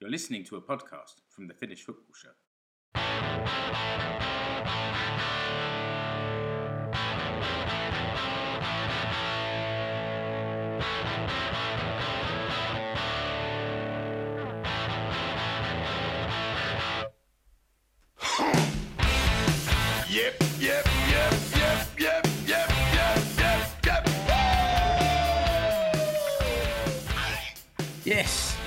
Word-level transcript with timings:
You're 0.00 0.08
listening 0.10 0.44
to 0.44 0.56
a 0.56 0.62
podcast 0.62 1.20
from 1.28 1.46
the 1.46 1.52
Finnish 1.52 1.84
Football 1.84 2.14
Show. 2.14 2.30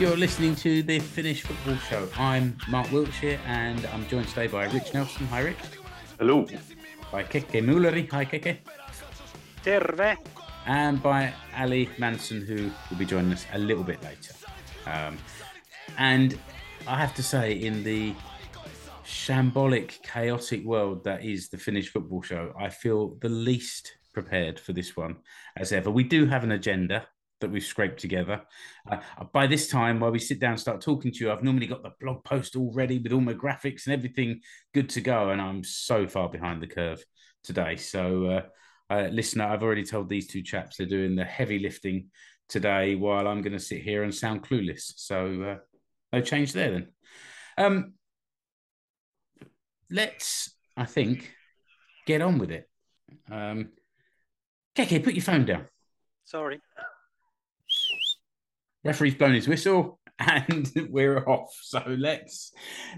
You're 0.04 0.18
listening 0.18 0.54
to 0.54 0.84
the 0.84 1.00
Finnish 1.00 1.44
Football 1.44 1.78
Show. 1.78 2.10
I'm 2.18 2.58
Mark 2.68 2.92
Wiltshire 2.92 3.40
and 3.48 3.86
I'm 3.94 4.06
joined 4.10 4.28
today 4.28 4.48
by 4.48 4.66
Rich 4.66 4.94
Nelson. 4.94 5.26
Hi, 5.28 5.40
Rich. 5.40 5.56
Hello. 6.20 6.46
By 7.10 7.24
Keke 7.24 7.64
Mulleri. 7.64 8.12
Hi, 8.12 8.26
Keke. 8.26 8.58
Terve. 9.64 10.18
And 10.66 11.02
by 11.02 11.34
Ali 11.58 11.90
Manson, 12.00 12.42
who 12.42 12.70
will 12.90 12.98
be 12.98 13.06
joining 13.06 13.32
us 13.32 13.46
a 13.54 13.58
little 13.58 13.86
bit 13.86 14.04
later. 14.04 14.34
Um, 14.86 15.18
and 15.98 16.38
I 16.86 16.98
have 16.98 17.16
to 17.16 17.24
say, 17.24 17.54
in 17.54 17.86
the 17.86 18.14
shambolic, 19.06 20.02
chaotic 20.02 20.66
world 20.66 21.06
that 21.06 21.24
is 21.24 21.48
the 21.48 21.58
Finnish 21.58 21.94
Football 21.94 22.24
Show, 22.24 22.52
I 22.60 22.68
feel 22.68 23.16
the 23.22 23.30
least 23.30 23.94
prepared 24.12 24.60
for 24.60 24.74
this 24.74 24.98
one 24.98 25.16
as 25.56 25.72
ever. 25.72 25.90
We 25.90 26.04
do 26.04 26.26
have 26.26 26.44
an 26.44 26.52
agenda 26.52 27.08
that 27.44 27.52
we've 27.52 27.64
scraped 27.64 28.00
together. 28.00 28.42
Uh, 28.90 28.98
by 29.32 29.46
this 29.46 29.68
time, 29.68 30.00
while 30.00 30.12
we 30.12 30.20
sit 30.20 30.40
down 30.40 30.52
and 30.52 30.60
start 30.60 30.82
talking 30.82 31.12
to 31.12 31.20
you, 31.20 31.32
I've 31.32 31.44
normally 31.44 31.68
got 31.68 31.84
the 31.84 31.92
blog 32.02 32.24
post 32.24 32.56
all 32.56 32.74
ready 32.74 32.98
with 32.98 33.14
all 33.14 33.22
my 33.22 33.34
graphics 33.34 33.86
and 33.86 33.94
everything 33.94 34.42
good 34.74 34.90
to 34.90 35.02
go, 35.02 35.30
and 35.30 35.42
I'm 35.42 35.64
so 35.64 36.08
far 36.08 36.30
behind 36.30 36.62
the 36.62 36.68
curve 36.68 37.04
today. 37.44 37.76
So, 37.76 38.26
uh, 38.26 38.94
uh, 38.94 39.08
listener, 39.12 39.46
I've 39.46 39.64
already 39.64 39.84
told 39.84 40.10
these 40.10 40.28
two 40.28 40.42
chaps 40.42 40.78
they're 40.78 40.88
doing 40.88 41.16
the 41.16 41.26
heavy 41.26 41.60
lifting 41.60 42.10
today, 42.50 42.96
while 42.96 43.28
I'm 43.28 43.42
going 43.42 43.54
to 43.54 43.60
sit 43.60 43.82
here 43.82 44.04
and 44.04 44.14
sound 44.14 44.44
clueless. 44.44 44.94
So, 44.96 45.42
uh, 45.42 45.58
no 46.12 46.22
change 46.22 46.54
there 46.54 46.72
then. 46.72 46.88
Um, 47.58 47.94
let's, 49.90 50.56
I 50.76 50.86
think, 50.86 51.32
get 52.06 52.22
on 52.22 52.38
with 52.38 52.52
it. 52.52 52.70
Um, 53.32 53.70
Keke, 54.76 55.04
put 55.04 55.14
your 55.14 55.24
phone 55.24 55.46
down. 55.46 55.68
Sorry. 56.26 56.60
Referee's 58.84 59.16
blown 59.16 59.34
his 59.34 59.48
whistle 59.48 60.00
and 60.20 60.72
we're 60.90 61.28
off. 61.28 61.58
So 61.62 61.84
let's 61.88 62.52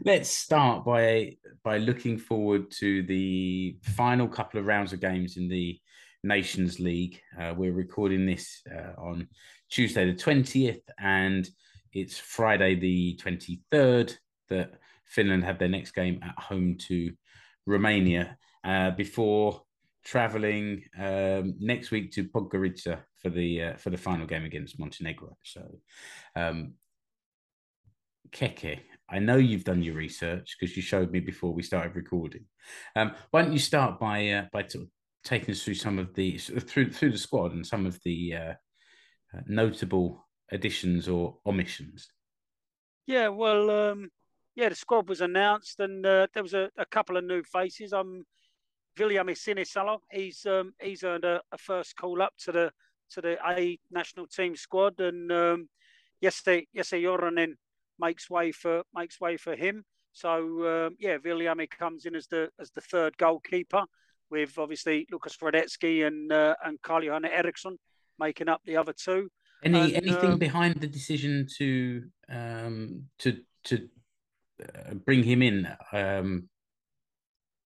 let's 0.04 0.30
start 0.30 0.86
by 0.86 1.38
by 1.64 1.78
looking 1.78 2.18
forward 2.18 2.72
to 2.80 3.04
the 3.04 3.78
final 3.84 4.28
couple 4.28 4.60
of 4.60 4.66
rounds 4.66 4.94
of 4.94 5.00
games 5.00 5.38
in 5.38 5.48
the 5.48 5.80
nations 6.24 6.80
league. 6.80 7.20
Uh, 7.40 7.54
we're 7.56 7.74
recording 7.74 8.26
this 8.26 8.62
uh, 8.74 9.00
on 9.00 9.28
tuesday 9.70 10.06
the 10.06 10.16
20th 10.16 10.82
and 11.00 11.50
it's 11.92 12.20
friday 12.20 12.76
the 12.76 13.20
23rd 13.20 14.16
that 14.48 14.74
finland 15.08 15.44
have 15.44 15.58
their 15.58 15.68
next 15.68 15.92
game 15.92 16.20
at 16.24 16.38
home 16.38 16.78
to 16.78 17.12
romania. 17.66 18.38
Uh, 18.64 18.90
before 18.92 19.62
traveling 20.04 20.84
um, 21.00 21.56
next 21.60 21.92
week 21.92 22.12
to 22.12 22.24
Podgorica 22.24 23.00
for 23.26 23.32
the 23.32 23.64
uh, 23.64 23.74
for 23.78 23.90
the 23.90 23.98
final 23.98 24.28
game 24.28 24.46
against 24.46 24.80
Montenegro. 24.80 25.36
So, 25.42 25.80
um, 26.36 26.74
Keke, 28.32 28.82
I 29.10 29.18
know 29.18 29.38
you've 29.38 29.64
done 29.64 29.82
your 29.82 29.96
research 29.96 30.56
because 30.60 30.78
you 30.78 30.84
showed 30.84 31.10
me 31.10 31.22
before 31.22 31.52
we 31.52 31.64
started 31.64 31.96
recording. 31.96 32.46
Um, 32.96 33.16
why 33.32 33.42
don't 33.42 33.52
you 33.52 33.58
start 33.58 34.00
by 34.00 34.30
uh, 34.30 34.46
by 34.54 34.62
of 34.62 34.88
taking 35.24 35.54
us 35.54 35.64
through 35.64 35.74
some 35.74 35.98
of 35.98 36.14
the 36.14 36.38
through 36.38 36.92
through 36.92 37.14
the 37.14 37.18
squad 37.18 37.54
and 37.54 37.66
some 37.66 37.88
of 37.88 38.00
the 38.04 38.36
uh, 38.36 38.54
notable 39.48 40.28
additions 40.52 41.08
or 41.08 41.38
omissions? 41.48 42.08
Yeah, 43.08 43.30
well, 43.30 43.72
um, 43.72 44.10
yeah, 44.56 44.70
the 44.70 44.76
squad 44.76 45.10
was 45.10 45.22
announced, 45.22 45.80
and 45.80 46.06
uh, 46.06 46.28
there 46.32 46.44
was 46.44 46.54
a, 46.54 46.70
a 46.78 46.86
couple 46.86 47.18
of 47.18 47.24
new 47.24 47.42
faces. 47.42 47.92
I'm 47.92 48.24
Viljami 48.96 49.36
Sinisalo, 49.36 49.98
he's 50.12 50.46
um, 50.46 50.74
he's 50.80 51.04
earned 51.04 51.26
a, 51.26 51.42
a, 51.52 51.58
first 51.58 51.96
call 51.96 52.22
up 52.22 52.34
to 52.38 52.52
the 52.52 52.72
to 53.12 53.22
the 53.22 53.38
A 53.48 53.80
national 53.92 54.28
team 54.28 54.56
squad, 54.56 55.00
and 55.00 55.32
um, 55.32 55.70
Jesse 56.22 56.68
Jesse 56.76 57.02
Joronen 57.02 57.54
makes 58.00 58.30
way 58.30 58.52
for 58.52 58.84
makes 58.94 59.20
way 59.20 59.38
for 59.38 59.56
him. 59.56 59.84
So 60.12 60.88
um, 60.88 60.96
yeah, 61.00 61.18
Viljami 61.18 61.70
comes 61.70 62.06
in 62.06 62.16
as 62.16 62.28
the 62.28 62.50
as 62.60 62.72
the 62.72 62.82
third 62.82 63.18
goalkeeper, 63.18 63.84
with 64.30 64.58
obviously 64.58 65.08
Lukas 65.12 65.38
Hradecky 65.38 66.08
and 66.08 66.32
uh, 66.32 66.56
and 66.64 66.82
Carl 66.82 67.04
Johan 67.04 67.26
Eriksson 67.26 67.78
making 68.20 68.50
up 68.50 68.62
the 68.66 68.78
other 68.78 68.94
two. 68.94 69.30
Any 69.64 69.96
and, 69.96 70.08
anything 70.08 70.34
um, 70.34 70.40
behind 70.40 70.76
the 70.76 70.88
decision 70.88 71.48
to 71.58 72.04
um, 72.30 73.04
to 73.20 73.40
to 73.66 73.90
uh, 74.62 74.94
bring 74.94 75.24
him 75.24 75.42
in? 75.42 75.68
Um, 75.92 76.50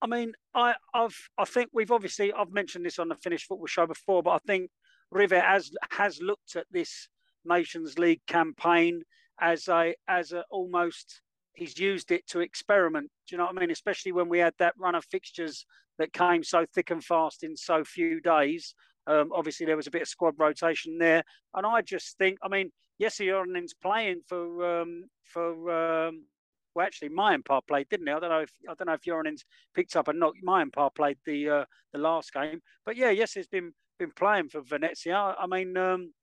I 0.02 0.08
mean, 0.08 0.34
I, 0.56 0.76
I've, 0.94 1.18
I 1.38 1.44
think 1.46 1.70
we've 1.74 1.92
obviously 1.92 2.32
I've 2.32 2.52
mentioned 2.52 2.86
this 2.86 3.00
on 3.00 3.10
the 3.10 3.16
Finnish 3.16 3.46
football 3.46 3.68
show 3.68 3.86
before, 3.86 4.24
but 4.24 4.32
I 4.32 4.38
think 4.48 4.70
Rive 5.12 5.32
has 5.32 5.72
has 5.92 6.20
looked 6.22 6.56
at 6.56 6.66
this 6.72 7.08
Nations 7.46 7.98
League 7.98 8.22
campaign 8.28 9.02
as 9.42 9.68
a 9.68 9.96
as 10.08 10.32
a 10.32 10.44
almost 10.52 11.22
he's 11.54 11.78
used 11.78 12.12
it 12.12 12.26
to 12.28 12.40
experiment. 12.40 13.10
Do 13.28 13.36
you 13.36 13.38
know 13.38 13.46
what 13.46 13.58
I 13.58 13.60
mean? 13.60 13.72
Especially 13.72 14.12
when 14.12 14.30
we 14.30 14.40
had 14.40 14.54
that 14.60 14.74
run 14.78 14.96
of 14.96 15.06
fixtures 15.06 15.66
that 15.98 16.14
came 16.14 16.44
so 16.44 16.66
thick 16.74 16.92
and 16.92 17.04
fast 17.04 17.44
in 17.44 17.56
so 17.56 17.84
few 17.84 18.22
days. 18.22 18.74
Um, 19.08 19.32
obviously, 19.34 19.66
there 19.66 19.78
was 19.78 19.88
a 19.88 19.92
bit 19.92 20.04
of 20.04 20.08
squad 20.08 20.36
rotation 20.38 20.98
there, 20.98 21.24
and 21.56 21.66
I 21.66 21.82
just 21.82 22.18
think, 22.18 22.38
I 22.44 22.48
mean, 22.48 22.72
yes, 23.00 23.18
Joronen's 23.18 23.74
playing 23.74 24.22
for 24.28 24.82
um, 24.82 25.06
for 25.24 25.52
um, 25.72 26.26
well, 26.76 26.86
actually, 26.86 27.10
Mäenpää 27.10 27.62
played, 27.68 27.90
didn't 27.90 28.08
he? 28.08 28.14
I 28.14 28.20
don't 28.20 28.30
know 28.30 28.42
if 28.42 28.52
I 28.70 28.74
don't 28.76 28.88
know 28.88 28.94
if 28.94 29.02
Joronen's 29.02 29.46
picked 29.74 29.96
up 29.96 30.08
a 30.08 30.14
knock. 30.14 30.36
Mäenpää 30.46 30.90
played 30.96 31.18
the 31.26 31.50
uh, 31.50 31.66
the 31.92 32.00
last 32.00 32.32
game, 32.34 32.62
but 32.86 32.96
yeah, 32.96 33.10
yes, 33.10 33.34
he's 33.34 33.48
been 33.48 33.74
been 34.00 34.12
playing 34.12 34.50
for 34.50 34.62
Venezia. 34.62 35.36
I 35.38 35.46
mean, 35.46 35.78
um, 35.78 36.14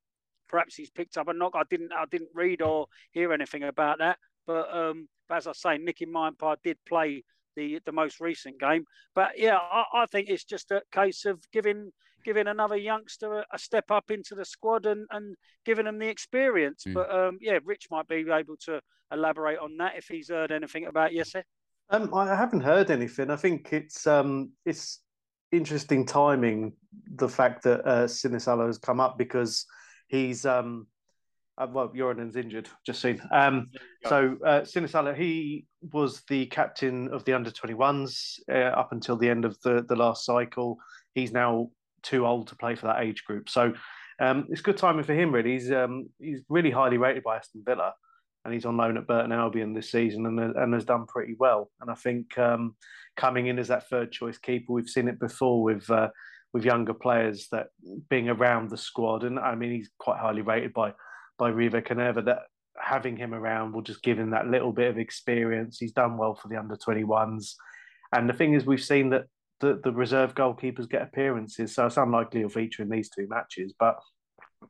perhaps 0.49 0.75
he's 0.75 0.89
picked 0.89 1.17
up 1.17 1.27
a 1.27 1.33
knock. 1.33 1.53
I 1.55 1.63
didn't 1.69 1.93
I 1.93 2.05
didn't 2.11 2.31
read 2.33 2.61
or 2.61 2.87
hear 3.11 3.31
anything 3.31 3.63
about 3.63 3.99
that, 3.99 4.17
but 4.45 4.73
um, 4.75 5.07
but 5.29 5.37
as 5.37 5.47
I 5.47 5.53
say, 5.53 5.77
Niki 5.77 6.07
Mäenpää 6.07 6.57
did 6.63 6.77
play 6.85 7.23
the 7.55 7.79
the 7.85 7.91
most 7.91 8.19
recent 8.19 8.59
game. 8.59 8.85
But 9.15 9.37
yeah, 9.37 9.57
I, 9.57 9.83
I 9.93 10.05
think 10.07 10.29
it's 10.29 10.43
just 10.43 10.71
a 10.71 10.81
case 10.91 11.25
of 11.25 11.39
giving 11.51 11.91
giving 12.23 12.47
another 12.47 12.75
youngster 12.75 13.39
a, 13.39 13.45
a, 13.53 13.59
step 13.59 13.89
up 13.89 14.11
into 14.11 14.35
the 14.35 14.43
squad 14.43 14.85
and, 14.85 15.05
and 15.11 15.35
giving 15.65 15.85
them 15.85 15.97
the 15.97 16.07
experience. 16.07 16.83
Mm. 16.85 16.93
But 16.93 17.11
um, 17.11 17.37
yeah, 17.39 17.59
Rich 17.63 17.87
might 17.89 18.07
be 18.07 18.25
able 18.29 18.57
to 18.65 18.81
elaborate 19.13 19.59
on 19.59 19.77
that 19.77 19.95
if 19.95 20.07
he's 20.07 20.29
heard 20.29 20.51
anything 20.51 20.87
about 20.87 21.13
Jesse. 21.13 21.43
Um, 21.89 22.13
I 22.13 22.35
haven't 22.35 22.61
heard 22.61 22.91
anything. 22.91 23.29
I 23.29 23.37
think 23.37 23.71
it's 23.71 24.05
um, 24.07 24.51
it's 24.65 25.01
interesting 25.51 26.05
timing 26.05 26.73
the 27.15 27.29
fact 27.29 27.63
that 27.63 27.87
uh, 27.87 28.05
Sinisalo 28.05 28.67
has 28.67 28.77
come 28.77 28.99
up 28.99 29.17
because 29.17 29.65
he's 30.07 30.45
um, 30.45 30.87
uh, 31.57 31.67
well, 31.71 31.91
Joronen's 31.93 32.35
injured. 32.35 32.69
Just 32.85 33.01
seen. 33.01 33.19
Um, 33.31 33.69
so 34.05 34.37
uh, 34.45 34.61
Sinisalo, 34.61 35.15
he 35.15 35.65
was 35.91 36.21
the 36.29 36.45
captain 36.47 37.09
of 37.11 37.25
the 37.25 37.33
under 37.33 37.49
21s 37.49 38.39
uh, 38.51 38.77
up 38.77 38.91
until 38.91 39.17
the 39.17 39.29
end 39.29 39.45
of 39.45 39.59
the 39.61 39.83
the 39.87 39.95
last 39.95 40.25
cycle. 40.25 40.77
He's 41.13 41.31
now 41.31 41.69
too 42.03 42.25
old 42.25 42.47
to 42.47 42.55
play 42.55 42.75
for 42.75 42.87
that 42.87 43.01
age 43.01 43.23
group. 43.25 43.49
So 43.49 43.73
um, 44.19 44.47
it's 44.49 44.61
good 44.61 44.77
timing 44.77 45.03
for 45.03 45.13
him. 45.13 45.33
Really, 45.33 45.53
he's 45.53 45.71
um, 45.71 46.09
he's 46.19 46.41
really 46.47 46.71
highly 46.71 46.97
rated 46.97 47.23
by 47.23 47.37
Aston 47.37 47.63
Villa, 47.65 47.93
and 48.47 48.53
he's 48.53 48.65
on 48.65 48.77
loan 48.77 48.95
at 48.97 49.07
Burton 49.07 49.33
Albion 49.33 49.73
this 49.73 49.91
season, 49.91 50.25
and 50.25 50.39
and 50.39 50.73
has 50.73 50.85
done 50.85 51.05
pretty 51.05 51.35
well. 51.37 51.69
And 51.81 51.91
I 51.91 51.95
think 51.95 52.37
um, 52.37 52.75
coming 53.17 53.47
in 53.47 53.59
as 53.59 53.67
that 53.67 53.89
third 53.89 54.11
choice 54.11 54.37
keeper, 54.37 54.73
we've 54.73 54.89
seen 54.89 55.07
it 55.07 55.19
before 55.19 55.61
with. 55.61 55.89
Uh, 55.89 56.09
with 56.53 56.63
younger 56.63 56.93
players 56.93 57.49
that 57.51 57.67
being 58.09 58.29
around 58.29 58.69
the 58.69 58.77
squad, 58.77 59.25
and 59.25 59.37
I 59.37 59.53
mean 59.53 59.73
he's 59.73 59.89
quite 59.99 60.17
highly 60.17 60.41
rated 60.41 60.73
by 60.73 60.93
by 61.37 61.49
Rive 61.49 61.73
Kanerva. 61.73 62.23
That 62.23 62.43
having 62.79 63.17
him 63.17 63.33
around 63.33 63.73
will 63.73 63.81
just 63.81 64.01
give 64.01 64.17
him 64.17 64.31
that 64.31 64.47
little 64.47 64.71
bit 64.71 64.89
of 64.89 64.97
experience. 64.97 65.77
He's 65.77 65.91
done 65.91 66.17
well 66.17 66.35
for 66.35 66.47
the 66.47 66.57
under 66.57 66.75
21s. 66.75 67.55
And 68.13 68.29
the 68.29 68.33
thing 68.33 68.53
is, 68.53 68.65
we've 68.65 68.83
seen 68.83 69.09
that 69.09 69.25
the, 69.59 69.79
the 69.83 69.91
reserve 69.91 70.35
goalkeepers 70.35 70.89
get 70.89 71.01
appearances, 71.01 71.75
so 71.75 71.87
it's 71.87 71.97
unlikely 71.97 72.41
he'll 72.41 72.49
feature 72.49 72.83
in 72.83 72.89
these 72.89 73.09
two 73.09 73.27
matches. 73.27 73.73
But 73.77 73.99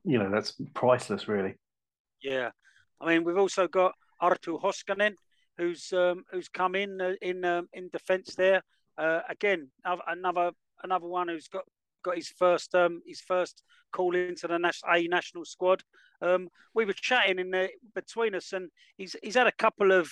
you 0.03 0.17
know 0.17 0.31
that's 0.31 0.53
priceless, 0.73 1.27
really. 1.27 1.55
Yeah, 2.21 2.49
I 2.99 3.07
mean 3.07 3.23
we've 3.23 3.37
also 3.37 3.67
got 3.67 3.93
Arttu 4.21 4.61
Hoskonen, 4.61 5.13
who's 5.57 5.93
um, 5.93 6.23
who's 6.31 6.49
come 6.49 6.75
in 6.75 7.01
uh, 7.01 7.13
in 7.21 7.43
um, 7.45 7.67
in 7.73 7.89
defence 7.89 8.35
there. 8.35 8.61
Uh, 8.97 9.21
again, 9.29 9.69
another 10.07 10.51
another 10.83 11.07
one 11.07 11.27
who's 11.27 11.47
got 11.47 11.63
got 12.03 12.15
his 12.15 12.29
first 12.29 12.73
um 12.75 13.01
his 13.05 13.21
first 13.21 13.63
call 13.91 14.15
into 14.15 14.47
the 14.47 14.73
A 14.89 15.07
national 15.07 15.45
squad. 15.45 15.81
Um, 16.21 16.49
we 16.73 16.85
were 16.85 16.93
chatting 16.93 17.39
in 17.39 17.51
the 17.51 17.69
between 17.93 18.35
us, 18.35 18.53
and 18.53 18.69
he's 18.97 19.15
he's 19.21 19.35
had 19.35 19.47
a 19.47 19.51
couple 19.51 19.91
of 19.91 20.09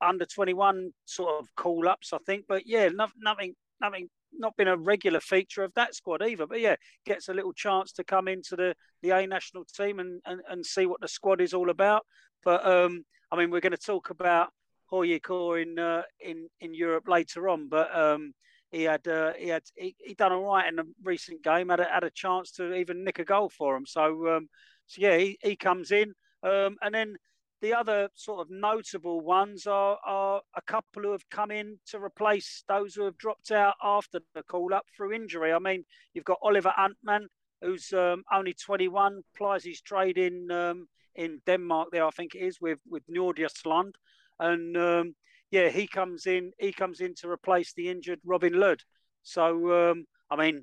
under 0.00 0.26
twenty 0.26 0.54
one 0.54 0.90
sort 1.04 1.40
of 1.40 1.48
call 1.56 1.88
ups, 1.88 2.12
I 2.12 2.18
think. 2.26 2.44
But 2.48 2.62
yeah, 2.66 2.88
no, 2.88 3.06
nothing 3.18 3.54
nothing 3.80 4.08
not 4.32 4.56
been 4.56 4.68
a 4.68 4.76
regular 4.76 5.20
feature 5.20 5.62
of 5.62 5.72
that 5.74 5.94
squad 5.94 6.22
either. 6.22 6.46
But 6.46 6.60
yeah, 6.60 6.76
gets 7.06 7.28
a 7.28 7.34
little 7.34 7.52
chance 7.52 7.92
to 7.92 8.04
come 8.04 8.28
into 8.28 8.56
the 8.56 8.74
the 9.02 9.10
A 9.10 9.26
national 9.26 9.64
team 9.64 9.98
and 9.98 10.20
and, 10.24 10.40
and 10.48 10.64
see 10.64 10.86
what 10.86 11.00
the 11.00 11.08
squad 11.08 11.40
is 11.40 11.54
all 11.54 11.70
about. 11.70 12.04
But 12.44 12.66
um, 12.66 13.04
I 13.30 13.36
mean, 13.36 13.50
we're 13.50 13.60
going 13.60 13.72
to 13.72 13.78
talk 13.78 14.10
about 14.10 14.48
HJK 14.90 15.62
in 15.62 15.78
uh, 15.78 16.02
in 16.20 16.48
in 16.60 16.74
Europe 16.74 17.08
later 17.08 17.48
on, 17.48 17.68
but 17.68 17.94
um, 17.96 18.32
he 18.70 18.84
had 18.84 19.06
uh, 19.06 19.32
he 19.38 19.48
had 19.48 19.62
he, 19.76 19.94
he 19.98 20.14
done 20.14 20.32
all 20.32 20.44
right 20.44 20.68
in 20.68 20.76
the 20.76 20.84
recent 21.02 21.42
game. 21.42 21.68
Had 21.68 21.80
a, 21.80 21.84
had 21.84 22.04
a 22.04 22.10
chance 22.10 22.52
to 22.52 22.74
even 22.74 23.04
nick 23.04 23.18
a 23.18 23.24
goal 23.24 23.48
for 23.48 23.76
him. 23.76 23.86
So 23.86 24.36
um, 24.36 24.48
so 24.86 25.02
yeah, 25.02 25.18
he, 25.18 25.38
he 25.42 25.56
comes 25.56 25.90
in, 25.90 26.14
um, 26.42 26.76
and 26.82 26.94
then 26.94 27.16
the 27.60 27.74
other 27.74 28.08
sort 28.14 28.40
of 28.40 28.50
notable 28.50 29.20
ones 29.20 29.66
are 29.66 29.98
are 30.04 30.40
a 30.56 30.62
couple 30.62 31.02
who 31.02 31.12
have 31.12 31.28
come 31.30 31.50
in 31.50 31.78
to 31.86 32.02
replace 32.02 32.64
those 32.68 32.94
who 32.94 33.04
have 33.04 33.18
dropped 33.18 33.50
out 33.50 33.74
after 33.82 34.20
the 34.34 34.42
call 34.42 34.72
up 34.72 34.86
through 34.96 35.12
injury. 35.12 35.52
I 35.52 35.58
mean, 35.58 35.84
you've 36.14 36.24
got 36.24 36.38
Oliver 36.42 36.72
Antman, 36.78 37.28
who's 37.60 37.92
um, 37.92 38.24
only 38.32 38.54
21, 38.54 39.22
plies 39.36 39.64
his 39.64 39.80
trade 39.80 40.18
in 40.18 40.50
um, 40.50 40.88
in 41.14 41.40
Denmark. 41.46 41.88
There, 41.90 42.06
I 42.06 42.10
think 42.10 42.34
it 42.34 42.40
is 42.40 42.60
with 42.60 42.78
with 42.88 43.02
Nordsjælland, 43.08 43.94
and 44.38 44.76
um, 44.76 45.14
yeah, 45.50 45.68
he 45.68 45.86
comes 45.86 46.26
in. 46.26 46.52
He 46.58 46.72
comes 46.72 47.00
in 47.00 47.14
to 47.16 47.30
replace 47.30 47.72
the 47.74 47.88
injured 47.88 48.20
Robin 48.24 48.58
Lod. 48.58 48.82
So, 49.22 49.90
um, 49.90 50.06
I 50.30 50.36
mean, 50.36 50.62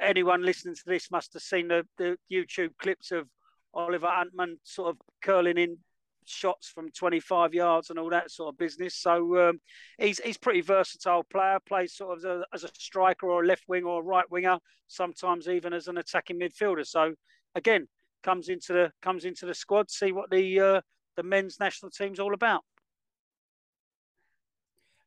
anyone 0.00 0.44
listening 0.44 0.74
to 0.74 0.82
this 0.86 1.10
must 1.10 1.32
have 1.34 1.42
seen 1.42 1.68
the, 1.68 1.86
the 1.98 2.16
YouTube 2.30 2.70
clips 2.78 3.12
of 3.12 3.28
Oliver 3.74 4.06
Antman 4.06 4.58
sort 4.64 4.90
of 4.90 4.96
curling 5.22 5.58
in 5.58 5.78
shots 6.26 6.68
from 6.68 6.90
25 6.90 7.54
yards 7.54 7.90
and 7.90 7.98
all 7.98 8.10
that 8.10 8.30
sort 8.30 8.52
of 8.52 8.58
business. 8.58 8.94
So 8.94 9.48
um, 9.48 9.60
he's 9.98 10.18
he's 10.20 10.38
pretty 10.38 10.60
versatile 10.60 11.24
player. 11.24 11.58
Plays 11.66 11.94
sort 11.94 12.12
of 12.12 12.18
as 12.18 12.24
a, 12.24 12.44
as 12.54 12.64
a, 12.64 12.68
striker 12.74 13.28
or 13.28 13.42
a 13.42 13.46
left 13.46 13.64
wing 13.68 13.84
or 13.84 14.00
a 14.00 14.04
right 14.04 14.30
winger. 14.30 14.58
Sometimes 14.88 15.48
even 15.48 15.72
as 15.72 15.88
an 15.88 15.98
attacking 15.98 16.38
midfielder. 16.38 16.86
So 16.86 17.14
again, 17.54 17.88
comes 18.22 18.48
into 18.48 18.72
the 18.72 18.92
comes 19.02 19.24
into 19.24 19.46
the 19.46 19.54
squad. 19.54 19.90
See 19.90 20.12
what 20.12 20.30
the 20.30 20.60
uh, 20.60 20.80
the 21.16 21.22
men's 21.22 21.58
national 21.60 21.90
team's 21.90 22.20
all 22.20 22.34
about. 22.34 22.62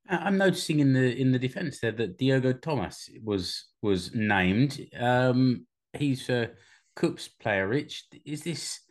I'm 0.07 0.38
noticing 0.38 0.79
in 0.79 0.94
the 0.94 1.19
in 1.19 1.31
the 1.31 1.39
defence 1.39 1.79
there 1.79 1.91
that 1.94 2.17
Diogo 2.17 2.53
Tomas 2.53 3.09
was 3.23 3.65
was 3.81 4.13
named. 4.13 4.88
Um, 5.00 5.65
he's 5.94 6.29
a 6.29 6.51
KuPS 6.95 7.29
player. 7.39 7.67
Rich, 7.67 8.06
is 8.23 8.44
this 8.44 8.81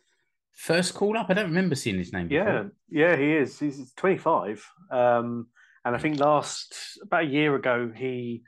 first 0.55 0.93
call 0.93 1.17
up? 1.17 1.27
I 1.29 1.33
don't 1.33 1.45
remember 1.45 1.75
seeing 1.75 1.97
his 1.97 2.13
name. 2.13 2.27
Before. 2.27 2.71
Yeah, 2.89 3.09
yeah, 3.09 3.15
he 3.15 3.33
is. 3.33 3.59
He's 3.59 3.93
25, 3.93 4.65
um, 4.91 5.47
and 5.83 5.95
I 5.95 5.99
think 5.99 6.19
last 6.19 6.99
about 7.03 7.23
a 7.23 7.27
year 7.27 7.55
ago 7.55 7.91
he 7.95 8.41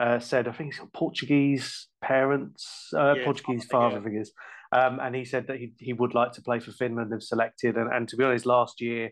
uh, 0.00 0.18
said 0.18 0.48
I 0.48 0.52
think 0.52 0.72
he's 0.72 0.80
got 0.80 0.92
Portuguese 0.92 1.88
parents, 2.02 2.88
uh, 2.94 3.14
yeah, 3.16 3.24
Portuguese 3.24 3.64
father, 3.66 3.98
yeah. 3.98 4.02
figures, 4.02 4.32
um, 4.72 4.98
and 5.00 5.14
he 5.14 5.24
said 5.24 5.46
that 5.46 5.58
he 5.58 5.72
he 5.78 5.92
would 5.92 6.14
like 6.14 6.32
to 6.32 6.42
play 6.42 6.58
for 6.58 6.72
Finland 6.72 7.12
if 7.12 7.22
selected. 7.22 7.76
And, 7.76 7.92
and 7.92 8.08
to 8.08 8.16
be 8.16 8.24
honest, 8.24 8.46
last 8.46 8.80
year 8.80 9.10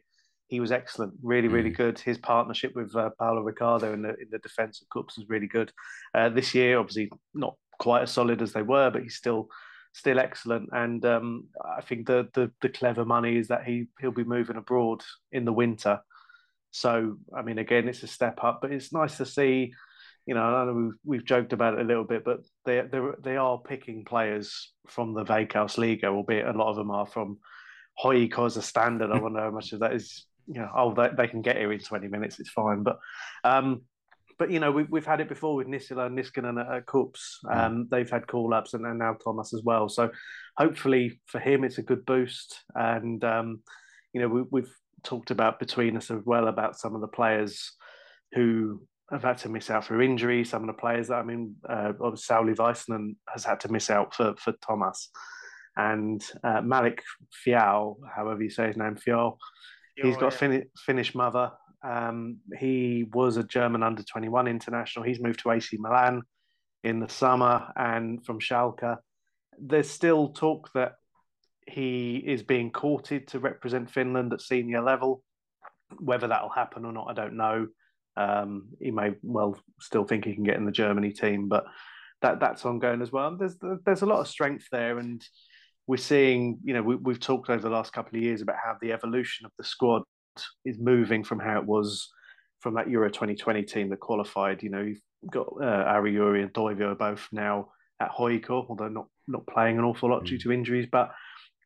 he 0.48 0.58
was 0.58 0.72
excellent, 0.72 1.14
really, 1.22 1.48
really 1.48 1.70
mm. 1.70 1.76
good. 1.76 1.98
His 1.98 2.18
partnership 2.18 2.72
with 2.74 2.94
uh, 2.96 3.10
Paulo 3.18 3.42
Ricardo 3.42 3.92
in 3.92 4.02
the 4.02 4.10
in 4.10 4.28
the 4.30 4.38
defensive 4.38 4.88
KuPS 4.94 5.18
was 5.18 5.26
really 5.28 5.46
good. 5.46 5.70
Uh, 6.14 6.28
this 6.28 6.54
year, 6.54 6.78
obviously, 6.78 7.10
not 7.34 7.54
quite 7.78 8.02
as 8.02 8.10
solid 8.10 8.42
as 8.42 8.52
they 8.52 8.62
were, 8.62 8.90
but 8.90 9.02
he's 9.02 9.16
still 9.16 9.48
still 9.92 10.18
excellent. 10.18 10.70
And 10.72 11.04
um, 11.04 11.48
I 11.76 11.80
think 11.80 12.06
the, 12.06 12.28
the 12.34 12.50
the 12.60 12.68
clever 12.68 13.04
money 13.04 13.36
is 13.36 13.48
that 13.48 13.64
he 13.64 13.86
he'll 14.00 14.10
be 14.10 14.24
moving 14.24 14.56
abroad 14.56 15.02
in 15.32 15.44
the 15.44 15.52
winter. 15.52 16.00
So 16.70 17.16
I 17.36 17.42
mean, 17.42 17.58
again, 17.58 17.88
it's 17.88 18.02
a 18.02 18.08
step 18.08 18.42
up, 18.42 18.60
but 18.62 18.72
it's 18.72 18.92
nice 18.92 19.16
to 19.18 19.26
see. 19.26 19.72
You 20.26 20.34
know, 20.34 20.42
I 20.42 20.64
know 20.64 20.74
we've, 20.74 20.92
we've 21.04 21.24
joked 21.24 21.52
about 21.52 21.74
it 21.74 21.80
a 21.80 21.84
little 21.84 22.04
bit, 22.04 22.24
but 22.24 22.40
they 22.64 22.82
they 22.82 23.00
they 23.22 23.36
are 23.36 23.58
picking 23.58 24.04
players 24.04 24.72
from 24.86 25.14
the 25.14 25.24
Veikkausliiga, 25.24 26.04
albeit 26.04 26.46
a 26.46 26.52
lot 26.52 26.70
of 26.70 26.76
them 26.76 26.90
are 26.90 27.06
from 27.06 27.38
HJK 28.04 28.46
as 28.46 28.56
a 28.56 28.62
standard. 28.62 29.10
I 29.10 29.18
wonder 29.18 29.40
how 29.40 29.50
much 29.50 29.72
of 29.72 29.80
that 29.80 29.94
is 29.94 30.26
you 30.50 30.60
know, 30.60 30.70
oh, 30.74 30.92
they, 30.92 31.08
they 31.16 31.28
can 31.28 31.42
get 31.42 31.56
here 31.56 31.72
in 31.72 31.78
20 31.78 32.08
minutes, 32.08 32.40
it's 32.40 32.50
fine. 32.50 32.82
But, 32.82 32.98
um, 33.44 33.82
but 34.40 34.50
you 34.50 34.58
know, 34.58 34.72
we, 34.72 34.84
we've 34.84 35.04
had 35.04 35.20
it 35.20 35.28
before 35.28 35.54
with 35.54 35.66
Nissilä 35.66 36.06
and 36.06 36.18
Niskanen 36.18 36.58
at, 36.58 36.74
at 36.74 36.86
KuPS. 36.86 37.20
Mm. 37.44 37.56
Um, 37.56 37.88
they've 37.90 38.08
had 38.08 38.26
call 38.26 38.54
ups 38.54 38.72
and, 38.72 38.86
and 38.86 38.98
now 38.98 39.12
Tomas 39.22 39.52
as 39.52 39.62
well. 39.62 39.86
So 39.90 40.10
hopefully 40.56 41.20
for 41.26 41.38
him, 41.38 41.62
it's 41.62 41.76
a 41.76 41.82
good 41.82 42.06
boost. 42.06 42.64
And, 42.74 43.22
um, 43.22 43.60
you 44.14 44.20
know, 44.22 44.28
we, 44.28 44.42
we've 44.50 44.74
talked 45.04 45.30
about 45.30 45.58
between 45.58 45.94
us 45.94 46.10
as 46.10 46.22
well 46.24 46.48
about 46.48 46.78
some 46.78 46.94
of 46.94 47.02
the 47.02 47.06
players 47.06 47.72
who 48.32 48.80
have 49.10 49.22
had 49.22 49.36
to 49.38 49.50
miss 49.50 49.68
out 49.68 49.84
for 49.84 50.00
injury. 50.00 50.42
Some 50.42 50.62
of 50.62 50.68
the 50.68 50.80
players 50.80 51.08
that 51.08 51.16
I 51.18 51.22
mean, 51.22 51.56
uh, 51.68 51.92
Sauli 52.14 52.56
Väisänen 52.56 53.16
has 53.28 53.44
had 53.44 53.60
to 53.60 53.70
miss 53.70 53.90
out 53.90 54.14
for 54.14 54.34
for 54.38 54.54
Tomas, 54.66 55.10
and 55.76 56.24
uh, 56.44 56.60
Malik 56.60 57.02
Fial, 57.44 57.98
however 58.16 58.42
you 58.42 58.50
say 58.50 58.68
his 58.68 58.76
name, 58.76 58.96
Fial, 58.96 59.36
He's 59.96 60.16
got 60.16 60.32
a 60.34 60.36
fin- 60.36 60.68
Finnish 60.86 61.14
mother. 61.14 61.52
Um, 61.82 62.38
he 62.58 63.04
was 63.12 63.36
a 63.36 63.44
German 63.44 63.82
under 63.82 64.02
21 64.02 64.46
international. 64.46 65.04
He's 65.04 65.20
moved 65.20 65.40
to 65.40 65.50
AC 65.50 65.76
Milan 65.78 66.22
in 66.84 67.00
the 67.00 67.08
summer 67.08 67.72
and 67.76 68.24
from 68.24 68.38
Schalke. 68.38 68.96
There's 69.58 69.90
still 69.90 70.28
talk 70.28 70.70
that 70.74 70.94
he 71.66 72.16
is 72.16 72.42
being 72.42 72.70
courted 72.70 73.28
to 73.28 73.38
represent 73.38 73.90
Finland 73.90 74.32
at 74.32 74.40
senior 74.40 74.82
level. 74.82 75.22
Whether 75.98 76.28
that'll 76.28 76.50
happen 76.50 76.84
or 76.84 76.92
not, 76.92 77.08
I 77.10 77.14
don't 77.14 77.36
know. 77.36 77.68
Um, 78.16 78.68
he 78.80 78.90
may 78.90 79.14
well 79.22 79.58
still 79.80 80.04
think 80.04 80.24
he 80.24 80.34
can 80.34 80.44
get 80.44 80.56
in 80.56 80.66
the 80.66 80.72
Germany 80.72 81.12
team, 81.12 81.48
but 81.48 81.64
that 82.22 82.40
that's 82.40 82.64
ongoing 82.64 83.02
as 83.02 83.12
well. 83.12 83.36
There's 83.36 83.56
there's 83.84 84.02
a 84.02 84.06
lot 84.06 84.20
of 84.20 84.28
strength 84.28 84.66
there, 84.70 84.98
and 84.98 85.24
we're 85.86 85.96
seeing, 85.96 86.58
you 86.62 86.74
know, 86.74 86.82
we, 86.82 87.12
have 87.12 87.20
talked 87.20 87.50
over 87.50 87.62
the 87.62 87.74
last 87.74 87.92
couple 87.92 88.16
of 88.16 88.22
years 88.22 88.42
about 88.42 88.56
how 88.62 88.76
the 88.80 88.92
evolution 88.92 89.46
of 89.46 89.52
the 89.58 89.64
squad 89.64 90.02
is 90.64 90.78
moving 90.78 91.24
from 91.24 91.38
how 91.38 91.58
it 91.58 91.66
was 91.66 92.08
from 92.60 92.74
that 92.74 92.90
Euro 92.90 93.08
2020 93.08 93.62
team 93.64 93.88
that 93.90 94.00
qualified. 94.00 94.62
You 94.62 94.70
know, 94.70 94.82
you've 94.82 95.00
got 95.30 95.48
uh, 95.60 95.64
Ari 95.64 96.14
Juuri 96.14 96.42
and 96.42 96.52
Toivio 96.52 96.96
both 96.96 97.26
now 97.32 97.68
at 98.00 98.10
HJK, 98.10 98.66
although 98.68 98.88
not 98.88 99.06
not 99.26 99.46
playing 99.46 99.78
an 99.78 99.84
awful 99.84 100.10
lot 100.10 100.22
mm. 100.22 100.26
due 100.26 100.38
to 100.38 100.52
injuries. 100.52 100.88
But 100.90 101.12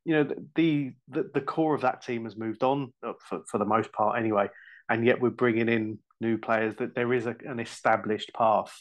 you 0.05 0.15
know, 0.15 0.25
the, 0.57 0.93
the 1.09 1.31
the 1.35 1.41
core 1.41 1.75
of 1.75 1.83
that 1.83 2.03
team 2.03 2.25
has 2.25 2.37
moved 2.37 2.63
on 2.63 2.93
uh, 3.07 3.13
for 3.29 3.43
for 3.51 3.59
the 3.59 3.65
most 3.65 3.93
part, 3.93 4.19
anyway. 4.19 4.49
And 4.89 5.05
yet 5.05 5.21
we're 5.21 5.31
bringing 5.31 5.69
in 5.69 5.99
new 6.21 6.39
players. 6.39 6.75
That 6.77 6.95
there 6.95 7.13
is 7.13 7.27
a, 7.27 7.35
an 7.47 7.59
established 7.59 8.33
path 8.37 8.73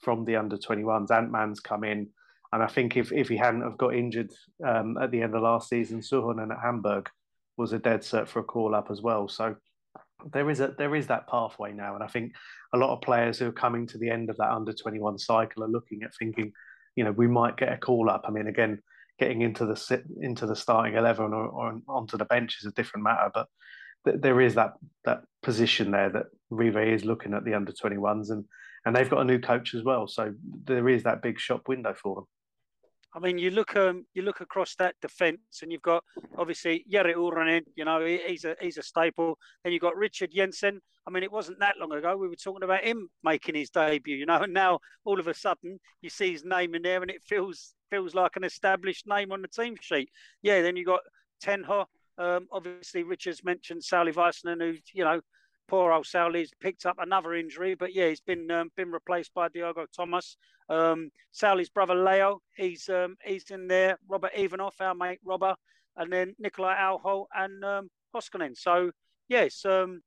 from 0.00 0.24
the 0.24 0.36
under 0.36 0.58
21s. 0.58 1.10
Antman's 1.10 1.60
come 1.60 1.82
in 1.82 2.08
and 2.52 2.62
I 2.62 2.66
think 2.68 2.96
if, 2.96 3.12
if 3.12 3.28
he 3.28 3.36
hadn't 3.36 3.62
have 3.62 3.78
got 3.78 3.94
injured 3.94 4.32
um, 4.64 4.96
at 4.98 5.10
the 5.10 5.22
end 5.22 5.34
of 5.34 5.42
last 5.42 5.68
season, 5.68 6.00
Suhonen 6.00 6.52
at 6.52 6.62
Hamburg 6.62 7.10
was 7.56 7.72
a 7.72 7.78
dead 7.78 8.00
cert 8.00 8.28
for 8.28 8.40
a 8.40 8.44
call 8.44 8.74
up 8.74 8.90
as 8.90 9.00
well. 9.02 9.28
So 9.28 9.56
there 10.32 10.50
is 10.50 10.60
a 10.60 10.74
there 10.78 10.94
is 10.94 11.06
that 11.08 11.28
pathway 11.28 11.72
now, 11.72 11.94
and 11.94 12.02
I 12.02 12.06
think 12.06 12.32
a 12.74 12.78
lot 12.78 12.90
of 12.90 13.02
players 13.02 13.38
who 13.38 13.46
are 13.46 13.52
coming 13.52 13.86
to 13.88 13.98
the 13.98 14.10
end 14.10 14.30
of 14.30 14.36
that 14.38 14.50
under 14.50 14.72
twenty 14.72 14.98
one 14.98 15.18
cycle 15.18 15.64
are 15.64 15.68
looking 15.68 16.02
at 16.02 16.14
thinking, 16.18 16.52
you 16.96 17.04
know, 17.04 17.12
we 17.12 17.28
might 17.28 17.56
get 17.56 17.72
a 17.72 17.76
call 17.76 18.10
up. 18.10 18.24
I 18.26 18.30
mean, 18.30 18.46
again, 18.46 18.80
getting 19.18 19.42
into 19.42 19.66
the 19.66 19.76
sit 19.76 20.04
into 20.20 20.46
the 20.46 20.56
starting 20.56 20.94
eleven 20.94 21.32
or, 21.32 21.46
or 21.46 21.80
onto 21.88 22.16
the 22.16 22.24
bench 22.24 22.58
is 22.60 22.66
a 22.66 22.72
different 22.72 23.04
matter, 23.04 23.30
but 23.32 23.46
th- 24.06 24.20
there 24.20 24.40
is 24.40 24.54
that 24.54 24.72
that 25.04 25.22
position 25.42 25.90
there 25.90 26.10
that 26.10 26.26
Rive 26.50 26.76
is 26.76 27.04
looking 27.04 27.34
at 27.34 27.44
the 27.44 27.54
under 27.54 27.72
twenty 27.72 27.98
ones, 27.98 28.30
and 28.30 28.44
and 28.84 28.94
they've 28.94 29.10
got 29.10 29.20
a 29.20 29.24
new 29.24 29.38
coach 29.38 29.74
as 29.74 29.82
well, 29.82 30.06
so 30.06 30.32
there 30.64 30.88
is 30.88 31.02
that 31.02 31.22
big 31.22 31.38
shop 31.38 31.68
window 31.68 31.94
for 31.94 32.14
them. 32.16 32.24
I 33.16 33.18
mean, 33.18 33.38
you 33.38 33.50
look 33.50 33.74
um, 33.76 34.04
you 34.12 34.20
look 34.20 34.42
across 34.42 34.74
that 34.74 34.94
defence, 35.00 35.60
and 35.62 35.72
you've 35.72 35.80
got 35.80 36.04
obviously 36.36 36.84
Jere 36.86 37.14
Uronen. 37.14 37.62
You 37.74 37.86
know, 37.86 38.04
he's 38.04 38.44
a 38.44 38.56
he's 38.60 38.76
a 38.76 38.82
staple. 38.82 39.38
Then 39.64 39.72
you've 39.72 39.80
got 39.80 39.96
Richard 39.96 40.32
Jensen. 40.32 40.82
I 41.06 41.10
mean, 41.10 41.22
it 41.22 41.32
wasn't 41.32 41.60
that 41.60 41.76
long 41.80 41.92
ago 41.92 42.14
we 42.16 42.28
were 42.28 42.36
talking 42.36 42.62
about 42.62 42.84
him 42.84 43.08
making 43.24 43.54
his 43.54 43.70
debut. 43.70 44.16
You 44.16 44.26
know, 44.26 44.36
and 44.42 44.52
now 44.52 44.80
all 45.06 45.18
of 45.18 45.28
a 45.28 45.34
sudden 45.34 45.80
you 46.02 46.10
see 46.10 46.30
his 46.30 46.44
name 46.44 46.74
in 46.74 46.82
there, 46.82 47.00
and 47.00 47.10
it 47.10 47.22
feels 47.22 47.74
feels 47.88 48.14
like 48.14 48.36
an 48.36 48.44
established 48.44 49.06
name 49.06 49.32
on 49.32 49.40
the 49.40 49.48
team 49.48 49.76
sheet. 49.80 50.10
Yeah. 50.42 50.60
Then 50.60 50.76
you've 50.76 50.86
got 50.86 51.00
Tenho. 51.42 51.86
Um, 52.18 52.48
obviously, 52.52 53.02
Richard's 53.02 53.42
mentioned 53.42 53.80
Sauli 53.82 54.12
Väisänen, 54.12 54.60
who 54.60 54.76
you 54.92 55.04
know 55.04 55.22
poor 55.68 55.92
old 55.92 56.04
Sauli's 56.04 56.52
picked 56.60 56.84
up 56.84 56.96
another 56.98 57.34
injury, 57.34 57.74
but 57.74 57.94
yeah, 57.94 58.08
he's 58.08 58.20
been 58.20 58.50
um, 58.50 58.70
been 58.76 58.90
replaced 58.90 59.32
by 59.32 59.48
Diogo 59.48 59.86
Tomas. 59.94 60.36
Um, 60.68 61.10
Sauli's 61.32 61.68
brother 61.68 61.94
Leo, 61.94 62.40
he's 62.56 62.88
um, 62.88 63.16
he's 63.24 63.50
in 63.50 63.68
there. 63.68 63.98
Robert 64.08 64.32
Ivanov, 64.36 64.74
our 64.80 64.94
mate 64.94 65.20
Robert, 65.24 65.56
and 65.96 66.12
then 66.12 66.34
Nikolai 66.38 66.76
Alho 66.76 67.26
and 67.34 67.64
um, 67.64 67.90
Hoskonen. 68.14 68.56
So 68.56 68.90
yes, 69.28 69.64
um, 69.64 70.02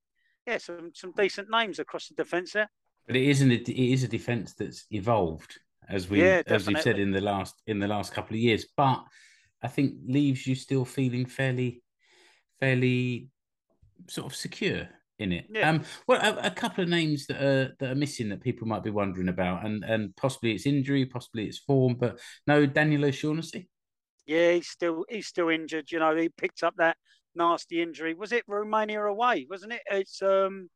yeah, 0.46 0.58
some 0.58 0.92
some 0.94 1.14
decent 1.14 1.50
names 1.50 1.80
across 1.80 2.08
the 2.08 2.16
defence 2.16 2.54
there. 2.54 2.70
But 3.08 3.16
it 3.16 3.28
isn't. 3.28 3.52
It 3.52 3.70
is 3.70 4.04
a 4.04 4.08
defence 4.08 4.54
that's 4.54 4.86
evolved. 4.92 5.60
as 5.88 6.10
we 6.10 6.22
Yeah, 6.22 6.44
as 6.48 6.68
we've 6.68 6.82
said 6.82 7.00
in 7.00 7.12
the 7.12 7.22
last 7.22 7.56
in 7.68 7.80
the 7.80 7.88
last 7.88 8.14
couple 8.14 8.36
of 8.36 8.42
years. 8.42 8.66
But 8.76 9.04
I 9.62 9.68
think 9.68 9.96
leaves 10.06 10.46
you 10.46 10.56
still 10.56 10.86
feeling 10.86 11.26
fairly 11.26 11.84
fairly 12.60 13.30
sort 14.08 14.28
of 14.28 14.36
secure 14.36 14.90
in 15.20 15.32
it. 15.32 15.46
Yeah. 15.52 15.70
Um, 15.70 15.84
well, 16.08 16.20
a, 16.22 16.48
a 16.48 16.52
couple 16.52 16.84
of 16.84 16.90
names 16.90 17.28
that 17.28 17.42
are 17.42 17.76
that 17.80 17.92
are 17.92 17.96
missing 17.96 18.30
that 18.30 18.42
people 18.42 18.68
might 18.68 18.84
be 18.84 18.90
wondering 18.90 19.30
about, 19.30 19.66
and 19.66 19.84
and 19.84 20.16
possibly 20.16 20.54
it's 20.54 20.66
injury, 20.66 21.06
possibly 21.06 21.46
it's 21.46 21.60
form, 21.60 21.96
but 21.96 22.20
no 22.48 22.66
Daniel 22.66 23.06
O'Shaughnessy. 23.06 23.70
Yeah, 24.26 24.54
he's 24.54 24.68
still 24.68 25.06
he's 25.10 25.28
still 25.28 25.50
injured. 25.50 25.92
You 25.92 26.00
know, 26.00 26.16
he 26.16 26.30
picked 26.30 26.64
up 26.64 26.76
that 26.78 26.98
nasty 27.36 27.82
injury. 27.82 28.14
Was 28.14 28.32
it 28.32 28.44
Romania 28.48 29.04
away? 29.04 29.48
Wasn't 29.50 29.74
it? 29.74 29.82
It's 29.90 30.22
um, 30.22 30.70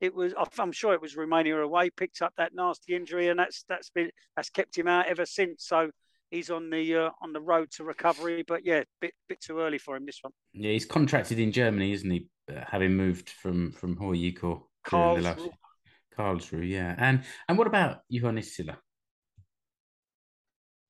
it 0.00 0.14
was. 0.14 0.32
I'm 0.58 0.72
sure 0.72 0.94
it 0.94 1.02
was 1.02 1.16
Romania 1.16 1.60
away. 1.60 1.90
Picked 1.90 2.22
up 2.22 2.32
that 2.36 2.54
nasty 2.54 2.94
injury, 2.94 3.28
and 3.28 3.38
that's 3.38 3.64
that's 3.68 3.90
been 3.90 4.10
that's 4.36 4.50
kept 4.50 4.76
him 4.76 4.88
out 4.88 5.06
ever 5.06 5.26
since. 5.26 5.66
So 5.66 5.90
he's 6.30 6.50
on 6.50 6.70
the 6.70 6.96
uh, 6.96 7.10
on 7.22 7.32
the 7.32 7.40
road 7.40 7.70
to 7.72 7.84
recovery. 7.84 8.44
But 8.46 8.64
yeah, 8.64 8.84
bit 9.00 9.12
bit 9.28 9.40
too 9.40 9.60
early 9.60 9.78
for 9.78 9.96
him 9.96 10.06
this 10.06 10.18
one. 10.22 10.32
Yeah, 10.52 10.72
he's 10.72 10.86
contracted 10.86 11.38
in 11.38 11.52
Germany, 11.52 11.92
isn't 11.92 12.10
he? 12.10 12.28
Uh, 12.50 12.62
having 12.68 12.94
moved 12.94 13.30
from 13.30 13.72
from 13.72 13.96
HJK 13.96 14.40
the 14.82 15.22
last 15.22 15.38
Karlsruhe. 15.38 15.50
Karlsruhe, 16.16 16.68
yeah. 16.68 16.94
And 16.98 17.22
and 17.48 17.56
what 17.56 17.66
about 17.66 18.00
Johannes 18.10 18.54
Silla? 18.54 18.78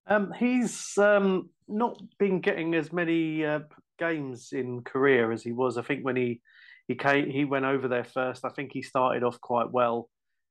Um, 0.06 0.32
he's 0.38 0.98
um, 0.98 1.50
not 1.68 2.00
been 2.18 2.40
getting 2.40 2.74
as 2.74 2.92
many 2.92 3.44
uh, 3.44 3.60
games 3.98 4.50
in 4.52 4.82
career 4.82 5.32
as 5.32 5.42
he 5.42 5.52
was. 5.52 5.78
I 5.78 5.82
think 5.82 6.04
when 6.04 6.16
he 6.16 6.40
he 6.88 6.94
came, 6.94 7.30
he 7.30 7.44
went 7.44 7.64
over 7.64 7.88
there 7.88 8.04
first. 8.04 8.44
I 8.44 8.50
think 8.50 8.72
he 8.72 8.82
started 8.82 9.22
off 9.22 9.40
quite 9.40 9.70
well, 9.70 10.10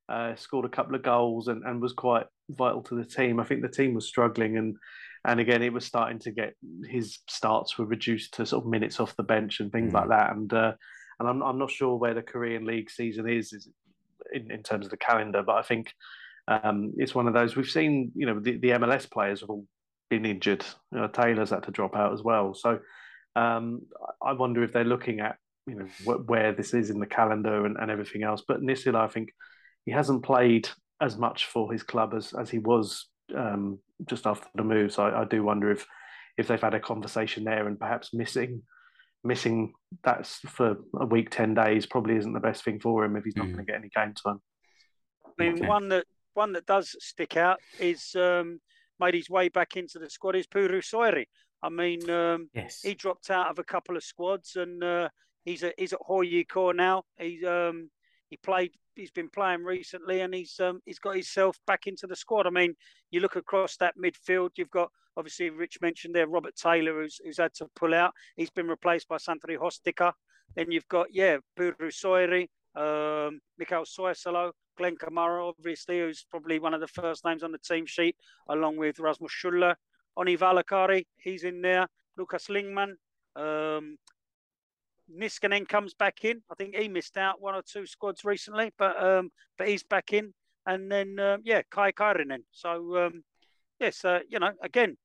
uh, 0.10 0.36
scored 0.36 0.66
a 0.66 0.70
couple 0.70 0.96
of 0.96 1.04
goals, 1.04 1.50
and, 1.50 1.64
and 1.64 1.82
was 1.82 1.94
quite 1.94 2.26
vital 2.50 2.82
to 2.84 2.96
the 2.96 3.06
team. 3.06 3.40
I 3.40 3.44
think 3.44 3.62
the 3.62 3.68
team 3.68 3.94
was 3.94 4.08
struggling, 4.08 4.58
and 4.58 4.76
and 5.26 5.40
again, 5.40 5.62
it 5.64 5.74
was 5.74 5.86
starting 5.86 6.20
to 6.20 6.32
get 6.32 6.54
his 6.86 7.20
starts 7.30 7.78
were 7.78 7.86
reduced 7.86 8.34
to 8.36 8.46
sort 8.46 8.64
of 8.66 8.70
minutes 8.70 9.00
off 9.00 9.16
the 9.16 9.24
bench 9.24 9.60
and 9.60 9.72
things 9.72 9.92
Mm. 9.94 9.96
like 9.96 10.10
that. 10.10 10.32
And 10.36 10.52
uh, 10.54 10.74
and 11.20 11.30
I'm 11.30 11.42
I'm 11.44 11.58
not 11.60 11.72
sure 11.72 11.96
where 11.96 12.14
the 12.14 12.22
Korean 12.22 12.66
League 12.66 12.90
season 12.90 13.30
is, 13.30 13.54
is 13.54 13.70
in, 14.34 14.52
in 14.52 14.64
terms 14.64 14.86
of 14.86 14.92
the 14.92 14.98
calendar, 14.98 15.44
but 15.44 15.56
I 15.56 15.62
think 15.62 15.94
um, 16.48 16.94
it's 16.98 17.16
one 17.16 17.28
of 17.28 17.34
those 17.34 17.56
we've 17.56 17.70
seen. 17.70 18.12
You 18.16 18.26
know, 18.26 18.40
the, 18.40 18.58
the 18.58 18.70
MLS 18.72 19.10
players 19.10 19.42
have 19.42 19.50
all 19.50 19.66
been 20.10 20.26
injured. 20.26 20.66
You 20.92 21.00
know, 21.00 21.08
Taylor's 21.08 21.52
had 21.52 21.64
to 21.64 21.72
drop 21.72 21.96
out 21.96 22.12
as 22.14 22.22
well. 22.22 22.54
So 22.54 22.80
um, 23.36 23.82
I 24.22 24.34
wonder 24.34 24.62
if 24.64 24.74
they're 24.74 24.84
looking 24.84 25.20
at 25.22 25.38
you 25.68 25.76
know 25.76 25.86
wh- 26.06 26.28
where 26.30 26.52
this 26.52 26.74
is 26.74 26.90
in 26.90 27.00
the 27.00 27.06
calendar 27.06 27.66
and, 27.66 27.78
and 27.78 27.90
everything 27.90 28.24
else. 28.24 28.44
But 28.46 28.62
Nissilä, 28.62 28.96
I 28.96 29.08
think 29.08 29.30
he 29.86 29.92
hasn't 29.92 30.24
played 30.24 30.68
as 31.00 31.18
much 31.18 31.46
for 31.46 31.72
his 31.72 31.84
club 31.84 32.14
as 32.14 32.34
as 32.34 32.50
he 32.50 32.60
was 32.60 33.08
um, 33.36 33.80
just 34.08 34.26
after 34.28 34.48
the 34.56 34.64
move. 34.64 34.92
So 34.94 35.04
I, 35.04 35.22
I 35.22 35.26
do 35.26 35.44
wonder 35.44 35.72
if 35.72 35.86
if 36.38 36.48
they've 36.48 36.62
had 36.62 36.74
a 36.74 36.80
conversation 36.80 37.44
there 37.44 37.68
and 37.68 37.80
perhaps 37.80 38.14
missing 38.14 38.64
missing 39.24 39.74
that's 40.04 40.40
for 40.40 40.78
a 41.00 41.06
week, 41.06 41.30
ten 41.30 41.54
days 41.54 41.86
probably 41.86 42.18
isn't 42.18 42.34
the 42.34 42.40
best 42.40 42.64
thing 42.64 42.80
for 42.80 43.06
him 43.06 43.16
if 43.16 43.24
he's 43.24 43.38
not 43.38 43.48
Mm. 43.48 43.54
going 43.54 43.66
to 43.66 43.72
get 43.72 43.80
any 43.80 43.90
game 43.96 44.14
time. 44.14 44.42
I 45.26 45.32
mean, 45.44 45.54
Okay. 45.56 45.68
one 45.68 45.90
that 45.90 46.06
one 46.34 46.54
that 46.54 46.66
does 46.66 46.96
stick 47.00 47.38
out 47.38 47.60
is 47.80 48.16
um, 48.16 48.60
made 49.00 49.14
his 49.14 49.30
way 49.30 49.50
back 49.50 49.78
into 49.78 50.00
the 50.00 50.10
squad 50.10 50.36
is 50.36 50.48
Pyry 50.48 50.82
Soiri. 50.82 51.26
I 51.62 51.70
mean, 51.70 52.10
um, 52.10 52.50
Yes. 52.54 52.82
he 52.82 52.96
dropped 52.96 53.30
out 53.30 53.50
of 53.50 53.60
a 53.60 53.64
couple 53.64 53.96
of 53.96 54.04
squads 54.04 54.56
and 54.56 54.84
uh, 54.84 55.10
he's 55.46 55.64
at 55.64 55.76
he's 55.78 55.94
at 55.94 56.00
HJK 56.02 56.76
now. 56.76 57.04
He's 57.18 57.44
um 57.46 57.90
he 58.30 58.38
played 58.38 58.74
he's 58.96 59.12
been 59.12 59.30
playing 59.30 59.64
recently 59.64 60.22
and 60.22 60.34
he's 60.34 60.60
um 60.60 60.80
he's 60.86 61.00
got 61.00 61.16
himself 61.16 61.58
back 61.68 61.88
into 61.88 62.08
the 62.08 62.16
squad. 62.16 62.48
I 62.48 62.50
mean, 62.50 62.76
you 63.12 63.20
look 63.20 63.36
across 63.36 63.78
that 63.78 63.96
midfield, 63.98 64.52
you've 64.56 64.70
got 64.72 64.90
obviously 65.18 65.50
Rich 65.50 65.80
mentioned 65.82 66.16
there 66.16 66.28
Robert 66.28 66.56
Taylor 66.56 67.02
who's 67.02 67.20
who's 67.24 67.38
had 67.38 67.54
to 67.56 67.68
pull 67.76 67.94
out. 67.94 68.14
He's 68.36 68.50
been 68.50 68.68
replaced 68.68 69.08
by 69.08 69.18
Santeri 69.18 69.58
Hostikka. 69.58 70.14
Then 70.56 70.72
you've 70.72 70.88
got 70.88 71.08
yeah, 71.12 71.38
Pyry 71.58 71.92
Soiri, 71.92 72.48
um, 72.76 73.40
Soysalo, 73.60 74.52
Glenn 74.78 74.96
Kamara, 74.98 75.50
obviously, 75.50 76.00
who's 76.00 76.26
probably 76.30 76.60
one 76.60 76.74
of 76.74 76.82
the 76.82 76.88
first 76.88 77.26
names 77.26 77.44
on 77.44 77.52
the 77.52 77.58
team 77.58 77.86
sheet, 77.86 78.16
along 78.50 78.78
with 78.78 79.00
Rasmus 79.00 79.32
Schuller. 79.32 79.76
Onni 80.18 80.38
Valakari, 80.38 81.06
he's 81.18 81.44
in 81.44 81.62
there. 81.62 81.88
Lucas 82.18 82.48
Lingman. 82.48 82.94
Um, 83.36 83.98
Niskanen 85.18 85.68
comes 85.68 85.94
back 85.94 86.24
in. 86.24 86.42
I 86.52 86.56
think 86.56 86.76
he 86.76 86.88
missed 86.88 87.18
out 87.18 87.42
one 87.42 87.56
or 87.56 87.62
two 87.62 87.86
squads 87.86 88.24
recently, 88.24 88.72
but 88.78 89.02
um, 89.02 89.30
but 89.58 89.68
he's 89.68 89.84
back 89.84 90.14
in. 90.14 90.34
And 90.66 90.92
then 90.92 91.20
um, 91.20 91.42
yeah, 91.44 91.62
Kaan 91.72 91.94
Kairinen. 91.94 92.44
So 92.52 93.06
um, 93.06 93.24
yes, 93.80 94.04
uh, 94.06 94.20
you 94.30 94.40
know, 94.40 94.52
again, 94.62 94.98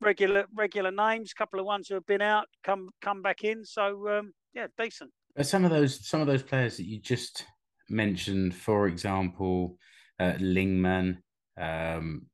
regular 0.00 0.46
regular 0.54 0.90
names. 0.90 1.32
Couple 1.32 1.60
of 1.60 1.66
ones 1.66 1.88
who 1.88 1.94
have 1.94 2.06
been 2.06 2.22
out 2.22 2.46
come 2.64 2.90
come 3.00 3.22
back 3.22 3.44
in. 3.44 3.64
So 3.64 4.08
um, 4.08 4.32
yeah, 4.54 4.66
decent. 4.78 5.10
Some 5.42 5.64
of 5.64 5.70
those 5.70 6.06
some 6.06 6.20
of 6.20 6.26
those 6.26 6.42
players 6.42 6.76
that 6.76 6.86
you 6.86 7.00
just 7.00 7.44
mentioned, 7.88 8.54
for 8.54 8.86
example, 8.86 9.76
uh, 10.18 10.34
Lingman, 10.38 11.18
um, 11.58 12.26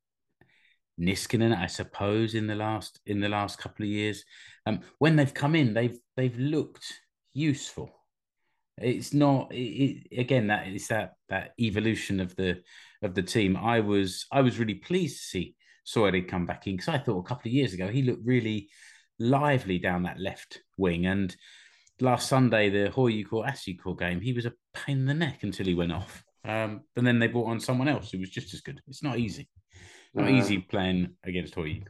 Niskanen, 1.00 1.56
I 1.56 1.66
suppose, 1.66 2.34
in 2.34 2.46
the 2.46 2.54
last 2.54 3.00
in 3.06 3.20
the 3.20 3.28
last 3.28 3.58
couple 3.58 3.84
of 3.84 3.90
years, 3.90 4.24
um, 4.66 4.80
when 4.98 5.16
they've 5.16 5.32
come 5.32 5.54
in, 5.54 5.74
they've 5.74 5.98
they've 6.16 6.38
looked 6.38 6.86
useful. 7.34 7.90
It's 8.78 9.14
not 9.14 9.52
it, 9.52 10.06
it, 10.10 10.20
again 10.20 10.48
that 10.48 10.66
it's 10.66 10.88
that 10.88 11.14
that 11.28 11.52
evolution 11.58 12.20
of 12.20 12.36
the 12.36 12.62
of 13.02 13.14
the 13.14 13.22
team. 13.22 13.56
I 13.56 13.80
was 13.80 14.26
I 14.30 14.42
was 14.42 14.58
really 14.58 14.74
pleased 14.74 15.18
to 15.18 15.26
see 15.26 15.56
Soiri 15.86 16.28
come 16.28 16.46
back 16.46 16.66
in 16.66 16.74
because 16.76 16.88
I 16.88 16.98
thought 16.98 17.20
a 17.20 17.28
couple 17.28 17.48
of 17.48 17.54
years 17.54 17.72
ago 17.72 17.88
he 17.88 18.02
looked 18.02 18.26
really 18.26 18.68
lively 19.18 19.78
down 19.78 20.02
that 20.02 20.20
left 20.20 20.60
wing 20.76 21.06
and 21.06 21.34
last 22.00 22.28
Sunday, 22.28 22.70
the 22.70 22.90
HJK 22.90 23.26
SJK 23.26 23.98
game, 23.98 24.20
he 24.20 24.32
was 24.32 24.46
a 24.46 24.52
pain 24.74 24.98
in 24.98 25.06
the 25.06 25.14
neck 25.14 25.42
until 25.42 25.66
he 25.66 25.74
went 25.74 25.92
off. 25.92 26.24
Um, 26.44 26.82
but 26.94 27.04
then 27.04 27.18
they 27.18 27.26
brought 27.26 27.50
on 27.50 27.60
someone 27.60 27.88
else 27.88 28.10
who 28.10 28.18
was 28.18 28.30
just 28.30 28.54
as 28.54 28.60
good. 28.60 28.80
It's 28.86 29.02
not 29.02 29.18
easy. 29.18 29.48
Not 30.14 30.28
Uh, 30.28 30.32
easy 30.32 30.58
playing 30.58 31.16
against 31.24 31.54
HJK. 31.54 31.84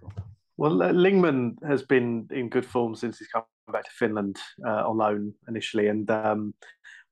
Well, 0.56 0.82
uh, 0.82 0.92
Lingman 0.92 1.56
has 1.66 1.82
been 1.82 2.28
in 2.30 2.48
good 2.48 2.64
form 2.64 2.94
since 2.94 3.18
he's 3.18 3.28
come 3.28 3.44
back 3.72 3.84
to 3.84 3.90
Finland 3.90 4.38
uh, 4.66 4.88
on 4.88 4.96
loan 4.98 5.34
initially, 5.48 5.88
and 5.88 6.10
um, 6.10 6.54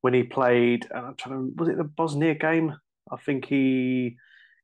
when 0.01 0.15
he 0.15 0.23
played, 0.23 0.87
uh, 0.95 0.99
I'm 0.99 1.17
trying 1.17 1.35
to, 1.35 1.53
was 1.57 1.69
it 1.69 1.77
the 1.77 1.85
Bosnia 1.85 2.35
game? 2.35 2.75
I 3.11 3.17
think 3.17 3.47
he 3.47 4.17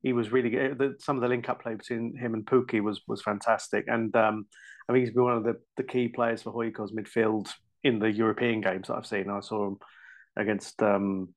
he 0.02 0.12
was 0.12 0.32
really 0.32 0.50
good. 0.50 0.78
The, 0.78 0.97
some 0.99 1.16
of 1.16 1.23
the 1.23 1.28
link 1.28 1.49
up 1.49 1.62
play 1.62 1.75
between 1.75 2.16
him 2.16 2.35
and 2.35 2.47
Pukki 2.47 2.82
was 2.82 3.00
was 3.06 3.23
fantastic, 3.23 3.85
and 3.88 4.14
um, 4.16 4.47
I 4.88 4.92
think 4.92 5.04
he's 5.04 5.14
been 5.14 5.25
one 5.25 5.37
of 5.37 5.44
the, 5.44 5.56
the 5.76 5.82
key 5.82 6.09
players 6.09 6.42
for 6.42 6.52
HJK's 6.52 6.92
midfield 6.92 7.49
in 7.85 7.99
the 7.99 8.11
European 8.11 8.61
games 8.61 8.88
that 8.88 8.97
I've 8.97 9.06
seen. 9.06 9.30
I 9.30 9.40
saw 9.40 9.68
him 9.68 9.78
against 10.37 10.82
um, 10.82 11.30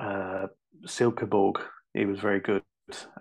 uh, 0.00 0.46
Silkeborg. 0.86 1.60
He 1.94 2.04
was 2.04 2.20
very 2.20 2.40
good, 2.40 2.62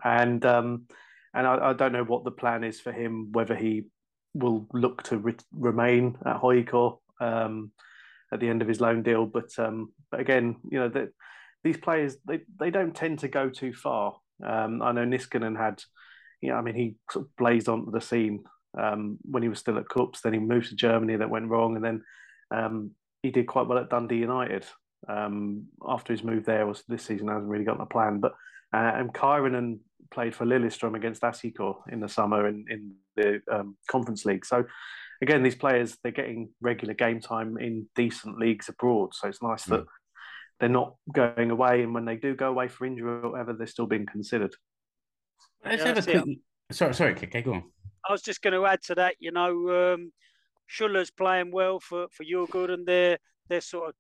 and 0.03 0.45
um, 0.45 0.87
and 1.33 1.47
I, 1.47 1.69
I 1.69 1.73
don't 1.73 1.93
know 1.93 2.03
what 2.03 2.23
the 2.23 2.31
plan 2.31 2.63
is 2.63 2.79
for 2.79 2.91
him. 2.91 3.31
Whether 3.31 3.55
he 3.55 3.83
will 4.35 4.67
look 4.73 5.01
to 5.03 5.17
re- 5.17 5.35
remain 5.51 6.17
at 6.25 6.41
HJK 6.41 6.97
um, 7.21 7.71
at 8.31 8.39
the 8.39 8.49
end 8.49 8.61
of 8.61 8.67
his 8.67 8.81
loan 8.81 9.01
deal, 9.01 9.25
but 9.25 9.49
um, 9.57 9.91
but 10.11 10.19
again, 10.19 10.57
you 10.69 10.79
know 10.79 10.89
that 10.89 11.09
these 11.63 11.77
players 11.77 12.17
they, 12.27 12.41
they 12.59 12.69
don't 12.69 12.95
tend 12.95 13.19
to 13.19 13.27
go 13.27 13.49
too 13.49 13.73
far. 13.73 14.15
Um, 14.45 14.81
I 14.81 14.91
know 14.91 15.05
Niskanen 15.05 15.57
had, 15.57 15.81
you 16.41 16.49
know, 16.49 16.55
I 16.55 16.61
mean 16.61 16.75
he 16.75 16.95
sort 17.09 17.25
of 17.25 17.35
blazed 17.37 17.69
onto 17.69 17.91
the 17.91 18.01
scene 18.01 18.43
um, 18.77 19.17
when 19.23 19.41
he 19.41 19.49
was 19.49 19.59
still 19.59 19.77
at 19.77 19.85
KuPS. 19.85 20.21
Then 20.21 20.33
he 20.33 20.39
moved 20.39 20.69
to 20.69 20.75
Germany. 20.75 21.15
That 21.15 21.29
went 21.29 21.49
wrong, 21.49 21.75
and 21.75 21.85
then 21.85 22.03
um, 22.51 22.91
he 23.23 23.31
did 23.31 23.47
quite 23.47 23.67
well 23.67 23.79
at 23.79 23.89
Dundee 23.89 24.17
United. 24.17 24.65
Um, 25.07 25.67
after 25.87 26.13
his 26.13 26.23
move 26.23 26.45
there, 26.45 26.65
was 26.65 26.83
this 26.87 27.03
season 27.03 27.27
hasn't 27.27 27.47
really 27.47 27.65
got 27.65 27.79
a 27.79 27.85
plan. 27.85 28.19
But 28.19 28.33
uh, 28.73 28.91
and 28.95 29.13
Kyron 29.13 29.79
played 30.11 30.35
for 30.35 30.45
Lillestrøm 30.45 30.95
against 30.95 31.21
SJK 31.21 31.91
in 31.91 31.99
the 31.99 32.09
summer 32.09 32.47
in 32.47 32.65
in 32.69 32.95
the 33.15 33.41
um, 33.51 33.77
Conference 33.89 34.25
League. 34.25 34.45
So 34.45 34.65
again, 35.21 35.43
these 35.43 35.55
players 35.55 35.97
they're 36.03 36.11
getting 36.11 36.49
regular 36.61 36.93
game 36.93 37.19
time 37.19 37.57
in 37.57 37.87
decent 37.95 38.37
leagues 38.39 38.69
abroad. 38.69 39.13
So 39.13 39.27
it's 39.27 39.41
nice 39.41 39.65
that 39.65 39.85
they're 40.59 40.69
not 40.69 40.95
going 41.11 41.51
away, 41.51 41.83
and 41.83 41.93
when 41.93 42.05
they 42.05 42.15
do 42.15 42.35
go 42.35 42.49
away 42.49 42.67
for 42.67 42.85
injury 42.85 43.21
or 43.23 43.31
whatever, 43.31 43.53
they're 43.53 43.67
still 43.67 43.87
being 43.87 44.05
considered. 44.05 44.55
Let's 45.63 45.79
Yeah, 45.79 45.87
have 45.87 45.97
a 45.97 46.01
that's 46.01 46.23
quick. 46.23 46.37
Sorry, 46.71 46.93
sorry, 46.93 47.15
Keke, 47.15 47.43
go 47.43 47.53
on. 47.53 47.63
I 48.07 48.11
was 48.11 48.21
just 48.21 48.41
going 48.41 48.53
to 48.53 48.65
add 48.65 48.81
to 48.83 48.95
that, 48.95 49.15
you 49.19 49.31
know, 49.31 49.93
um, 49.93 50.11
Schuller's 50.67 51.11
playing 51.11 51.51
well 51.51 51.79
for 51.79 52.07
for 52.11 52.23
Djurgården, 52.23 52.73
and 52.73 52.87
they're 52.87 53.17
they're 53.49 53.61
sort 53.61 53.89
of 53.89 53.95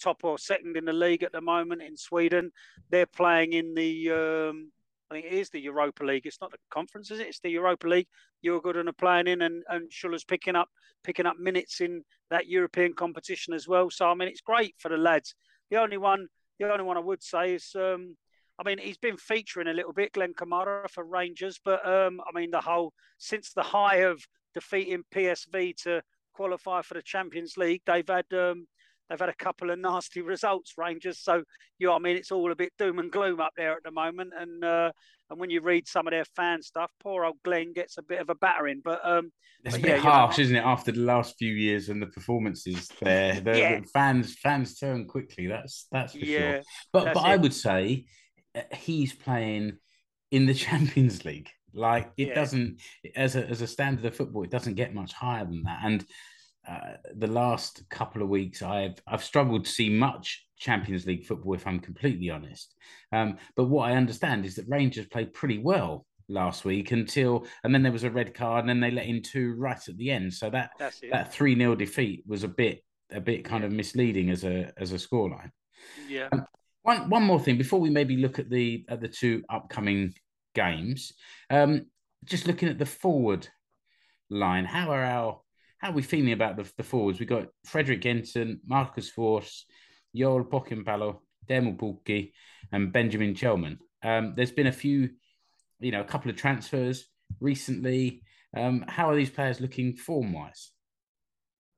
top 0.00 0.24
or 0.24 0.38
second 0.38 0.76
in 0.76 0.84
the 0.84 0.92
league 0.92 1.22
at 1.22 1.32
the 1.32 1.40
moment 1.40 1.82
in 1.82 1.96
Sweden. 1.96 2.52
They're 2.90 3.06
playing 3.06 3.52
in 3.52 3.74
the 3.74 4.10
um, 4.10 4.72
I 5.10 5.14
think 5.14 5.26
it 5.26 5.32
is 5.32 5.50
the 5.50 5.60
Europa 5.60 6.04
League. 6.04 6.26
It's 6.26 6.40
not 6.40 6.50
the 6.50 6.58
conference, 6.70 7.10
is 7.10 7.20
it? 7.20 7.28
It's 7.28 7.40
the 7.40 7.50
Europa 7.50 7.88
League. 7.88 8.08
Djurgården 8.44 8.88
are 8.88 8.92
playing 8.92 9.26
in, 9.26 9.42
and 9.42 9.62
and 9.68 9.90
Schuller's 9.90 10.24
picking 10.24 10.56
up 10.56 10.68
picking 11.04 11.26
up 11.26 11.38
minutes 11.38 11.80
in 11.80 12.04
that 12.30 12.46
European 12.46 12.94
competition 12.94 13.54
as 13.54 13.66
well. 13.66 13.90
So 13.90 14.08
I 14.08 14.14
mean, 14.14 14.28
it's 14.28 14.40
great 14.40 14.74
for 14.78 14.90
the 14.90 14.98
lads. 14.98 15.34
The 15.70 15.76
only 15.76 15.96
one 15.96 16.28
the 16.58 16.70
only 16.70 16.84
one 16.84 16.96
I 16.96 17.00
would 17.00 17.22
say 17.22 17.54
is 17.54 17.74
um, 17.74 18.16
I 18.58 18.68
mean, 18.68 18.78
he's 18.78 18.98
been 18.98 19.16
featuring 19.16 19.68
a 19.68 19.72
little 19.72 19.92
bit, 19.92 20.12
Glenn 20.12 20.34
Kamara 20.34 20.90
for 20.90 21.04
Rangers, 21.04 21.60
but 21.64 21.86
um, 21.86 22.20
I 22.26 22.36
mean, 22.36 22.50
the 22.50 22.60
whole 22.60 22.92
since 23.18 23.52
the 23.52 23.62
high 23.62 23.98
of 23.98 24.20
defeating 24.52 25.04
PSV 25.14 25.76
to 25.84 26.02
qualify 26.34 26.82
for 26.82 26.94
the 26.94 27.02
Champions 27.02 27.56
League, 27.56 27.82
they've 27.86 28.08
had 28.08 28.26
um, 28.32 28.66
they've 29.08 29.18
had 29.20 29.28
a 29.28 29.34
couple 29.34 29.70
of 29.70 29.78
nasty 29.78 30.20
results, 30.22 30.74
Rangers. 30.76 31.18
So 31.18 31.42
you 31.78 31.86
know, 31.88 31.94
I 31.94 31.98
mean, 31.98 32.16
it's 32.16 32.32
all 32.32 32.50
a 32.52 32.56
bit 32.56 32.72
doom 32.78 32.98
and 32.98 33.10
gloom 33.10 33.40
up 33.40 33.52
there 33.56 33.72
at 33.72 33.82
the 33.84 33.90
moment, 33.90 34.32
and 34.38 34.64
uh, 34.64 34.92
and 35.30 35.38
when 35.40 35.50
you 35.50 35.60
read 35.60 35.88
some 35.88 36.06
of 36.06 36.12
their 36.12 36.24
fan 36.36 36.62
stuff, 36.62 36.90
poor 37.00 37.24
old 37.24 37.36
Glenn 37.44 37.72
gets 37.72 37.98
a 37.98 38.02
bit 38.02 38.20
of 38.20 38.30
a 38.30 38.34
battering. 38.34 38.80
But 38.84 39.00
um, 39.04 39.32
it's 39.64 39.74
but 39.74 39.80
a 39.80 39.82
bit 39.82 39.90
yeah, 39.90 39.96
you 39.96 40.02
know, 40.04 40.10
harsh, 40.10 40.38
isn't 40.38 40.56
it? 40.56 40.64
After 40.64 40.92
the 40.92 41.00
last 41.00 41.36
few 41.38 41.52
years 41.52 41.88
and 41.88 42.00
the 42.00 42.06
performances 42.06 42.88
there, 43.00 43.40
the, 43.40 43.58
Yeah. 43.58 43.80
fans 43.92 44.36
fans 44.36 44.78
turn 44.78 45.06
quickly. 45.06 45.46
That's 45.46 45.86
that's 45.90 46.12
for 46.14 46.26
Yeah, 46.26 46.52
sure. 46.54 46.62
But 46.92 47.12
but 47.14 47.20
I 47.20 47.36
would 47.36 47.54
say 47.54 48.06
uh, 48.54 48.62
he's 48.74 49.12
playing 49.12 49.78
in 50.30 50.46
the 50.46 50.54
Champions 50.66 51.24
League. 51.24 51.50
Like 51.74 52.10
it 52.16 52.28
Yeah. 52.28 52.34
doesn't 52.34 52.80
as 53.14 53.36
a 53.36 53.46
as 53.46 53.60
a 53.60 53.66
standard 53.66 54.04
of 54.06 54.16
football, 54.16 54.42
it 54.44 54.50
doesn't 54.50 54.74
get 54.74 54.94
much 54.94 55.12
higher 55.12 55.44
than 55.44 55.62
that. 55.64 55.80
And 55.84 56.04
uh, 56.68 56.96
the 57.16 57.26
last 57.26 57.88
couple 57.88 58.22
of 58.22 58.28
weeks, 58.28 58.62
I've 58.62 59.00
I've 59.06 59.24
struggled 59.24 59.64
to 59.64 59.70
see 59.70 59.88
much 59.88 60.44
Champions 60.58 61.06
League 61.06 61.24
football, 61.24 61.54
if 61.54 61.66
I'm 61.66 61.80
completely 61.80 62.30
honest. 62.30 62.74
Um, 63.12 63.38
but 63.56 63.64
what 63.64 63.90
I 63.90 63.96
understand 63.96 64.44
is 64.44 64.56
that 64.56 64.68
Rangers 64.68 65.06
played 65.06 65.32
pretty 65.32 65.58
well 65.58 66.04
last 66.28 66.64
week 66.64 66.92
until, 66.92 67.46
and 67.64 67.74
then 67.74 67.82
there 67.82 67.92
was 67.92 68.04
a 68.04 68.10
red 68.10 68.34
card, 68.34 68.60
and 68.60 68.68
then 68.68 68.80
they 68.80 68.90
let 68.90 69.06
in 69.06 69.22
two 69.22 69.54
right 69.54 69.80
at 69.88 69.96
the 69.96 70.10
end. 70.10 70.34
So 70.34 70.50
that 70.50 70.70
that 71.10 71.32
three 71.32 71.56
0 71.56 71.74
defeat 71.74 72.24
was 72.26 72.44
a 72.44 72.48
bit 72.48 72.84
a 73.10 73.20
bit 73.20 73.44
kind 73.44 73.64
of 73.64 73.72
misleading 73.72 74.30
as 74.30 74.44
a 74.44 74.70
as 74.76 74.92
a 74.92 74.96
scoreline. 74.96 75.50
yeah. 76.08 76.28
One 76.82 77.08
one 77.08 77.22
more 77.22 77.40
thing 77.40 77.58
before 77.58 77.80
we 77.80 77.90
maybe 77.90 78.16
look 78.16 78.38
at 78.38 78.50
the 78.50 78.84
at 78.88 79.00
the 79.00 79.08
two 79.08 79.42
upcoming 79.48 80.14
games. 80.54 81.12
Um, 81.50 81.86
just 82.24 82.46
looking 82.46 82.68
at 82.68 82.78
the 82.78 82.86
forward 82.86 83.48
line, 84.30 84.64
how 84.64 84.90
are 84.90 85.04
our 85.04 85.40
how 85.78 85.90
are 85.90 85.94
we 85.94 86.02
feeling 86.02 86.32
about 86.32 86.56
the, 86.56 86.70
the 86.76 86.82
forwards? 86.82 87.18
We've 87.18 87.28
got 87.28 87.48
Fredrik 87.66 88.02
Jensen, 88.02 88.60
Marcus 88.66 89.10
Forss, 89.10 89.62
Joel 90.14 90.44
Pohjanpalo, 90.44 91.18
Teemu 91.48 91.76
Pukki, 91.76 92.32
and 92.72 92.92
Benjamin 92.92 93.34
Källman. 93.34 93.78
Um, 94.02 94.34
there's 94.36 94.52
been 94.52 94.66
a 94.66 94.72
few, 94.72 95.10
you 95.80 95.92
know, 95.92 96.00
a 96.00 96.04
couple 96.04 96.30
of 96.30 96.36
transfers 96.36 97.06
recently. 97.40 98.22
Um, 98.56 98.84
how 98.88 99.08
are 99.10 99.16
these 99.16 99.30
players 99.30 99.60
looking 99.60 99.94
form 99.94 100.32
wise? 100.32 100.72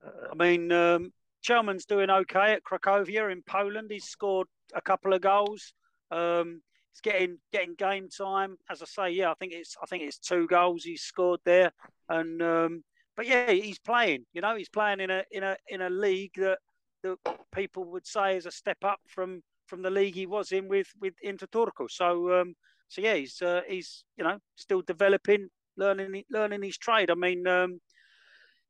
I 0.02 0.34
mean, 0.34 0.72
um, 0.72 1.12
Källman's 1.46 1.84
doing 1.84 2.10
okay 2.10 2.52
at 2.52 2.64
Cracovia 2.64 3.30
in 3.30 3.42
Poland. 3.42 3.90
He's 3.90 4.04
scored 4.04 4.46
a 4.74 4.80
couple 4.80 5.12
of 5.12 5.20
goals. 5.20 5.74
Um, 6.10 6.62
he's 6.92 7.00
getting 7.00 7.38
getting 7.52 7.74
game 7.74 8.08
time. 8.08 8.56
As 8.70 8.82
I 8.82 8.86
say, 8.86 9.10
yeah, 9.10 9.30
I 9.30 9.34
think 9.34 9.52
it's 9.52 9.76
I 9.82 9.86
think 9.86 10.04
it's 10.04 10.18
two 10.18 10.46
goals 10.46 10.84
he's 10.84 11.02
scored 11.02 11.40
there. 11.44 11.72
And 12.08 12.40
um, 12.42 12.84
but 13.20 13.26
yeah, 13.26 13.50
he's 13.50 13.78
playing. 13.78 14.24
You 14.32 14.40
know, 14.40 14.56
he's 14.56 14.70
playing 14.70 15.00
in 15.00 15.10
a 15.10 15.22
in 15.30 15.42
a 15.42 15.54
in 15.68 15.82
a 15.82 15.90
league 15.90 16.32
that 16.36 16.58
that 17.02 17.18
people 17.54 17.84
would 17.92 18.06
say 18.06 18.38
is 18.38 18.46
a 18.46 18.50
step 18.50 18.78
up 18.82 18.98
from 19.06 19.42
from 19.66 19.82
the 19.82 19.90
league 19.90 20.14
he 20.14 20.24
was 20.24 20.52
in 20.52 20.68
with 20.68 20.86
with 21.02 21.12
Inter 21.20 21.44
Turku. 21.48 21.90
So 21.90 22.40
um, 22.40 22.54
so 22.88 23.02
yeah, 23.02 23.16
he's 23.16 23.42
uh, 23.42 23.60
he's 23.68 24.04
you 24.16 24.24
know 24.24 24.38
still 24.56 24.80
developing, 24.80 25.48
learning 25.76 26.24
learning 26.30 26.62
his 26.62 26.78
trade. 26.78 27.10
I 27.10 27.14
mean, 27.14 27.46
um, 27.46 27.82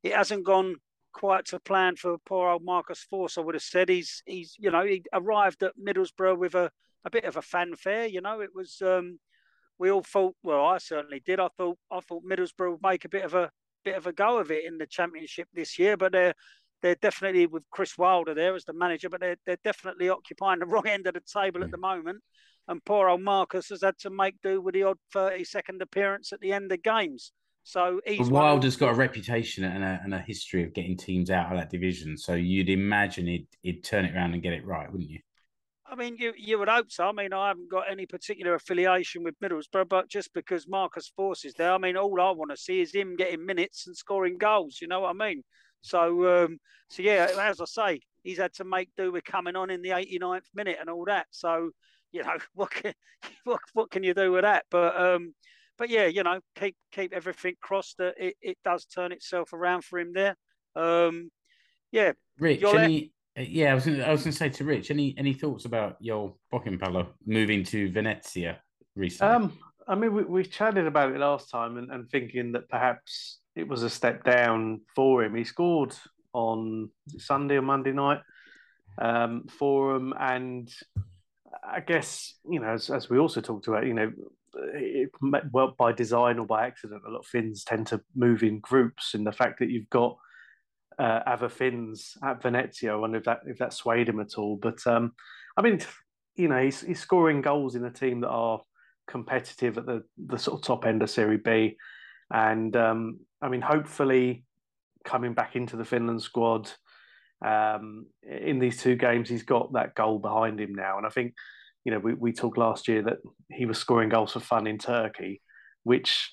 it 0.03 0.13
hasn't 0.13 0.43
gone 0.43 0.75
quite 1.13 1.45
to 1.45 1.59
plan 1.61 1.95
for 1.95 2.17
poor 2.25 2.49
old 2.49 2.65
Marcus 2.65 3.07
Forss. 3.09 3.37
I 3.37 3.41
would 3.41 3.55
have 3.55 3.63
said 3.63 3.87
he's 3.87 4.21
he's 4.25 4.57
you 4.59 4.69
know 4.69 4.83
he 4.83 5.01
arrived 5.13 5.63
at 5.63 5.79
Middlesbrough 5.81 6.37
with 6.37 6.55
a, 6.55 6.69
a 7.05 7.09
bit 7.09 7.23
of 7.23 7.37
a 7.37 7.41
fanfare. 7.41 8.07
You 8.07 8.19
know, 8.19 8.41
it 8.41 8.49
was 8.53 8.81
um, 8.81 9.17
we 9.79 9.89
all 9.89 10.03
thought. 10.03 10.35
Well, 10.43 10.65
I 10.65 10.77
certainly 10.79 11.21
did. 11.25 11.39
I 11.39 11.47
thought 11.55 11.77
I 11.89 12.01
thought 12.01 12.25
Middlesbrough 12.29 12.71
would 12.71 12.83
make 12.83 13.05
a 13.05 13.09
bit 13.09 13.23
of 13.23 13.33
a 13.33 13.49
bit 13.83 13.95
of 13.95 14.07
a 14.07 14.13
go 14.13 14.39
of 14.39 14.51
it 14.51 14.65
in 14.65 14.77
the 14.77 14.87
Championship 14.87 15.47
this 15.53 15.77
year, 15.77 15.97
but 15.97 16.11
they're 16.11 16.33
they're 16.81 16.95
definitely 16.95 17.45
with 17.45 17.63
Chris 17.69 17.97
Wilder 17.97 18.33
there 18.33 18.55
as 18.55 18.65
the 18.65 18.73
manager, 18.73 19.09
but 19.09 19.19
they're 19.19 19.37
they're 19.45 19.57
definitely 19.63 20.09
occupying 20.09 20.59
the 20.59 20.65
wrong 20.67 20.87
end 20.87 21.07
of 21.07 21.13
the 21.13 21.21
table 21.21 21.63
at 21.63 21.71
the 21.71 21.77
moment. 21.77 22.21
And 22.67 22.83
poor 22.85 23.09
old 23.09 23.21
Marcus 23.21 23.69
has 23.69 23.81
had 23.81 23.97
to 23.99 24.09
make 24.09 24.35
do 24.41 24.61
with 24.61 24.73
the 24.73 24.83
odd 24.83 24.97
thirty 25.11 25.43
second 25.43 25.81
appearance 25.81 26.31
at 26.31 26.39
the 26.39 26.53
end 26.53 26.71
of 26.71 26.81
games. 26.83 27.31
So 27.63 28.01
he's 28.05 28.29
Wilder's 28.29 28.75
got 28.75 28.89
a 28.89 28.95
reputation 28.95 29.63
and 29.63 29.83
a, 29.83 30.01
and 30.03 30.15
a 30.15 30.19
history 30.19 30.63
of 30.63 30.73
getting 30.73 30.97
teams 30.97 31.29
out 31.29 31.51
of 31.51 31.59
that 31.59 31.69
division, 31.69 32.17
so 32.17 32.33
you'd 32.33 32.69
imagine 32.69 33.27
he'd, 33.27 33.47
he'd 33.61 33.83
turn 33.83 34.05
it 34.05 34.15
around 34.15 34.33
and 34.33 34.41
get 34.41 34.53
it 34.53 34.65
right, 34.65 34.91
wouldn't 34.91 35.09
you? 35.09 35.19
I 35.91 35.95
mean, 35.95 36.15
you 36.17 36.31
you 36.37 36.57
would 36.57 36.69
hope 36.69 36.89
so. 36.89 37.03
I 37.03 37.11
mean, 37.11 37.33
I 37.33 37.49
haven't 37.49 37.69
got 37.69 37.91
any 37.91 38.05
particular 38.05 38.55
affiliation 38.55 39.23
with 39.23 39.39
Middlesbrough, 39.43 39.89
but 39.89 40.07
just 40.07 40.33
because 40.33 40.65
Marcus 40.67 41.11
Forss 41.17 41.43
is 41.43 41.53
there, 41.55 41.73
I 41.73 41.77
mean, 41.77 41.97
all 41.97 42.21
I 42.21 42.31
want 42.31 42.49
to 42.51 42.57
see 42.57 42.79
is 42.79 42.93
him 42.93 43.17
getting 43.17 43.45
minutes 43.45 43.87
and 43.87 43.95
scoring 43.95 44.37
goals. 44.37 44.79
You 44.81 44.87
know 44.87 45.01
what 45.01 45.09
I 45.09 45.27
mean? 45.27 45.43
So, 45.81 46.45
um, 46.45 46.59
so 46.89 47.03
yeah, 47.03 47.27
as 47.37 47.59
I 47.59 47.65
say, 47.65 48.01
he's 48.23 48.37
had 48.37 48.53
to 48.53 48.63
make 48.63 48.89
do 48.95 49.11
with 49.11 49.25
coming 49.25 49.57
on 49.57 49.69
in 49.69 49.81
the 49.81 49.89
89th 49.89 50.45
minute 50.55 50.77
and 50.79 50.89
all 50.89 51.03
that. 51.05 51.27
So, 51.31 51.71
you 52.13 52.23
know, 52.23 52.37
what 52.53 52.71
can 52.71 52.93
what, 53.43 53.59
what 53.73 53.91
can 53.91 54.03
you 54.03 54.13
do 54.13 54.31
with 54.31 54.43
that? 54.43 54.65
But 54.71 54.95
um, 54.95 55.33
but 55.77 55.89
yeah, 55.89 56.05
you 56.05 56.23
know, 56.23 56.39
keep 56.55 56.77
keep 56.93 57.11
everything 57.11 57.55
crossed 57.61 57.97
that 57.97 58.13
it, 58.17 58.35
it 58.41 58.57
does 58.63 58.85
turn 58.85 59.11
itself 59.11 59.51
around 59.51 59.83
for 59.83 59.99
him 59.99 60.13
there. 60.13 60.37
Um, 60.73 61.31
yeah, 61.91 62.13
You're 62.61 62.79
any, 62.79 63.11
yeah, 63.47 63.71
I 63.71 63.75
was 63.75 63.85
gonna, 63.85 64.03
I 64.03 64.11
was 64.11 64.23
going 64.23 64.31
to 64.31 64.37
say 64.37 64.49
to 64.49 64.63
Rich, 64.63 64.91
any 64.91 65.15
any 65.17 65.33
thoughts 65.33 65.65
about 65.65 66.01
Joel 66.01 66.39
Pohjanpalo 66.51 67.07
moving 67.25 67.63
to 67.65 67.91
Venezia 67.91 68.59
recently? 68.95 69.33
Um, 69.33 69.57
I 69.87 69.95
mean, 69.95 70.13
we, 70.13 70.23
we 70.23 70.43
chatted 70.43 70.87
about 70.87 71.13
it 71.13 71.19
last 71.19 71.49
time 71.49 71.77
and, 71.77 71.91
and 71.91 72.09
thinking 72.09 72.51
that 72.53 72.69
perhaps 72.69 73.39
it 73.55 73.67
was 73.67 73.83
a 73.83 73.89
step 73.89 74.23
down 74.23 74.81
for 74.95 75.23
him. 75.23 75.35
He 75.35 75.43
scored 75.43 75.93
on 76.33 76.89
Sunday 77.17 77.55
or 77.55 77.61
Monday 77.61 77.91
night 77.91 78.21
um, 78.97 79.45
for 79.49 79.95
him, 79.95 80.13
and 80.19 80.69
I 81.63 81.79
guess 81.81 82.35
you 82.49 82.59
know, 82.59 82.67
as, 82.67 82.89
as 82.89 83.09
we 83.09 83.19
also 83.19 83.41
talked 83.41 83.67
about, 83.67 83.85
you 83.85 83.93
know, 83.93 84.11
it, 84.73 85.09
well 85.51 85.75
by 85.77 85.91
design 85.91 86.39
or 86.39 86.45
by 86.45 86.67
accident, 86.67 87.03
a 87.07 87.11
lot 87.11 87.19
of 87.19 87.25
Finns 87.25 87.63
tend 87.63 87.87
to 87.87 88.01
move 88.15 88.43
in 88.43 88.59
groups, 88.59 89.13
and 89.13 89.25
the 89.25 89.31
fact 89.31 89.59
that 89.59 89.69
you've 89.69 89.89
got 89.89 90.17
uh, 91.01 91.23
other 91.25 91.49
Finns 91.49 92.15
at 92.23 92.43
Venezia, 92.43 92.93
I 92.93 92.95
wonder 92.95 93.17
if 93.17 93.23
that 93.23 93.39
if 93.47 93.57
that 93.57 93.73
swayed 93.73 94.07
him 94.07 94.19
at 94.19 94.37
all. 94.37 94.55
But 94.55 94.85
um, 94.85 95.13
I 95.57 95.63
mean, 95.63 95.79
you 96.35 96.47
know, 96.47 96.61
he's, 96.61 96.81
he's 96.81 96.99
scoring 96.99 97.41
goals 97.41 97.75
in 97.75 97.83
a 97.85 97.91
team 97.91 98.21
that 98.21 98.29
are 98.29 98.61
competitive 99.07 99.79
at 99.79 99.87
the 99.87 100.03
the 100.23 100.37
sort 100.37 100.59
of 100.59 100.65
top 100.65 100.85
end 100.85 101.01
of 101.01 101.09
Serie 101.09 101.37
B, 101.37 101.75
and 102.31 102.75
um, 102.75 103.19
I 103.41 103.49
mean, 103.49 103.61
hopefully, 103.61 104.45
coming 105.03 105.33
back 105.33 105.55
into 105.55 105.75
the 105.75 105.85
Finland 105.85 106.21
squad 106.21 106.69
um, 107.43 108.05
in 108.23 108.59
these 108.59 108.79
two 108.79 108.95
games, 108.95 109.27
he's 109.27 109.43
got 109.43 109.73
that 109.73 109.95
goal 109.95 110.19
behind 110.19 110.59
him 110.59 110.75
now, 110.75 110.97
and 110.97 111.07
I 111.07 111.09
think. 111.09 111.33
You 111.83 111.91
know, 111.91 111.97
we, 111.97 112.13
we 112.13 112.31
talked 112.31 112.59
last 112.59 112.87
year 112.87 113.01
that 113.01 113.17
he 113.49 113.65
was 113.65 113.79
scoring 113.79 114.09
goals 114.09 114.33
for 114.33 114.39
fun 114.39 114.67
in 114.67 114.77
Turkey, 114.77 115.41
which 115.81 116.31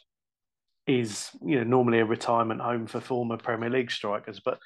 is 0.88 1.30
you 1.44 1.56
know 1.56 1.64
normally 1.64 2.00
a 2.00 2.04
retirement 2.04 2.60
home 2.60 2.86
for 2.86 3.00
former 3.00 3.36
Premier 3.36 3.70
League 3.70 3.90
strikers. 3.90 4.40
But 4.44 4.58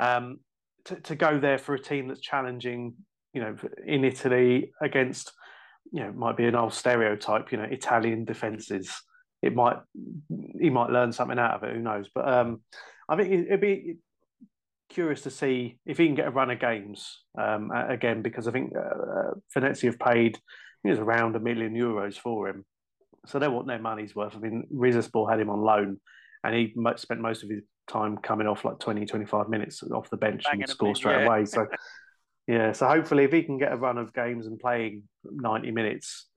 um, 0.00 0.40
to, 0.86 0.96
to 0.96 1.14
go 1.14 1.38
there 1.38 1.58
for 1.58 1.74
a 1.74 1.78
team 1.78 2.08
that's 2.08 2.20
challenging, 2.20 2.94
you 3.34 3.42
know, 3.42 3.56
in 3.86 4.04
Italy 4.04 4.72
against, 4.80 5.32
you 5.92 6.00
know, 6.02 6.12
might 6.12 6.36
be 6.36 6.46
an 6.46 6.54
old 6.54 6.72
stereotype, 6.72 7.52
you 7.52 7.58
know, 7.58 7.64
Italian 7.64 8.24
defences. 8.24 8.90
It 9.42 9.54
might 9.54 9.76
he 10.58 10.70
might 10.70 10.90
learn 10.90 11.12
something 11.12 11.38
out 11.38 11.54
of 11.54 11.62
it. 11.62 11.76
Who 11.76 11.82
knows? 11.82 12.08
But 12.12 12.26
um, 12.26 12.62
I 13.08 13.16
think 13.16 13.46
it'd 13.46 13.60
be 13.60 13.98
curious 14.88 15.20
to 15.22 15.30
see 15.30 15.78
if 15.84 15.98
he 15.98 16.06
can 16.06 16.14
get 16.14 16.26
a 16.26 16.30
run 16.30 16.50
of 16.50 16.58
games 16.58 17.20
um, 17.38 17.70
again 17.70 18.22
because 18.22 18.48
I 18.48 18.52
think 18.52 18.72
uh, 18.74 19.34
Venezia 19.52 19.90
have 19.90 20.00
paid 20.00 20.38
it 20.84 20.90
was 20.90 20.98
around 20.98 21.36
a 21.36 21.40
million 21.40 21.74
euros 21.74 22.16
for 22.16 22.48
him, 22.48 22.64
so 23.28 23.38
they 23.38 23.48
want 23.48 23.66
their 23.66 23.78
money's 23.78 24.14
worth. 24.14 24.34
I 24.34 24.38
mean, 24.38 24.66
Rizespor 24.72 25.30
had 25.30 25.40
him 25.40 25.50
on 25.50 25.60
loan, 25.60 26.00
and 26.42 26.54
he 26.54 26.74
spent 26.96 27.20
most 27.20 27.42
of 27.42 27.50
his 27.50 27.62
time 27.88 28.16
coming 28.18 28.46
off 28.46 28.64
like 28.64 28.78
20, 28.78 29.06
25 29.06 29.48
minutes 29.48 29.82
off 29.82 30.10
the 30.10 30.16
bench 30.16 30.44
Banging 30.44 30.62
and 30.62 30.68
them 30.68 30.74
score 30.74 30.88
in, 30.90 30.94
straight 30.94 31.20
yeah. 31.20 31.26
away. 31.26 31.44
So, 31.44 31.66
yeah, 32.46 32.72
so 32.72 32.86
hopefully 32.86 33.24
if 33.24 33.32
he 33.32 33.42
can 33.42 33.58
get 33.58 33.72
a 33.72 33.76
run 33.76 33.98
of 33.98 34.12
games 34.12 34.46
and 34.46 34.58
playing 34.58 35.04
90 35.24 35.70
minutes 35.70 36.28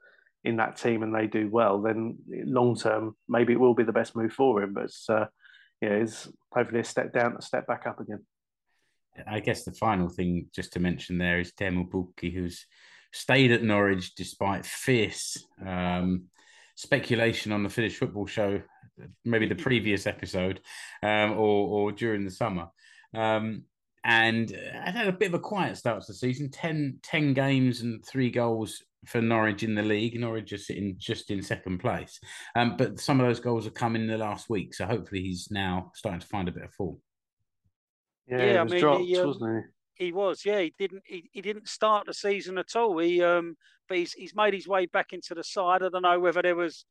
in 0.44 0.58
that 0.58 0.78
team 0.78 1.04
and 1.04 1.14
they 1.14 1.28
do 1.28 1.50
well, 1.50 1.82
then 1.82 2.18
long 2.28 2.76
term, 2.76 3.16
maybe 3.30 3.54
it 3.54 3.60
will 3.60 3.76
be 3.76 3.84
the 3.84 3.94
best 3.94 4.16
move 4.16 4.34
for 4.34 4.62
him. 4.62 4.74
But 4.74 4.86
it's, 4.86 5.10
uh, 5.10 5.28
yeah, 5.82 5.90
it's 5.90 6.28
hopefully 6.52 6.82
a 6.82 6.86
step 6.86 7.14
down, 7.14 7.36
a 7.38 7.42
step 7.42 7.68
back 7.68 7.86
up 7.86 8.00
again. 8.00 8.26
I 9.28 9.40
guess 9.40 9.64
the 9.64 9.74
final 9.74 10.10
thing 10.10 10.48
just 10.56 10.74
to 10.74 10.80
mention 10.80 11.18
there 11.18 11.40
is 11.40 11.52
Teemu 11.52 11.90
Pukki, 11.90 12.34
who's 12.34 12.66
stayed 13.14 13.52
at 13.52 13.62
Norwich 13.62 14.16
despite 14.16 14.66
fierce 14.66 15.46
um, 15.66 16.26
speculation 16.76 17.52
on 17.52 17.64
the 17.64 17.70
Finnish 17.70 17.98
football 17.98 18.26
show, 18.26 18.62
maybe 19.26 19.48
the 19.48 19.56
previous 19.68 20.08
episode 20.08 20.62
um, 21.04 21.32
or, 21.32 21.68
or 21.68 21.92
during 21.92 22.26
the 22.26 22.32
summer. 22.32 22.68
Um, 23.14 23.64
and 24.04 24.58
I 24.84 24.90
had 24.90 25.08
a 25.08 25.12
bit 25.12 25.28
of 25.28 25.36
a 25.36 25.40
quiet 25.40 25.78
start 25.78 26.02
to 26.02 26.12
the 26.12 26.18
season 26.18 26.50
10, 26.50 27.00
10 27.04 27.34
games 27.34 27.82
and 27.82 28.04
three 28.04 28.32
goals 28.32 28.82
for 29.06 29.22
Norwich 29.22 29.64
in 29.64 29.76
the 29.76 29.84
league. 29.84 30.20
Norwich 30.20 30.54
are 30.54 30.58
sitting 30.58 30.96
just 30.98 31.30
in 31.30 31.42
second 31.42 31.80
place, 31.80 32.20
um, 32.56 32.78
but 32.78 33.00
some 33.00 33.20
of 33.20 33.28
those 33.28 33.40
goals 33.40 33.66
have 33.66 33.74
come 33.74 33.96
in 33.96 34.08
the 34.08 34.18
last 34.18 34.50
week, 34.50 34.74
so 34.74 34.86
hopefully 34.86 35.22
he's 35.22 35.50
now 35.52 35.92
starting 35.96 36.20
to 36.20 36.28
find 36.28 36.48
a 36.48 36.52
bit 36.52 36.64
of 36.64 36.74
form. 36.74 36.98
Yeah, 38.28 38.38
Yeah, 38.38 38.52
he 38.52 38.58
I 38.58 38.64
was 38.64 38.72
mean, 38.72 38.82
dropped, 38.82 39.04
he, 39.04 39.18
um, 39.18 39.28
wasn't 39.28 39.66
He 39.96 40.12
was, 40.12 40.46
yeah. 40.46 40.62
He 40.62 40.74
didn't. 40.78 41.04
He, 41.06 41.30
he 41.32 41.42
didn't 41.42 41.68
start 41.68 42.08
the 42.08 42.14
season 42.14 42.58
at 42.58 42.76
all. 42.76 42.98
He, 42.98 43.22
um, 43.22 43.56
but 43.88 43.98
he's 43.98 44.14
he's 44.14 44.36
made 44.36 44.54
his 44.54 44.68
way 44.68 44.86
back 44.86 45.14
into 45.14 45.36
the 45.36 45.44
side. 45.44 45.84
I 45.84 45.90
don't 45.90 46.02
know 46.02 46.20
whether 46.20 46.42
there 46.42 46.56
was, 46.56 46.86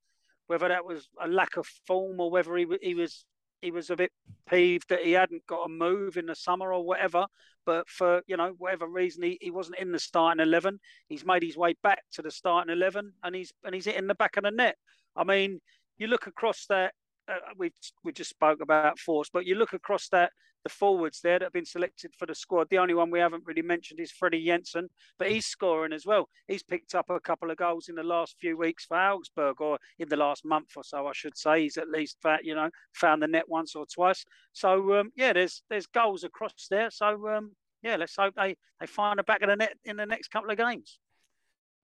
whether 0.46 0.68
that 0.68 0.84
was 0.84 1.08
a 1.20 1.26
lack 1.26 1.56
of 1.56 1.66
form 1.86 2.20
or 2.20 2.30
whether 2.30 2.56
he 2.56 2.66
he 2.82 2.94
was 2.94 3.24
he 3.60 3.70
was 3.70 3.90
a 3.90 3.96
bit 3.96 4.12
peeved 4.48 4.88
that 4.88 5.04
he 5.04 5.12
hadn't 5.12 5.46
got 5.46 5.64
a 5.64 5.68
move 5.68 6.16
in 6.16 6.26
the 6.26 6.34
summer 6.34 6.72
or 6.72 6.84
whatever. 6.84 7.26
But 7.66 7.88
for 7.88 8.22
you 8.26 8.36
know 8.36 8.54
whatever 8.58 8.86
reason, 8.86 9.22
he, 9.22 9.38
he 9.40 9.50
wasn't 9.50 9.78
in 9.78 9.92
the 9.92 9.98
starting 9.98 10.42
eleven. 10.42 10.80
He's 11.08 11.26
made 11.26 11.42
his 11.42 11.56
way 11.56 11.74
back 11.82 12.02
to 12.12 12.22
the 12.22 12.30
starting 12.30 12.72
eleven, 12.72 13.12
and 13.22 13.34
he's 13.34 13.52
and 13.64 13.74
he's 13.74 13.84
hitting 13.86 14.06
the 14.06 14.14
back 14.14 14.36
of 14.36 14.44
the 14.44 14.50
net. 14.50 14.76
I 15.16 15.24
mean, 15.24 15.60
you 15.98 16.06
look 16.06 16.26
across 16.26 16.66
that. 16.66 16.94
Uh, 17.30 17.38
we 17.56 17.70
we 18.04 18.12
just 18.12 18.30
spoke 18.30 18.60
about 18.60 18.98
Forss, 18.98 19.30
but 19.32 19.46
you 19.46 19.54
look 19.54 19.72
across 19.72 20.08
that 20.08 20.32
the 20.64 20.70
forwards 20.70 21.20
there 21.22 21.38
that 21.38 21.46
have 21.46 21.52
been 21.52 21.64
selected 21.64 22.12
for 22.18 22.26
the 22.26 22.34
squad. 22.34 22.68
The 22.68 22.78
only 22.78 22.94
one 22.94 23.10
we 23.10 23.18
haven't 23.18 23.46
really 23.46 23.62
mentioned 23.62 24.00
is 24.00 24.12
Freddie 24.12 24.44
Jensen, 24.44 24.88
but 25.18 25.30
he's 25.30 25.46
scoring 25.46 25.92
as 25.92 26.04
well. 26.04 26.28
He's 26.48 26.62
picked 26.62 26.94
up 26.94 27.08
a 27.08 27.20
couple 27.20 27.50
of 27.50 27.56
goals 27.56 27.88
in 27.88 27.94
the 27.94 28.02
last 28.02 28.36
few 28.38 28.56
weeks 28.58 28.84
for 28.84 28.98
Augsburg, 28.98 29.60
or 29.60 29.78
in 29.98 30.08
the 30.08 30.16
last 30.16 30.44
month 30.44 30.72
or 30.76 30.84
so, 30.84 31.06
I 31.06 31.12
should 31.14 31.36
say. 31.36 31.62
He's 31.62 31.78
at 31.78 31.88
least 31.88 32.18
that 32.24 32.44
you 32.44 32.54
know 32.54 32.70
found 32.94 33.22
the 33.22 33.28
net 33.28 33.48
once 33.48 33.74
or 33.74 33.86
twice. 33.86 34.24
So 34.52 35.00
um, 35.00 35.12
yeah, 35.16 35.32
there's 35.32 35.62
there's 35.70 35.86
goals 35.86 36.24
across 36.24 36.66
there. 36.70 36.90
So 36.90 37.28
um, 37.28 37.52
yeah, 37.82 37.96
let's 37.96 38.16
hope 38.16 38.34
they 38.36 38.56
they 38.80 38.86
find 38.86 39.18
the 39.18 39.22
back 39.22 39.42
of 39.42 39.48
the 39.48 39.56
net 39.56 39.74
in 39.84 39.96
the 39.96 40.06
next 40.06 40.28
couple 40.28 40.50
of 40.50 40.58
games. 40.58 40.98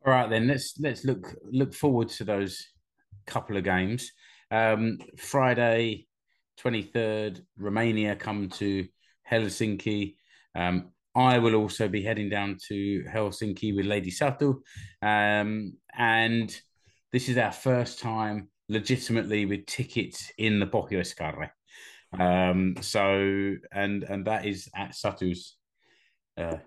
All 0.05 0.13
right, 0.13 0.29
then 0.29 0.47
let's 0.47 0.75
let's 0.79 1.05
look 1.05 1.35
look 1.51 1.73
forward 1.73 2.09
to 2.11 2.25
those 2.25 2.63
couple 3.27 3.57
of 3.57 3.65
games. 3.65 4.13
Um, 4.51 4.99
Friday, 5.17 6.07
twenty 6.57 6.83
third, 6.83 7.41
Romania 7.59 8.17
come 8.17 8.49
to 8.51 8.87
Helsinki. 9.31 10.17
Um, 10.55 10.93
I 11.15 11.39
will 11.39 11.55
also 11.55 11.89
be 11.89 12.03
heading 12.03 12.29
down 12.29 12.59
to 12.69 13.05
Helsinki 13.05 13.75
with 13.75 13.87
Lady 13.87 14.11
Satu, 14.11 14.61
um, 15.03 15.73
and 15.97 16.61
this 17.13 17.29
is 17.29 17.39
our 17.39 17.53
first 17.53 18.01
time 18.01 18.49
legitimately 18.69 19.47
with 19.47 19.67
tickets 19.67 20.31
in 20.39 20.61
the 20.61 20.67
Pohjoiskaarre. 20.67 21.51
Um, 22.19 22.77
so 22.81 23.57
and 23.73 24.03
and 24.05 24.27
that 24.27 24.47
is 24.47 24.69
at 24.75 24.93
Satu's 24.93 25.57
uh, 26.37 26.59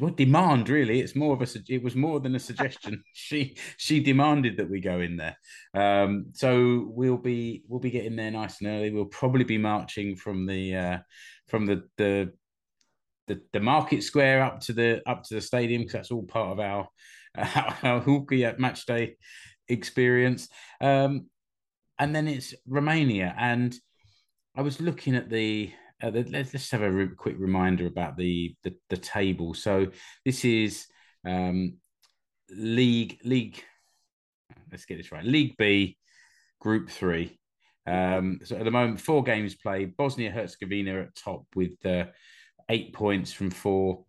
well, 0.00 0.12
demand 0.12 0.68
really. 0.68 1.00
It's 1.00 1.16
more 1.16 1.34
of 1.34 1.42
a 1.42 1.48
it 1.68 1.82
was 1.82 1.96
more 1.96 2.20
than 2.20 2.34
a 2.34 2.40
suggestion. 2.40 3.02
She 3.12 3.56
she 3.76 4.00
demanded 4.00 4.56
that 4.56 4.70
we 4.70 4.80
go 4.80 5.00
in 5.00 5.16
there. 5.16 5.36
Um 5.74 6.26
so 6.32 6.86
we'll 6.88 7.18
be 7.18 7.62
we'll 7.68 7.80
be 7.80 7.90
getting 7.90 8.16
there 8.16 8.30
nice 8.30 8.60
and 8.60 8.68
early. 8.68 8.90
We'll 8.90 9.06
probably 9.06 9.44
be 9.44 9.58
marching 9.58 10.16
from 10.16 10.46
the 10.46 10.76
uh 10.76 10.98
from 11.48 11.66
the 11.66 11.84
the 11.96 12.32
the, 13.26 13.42
the 13.52 13.60
market 13.60 14.02
square 14.02 14.42
up 14.42 14.60
to 14.60 14.72
the 14.72 15.02
up 15.06 15.24
to 15.24 15.34
the 15.34 15.40
stadium 15.40 15.82
because 15.82 15.92
that's 15.92 16.10
all 16.10 16.22
part 16.22 16.52
of 16.52 16.60
our 16.60 16.88
our 17.82 18.00
hockey 18.00 18.44
at 18.44 18.60
match 18.60 18.86
day 18.86 19.16
experience. 19.68 20.48
Um 20.80 21.26
and 21.98 22.14
then 22.14 22.28
it's 22.28 22.54
romania. 22.66 23.34
And 23.36 23.74
i 24.56 24.62
was 24.62 24.80
looking 24.80 25.16
at 25.16 25.28
the 25.28 25.72
uh, 26.02 26.10
let's 26.10 26.52
just 26.52 26.70
have 26.70 26.82
a 26.82 26.90
re- 26.90 27.08
quick 27.16 27.36
reminder 27.38 27.86
about 27.86 28.16
the, 28.16 28.54
the 28.62 28.74
the 28.88 28.96
table. 28.96 29.54
So 29.54 29.88
this 30.24 30.44
is 30.44 30.86
um, 31.26 31.78
league 32.50 33.18
league. 33.24 33.62
Let's 34.70 34.84
get 34.84 34.98
this 34.98 35.12
right. 35.12 35.24
League 35.24 35.56
B, 35.56 35.96
Group 36.60 36.90
Three. 36.90 37.38
Um, 37.86 38.40
so 38.44 38.56
at 38.56 38.64
the 38.64 38.70
moment, 38.70 39.00
four 39.00 39.22
games 39.22 39.54
played. 39.54 39.96
Bosnia 39.96 40.30
Herzegovina 40.30 41.00
at 41.02 41.14
top 41.14 41.46
with 41.54 41.84
uh, 41.86 42.06
eight 42.68 42.92
points 42.92 43.32
from 43.32 43.50
four. 43.50 44.04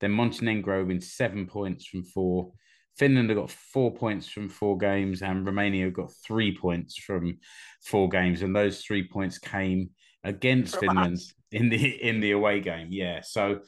Then 0.00 0.12
Montenegro 0.12 0.88
in 0.90 1.00
seven 1.00 1.46
points 1.46 1.86
from 1.86 2.02
four. 2.02 2.52
Finland 2.96 3.30
have 3.30 3.38
got 3.38 3.50
four 3.50 3.94
points 3.94 4.28
from 4.28 4.48
four 4.48 4.76
games, 4.76 5.22
and 5.22 5.46
Romania 5.46 5.90
got 5.90 6.12
three 6.26 6.54
points 6.56 6.98
from 6.98 7.38
four 7.82 8.08
games. 8.08 8.42
And 8.42 8.54
those 8.54 8.82
three 8.82 9.08
points 9.08 9.38
came 9.38 9.90
against 10.24 10.76
From 10.76 10.88
Finland 10.88 11.18
in 11.50 11.68
the 11.68 11.86
in 12.08 12.20
the 12.20 12.32
away 12.32 12.60
game. 12.60 12.88
Yeah. 12.90 13.20
So 13.22 13.60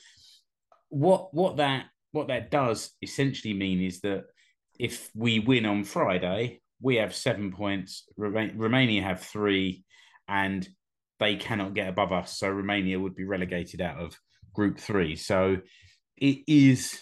what 0.89 1.33
what 1.35 1.57
that 1.57 1.87
what 2.13 2.29
that 2.29 2.51
does 2.51 2.91
essentially 3.01 3.55
mean 3.55 3.81
is 3.81 4.01
that 4.01 4.25
if 4.79 5.11
we 5.15 5.41
win 5.41 5.67
on 5.67 5.85
Friday, 5.85 6.61
we 6.81 6.97
have 6.97 7.15
seven 7.15 7.53
points. 7.53 8.05
Roma- 8.17 8.51
Romania 8.55 9.03
have 9.03 9.21
three, 9.21 9.85
and 10.29 10.69
they 11.21 11.37
cannot 11.37 11.75
get 11.75 11.89
above 11.89 12.13
us. 12.13 12.39
So 12.39 12.51
Romania 12.51 12.99
would 12.99 13.15
be 13.15 13.25
relegated 13.25 13.81
out 13.81 13.99
of 13.99 14.19
Group 14.53 14.79
Three. 14.79 15.17
So 15.17 15.59
it 16.17 16.39
is, 16.47 17.01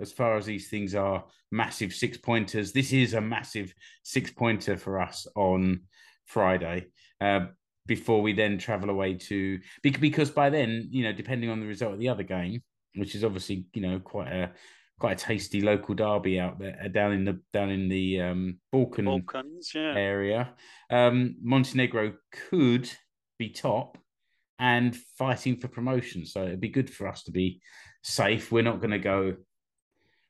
as 0.00 0.12
far 0.12 0.36
as 0.36 0.46
these 0.46 0.68
things 0.68 0.94
are, 0.94 1.24
massive 1.50 1.92
six 1.92 2.18
pointers. 2.18 2.72
This 2.72 2.92
is 2.92 3.14
a 3.14 3.20
massive 3.20 3.74
six 4.02 4.30
pointer 4.30 4.76
for 4.76 5.00
us 5.00 5.26
on 5.36 5.82
Friday. 6.26 6.86
Uh, 7.20 7.46
before 7.86 8.22
we 8.22 8.32
then 8.32 8.58
travel 8.58 8.90
away 8.90 9.14
to 9.14 9.58
because 9.82 10.30
by 10.30 10.48
then 10.48 10.88
you 10.90 11.02
know 11.02 11.12
depending 11.12 11.50
on 11.50 11.60
the 11.60 11.66
result 11.66 11.92
of 11.92 11.98
the 11.98 12.08
other 12.08 12.22
game 12.22 12.62
which 12.94 13.14
is 13.14 13.24
obviously 13.24 13.66
you 13.74 13.82
know 13.82 13.98
quite 13.98 14.28
a 14.28 14.52
quite 15.00 15.20
a 15.20 15.24
tasty 15.24 15.60
local 15.60 15.94
derby 15.94 16.38
out 16.38 16.60
there 16.60 16.80
uh, 16.84 16.88
down 16.88 17.12
in 17.12 17.24
the 17.24 17.40
down 17.52 17.70
in 17.70 17.88
the 17.88 18.20
um 18.20 18.58
balkan 18.70 19.04
Balkans, 19.04 19.72
yeah. 19.74 19.94
area 19.96 20.54
um 20.90 21.34
montenegro 21.42 22.12
could 22.50 22.88
be 23.38 23.48
top 23.48 23.98
and 24.62 24.94
fighting 25.18 25.56
for 25.56 25.66
promotion. 25.66 26.24
So 26.24 26.44
it'd 26.44 26.60
be 26.60 26.68
good 26.68 26.88
for 26.88 27.08
us 27.08 27.24
to 27.24 27.32
be 27.32 27.60
safe. 28.04 28.52
We're 28.52 28.62
not 28.62 28.80
going 28.80 28.92
to 28.92 28.98
go 28.98 29.34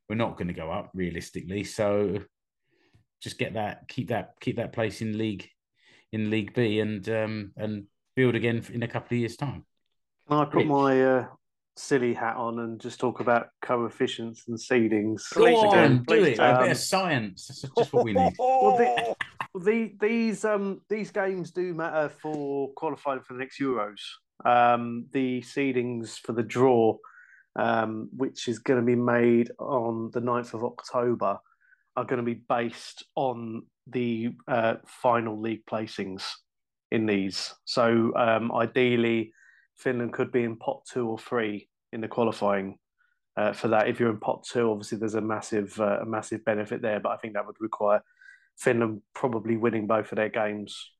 we're 0.08 0.16
not 0.16 0.36
going 0.36 0.48
to 0.48 0.54
go 0.54 0.70
up 0.70 0.90
realistically. 0.94 1.64
So 1.64 2.18
just 3.22 3.38
get 3.38 3.54
that 3.54 3.88
keep 3.88 4.08
that 4.08 4.32
keep 4.40 4.56
that 4.56 4.72
place 4.72 5.02
in 5.02 5.18
league 5.18 5.48
in 6.12 6.31
League 6.31 6.55
B 6.55 6.81
and 6.81 7.09
um, 7.09 7.53
and 7.57 7.85
build 8.16 8.35
again 8.35 8.62
in 8.72 8.83
a 8.83 8.88
couple 8.88 9.14
of 9.16 9.20
years' 9.20 9.37
time. 9.37 9.64
Can 10.29 10.38
I 10.38 10.44
put 10.44 10.55
Rich. 10.57 10.66
my 10.68 11.03
uh, 11.05 11.27
silly 11.77 12.14
hat 12.14 12.37
on 12.37 12.59
and 12.61 12.81
just 12.81 13.01
talk 13.01 13.20
about 13.20 13.48
coefficients 13.62 14.44
and 14.48 14.57
seedings? 14.59 15.22
Go 15.35 15.40
Please 15.42 15.61
do, 15.61 15.66
on, 15.79 15.96
do 15.98 16.05
please 16.05 16.27
it. 16.29 16.37
do. 16.37 16.42
A 16.42 16.53
bit 16.59 16.64
Um, 16.64 16.70
of 16.70 16.77
science. 16.77 17.46
That's 17.48 17.62
just 17.77 17.92
what 17.92 18.05
we 18.05 18.12
need. 18.12 18.33
Well, 18.38 18.77
the, 18.77 19.16
the, 19.61 19.94
these 20.01 20.44
um, 20.44 20.81
these 20.88 21.11
games 21.11 21.51
do 21.51 21.75
matter 21.75 22.09
for 22.20 22.70
qualifying 22.75 23.20
for 23.20 23.35
the 23.35 23.40
next 23.40 23.61
Euros. 23.61 24.01
Um, 24.44 25.07
the 25.12 25.40
seedings 25.42 26.18
for 26.18 26.33
the 26.33 26.42
draw, 26.42 26.96
um, 27.57 28.09
which 28.16 28.48
is 28.48 28.59
going 28.59 28.81
to 28.81 28.87
be 28.87 28.96
made 28.96 29.51
on 29.59 30.11
the 30.12 30.20
9th 30.20 30.55
of 30.55 30.64
October, 30.64 31.38
are 31.96 32.05
going 32.05 32.18
to 32.18 32.25
be 32.25 32.42
based 32.48 33.05
on 33.14 33.64
the 33.87 34.31
uh, 34.49 34.75
final 34.87 35.40
league 35.40 35.64
placings 35.66 36.23
in 36.90 37.07
these. 37.07 37.55
So 37.64 38.12
um, 38.16 38.53
ideally, 38.53 39.33
Finland 39.77 40.12
could 40.12 40.31
be 40.31 40.45
in 40.45 40.57
pot 40.57 40.83
two 40.90 41.09
or 41.09 41.18
three 41.18 41.68
in 41.92 42.01
the 42.01 42.09
qualifying 42.09 42.79
uh, 43.37 43.53
for 43.53 43.68
that. 43.68 43.88
If 43.88 43.99
you're 43.99 44.11
in 44.11 44.21
pot 44.21 44.45
two, 44.45 44.71
obviously 44.71 44.99
there's 44.99 45.14
a 45.14 45.21
massive 45.21 45.79
uh, 45.81 46.01
a 46.03 46.07
massive 46.07 46.45
benefit 46.45 46.83
there, 46.83 47.01
but 47.01 47.11
I 47.11 47.16
think 47.16 47.35
that 47.35 47.47
would 47.47 47.61
require 47.61 48.03
Finland 48.59 49.03
probably 49.14 49.57
winning 49.57 49.87
both 49.87 50.12
of 50.12 50.16
their 50.16 50.29
games 50.29 50.90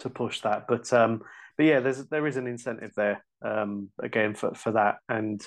to 0.00 0.10
push 0.10 0.40
that. 0.40 0.66
But 0.68 0.92
um, 0.92 1.22
but 1.56 1.66
yeah, 1.66 1.80
there's 1.80 2.06
there 2.06 2.26
is 2.26 2.36
an 2.36 2.46
incentive 2.46 2.92
there 2.96 3.24
um, 3.44 3.90
again 4.00 4.34
for 4.34 4.54
for 4.54 4.72
that, 4.72 4.96
and 5.08 5.40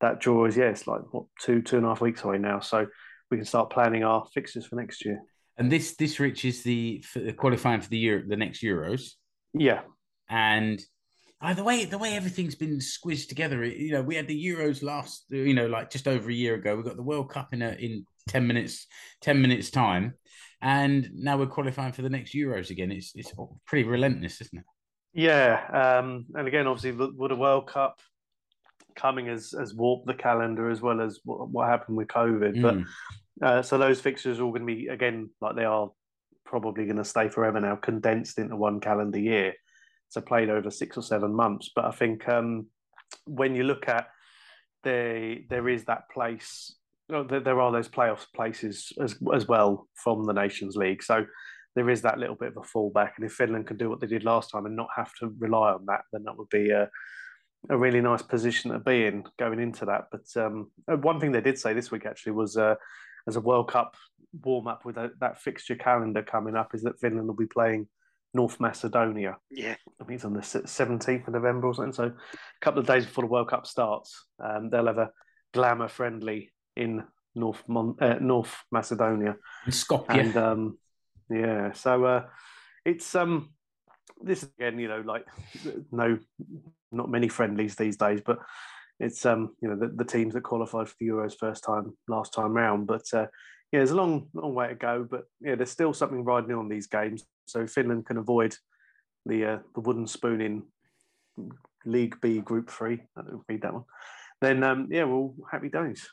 that 0.00 0.20
draw 0.20 0.46
is 0.46 0.56
yeah, 0.56 0.74
like 0.86 1.12
what 1.12 1.26
two 1.40 1.62
two 1.62 1.76
and 1.76 1.86
a 1.86 1.88
half 1.88 2.00
weeks 2.00 2.22
away 2.22 2.38
now, 2.38 2.60
so 2.60 2.86
we 3.30 3.36
can 3.36 3.46
start 3.46 3.70
planning 3.70 4.04
our 4.04 4.26
fixtures 4.32 4.66
for 4.66 4.76
next 4.76 5.04
year. 5.04 5.20
And 5.56 5.70
this 5.70 5.94
this 5.96 6.18
Rich 6.18 6.44
is 6.44 6.62
the 6.62 7.04
for 7.06 7.20
the 7.20 7.32
qualifying 7.32 7.80
for 7.80 7.88
the 7.88 7.98
year 7.98 8.24
the 8.26 8.36
next 8.36 8.62
Euros. 8.62 9.12
Yeah, 9.52 9.82
And 10.28 10.80
uh, 11.40 11.52
the 11.52 11.62
way 11.62 11.84
the 11.84 11.98
way 11.98 12.14
everything's 12.14 12.54
been 12.54 12.80
squeezed 12.80 13.28
together, 13.28 13.62
you 13.64 13.92
know, 13.92 14.02
we 14.02 14.16
had 14.16 14.26
the 14.26 14.46
Euros 14.46 14.82
last, 14.82 15.26
you 15.28 15.52
know, 15.52 15.66
like 15.66 15.90
just 15.90 16.08
over 16.08 16.30
a 16.30 16.34
year 16.34 16.54
ago. 16.54 16.74
We 16.74 16.82
got 16.82 16.96
the 16.96 17.02
World 17.02 17.30
Cup 17.30 17.52
in 17.52 17.60
a, 17.60 17.72
in 17.72 18.06
ten 18.28 18.46
minutes, 18.46 18.86
ten 19.20 19.42
minutes 19.42 19.70
time, 19.70 20.14
and 20.62 21.10
now 21.12 21.36
we're 21.36 21.46
qualifying 21.46 21.92
for 21.92 22.02
the 22.02 22.08
next 22.08 22.34
Euros 22.34 22.70
again. 22.70 22.90
It's 22.90 23.12
it's 23.14 23.32
pretty 23.66 23.86
relentless, 23.86 24.40
isn't 24.40 24.58
it? 24.58 24.64
yeah, 25.12 26.00
um, 26.00 26.24
and 26.34 26.48
again, 26.48 26.66
obviously, 26.66 26.92
with 26.92 27.30
the 27.30 27.36
World 27.36 27.68
Cup 27.68 28.00
coming 28.96 29.28
as 29.28 29.54
as 29.54 29.74
warped 29.74 30.06
the 30.06 30.14
calendar 30.14 30.70
as 30.70 30.80
well 30.80 31.00
as 31.00 31.20
what, 31.24 31.48
what 31.50 31.68
happened 31.68 31.96
with 31.96 32.08
COVID, 32.08 32.62
but. 32.62 32.76
Uh, 33.42 33.62
so 33.62 33.78
those 33.78 34.00
fixtures 34.00 34.38
are 34.38 34.44
all 34.44 34.50
going 34.50 34.66
to 34.66 34.74
be 34.74 34.88
again 34.88 35.30
like 35.40 35.56
they 35.56 35.64
are 35.64 35.90
probably 36.44 36.84
going 36.84 36.96
to 36.96 37.04
stay 37.04 37.28
forever 37.28 37.60
now, 37.60 37.76
condensed 37.76 38.38
into 38.38 38.56
one 38.56 38.80
calendar 38.80 39.18
year, 39.18 39.54
so 40.08 40.20
played 40.20 40.50
over 40.50 40.70
six 40.70 40.96
or 40.96 41.02
seven 41.02 41.34
months. 41.34 41.70
But 41.74 41.86
I 41.86 41.90
think 41.90 42.28
um, 42.28 42.66
when 43.26 43.54
you 43.54 43.64
look 43.64 43.88
at 43.88 44.08
there, 44.84 45.38
there 45.48 45.68
is 45.68 45.84
that 45.84 46.10
place 46.10 46.76
oh, 47.12 47.24
there, 47.24 47.60
are 47.60 47.72
those 47.72 47.88
playoff 47.88 48.26
places 48.34 48.92
as 49.00 49.16
as 49.34 49.48
well 49.48 49.88
from 49.94 50.24
the 50.24 50.32
Nations 50.32 50.76
League. 50.76 51.02
So 51.02 51.26
there 51.74 51.90
is 51.90 52.02
that 52.02 52.18
little 52.18 52.36
bit 52.36 52.52
of 52.56 52.58
a 52.58 52.60
fallback. 52.60 53.12
And 53.16 53.26
if 53.26 53.32
Finland 53.32 53.66
can 53.66 53.76
do 53.76 53.90
what 53.90 54.00
they 54.00 54.06
did 54.06 54.24
last 54.24 54.50
time 54.50 54.66
and 54.66 54.76
not 54.76 54.88
have 54.94 55.12
to 55.20 55.34
rely 55.38 55.72
on 55.72 55.86
that, 55.86 56.02
then 56.12 56.22
that 56.24 56.36
would 56.38 56.48
be 56.48 56.70
a, 56.70 56.88
a 57.68 57.76
really 57.76 58.00
nice 58.00 58.22
position 58.22 58.70
to 58.70 58.78
be 58.78 59.06
in 59.06 59.24
going 59.38 59.60
into 59.60 59.84
that. 59.86 60.04
But 60.12 60.24
um, 60.40 60.70
uh, 60.90 60.96
one 60.96 61.18
thing 61.18 61.32
they 61.32 61.40
did 61.40 61.58
say 61.58 61.74
this 61.74 61.90
week 61.90 62.06
actually 62.06 62.32
was 62.32 62.56
uh, 62.56 62.76
as 63.26 63.36
a 63.36 63.40
World 63.40 63.70
Cup 63.70 63.96
warm 64.42 64.66
up 64.66 64.84
with 64.84 64.96
a, 64.96 65.10
that 65.20 65.40
fixture 65.40 65.76
calendar 65.76 66.22
coming 66.22 66.56
up 66.56 66.74
is 66.74 66.82
that 66.82 66.98
Finland 66.98 67.26
will 67.26 67.34
be 67.34 67.46
playing 67.46 67.88
North 68.32 68.58
Macedonia. 68.58 69.38
Yeah. 69.50 69.76
I 70.00 70.04
think 70.04 70.16
it's 70.16 70.24
on 70.24 70.34
the 70.34 70.40
17th 70.40 71.28
of 71.28 71.34
November 71.34 71.68
or 71.68 71.74
something. 71.74 71.92
So 71.92 72.04
a 72.06 72.14
couple 72.60 72.80
of 72.80 72.86
days 72.86 73.06
before 73.06 73.22
the 73.22 73.30
World 73.30 73.48
Cup 73.48 73.66
starts, 73.66 74.26
um, 74.42 74.70
they'll 74.70 74.86
have 74.86 74.98
a 74.98 75.10
glamour 75.52 75.88
friendly 75.88 76.52
in 76.76 77.04
North 77.34 77.62
Mon- 77.68 77.96
uh, 78.00 78.18
North 78.20 78.56
Macedonia. 78.72 79.36
And 79.64 79.72
Skopje. 79.72 80.08
And 80.08 80.36
um, 80.36 80.78
yeah, 81.30 81.72
so 81.72 82.04
uh, 82.04 82.24
it's 82.84 83.14
um, 83.14 83.50
this 84.20 84.42
again, 84.42 84.78
you 84.78 84.88
know, 84.88 85.02
like 85.04 85.26
no, 85.92 86.18
not 86.90 87.10
many 87.10 87.28
friendlies 87.28 87.76
these 87.76 87.96
days, 87.96 88.20
but 88.24 88.38
it's 89.00 89.26
um, 89.26 89.54
you 89.60 89.68
know, 89.68 89.76
the, 89.76 89.88
the 89.88 90.04
teams 90.04 90.34
that 90.34 90.42
qualified 90.42 90.88
for 90.88 90.94
the 91.00 91.06
Euros 91.08 91.36
first 91.38 91.64
time 91.64 91.96
last 92.08 92.32
time 92.32 92.52
round. 92.54 92.86
But 92.86 93.04
uh, 93.12 93.26
yeah, 93.72 93.80
there's 93.80 93.90
a 93.90 93.96
long, 93.96 94.28
long 94.34 94.54
way 94.54 94.68
to 94.68 94.74
go. 94.74 95.06
But 95.08 95.24
yeah, 95.40 95.56
there's 95.56 95.70
still 95.70 95.92
something 95.92 96.24
riding 96.24 96.52
on 96.54 96.68
these 96.68 96.86
games. 96.86 97.24
So 97.46 97.66
Finland 97.66 98.06
can 98.06 98.16
avoid 98.18 98.56
the 99.26 99.44
uh, 99.44 99.58
the 99.74 99.80
wooden 99.80 100.06
spoon 100.06 100.40
in 100.40 100.62
League 101.84 102.20
B 102.20 102.40
Group 102.40 102.70
Three. 102.70 103.02
I 103.16 103.22
don't 103.22 103.42
read 103.48 103.62
that 103.62 103.74
one. 103.74 103.84
Then 104.40 104.62
um, 104.62 104.88
yeah, 104.90 105.04
well, 105.04 105.34
happy 105.50 105.68
days. 105.68 106.08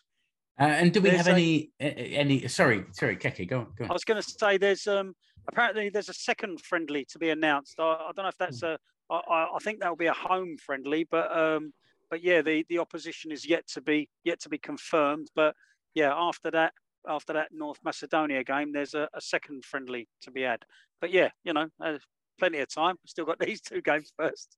Uh, 0.59 0.65
and 0.65 0.91
do 0.93 1.01
we 1.01 1.09
There's 1.09 1.25
have 1.25 1.27
a- 1.27 1.31
any 1.31 1.71
any? 1.79 2.47
Sorry, 2.47 2.85
sorry, 2.91 3.15
Keke, 3.17 3.47
go 3.47 3.59
on, 3.59 3.67
go 3.77 3.85
I 3.89 3.93
was 3.93 4.03
going 4.03 4.21
to 4.21 4.29
say 4.29 4.57
there's 4.57 4.85
um 4.87 5.13
apparently 5.47 5.89
there's 5.89 6.09
a 6.09 6.13
second 6.13 6.61
friendly 6.61 7.05
to 7.05 7.19
be 7.19 7.29
announced. 7.29 7.79
I, 7.79 7.83
I 7.83 8.11
don't 8.15 8.23
know 8.23 8.29
if 8.29 8.37
that's 8.37 8.63
a 8.63 8.77
I, 9.09 9.15
I 9.15 9.55
I 9.55 9.57
think 9.61 9.79
that 9.79 9.89
will 9.89 9.95
be 9.95 10.07
a 10.07 10.13
home 10.13 10.57
friendly, 10.57 11.07
but 11.09 11.35
um 11.35 11.73
but 12.11 12.21
yeah 12.21 12.41
the 12.41 12.63
the 12.69 12.77
opposition 12.77 13.31
is 13.31 13.47
yet 13.47 13.65
to 13.69 13.81
be 13.81 14.09
yet 14.23 14.39
to 14.41 14.49
be 14.49 14.59
confirmed. 14.59 15.29
But 15.35 15.55
yeah, 15.95 16.13
after 16.13 16.51
that 16.51 16.73
after 17.07 17.33
that 17.33 17.47
North 17.51 17.79
Macedonia 17.83 18.43
game, 18.43 18.73
there's 18.73 18.93
a, 18.93 19.09
a 19.15 19.21
second 19.21 19.65
friendly 19.65 20.07
to 20.21 20.29
be 20.29 20.41
had. 20.41 20.63
But 20.99 21.11
yeah, 21.11 21.29
you 21.43 21.53
know, 21.53 21.67
uh, 21.83 21.97
plenty 22.37 22.59
of 22.59 22.71
time. 22.71 22.95
We've 23.01 23.09
Still 23.09 23.25
got 23.25 23.39
these 23.47 23.61
two 23.61 23.81
games 23.81 24.11
first. 24.19 24.57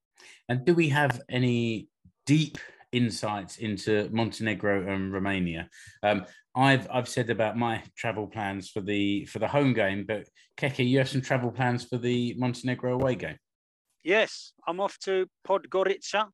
And 0.50 0.66
do 0.66 0.74
we 0.74 0.90
have 0.90 1.22
any 1.30 1.88
deep 2.26 2.58
insights 2.92 3.58
into 3.58 4.10
Montenegro 4.12 4.92
and 4.92 5.14
Romania? 5.14 5.70
Um, 6.02 6.26
I've 6.56 6.88
I've 6.92 7.08
said 7.08 7.30
about 7.30 7.58
my 7.58 7.84
travel 7.96 8.28
plans 8.28 8.70
for 8.70 8.82
the 8.82 9.26
for 9.26 9.40
the 9.40 9.48
home 9.48 9.74
game, 9.74 10.06
but 10.08 10.28
Keke, 10.58 10.88
you 10.88 10.98
have 10.98 11.10
some 11.10 11.22
travel 11.22 11.52
plans 11.52 11.86
for 11.86 11.98
the 11.98 12.36
Montenegro 12.38 12.94
away 12.96 13.16
game. 13.16 13.38
Yes, 14.04 14.52
I'm 14.68 14.82
off 14.82 15.00
to 15.00 15.28
Podgorica, 15.48 16.28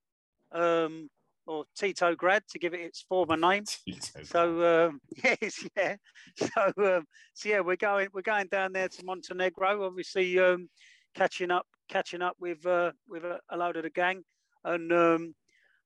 um, 0.52 1.10
or 1.48 1.66
Titograd 1.80 2.42
to 2.52 2.60
give 2.60 2.74
it 2.74 2.82
its 2.82 3.02
former 3.02 3.38
name. 3.38 3.64
So 4.24 4.88
um, 4.90 5.02
yes, 5.24 5.66
yeah. 5.76 5.96
So 6.36 6.74
um, 6.78 7.06
so 7.34 7.50
yeah, 7.50 7.60
we're 7.62 7.76
going 7.76 8.10
we're 8.14 8.22
going 8.22 8.48
down 8.48 8.74
there 8.74 8.90
to 8.90 9.06
Montenegro. 9.06 9.86
Obviously, 9.86 10.38
um, 10.40 10.70
catching 11.16 11.50
up 11.52 11.66
catching 11.90 12.22
up 12.22 12.36
with 12.40 12.66
uh, 12.66 12.92
with 13.08 13.24
a, 13.24 13.40
a 13.50 13.58
load 13.58 13.78
of 13.78 13.84
the 13.84 13.90
gang, 13.90 14.24
and 14.64 14.92
um, 14.94 15.34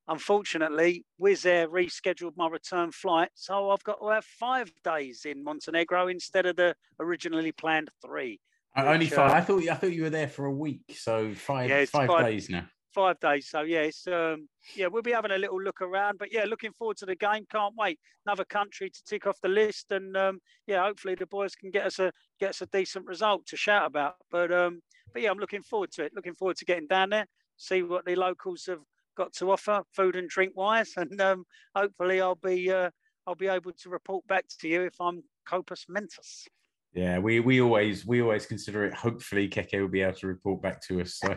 unfortunately, 0.07 1.05
Wizz 1.21 1.45
Air 1.45 1.67
rescheduled 1.69 2.33
my 2.35 2.47
return 2.47 2.91
flight, 2.91 3.29
so 3.33 3.69
I've 3.71 3.83
got 3.83 3.99
to 4.01 4.09
have 4.09 4.25
five 4.25 4.71
days 4.83 5.25
in 5.25 5.43
Montenegro 5.43 6.07
instead 6.07 6.45
of 6.45 6.55
the 6.55 6.75
originally 6.99 7.51
planned 7.51 7.89
three. 8.05 8.39
Uh, 8.75 8.85
Only 8.85 9.07
five. 9.07 9.31
uh, 9.31 9.35
I 9.35 9.41
thought 9.41 9.67
I 9.69 9.75
thought 9.75 9.91
you 9.93 10.03
were 10.03 10.09
there 10.09 10.27
for 10.27 10.45
a 10.45 10.51
week, 10.51 10.81
so 10.95 11.33
five 11.33 11.69
Yeah, 11.69 11.85
five 11.85 12.07
five- 12.07 12.25
days 12.25 12.49
now. 12.49 12.67
Five 12.93 13.19
days. 13.19 13.49
So 13.49 13.61
yeah, 13.61 13.81
it's 13.81 14.07
um, 14.07 14.47
yeah, 14.75 14.87
we'll 14.87 15.01
be 15.01 15.11
having 15.11 15.31
a 15.31 15.37
little 15.37 15.61
look 15.61 15.81
around. 15.81 16.17
But 16.19 16.33
yeah, 16.33 16.45
looking 16.45 16.71
forward 16.73 16.97
to 16.97 17.05
the 17.05 17.15
game. 17.15 17.45
Can't 17.51 17.75
wait. 17.77 17.99
Another 18.25 18.45
country 18.45 18.89
to 18.89 19.03
tick 19.05 19.27
off 19.27 19.41
the 19.41 19.49
list, 19.49 19.91
and 19.91 20.15
um, 20.15 20.39
yeah, 20.67 20.83
hopefully 20.83 21.15
the 21.15 21.25
boys 21.25 21.55
can 21.55 21.71
get 21.71 21.85
us 21.85 21.99
a 21.99 22.11
get 22.39 22.51
us 22.51 22.61
a 22.61 22.67
decent 22.67 23.05
result 23.05 23.45
to 23.47 23.57
shout 23.57 23.85
about. 23.85 24.15
But 24.31 24.51
um, 24.51 24.81
but 25.11 25.21
yeah, 25.21 25.31
I'm 25.31 25.39
looking 25.39 25.63
forward 25.63 25.91
to 25.93 26.03
it. 26.03 26.13
Looking 26.15 26.35
forward 26.35 26.57
to 26.57 26.65
getting 26.65 26.87
down 26.87 27.09
there, 27.09 27.27
see 27.57 27.83
what 27.83 28.05
the 28.05 28.15
locals 28.15 28.65
have 28.67 28.81
got 29.15 29.33
to 29.33 29.51
offer, 29.51 29.83
food 29.95 30.15
and 30.15 30.29
drink 30.29 30.53
wise, 30.55 30.93
and 30.97 31.19
um, 31.21 31.45
hopefully 31.75 32.21
I'll 32.21 32.35
be 32.35 32.71
uh, 32.71 32.89
I'll 33.27 33.35
be 33.35 33.47
able 33.47 33.71
to 33.71 33.89
report 33.89 34.25
back 34.27 34.45
to 34.59 34.67
you 34.67 34.83
if 34.83 34.95
I'm 34.99 35.23
copus 35.47 35.85
mentis. 35.89 36.47
Yeah, 36.93 37.17
we 37.17 37.39
we 37.39 37.59
always 37.59 38.05
we 38.05 38.21
always 38.21 38.45
consider 38.45 38.85
it. 38.85 38.93
Hopefully, 38.93 39.49
Keke 39.49 39.81
will 39.81 39.87
be 39.87 40.01
able 40.01 40.17
to 40.17 40.27
report 40.27 40.61
back 40.61 40.79
to 40.87 41.01
us. 41.01 41.15
So, 41.15 41.35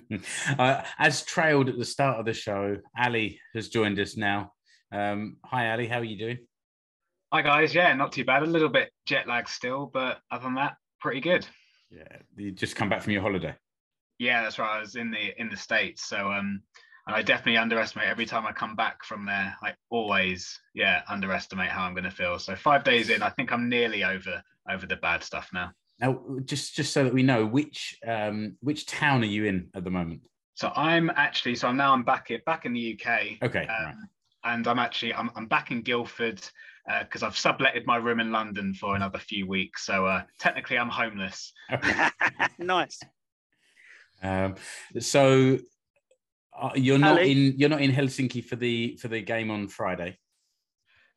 uh, 0.58 0.82
as 0.98 1.22
trailed 1.24 1.68
at 1.68 1.78
the 1.78 1.84
start 1.84 2.18
of 2.18 2.26
the 2.26 2.32
show, 2.32 2.76
Ali 2.98 3.40
has 3.54 3.68
joined 3.68 3.98
us 3.98 4.16
now. 4.16 4.52
Um, 4.92 5.36
hi, 5.44 5.72
Ali. 5.72 5.86
How 5.86 5.98
are 5.98 6.04
you 6.04 6.18
doing? 6.18 6.38
Hi 7.32 7.40
guys, 7.40 7.74
yeah, 7.74 7.94
not 7.94 8.12
too 8.12 8.26
bad. 8.26 8.42
A 8.42 8.46
little 8.46 8.68
bit 8.68 8.90
jet 9.06 9.26
lag 9.26 9.48
still, 9.48 9.90
but 9.90 10.20
other 10.30 10.44
than 10.44 10.54
that, 10.56 10.76
pretty 11.00 11.22
good. 11.22 11.46
Yeah, 11.90 12.18
you 12.36 12.52
just 12.52 12.76
come 12.76 12.90
back 12.90 13.00
from 13.00 13.14
your 13.14 13.22
holiday. 13.22 13.54
Yeah, 14.18 14.42
that's 14.42 14.58
right. 14.58 14.76
I 14.76 14.80
was 14.80 14.96
in 14.96 15.10
the 15.10 15.40
in 15.40 15.48
the 15.48 15.56
states, 15.56 16.04
so 16.04 16.30
um, 16.30 16.60
and 17.06 17.16
I 17.16 17.22
definitely 17.22 17.56
underestimate 17.56 18.08
every 18.08 18.26
time 18.26 18.46
I 18.46 18.52
come 18.52 18.76
back 18.76 19.02
from 19.02 19.24
there. 19.24 19.56
I 19.62 19.72
always, 19.88 20.60
yeah, 20.74 21.00
underestimate 21.08 21.70
how 21.70 21.84
I'm 21.84 21.94
going 21.94 22.04
to 22.04 22.10
feel. 22.10 22.38
So 22.38 22.54
five 22.54 22.84
days 22.84 23.08
in, 23.08 23.22
I 23.22 23.30
think 23.30 23.50
I'm 23.50 23.66
nearly 23.66 24.04
over 24.04 24.42
over 24.70 24.84
the 24.84 24.96
bad 24.96 25.22
stuff 25.22 25.48
now. 25.54 25.72
Now, 26.00 26.20
just 26.44 26.74
just 26.74 26.92
so 26.92 27.04
that 27.04 27.14
we 27.14 27.22
know, 27.22 27.46
which 27.46 27.98
um, 28.06 28.56
which 28.60 28.86
town 28.86 29.22
are 29.22 29.26
you 29.26 29.44
in 29.44 29.68
at 29.74 29.84
the 29.84 29.90
moment? 29.90 30.22
So 30.54 30.72
I'm 30.74 31.10
actually, 31.10 31.54
so 31.54 31.72
now 31.72 31.92
I'm 31.92 32.02
back 32.02 32.30
in 32.30 32.40
back 32.44 32.66
in 32.66 32.72
the 32.72 32.98
UK. 32.98 33.42
Okay, 33.42 33.66
um, 33.66 33.84
right. 33.84 33.94
and 34.44 34.66
I'm 34.66 34.78
actually 34.78 35.14
I'm, 35.14 35.30
I'm 35.36 35.46
back 35.46 35.70
in 35.70 35.82
Guildford 35.82 36.40
because 37.00 37.22
I've 37.22 37.34
subletted 37.34 37.86
my 37.86 37.96
room 37.96 38.20
in 38.20 38.32
London 38.32 38.74
for 38.74 38.96
another 38.96 39.18
few 39.18 39.46
weeks. 39.46 39.86
So 39.86 40.06
uh, 40.06 40.22
technically, 40.38 40.78
I'm 40.78 40.88
homeless. 40.88 41.52
Okay. 41.72 42.08
nice. 42.58 43.00
Um, 44.22 44.56
so 44.98 45.58
uh, 46.60 46.70
you're 46.74 46.98
not 46.98 47.18
Ali? 47.18 47.32
in 47.32 47.54
you're 47.56 47.68
not 47.68 47.80
in 47.80 47.92
Helsinki 47.92 48.44
for 48.44 48.56
the 48.56 48.96
for 49.00 49.08
the 49.08 49.20
game 49.20 49.50
on 49.50 49.68
Friday. 49.68 50.18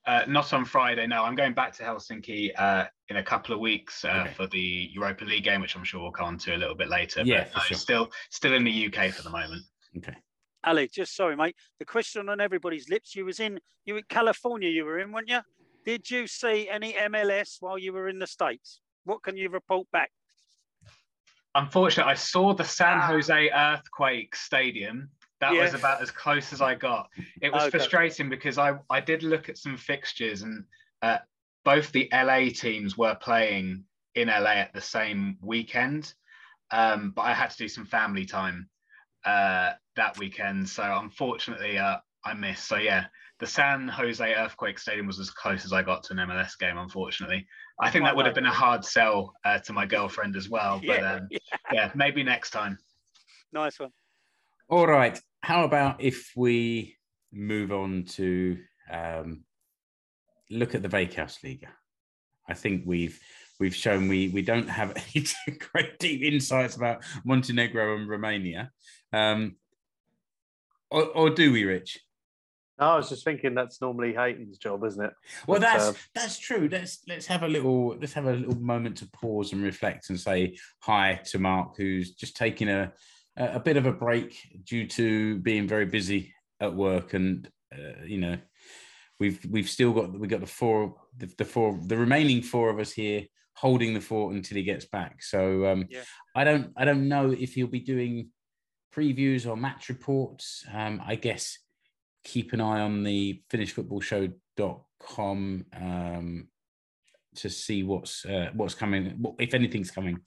Uh, 0.07 0.21
not 0.27 0.53
on 0.53 0.63
Friday. 0.65 1.07
No, 1.07 1.23
I'm 1.23 1.33
going 1.35 1.53
back 1.53 1.73
to 1.77 1.83
Helsinki 1.83 2.51
uh, 2.59 2.85
in 3.09 3.17
a 3.17 3.23
couple 3.23 3.55
of 3.55 3.59
weeks 3.59 4.05
uh, 4.05 4.09
Okay. 4.25 4.33
for 4.33 4.45
the 4.47 4.89
Europa 4.93 5.25
League 5.25 5.43
game, 5.43 5.61
which 5.61 5.75
I'm 5.75 5.83
sure 5.83 5.99
we'll 6.01 6.11
come 6.11 6.27
on 6.27 6.37
to 6.39 6.55
a 6.55 6.57
little 6.57 6.75
bit 6.75 6.89
later. 6.89 7.21
Yeah, 7.25 7.45
but 7.45 7.53
for 7.53 7.57
no, 7.57 7.63
sure. 7.63 7.77
still, 7.77 8.09
still 8.29 8.53
in 8.53 8.63
the 8.63 8.85
UK 8.93 9.11
for 9.11 9.23
the 9.23 9.31
moment. 9.31 9.63
Okay. 9.97 10.13
Ali, 10.63 10.87
just 10.87 11.15
sorry, 11.15 11.35
mate. 11.35 11.55
The 11.79 11.85
question 11.85 12.29
on 12.29 12.39
everybody's 12.39 12.87
lips: 12.89 13.15
you 13.15 13.25
was 13.25 13.39
in, 13.39 13.59
you 13.85 13.97
in 13.97 14.03
California, 14.09 14.69
you 14.69 14.85
were 14.85 14.99
in, 14.99 15.11
weren't 15.11 15.29
you? 15.29 15.39
Did 15.85 16.09
you 16.09 16.27
see 16.27 16.69
any 16.69 16.93
MLS 16.93 17.57
while 17.59 17.77
you 17.77 17.91
were 17.93 18.07
in 18.07 18.19
the 18.19 18.27
states? 18.27 18.81
What 19.05 19.21
can 19.23 19.37
you 19.37 19.49
report 19.49 19.87
back? 19.91 20.11
Unfortunately, 21.53 22.11
I 22.11 22.15
saw 22.15 22.53
the 22.53 22.63
San 22.63 22.97
Ah. 22.97 23.07
Jose 23.07 23.49
Earthquake 23.49 24.35
Stadium. 24.35 25.09
That 25.41 25.53
was 25.53 25.73
about 25.73 26.01
as 26.01 26.11
close 26.11 26.53
as 26.53 26.61
I 26.61 26.75
got. 26.75 27.09
It 27.41 27.51
was 27.51 27.63
Okay. 27.63 27.71
frustrating 27.71 28.29
because 28.29 28.57
I, 28.57 28.77
I 28.89 29.01
did 29.01 29.21
look 29.23 29.49
at 29.49 29.57
some 29.57 29.77
fixtures 29.77 30.43
and 30.43 30.63
uh, 31.01 31.19
both 31.63 31.91
the 31.91 32.09
LA 32.13 32.49
teams 32.49 32.97
were 32.97 33.15
playing 33.15 33.83
in 34.15 34.29
LA 34.29 34.51
at 34.51 34.73
the 34.73 34.81
same 34.81 35.37
weekend. 35.41 36.13
Um, 36.71 37.11
but 37.11 37.23
I 37.23 37.33
had 37.33 37.49
to 37.51 37.57
do 37.57 37.67
some 37.67 37.85
family 37.85 38.25
time 38.25 38.69
uh, 39.25 39.73
that 39.95 40.17
weekend. 40.17 40.69
So 40.69 40.83
unfortunately, 40.83 41.77
uh, 41.77 41.97
I 42.23 42.33
missed. 42.33 42.67
So 42.67 42.77
yeah, 42.77 43.07
the 43.39 43.47
San 43.47 43.87
Jose 43.89 44.33
Earthquake 44.33 44.79
Stadium 44.79 45.05
was 45.07 45.19
as 45.19 45.29
close 45.29 45.65
as 45.65 45.73
I 45.73 45.81
got 45.83 46.03
to 46.03 46.13
an 46.13 46.19
MLS 46.19 46.57
game, 46.57 46.77
unfortunately. 46.77 47.45
I 47.79 47.91
think 47.91 48.05
that 48.05 48.15
would 48.15 48.25
have 48.25 48.35
been 48.35 48.45
a 48.45 48.51
hard 48.53 48.85
sell 48.85 49.33
uh, 49.43 49.59
to 49.59 49.73
my 49.73 49.85
girlfriend 49.85 50.37
as 50.37 50.49
well. 50.49 50.81
But 50.85 50.99
Yeah, 51.01 51.13
um, 51.15 51.27
yeah. 51.29 51.39
yeah, 51.71 51.91
maybe 51.93 52.23
next 52.23 52.51
time. 52.51 52.77
Nice 53.51 53.79
one. 53.79 53.91
All 54.67 54.88
right. 54.88 55.19
How 55.41 55.63
about 55.63 56.01
if 56.01 56.32
we 56.36 56.97
move 57.32 57.71
on 57.71 58.06
to 58.06 58.58
um, 58.91 59.43
look 60.49 60.73
at 60.73 60.82
the 60.82 60.89
Veikkausliiga? 60.89 61.67
I 62.49 62.54
think 62.56 62.84
we've 62.86 63.19
we've 63.60 63.75
shown 63.75 64.08
we 64.08 64.30
we 64.30 64.41
don't 64.41 64.67
have 64.67 64.91
any 65.15 65.25
great 65.71 65.99
deep 65.99 66.23
insights 66.23 66.75
about 66.75 67.04
Montenegro 67.23 67.95
and 67.95 68.10
Romania, 68.10 68.71
um, 69.13 69.56
or, 70.89 71.04
or 71.04 71.30
do 71.30 71.51
we, 71.51 71.63
Rich? 71.63 71.99
No, 72.80 72.88
I 72.88 72.95
was 72.97 73.10
just 73.10 73.23
thinking 73.23 73.54
that's 73.54 73.80
normally 73.82 74.13
Hayton's 74.13 74.58
job, 74.58 74.84
isn't 74.84 75.04
it? 75.04 75.13
Well, 75.47 75.60
But, 75.60 75.62
that's 75.62 75.89
uh, 75.89 75.93
that's 76.15 76.39
true. 76.39 76.67
Let's 76.71 77.04
let's 77.08 77.28
have 77.28 77.43
a 77.43 77.47
little 77.47 77.95
let's 77.99 78.13
have 78.13 78.25
a 78.25 78.34
little 78.34 78.60
moment 78.60 78.97
to 78.97 79.08
pause 79.12 79.54
and 79.54 79.62
reflect 79.62 80.10
and 80.10 80.19
say 80.19 80.58
hi 80.80 81.21
to 81.25 81.38
Mark, 81.38 81.78
who's 81.78 82.15
just 82.15 82.36
taking 82.36 82.67
a 82.67 82.91
a 83.37 83.59
bit 83.59 83.77
of 83.77 83.85
a 83.85 83.91
break 83.91 84.37
due 84.63 84.87
to 84.87 85.37
being 85.39 85.67
very 85.67 85.85
busy 85.85 86.33
at 86.61 86.73
work 86.73 87.13
and 87.13 87.49
uh, 87.73 88.03
you 88.05 88.17
know 88.17 88.37
we've 89.19 89.45
we've 89.49 89.69
still 89.69 89.91
got 89.91 90.17
we 90.17 90.27
got 90.27 90.41
the 90.41 90.47
four 90.47 90.95
the, 91.17 91.31
the 91.37 91.45
four 91.45 91.79
the 91.87 91.97
remaining 91.97 92.41
four 92.41 92.69
of 92.69 92.79
us 92.79 92.91
here 92.91 93.23
holding 93.55 93.93
the 93.93 94.01
fort 94.01 94.35
until 94.35 94.57
he 94.57 94.63
gets 94.63 94.85
back. 94.85 95.23
So 95.23 95.65
um, 95.65 95.87
Yeah. 95.89 96.03
I 96.35 96.43
don't 96.43 96.71
I 96.77 96.85
don't 96.85 97.07
know 97.07 97.31
if 97.31 97.53
he'll 97.53 97.67
be 97.67 97.79
doing 97.79 98.29
previews 98.93 99.47
or 99.47 99.57
match 99.57 99.89
reports. 99.89 100.63
Um, 100.71 101.01
I 101.05 101.15
guess 101.15 101.57
keep 102.23 102.53
an 102.53 102.61
eye 102.61 102.81
on 102.81 103.03
the 103.03 103.41
finnishfootballshow.com 103.51 105.65
um, 105.75 106.47
to 107.35 107.49
see 107.49 107.83
what's 107.83 108.25
uh, 108.25 108.49
what's 108.53 108.75
coming, 108.75 109.23
if 109.39 109.53
anything's 109.53 109.91
coming 109.91 110.19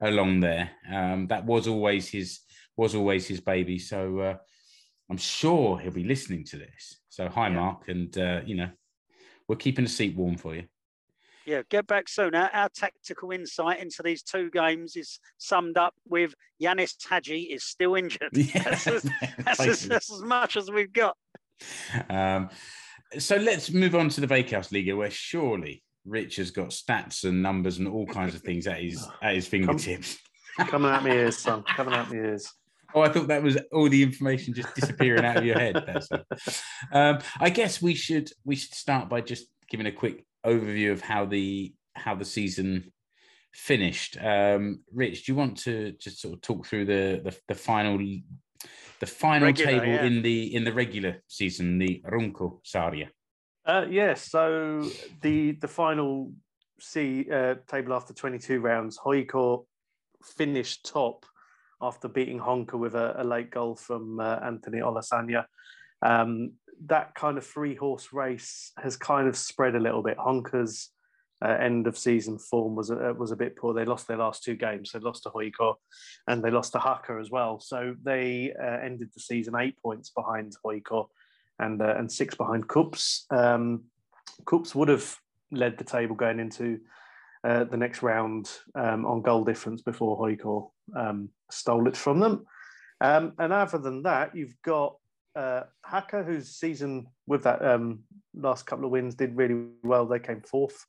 along 0.00 0.40
there. 0.40 0.70
Um, 0.92 1.26
that 1.28 1.44
was 1.44 1.66
always 1.66 2.08
his 2.08 2.40
was 2.76 2.94
always 2.94 3.26
his 3.26 3.40
baby. 3.40 3.78
So 3.78 4.18
uh, 4.20 4.36
I'm 5.10 5.16
sure 5.16 5.78
he'll 5.78 5.92
be 5.92 6.04
listening 6.04 6.44
to 6.46 6.58
this. 6.58 7.00
So 7.08 7.28
hi, 7.28 7.48
Yeah. 7.48 7.54
Mark, 7.54 7.88
and 7.88 8.16
uh, 8.18 8.40
you 8.44 8.56
know 8.56 8.70
we're 9.48 9.56
keeping 9.56 9.84
the 9.84 9.90
seat 9.90 10.16
warm 10.16 10.36
for 10.36 10.54
you. 10.54 10.64
Yeah, 11.46 11.62
get 11.70 11.86
back 11.86 12.08
soon. 12.08 12.34
Our, 12.34 12.50
our 12.52 12.68
tactical 12.68 13.30
insight 13.30 13.78
into 13.78 14.02
these 14.02 14.22
two 14.24 14.50
games 14.50 14.96
is 14.96 15.20
summed 15.38 15.78
up 15.78 15.94
with 16.08 16.34
Yanis 16.60 16.96
Hadji 17.08 17.42
is 17.42 17.62
still 17.62 17.94
injured. 17.94 18.30
That's, 18.32 18.86
as, 18.88 19.08
that's, 19.38 19.60
as, 19.66 19.82
that's 19.88 20.12
as 20.12 20.22
much 20.22 20.56
as 20.56 20.70
we've 20.72 20.92
got. 20.92 21.16
Um, 22.10 22.50
so 23.18 23.36
let's 23.36 23.70
move 23.70 23.94
on 23.94 24.08
to 24.08 24.20
the 24.20 24.26
Veikkausliiga, 24.26 24.96
where 24.96 25.10
surely 25.10 25.84
Rich 26.04 26.36
has 26.36 26.50
got 26.50 26.70
stats 26.70 27.22
and 27.22 27.42
numbers 27.42 27.78
and 27.78 27.86
all 27.86 28.06
kinds 28.06 28.34
of 28.34 28.42
things 28.42 28.66
at 28.66 28.80
his 28.82 29.06
at 29.22 29.36
his 29.36 29.46
fingertips. 29.46 30.18
Coming 30.58 30.90
at 30.90 31.04
me 31.04 31.12
ears, 31.12 31.38
son. 31.38 31.62
Coming 31.62 31.94
at 31.94 32.10
me 32.10 32.18
ears. 32.18 32.52
Oh, 32.94 33.02
I 33.02 33.08
thought 33.08 33.28
that 33.28 33.42
was 33.42 33.58
all 33.72 33.88
the 33.88 34.02
information 34.02 34.54
just 34.54 34.74
disappearing 34.74 35.24
out 35.24 35.38
of 35.38 35.44
your 35.44 35.58
head. 35.58 35.82
That's. 35.86 36.08
Um, 36.92 37.18
I 37.38 37.50
guess 37.50 37.82
we 37.82 37.94
should 37.94 38.30
we 38.44 38.56
should 38.56 38.74
start 38.74 39.08
by 39.08 39.20
just 39.20 39.46
giving 39.68 39.86
a 39.86 39.92
quick 39.92 40.24
overview 40.44 40.92
of 40.92 41.00
how 41.00 41.24
the 41.26 41.74
how 41.94 42.14
the 42.14 42.24
season 42.24 42.92
finished. 43.52 44.16
Um, 44.22 44.80
Rich, 44.92 45.24
do 45.24 45.32
you 45.32 45.36
want 45.36 45.58
to 45.58 45.92
just 45.92 46.20
sort 46.20 46.34
of 46.34 46.40
talk 46.42 46.66
through 46.66 46.86
the 46.86 47.20
the, 47.24 47.36
the 47.48 47.54
final 47.54 47.98
the 49.00 49.06
final 49.06 49.46
Regular, 49.46 49.72
table 49.72 49.86
yeah. 49.86 50.04
in 50.04 50.22
the 50.22 50.54
in 50.54 50.64
the 50.64 50.72
regular 50.72 51.22
season, 51.28 51.78
the 51.78 52.02
Runkosarja? 52.06 53.08
Uh, 53.64 53.84
yes. 53.90 54.30
so 54.30 54.88
the 55.22 55.52
the 55.52 55.68
final 55.68 56.32
C 56.80 57.26
uh, 57.32 57.56
table 57.66 57.94
after 57.94 58.14
22 58.14 58.60
rounds, 58.60 58.98
HJK 58.98 59.64
finished 60.22 60.86
top 60.86 61.24
after 61.80 62.08
beating 62.08 62.40
Honka 62.40 62.74
with 62.74 62.94
a, 62.94 63.20
a 63.22 63.24
late 63.24 63.50
goal 63.50 63.76
from 63.76 64.20
uh, 64.20 64.38
Anthony 64.42 64.78
Olusanya. 64.78 65.44
Um, 66.02 66.52
that 66.86 67.14
kind 67.14 67.38
of 67.38 67.46
three 67.46 67.74
horse 67.74 68.12
race 68.12 68.72
has 68.78 68.96
kind 68.96 69.28
of 69.28 69.36
spread 69.36 69.74
a 69.74 69.80
little 69.80 70.02
bit. 70.02 70.18
Honka's 70.18 70.90
uh, 71.44 71.48
end 71.48 71.86
of 71.86 71.98
season 71.98 72.38
form 72.38 72.74
was 72.74 72.90
a, 72.90 73.14
was 73.14 73.30
a 73.30 73.36
bit 73.36 73.56
poor. 73.56 73.74
They 73.74 73.84
lost 73.84 74.08
their 74.08 74.16
last 74.16 74.42
two 74.42 74.56
games. 74.56 74.92
They 74.92 74.98
lost 74.98 75.24
to 75.24 75.30
HJK 75.30 75.74
and 76.28 76.42
they 76.42 76.50
lost 76.50 76.72
to 76.72 76.78
Haka 76.78 77.18
as 77.20 77.30
well. 77.30 77.60
So 77.60 77.94
they 78.02 78.52
uh, 78.58 78.78
ended 78.82 79.10
the 79.14 79.20
season 79.20 79.54
eight 79.58 79.76
points 79.82 80.10
behind 80.10 80.54
HJK 80.64 81.06
and 81.58 81.80
uh, 81.80 81.94
and 81.96 82.10
six 82.10 82.34
behind 82.34 82.68
KuPS. 82.68 83.30
Um, 83.30 83.84
would 84.74 84.88
have 84.88 85.16
led 85.50 85.78
the 85.78 85.84
table 85.84 86.16
going 86.16 86.40
into 86.40 86.80
uh, 87.44 87.64
the 87.64 87.76
next 87.76 88.02
round 88.02 88.50
um, 88.74 89.06
on 89.06 89.22
goal 89.22 89.44
difference 89.44 89.82
before 89.82 90.18
HJK 90.18 90.70
um, 90.94 91.30
stole 91.50 91.88
it 91.88 91.96
from 91.96 92.20
them. 92.20 92.46
Um, 93.00 93.32
and 93.38 93.52
other 93.52 93.78
than 93.78 94.02
that, 94.02 94.34
you've 94.34 94.54
got 94.64 94.96
uh, 95.34 95.62
Haka, 95.82 96.22
whose 96.22 96.48
season 96.56 97.06
with 97.26 97.42
that 97.44 97.64
um, 97.64 98.00
last 98.34 98.66
couple 98.66 98.86
of 98.86 98.90
wins 98.90 99.14
did 99.14 99.36
really 99.36 99.66
well. 99.82 100.06
They 100.06 100.18
came 100.18 100.40
fourth. 100.40 100.86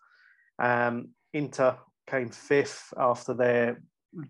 Um, 0.59 1.09
Inter 1.33 1.77
came 2.09 2.29
fifth 2.29 2.93
after 2.97 3.33
their 3.33 3.81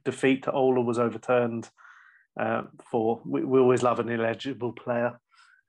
defeat 0.03 0.43
to 0.43 0.51
Oulu 0.51 0.83
was 0.83 0.99
overturned. 0.99 1.69
Uh, 2.39 2.63
for 2.91 3.21
we, 3.25 3.43
we 3.43 3.59
always 3.59 3.81
love 3.81 3.99
an 3.99 4.09
illegible 4.09 4.71
player 4.71 5.19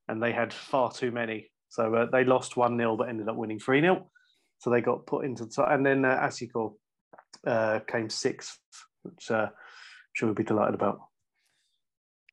and 0.09 0.23
they 0.23 0.33
had 0.33 0.53
far 0.53 0.91
too 0.91 1.11
many. 1.11 1.51
So 1.69 1.95
uh, 1.95 2.07
they 2.11 2.25
lost 2.25 2.57
1 2.57 2.77
0, 2.77 2.97
but 2.97 3.09
ended 3.09 3.29
up 3.29 3.37
winning 3.37 3.59
3 3.59 3.81
0. 3.81 4.11
So 4.59 4.71
they 4.71 4.81
got 4.81 5.07
put 5.07 5.25
into 5.25 5.45
the 5.45 5.51
top. 5.51 5.71
And 5.71 5.85
then 5.85 6.05
uh, 6.05 6.31
uh, 7.47 7.81
came 7.87 8.11
sixth, 8.11 8.59
which 9.03 9.31
uh, 9.31 9.49
sure 10.13 10.29
we'll 10.29 10.35
be 10.35 10.45
delighted 10.45 10.75
about. 10.75 11.01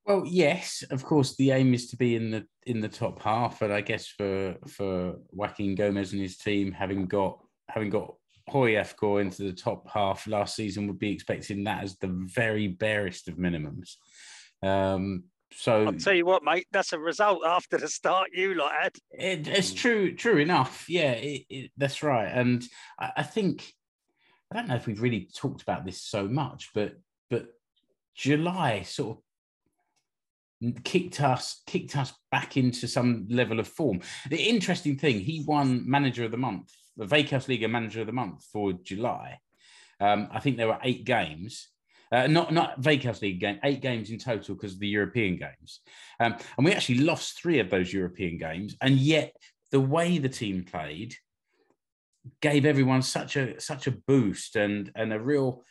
Well, 0.06 0.24
yes, 0.26 0.84
of 0.92 1.04
course. 1.04 1.36
The 1.36 1.52
aim 1.52 1.74
is 1.74 1.88
to 1.90 1.98
be 1.98 2.16
in 2.16 2.30
the 2.30 2.46
in 2.68 2.80
the 2.80 2.90
top 2.90 3.22
half, 3.22 3.62
and 3.62 3.74
I 3.74 3.82
guess 3.82 4.08
for 4.08 4.56
for 4.68 5.16
Joaquin 5.32 5.76
Gomez 5.76 6.14
and 6.14 6.22
his 6.22 6.38
team, 6.38 6.72
having 6.72 7.08
got 7.08 7.40
having 7.70 7.90
got 7.90 8.14
HIFK 8.50 9.22
into 9.22 9.44
the 9.44 9.54
top 9.54 9.90
half 9.90 10.28
last 10.28 10.56
season, 10.56 10.86
would 10.88 11.00
be 11.00 11.12
expecting 11.12 11.64
that 11.64 11.84
as 11.84 11.98
the 11.98 12.08
very 12.08 12.68
barest 12.68 13.28
of 13.28 13.38
minimums. 13.38 13.96
Um, 14.62 15.24
so 15.52 15.86
I'll 15.86 15.94
tell 15.94 16.14
you 16.14 16.26
what, 16.26 16.44
mate, 16.44 16.68
that's 16.72 16.94
a 16.94 17.00
result 17.00 17.42
after 17.46 17.78
the 17.78 17.88
start 17.88 18.30
you 18.34 18.54
lot 18.54 18.74
had. 18.80 18.92
It, 19.12 19.48
it's 19.48 19.74
true, 19.74 20.14
true 20.14 20.38
enough. 20.38 20.86
Yeah, 20.88 21.14
it, 21.14 21.46
it, 21.50 21.72
that's 21.78 22.04
right. 22.04 22.30
And 22.32 22.64
I, 23.00 23.12
I 23.18 23.24
think 23.24 23.74
I 24.52 24.56
don't 24.56 24.68
know 24.68 24.76
if 24.76 24.86
we've 24.86 25.02
really 25.02 25.30
talked 25.36 25.62
about 25.62 25.86
this 25.86 26.04
so 26.04 26.28
much, 26.28 26.70
but 26.76 26.94
but 26.94 26.94
July 28.16 28.84
sort 28.84 29.18
of 29.18 30.84
kicked 30.84 31.22
us 31.22 31.62
kicked 31.68 31.96
us 31.98 32.14
back 32.32 32.58
into 32.58 32.88
some 32.88 33.28
level 33.30 33.60
of 33.60 33.68
form. 33.68 34.02
The 34.30 34.42
interesting 34.42 34.98
thing, 34.98 35.20
he 35.20 35.44
won 35.46 35.90
Manager 35.90 36.24
of 36.24 36.32
the 36.32 36.38
Month, 36.38 36.72
the 36.96 37.06
Veikkausliiga 37.06 37.70
Manager 37.70 38.02
of 38.02 38.08
the 38.08 38.14
Month 38.14 38.46
for 38.52 38.74
July. 38.74 39.40
Um, 40.00 40.30
I 40.32 40.40
think 40.40 40.58
there 40.58 40.68
were 40.68 40.80
eight 40.84 41.06
games. 41.06 41.70
Uh, 42.12 42.28
not 42.28 42.54
not 42.54 42.82
Veikkaus 42.82 43.22
League 43.22 43.40
game, 43.40 43.60
eight 43.64 43.82
games 43.82 44.10
in 44.12 44.18
total 44.18 44.56
because 44.56 44.74
of 44.74 44.80
the 44.80 44.88
European 44.88 45.38
games, 45.38 45.82
um, 46.20 46.36
and 46.56 46.66
we 46.66 46.72
actually 46.72 47.00
lost 47.00 47.42
three 47.42 47.60
of 47.60 47.70
those 47.70 47.92
European 47.92 48.38
games, 48.38 48.76
and 48.80 48.96
yet 48.96 49.36
the 49.72 49.82
way 49.82 50.20
the 50.20 50.30
team 50.30 50.64
played 50.64 51.16
gave 52.42 52.66
everyone 52.66 53.02
such 53.02 53.36
a 53.36 53.60
such 53.60 53.88
a 53.88 53.92
boost 53.92 54.56
and 54.56 54.92
and 54.96 55.12
a 55.12 55.20
real 55.20 55.64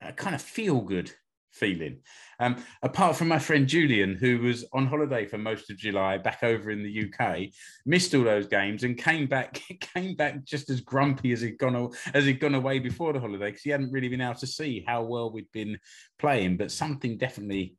uh, 0.00 0.12
kind 0.12 0.34
of 0.34 0.40
feel 0.40 0.80
good 0.80 1.12
feeling. 1.52 1.98
Um, 2.40 2.56
apart 2.82 3.16
from 3.16 3.28
my 3.28 3.38
friend 3.38 3.68
Julian, 3.68 4.16
who 4.16 4.38
was 4.40 4.64
on 4.72 4.86
holiday 4.86 5.26
for 5.26 5.38
most 5.38 5.70
of 5.70 5.76
July 5.76 6.18
back 6.18 6.42
over 6.42 6.70
in 6.70 6.82
the 6.82 7.04
UK, 7.04 7.52
missed 7.86 8.14
all 8.14 8.24
those 8.24 8.46
games 8.46 8.84
and 8.84 8.98
came 8.98 9.26
back 9.26 9.60
came 9.94 10.14
back 10.14 10.44
just 10.44 10.70
as 10.70 10.80
grumpy 10.80 11.32
as 11.32 11.40
he'd 11.40 11.58
gone 11.58 11.90
as 12.14 12.24
he'd 12.24 12.40
gone 12.40 12.54
away 12.54 12.78
before 12.78 13.12
the 13.12 13.20
holiday 13.20 13.50
because 13.50 13.62
he 13.62 13.70
hadn't 13.70 13.92
really 13.92 14.08
been 14.08 14.20
able 14.20 14.34
to 14.34 14.46
see 14.46 14.84
how 14.86 15.02
well 15.02 15.30
we'd 15.30 15.52
been 15.52 15.78
playing. 16.18 16.56
But 16.56 16.72
something 16.72 17.18
definitely 17.18 17.76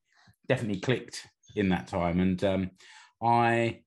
definitely 0.47 0.79
clicked 0.79 1.27
in 1.55 1.69
that 1.69 1.87
time, 1.87 2.19
and 2.19 2.43
um, 2.43 2.71
I 3.21 3.81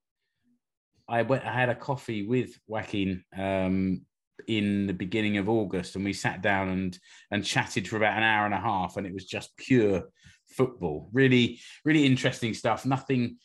I 1.09 1.23
went 1.23 1.45
I 1.45 1.53
had 1.53 1.69
a 1.69 1.75
coffee 1.75 2.27
with 2.27 2.59
Joaquin 2.67 3.25
um, 3.37 4.03
in 4.47 4.87
the 4.87 4.95
beginning 4.95 5.37
of 5.39 5.49
August, 5.49 5.97
and 5.97 6.05
we 6.05 6.13
sat 6.13 6.43
down 6.43 6.69
and 6.69 6.99
and 7.31 7.45
chatted 7.45 7.89
for 7.89 7.97
about 7.97 8.17
an 8.17 8.23
hour 8.23 8.45
and 8.45 8.55
a 8.55 8.61
half, 8.61 8.97
and 8.97 9.07
it 9.07 9.15
was 9.15 9.25
just 9.25 9.57
pure 9.57 10.05
football. 10.49 11.09
Really, 11.13 11.61
really 11.85 12.07
interesting 12.07 12.55
stuff. 12.55 12.87
Nothing 12.87 13.39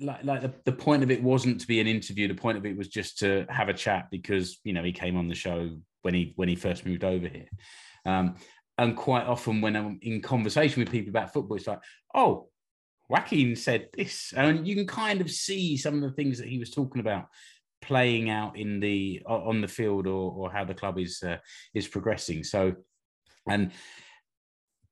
like 0.00 0.24
like 0.24 0.40
the, 0.42 0.52
the 0.64 0.72
point 0.72 1.02
of 1.02 1.10
it 1.10 1.22
wasn't 1.22 1.60
to 1.60 1.66
be 1.66 1.80
an 1.80 1.86
interview. 1.86 2.28
The 2.28 2.34
point 2.34 2.58
of 2.58 2.66
it 2.66 2.76
was 2.76 2.88
just 2.88 3.18
to 3.18 3.46
have 3.48 3.68
a 3.68 3.74
chat 3.74 4.08
because 4.10 4.58
you 4.64 4.72
know 4.72 4.82
he 4.82 4.92
came 4.92 5.16
on 5.16 5.28
the 5.28 5.34
show 5.34 5.70
when 6.02 6.14
he 6.14 6.32
when 6.36 6.48
he 6.48 6.56
first 6.56 6.86
moved 6.86 7.04
over 7.04 7.28
here. 7.28 7.48
Um, 8.06 8.36
and 8.78 8.96
quite 8.96 9.26
often 9.26 9.60
when 9.60 9.76
I'm 9.76 9.98
in 10.02 10.22
conversation 10.22 10.80
with 10.80 10.90
people 10.90 11.10
about 11.10 11.34
football, 11.34 11.58
it's 11.58 11.66
like, 11.66 11.80
oh, 12.14 12.48
Joaquin 13.10 13.54
said 13.56 13.88
this, 13.92 14.32
and 14.34 14.66
you 14.66 14.74
can 14.74 14.86
kind 14.86 15.20
of 15.20 15.30
see 15.30 15.76
some 15.76 15.96
of 15.96 16.00
the 16.00 16.12
things 16.12 16.38
that 16.38 16.48
he 16.48 16.58
was 16.58 16.70
talking 16.70 17.00
about 17.00 17.26
playing 17.82 18.30
out 18.30 18.58
in 18.58 18.80
the 18.80 19.22
on 19.26 19.60
the 19.60 19.68
field 19.68 20.06
or, 20.06 20.32
or 20.32 20.52
how 20.52 20.64
the 20.64 20.74
club 20.74 20.98
is 20.98 21.22
uh, 21.22 21.38
is 21.74 21.88
progressing. 21.88 22.44
So, 22.44 22.74
and 23.48 23.72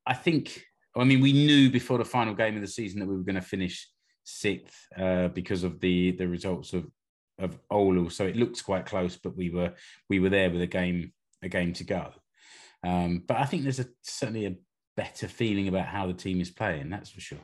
I 0.07 0.15
think 0.15 0.65
I 0.97 1.05
mean 1.05 1.21
we 1.21 1.33
knew 1.33 1.71
before 1.71 1.99
the 1.99 2.05
final 2.05 2.35
game 2.35 2.57
of 2.57 2.63
the 2.63 2.69
season 2.69 3.01
that 3.01 3.07
we 3.07 3.17
were 3.17 3.25
going 3.25 3.37
to 3.37 3.43
finish 3.43 3.89
sixth 4.25 4.87
uh, 4.97 5.29
because 5.29 5.65
of 5.65 5.81
the 5.81 6.13
the 6.13 6.29
results 6.29 6.73
of 6.73 6.87
of 7.39 7.59
Oulu. 7.71 8.11
So 8.11 8.27
it 8.27 8.37
looked 8.37 8.65
quite 8.65 8.87
close, 8.87 9.17
but 9.17 9.37
we 9.37 9.51
were 9.51 9.75
we 10.09 10.21
were 10.21 10.31
there 10.31 10.51
with 10.51 10.63
a 10.63 10.67
game 10.67 11.13
a 11.43 11.49
game 11.49 11.73
to 11.75 11.85
go. 11.85 12.13
Um, 12.85 13.23
but 13.27 13.39
I 13.39 13.45
think 13.45 13.63
there's 13.63 13.81
a 13.81 13.87
certainly 14.03 14.47
a 14.47 14.57
better 14.97 15.29
feeling 15.29 15.69
about 15.69 15.87
how 15.87 16.07
the 16.07 16.15
team 16.15 16.41
is 16.41 16.51
playing. 16.51 16.91
That's 16.91 17.11
for 17.11 17.21
sure. 17.21 17.39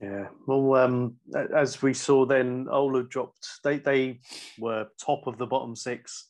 Yeah. 0.00 0.28
Well, 0.46 0.74
um, 0.74 1.16
as 1.54 1.80
we 1.80 1.94
saw 1.94 2.26
then, 2.26 2.66
Oulu 2.66 3.08
dropped. 3.08 3.48
They 3.64 3.78
they 3.78 4.20
were 4.58 4.88
top 5.02 5.26
of 5.26 5.38
the 5.38 5.46
bottom 5.46 5.74
six 5.74 6.28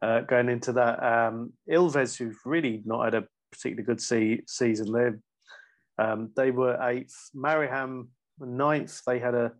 uh, 0.00 0.20
going 0.20 0.48
into 0.48 0.72
that. 0.74 1.02
Um, 1.02 1.52
Ilves, 1.68 2.16
who've 2.16 2.38
really 2.44 2.82
not 2.84 3.04
had 3.04 3.14
a 3.14 3.26
particularly 3.50 3.84
good 3.84 4.00
se- 4.00 4.44
season, 4.46 4.92
they 4.92 6.04
um, 6.04 6.30
they 6.36 6.52
were 6.52 6.78
eighth. 6.88 7.30
Mariehamn 7.34 8.06
ninth. 8.38 9.00
They 9.06 9.18
had 9.18 9.34
a, 9.34 9.52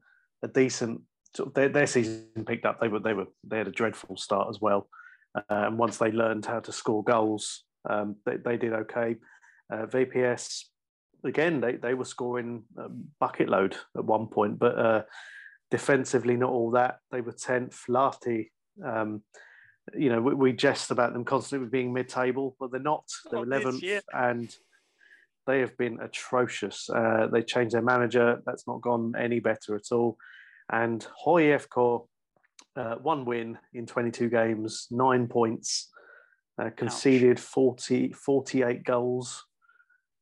a 0.43 0.49
decent 0.49 1.01
sort 1.35 1.49
of 1.49 1.55
their, 1.55 1.69
their 1.69 1.87
season 1.87 2.29
picked 2.47 2.67
up. 2.67 2.81
They 2.81 2.89
were 2.89 3.01
they 3.01 3.15
were 3.15 3.27
they 3.45 3.59
had 3.59 3.69
a 3.69 3.73
dreadful 3.73 4.17
start 4.17 4.49
as 4.49 4.61
well, 4.61 4.89
uh, 5.35 5.43
and 5.49 5.79
once 5.79 5.99
they 5.99 6.13
learned 6.13 6.47
how 6.47 6.61
to 6.61 6.73
score 6.73 7.03
goals, 7.03 7.65
um, 7.89 8.17
they 8.25 8.37
they 8.37 8.57
did 8.57 8.73
okay. 8.75 9.17
Uh, 9.73 9.87
VPS 9.87 10.65
again, 11.25 11.61
they 11.61 11.77
they 11.77 11.95
were 11.95 12.05
scoring 12.05 12.65
a 12.77 12.89
bucket 13.19 13.49
load 13.49 13.77
at 13.97 14.05
one 14.05 14.27
point, 14.27 14.59
but 14.59 14.79
uh, 14.79 15.03
defensively 15.71 16.37
not 16.37 16.51
all 16.51 16.71
that. 16.73 16.99
They 17.11 17.21
were 17.21 17.33
tenth. 17.33 17.83
Lahti, 17.89 18.51
um, 18.85 19.23
you 19.95 20.09
know, 20.11 20.21
we, 20.21 20.35
we 20.35 20.53
jest 20.53 20.91
about 20.91 21.13
them 21.13 21.25
constantly 21.25 21.69
being 21.69 21.93
mid-table, 21.93 22.57
but 22.59 22.71
they're 22.71 22.81
not. 22.81 23.05
They're 23.31 23.45
Not 23.45 23.47
eleventh, 23.47 23.83
year. 23.83 24.01
and 24.13 24.55
they 25.47 25.61
have 25.61 25.77
been 25.77 25.99
atrocious. 26.01 26.89
Uh, 26.89 27.29
they 27.33 27.43
changed 27.43 27.75
their 27.75 27.83
manager. 27.83 28.43
That's 28.47 28.67
not 28.67 28.83
gone 28.83 29.15
any 29.19 29.41
better 29.41 29.75
at 29.75 29.91
all. 29.93 30.17
And 30.73 31.05
HIFK, 31.27 32.07
uh, 32.77 32.95
one 32.97 33.25
win 33.25 33.59
in 33.75 33.87
22 33.87 34.29
games, 34.29 34.87
nine 34.91 35.27
points, 35.27 35.91
uh, 36.61 36.71
conceded 36.77 37.41
40, 37.41 38.13
48 38.13 38.85
goals. 38.85 39.45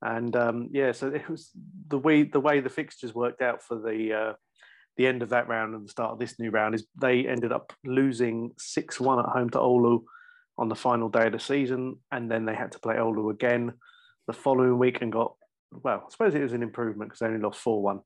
And 0.02 0.34
um, 0.36 0.68
yeah, 0.72 0.92
so 0.92 1.08
it 1.08 1.28
was 1.28 1.50
the 1.88 1.98
way 1.98 2.22
the 2.22 2.40
way 2.40 2.60
the 2.60 2.68
fixtures 2.68 3.14
worked 3.14 3.42
out 3.42 3.62
for 3.62 3.76
the 3.76 4.12
uh, 4.12 4.32
the 4.96 5.06
end 5.06 5.22
of 5.22 5.30
that 5.30 5.48
round 5.48 5.74
and 5.74 5.84
the 5.84 5.90
start 5.90 6.12
of 6.12 6.18
this 6.18 6.38
new 6.38 6.50
round 6.50 6.74
is 6.74 6.86
they 7.00 7.26
ended 7.26 7.52
up 7.52 7.72
losing 7.84 8.52
six 8.58 9.00
one 9.00 9.18
at 9.18 9.26
home 9.26 9.50
to 9.50 9.58
Oulu 9.58 10.02
on 10.56 10.68
the 10.68 10.74
final 10.74 11.08
day 11.08 11.26
of 11.26 11.32
the 11.32 11.38
season, 11.38 11.96
and 12.10 12.30
then 12.30 12.44
they 12.44 12.54
had 12.54 12.72
to 12.72 12.80
play 12.80 12.96
Oulu 12.96 13.30
again 13.30 13.72
the 14.26 14.32
following 14.32 14.78
week 14.78 15.00
and 15.00 15.12
got 15.12 15.34
well. 15.70 16.04
I 16.06 16.10
suppose 16.10 16.34
it 16.34 16.42
was 16.42 16.52
an 16.52 16.62
improvement 16.62 17.10
because 17.10 17.20
they 17.20 17.26
only 17.26 17.40
lost 17.40 17.60
four 17.60 17.82
one, 17.82 18.00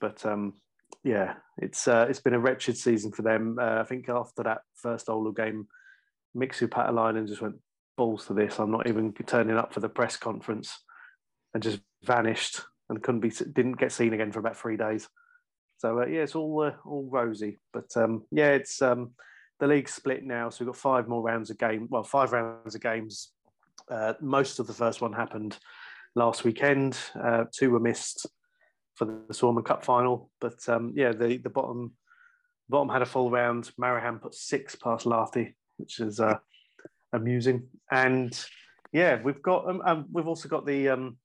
but 0.00 0.24
um, 0.26 0.54
yeah, 1.02 1.34
it's 1.58 1.86
uh, 1.86 2.06
it's 2.08 2.20
been 2.20 2.34
a 2.34 2.40
wretched 2.40 2.76
season 2.76 3.12
for 3.12 3.22
them. 3.22 3.58
Uh, 3.60 3.80
I 3.80 3.84
think 3.84 4.08
after 4.08 4.42
that 4.44 4.62
first 4.74 5.06
Oulu 5.08 5.36
game, 5.36 5.68
Mixu 6.36 6.68
Paatelainen 6.68 7.28
just 7.28 7.42
went 7.42 7.56
balls 7.96 8.26
to 8.26 8.34
this. 8.34 8.58
I'm 8.58 8.70
not 8.70 8.88
even 8.88 9.12
turning 9.26 9.56
up 9.56 9.74
for 9.74 9.80
the 9.80 9.88
press 9.88 10.16
conference, 10.16 10.78
and 11.54 11.62
just 11.62 11.80
vanished 12.02 12.60
and 12.88 13.02
couldn't 13.02 13.20
be 13.20 13.30
didn't 13.30 13.78
get 13.78 13.92
seen 13.92 14.12
again 14.12 14.32
for 14.32 14.40
about 14.40 14.56
three 14.56 14.76
days. 14.76 15.08
So 15.78 16.00
uh, 16.00 16.06
yeah, 16.06 16.20
it's 16.20 16.34
all 16.34 16.62
uh, 16.62 16.72
all 16.84 17.08
rosy, 17.10 17.58
but 17.72 17.96
um, 17.96 18.24
yeah, 18.30 18.50
it's 18.50 18.82
um, 18.82 19.12
the 19.60 19.66
league's 19.66 19.94
split 19.94 20.24
now, 20.24 20.50
so 20.50 20.64
we've 20.64 20.72
got 20.72 20.80
five 20.80 21.08
more 21.08 21.22
rounds 21.22 21.50
of 21.50 21.58
game. 21.58 21.86
Well, 21.90 22.02
five 22.02 22.32
rounds 22.32 22.74
of 22.74 22.80
games. 22.80 23.30
Uh, 23.90 24.14
most 24.20 24.58
of 24.58 24.66
the 24.66 24.72
first 24.72 25.00
one 25.00 25.12
happened 25.12 25.58
last 26.14 26.44
weekend. 26.44 26.98
Uh, 27.20 27.44
two 27.52 27.70
were 27.70 27.80
missed 27.80 28.26
for 28.94 29.04
the 29.04 29.34
Suomen 29.34 29.64
Cup 29.64 29.84
final, 29.84 30.30
but 30.40 30.68
um, 30.68 30.92
yeah, 30.94 31.12
the 31.12 31.38
the 31.38 31.50
bottom 31.50 31.92
bottom 32.68 32.88
had 32.88 33.02
a 33.02 33.06
full 33.06 33.30
round. 33.30 33.70
Mariehamn 33.80 34.20
put 34.20 34.34
six 34.34 34.74
past 34.74 35.06
Lahti, 35.06 35.54
which 35.76 36.00
is 36.00 36.20
uh, 36.20 36.38
amusing, 37.12 37.68
and 37.90 38.44
yeah, 38.92 39.20
we've 39.22 39.42
got 39.42 39.68
um, 39.68 39.82
um, 39.84 40.06
we've 40.12 40.28
also 40.28 40.48
got 40.48 40.66
the 40.66 40.88
um, 40.88 41.16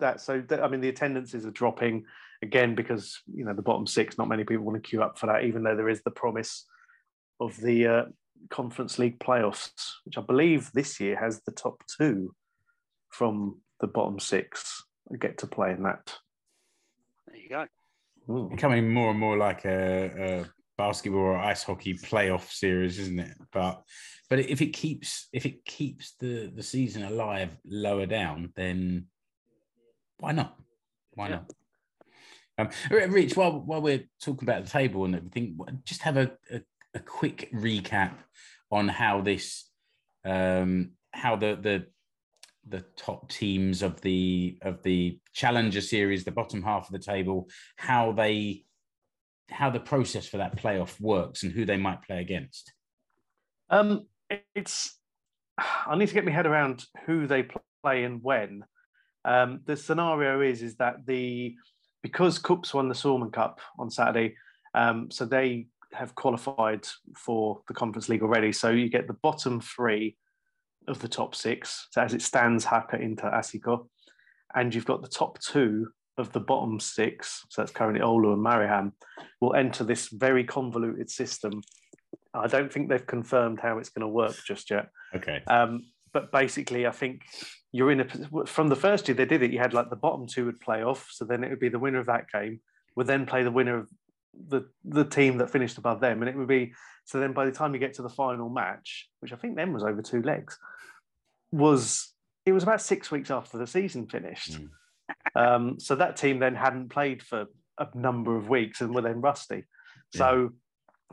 that. 0.00 0.20
So 0.20 0.40
th- 0.40 0.60
I 0.60 0.68
mean, 0.68 0.80
the 0.80 0.88
attendances 0.88 1.46
are 1.46 1.50
dropping 1.50 2.04
again 2.42 2.74
because 2.74 3.20
you 3.32 3.44
know 3.44 3.54
the 3.54 3.62
bottom 3.62 3.86
six. 3.86 4.18
Not 4.18 4.28
many 4.28 4.44
people 4.44 4.64
want 4.64 4.82
to 4.82 4.88
queue 4.88 5.02
up 5.02 5.18
for 5.18 5.26
that, 5.26 5.44
even 5.44 5.62
though 5.62 5.76
there 5.76 5.88
is 5.88 6.02
the 6.02 6.10
promise 6.10 6.66
of 7.40 7.56
the 7.60 7.86
uh, 7.86 8.02
Conference 8.50 8.98
League 8.98 9.18
playoffs, 9.18 9.72
which 10.04 10.18
I 10.18 10.22
believe 10.22 10.70
this 10.72 11.00
year 11.00 11.16
has 11.16 11.42
the 11.42 11.52
top 11.52 11.82
two 11.98 12.34
from 13.10 13.60
the 13.80 13.86
bottom 13.86 14.18
six 14.18 14.82
get 15.18 15.38
to 15.38 15.46
play 15.46 15.70
in 15.72 15.82
that. 15.84 16.14
There 17.28 17.36
you 17.36 17.48
go. 17.48 17.66
Mm. 18.28 18.50
becoming 18.50 18.90
more 18.90 19.10
and 19.10 19.20
more 19.20 19.36
like 19.36 19.66
a, 19.66 20.40
a 20.40 20.46
basketball 20.78 21.20
or 21.20 21.36
ice 21.36 21.62
hockey 21.62 21.94
playoff 21.94 22.50
series, 22.50 22.98
isn't 22.98 23.20
it? 23.20 23.36
But 23.52 23.82
but 24.30 24.38
if 24.38 24.62
it 24.62 24.72
keeps 24.72 25.28
if 25.32 25.44
it 25.44 25.64
keeps 25.64 26.14
the 26.20 26.50
the 26.54 26.62
season 26.62 27.02
alive 27.02 27.54
lower 27.66 28.06
down, 28.06 28.52
then 28.56 29.06
why 30.18 30.32
not? 30.32 30.56
Why 31.14 31.28
Yeah. 31.28 31.34
not? 31.36 31.52
Um, 32.56 32.68
Rich, 32.90 33.36
while 33.36 33.60
while 33.60 33.82
we're 33.82 34.04
talking 34.22 34.48
about 34.48 34.64
the 34.64 34.70
table 34.70 35.04
and 35.04 35.16
everything, 35.16 35.58
just 35.84 36.02
have 36.02 36.16
a, 36.16 36.32
a, 36.52 36.60
a 36.94 37.00
quick 37.00 37.50
recap 37.52 38.12
on 38.70 38.88
how 38.88 39.20
this 39.20 39.68
um, 40.24 40.92
how 41.12 41.36
the 41.36 41.56
the 41.60 41.86
the 42.66 42.84
top 42.96 43.28
teams 43.28 43.82
of 43.82 44.00
the 44.00 44.58
of 44.62 44.82
the 44.82 45.18
challenger 45.34 45.80
series 45.80 46.24
the 46.24 46.30
bottom 46.30 46.62
half 46.62 46.86
of 46.86 46.92
the 46.92 46.98
table 46.98 47.46
how 47.76 48.12
they 48.12 48.64
how 49.50 49.68
the 49.68 49.80
process 49.80 50.26
for 50.26 50.38
that 50.38 50.56
playoff 50.56 50.98
works 50.98 51.42
and 51.42 51.52
who 51.52 51.66
they 51.66 51.76
might 51.76 52.02
play 52.02 52.20
against 52.20 52.72
Um, 53.68 54.06
it's 54.54 54.98
I 55.58 55.96
need 55.96 56.08
to 56.08 56.14
get 56.14 56.24
my 56.24 56.32
head 56.32 56.46
around 56.46 56.84
who 57.06 57.26
they 57.26 57.46
play 57.82 58.04
and 58.04 58.22
when. 58.22 58.64
Um, 59.24 59.60
the 59.64 59.76
scenario 59.76 60.40
is 60.40 60.62
is 60.62 60.76
that 60.76 61.06
the 61.06 61.54
because 62.02 62.38
KuPS 62.38 62.74
won 62.74 62.88
the 62.88 62.94
Suomen 62.94 63.32
Cup 63.32 63.60
on 63.78 63.90
Saturday, 63.90 64.36
um, 64.74 65.10
so 65.10 65.24
they 65.24 65.66
have 65.92 66.14
qualified 66.14 66.86
for 67.16 67.60
the 67.68 67.74
Conference 67.74 68.08
League 68.08 68.22
already. 68.22 68.52
So 68.52 68.70
you 68.70 68.88
get 68.88 69.06
the 69.06 69.14
bottom 69.14 69.60
three 69.60 70.16
of 70.88 70.98
the 70.98 71.08
top 71.08 71.34
six. 71.34 71.88
So 71.92 72.02
as 72.02 72.12
it 72.12 72.20
stands, 72.20 72.64
Haka 72.64 73.00
into 73.00 73.24
SJK, 73.24 73.86
and 74.54 74.74
you've 74.74 74.84
got 74.84 75.02
the 75.02 75.08
top 75.08 75.38
two 75.38 75.88
of 76.18 76.32
the 76.32 76.40
bottom 76.40 76.78
six. 76.78 77.44
So 77.48 77.62
that's 77.62 77.72
currently 77.72 78.02
Oulu 78.02 78.34
and 78.34 78.44
Mariehamn 78.44 78.92
will 79.40 79.54
enter 79.54 79.82
this 79.84 80.08
very 80.08 80.44
convoluted 80.44 81.10
system 81.10 81.62
I 82.34 82.48
don't 82.48 82.72
think 82.72 82.88
they've 82.88 83.06
confirmed 83.06 83.60
how 83.60 83.78
it's 83.78 83.90
going 83.90 84.02
to 84.02 84.08
work 84.08 84.34
just 84.46 84.70
yet. 84.70 84.88
okay 85.14 85.42
Um, 85.46 85.86
but 86.12 86.30
basically, 86.32 86.86
I 86.86 86.90
think 86.90 87.22
you're 87.74 87.90
in 87.90 88.02
a 88.02 88.46
from 88.46 88.68
the 88.68 88.76
first 88.76 89.08
year 89.08 89.16
they 89.16 89.24
did 89.24 89.42
it. 89.42 89.50
You 89.50 89.58
had 89.58 89.74
like 89.74 89.90
the 89.90 89.96
bottom 89.96 90.28
two 90.28 90.46
would 90.46 90.60
play 90.60 90.84
off, 90.84 91.08
so 91.10 91.24
then 91.24 91.42
it 91.42 91.50
would 91.50 91.58
be 91.58 91.68
the 91.68 91.78
winner 91.80 91.98
of 91.98 92.06
that 92.06 92.30
game 92.32 92.60
would 92.94 93.08
then 93.08 93.26
play 93.26 93.42
the 93.42 93.50
winner 93.50 93.78
of 93.78 93.88
the 94.48 94.62
the 94.84 95.04
team 95.04 95.38
that 95.38 95.50
finished 95.50 95.76
above 95.76 96.00
them, 96.00 96.22
and 96.22 96.28
it 96.28 96.36
would 96.36 96.46
be 96.46 96.72
so. 97.04 97.18
Then 97.18 97.32
by 97.32 97.46
the 97.46 97.50
time 97.50 97.74
you 97.74 97.80
get 97.80 97.94
to 97.94 98.02
the 98.02 98.08
final 98.08 98.48
match, 98.48 99.08
which 99.18 99.32
I 99.32 99.36
think 99.36 99.56
then 99.56 99.72
was 99.72 99.82
over 99.82 100.02
two 100.02 100.22
legs, 100.22 100.56
was 101.50 102.14
it 102.46 102.52
was 102.52 102.62
about 102.62 102.80
six 102.80 103.10
weeks 103.10 103.32
after 103.32 103.58
the 103.58 103.66
season 103.66 104.06
finished. 104.06 104.52
Mm. 104.52 104.68
Um, 105.34 105.80
so 105.80 105.96
that 105.96 106.16
team 106.16 106.38
then 106.38 106.54
hadn't 106.54 106.90
played 106.90 107.24
for 107.24 107.46
a 107.78 107.88
number 107.92 108.36
of 108.36 108.48
weeks 108.48 108.82
and 108.82 108.94
were 108.94 109.02
then 109.02 109.20
rusty. 109.20 109.64
So 110.14 110.50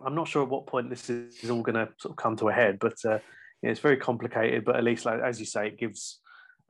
I'm 0.06 0.14
not 0.14 0.28
sure 0.28 0.44
at 0.44 0.50
what 0.50 0.68
point 0.68 0.92
this 0.92 1.10
is 1.10 1.50
all 1.50 1.64
going 1.64 1.74
to 1.74 1.90
sort 1.98 2.12
of 2.12 2.18
come 2.18 2.38
to 2.38 2.50
a 2.50 2.54
head, 2.54 2.78
but 2.80 3.04
uh, 3.04 3.18
yeah, 3.64 3.72
it's 3.72 3.80
very 3.80 3.98
complicated. 3.98 4.64
But 4.64 4.76
at 4.76 4.84
least, 4.84 5.06
like, 5.06 5.22
as 5.22 5.40
you 5.40 5.48
say, 5.48 5.68
it 5.68 5.80
gives 5.80 6.21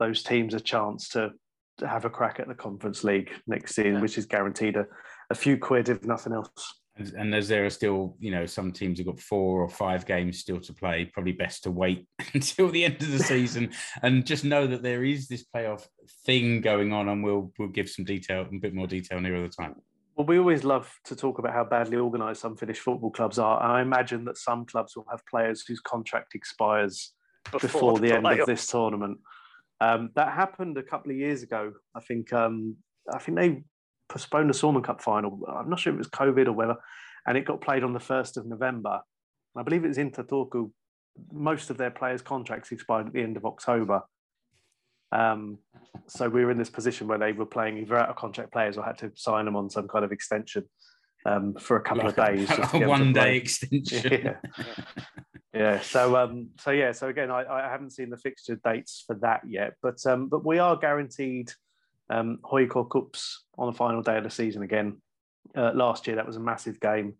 those 0.02 0.22
teams 0.22 0.54
a 0.54 0.60
chance 0.60 1.08
to, 1.10 1.30
to 1.78 1.86
have 1.88 2.04
a 2.04 2.10
crack 2.10 2.40
at 2.40 2.48
the 2.48 2.54
Conference 2.54 3.04
League 3.04 3.30
next 3.46 3.74
season, 3.74 3.94
Yeah. 3.94 4.00
which 4.00 4.18
is 4.18 4.26
guaranteed 4.26 4.76
a, 4.76 4.86
a 5.30 5.34
few 5.34 5.56
quid 5.56 5.88
if 5.88 6.04
nothing 6.04 6.32
else. 6.32 6.50
and, 6.96 7.12
and 7.20 7.34
as 7.34 7.48
there 7.48 7.64
are 7.64 7.70
still 7.70 8.16
you 8.18 8.30
know 8.30 8.44
some 8.44 8.70
teams 8.70 8.98
have 8.98 9.06
got 9.06 9.18
four 9.18 9.62
or 9.62 9.68
five 9.84 10.04
games 10.04 10.38
still 10.38 10.60
to 10.60 10.74
play 10.74 11.06
probably 11.14 11.32
best 11.32 11.62
to 11.62 11.70
wait 11.70 12.06
until 12.34 12.68
the 12.68 12.84
end 12.84 13.00
of 13.00 13.10
the 13.10 13.18
season 13.18 13.70
and 14.02 14.26
just 14.26 14.44
know 14.44 14.66
that 14.66 14.82
there 14.82 15.02
is 15.02 15.26
this 15.26 15.44
playoff 15.54 15.86
thing 16.26 16.60
going 16.60 16.92
on 16.92 17.08
and 17.08 17.24
we'll 17.24 17.50
we'll 17.58 17.68
give 17.78 17.88
some 17.88 18.04
detail 18.04 18.42
a 18.42 18.58
bit 18.58 18.74
more 18.74 18.86
detail 18.86 19.18
nearer 19.20 19.40
the 19.40 19.48
time 19.48 19.74
Well, 20.16 20.26
we 20.26 20.38
always 20.38 20.64
love 20.64 20.86
to 21.08 21.14
talk 21.16 21.38
about 21.38 21.54
how 21.54 21.64
badly 21.64 21.96
organised 21.96 22.42
some 22.42 22.56
Finnish 22.56 22.80
football 22.86 23.10
clubs 23.18 23.38
are. 23.38 23.56
And 23.62 23.72
I 23.72 23.80
imagine 23.80 24.26
that 24.26 24.36
some 24.36 24.66
clubs 24.66 24.94
will 24.94 25.06
have 25.10 25.22
players 25.32 25.64
whose 25.66 25.80
contract 25.80 26.34
expires 26.34 26.96
before, 27.50 27.98
the, 27.98 28.12
end 28.16 28.26
of 28.26 28.46
this 28.46 28.66
tournament. 28.66 29.16
Um, 29.84 30.10
that 30.14 30.32
happened 30.32 30.76
a 30.78 30.82
couple 30.82 31.10
of 31.10 31.16
years 31.16 31.42
ago. 31.42 31.72
I 31.94 32.00
think 32.00 32.32
um, 32.32 32.76
I 33.12 33.18
think 33.18 33.36
they 33.38 33.64
postponed 34.08 34.48
the 34.50 34.54
Suomen 34.54 34.82
Cup 34.84 35.00
final. 35.02 35.40
I'm 35.48 35.68
not 35.70 35.80
sure 35.80 35.92
if 35.92 35.96
it 35.96 35.98
was 35.98 36.08
COVID 36.08 36.46
or 36.46 36.52
whether, 36.52 36.76
and 37.26 37.36
it 37.38 37.44
got 37.44 37.60
played 37.60 37.82
on 37.82 37.92
the 37.92 38.00
first 38.12 38.36
of 38.36 38.46
November. 38.46 39.00
I 39.56 39.62
believe 39.62 39.84
it 39.84 39.88
was 39.88 39.98
in 39.98 40.10
Tatorku. 40.10 40.70
Most 41.32 41.68
of 41.70 41.76
their 41.78 41.90
players' 41.90 42.22
contracts 42.22 42.70
expired 42.72 43.08
at 43.08 43.12
the 43.12 43.22
end 43.22 43.36
of 43.36 43.44
October. 43.44 44.02
Um, 45.10 45.58
so 46.06 46.28
we 46.28 46.44
were 46.44 46.50
in 46.50 46.58
this 46.58 46.70
position 46.70 47.06
where 47.08 47.18
they 47.18 47.32
were 47.32 47.44
playing 47.56 47.76
either 47.78 47.98
out 47.98 48.08
of 48.08 48.16
contract 48.16 48.50
players 48.52 48.78
or 48.78 48.84
had 48.84 48.98
to 48.98 49.10
sign 49.14 49.44
them 49.46 49.56
on 49.56 49.68
some 49.68 49.88
kind 49.88 50.04
of 50.06 50.12
extension 50.12 50.64
um, 51.26 51.54
for 51.60 51.76
a 51.76 51.82
couple 51.82 52.04
Like 52.04 52.16
of 52.18 52.24
a- 52.24 52.36
days. 52.36 52.50
a 52.50 52.78
to 52.78 52.86
one 52.96 53.12
day 53.12 53.36
extension 53.36 54.10
Yeah. 54.24 54.36
yeah. 55.54 55.80
So 55.80 56.16
um, 56.16 56.48
so 56.58 56.70
yeah. 56.70 56.92
So 56.92 57.08
again, 57.08 57.30
I, 57.30 57.44
I 57.44 57.68
haven't 57.68 57.90
seen 57.90 58.10
the 58.10 58.16
fixture 58.16 58.58
dates 58.64 59.04
for 59.06 59.16
that 59.16 59.42
yet, 59.46 59.74
but 59.82 60.04
um, 60.06 60.28
but 60.28 60.44
we 60.44 60.58
are 60.58 60.76
guaranteed 60.76 61.52
um, 62.10 62.38
HJK 62.44 62.88
KuPS 62.88 63.34
on 63.58 63.66
the 63.66 63.76
final 63.76 64.02
day 64.02 64.16
of 64.16 64.24
the 64.24 64.30
season 64.30 64.62
again. 64.62 64.98
Uh, 65.54 65.72
last 65.74 66.06
year, 66.06 66.16
that 66.16 66.26
was 66.26 66.36
a 66.36 66.40
massive 66.40 66.80
game, 66.80 67.14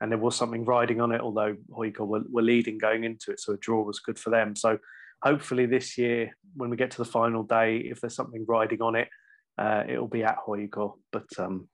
and 0.00 0.10
there 0.10 0.18
was 0.18 0.36
something 0.36 0.64
riding 0.64 1.00
on 1.00 1.12
it. 1.12 1.20
Although 1.20 1.56
HJK 1.70 2.06
were, 2.06 2.22
were 2.30 2.42
leading 2.42 2.76
going 2.76 3.04
into 3.04 3.30
it, 3.30 3.40
so 3.40 3.54
a 3.54 3.56
draw 3.56 3.82
was 3.82 4.00
good 4.00 4.18
for 4.18 4.30
them. 4.30 4.54
So 4.54 4.78
hopefully 5.22 5.64
this 5.64 5.96
year, 5.96 6.36
when 6.56 6.68
we 6.68 6.76
get 6.76 6.90
to 6.92 6.98
the 6.98 7.04
final 7.06 7.42
day, 7.42 7.78
if 7.78 8.00
there's 8.00 8.14
something 8.14 8.44
riding 8.46 8.82
on 8.82 8.96
it, 8.96 9.08
uh, 9.56 9.84
it'll 9.88 10.08
be 10.08 10.24
at 10.24 10.38
HJK. 10.46 10.92
But 11.10 11.28
um, 11.38 11.68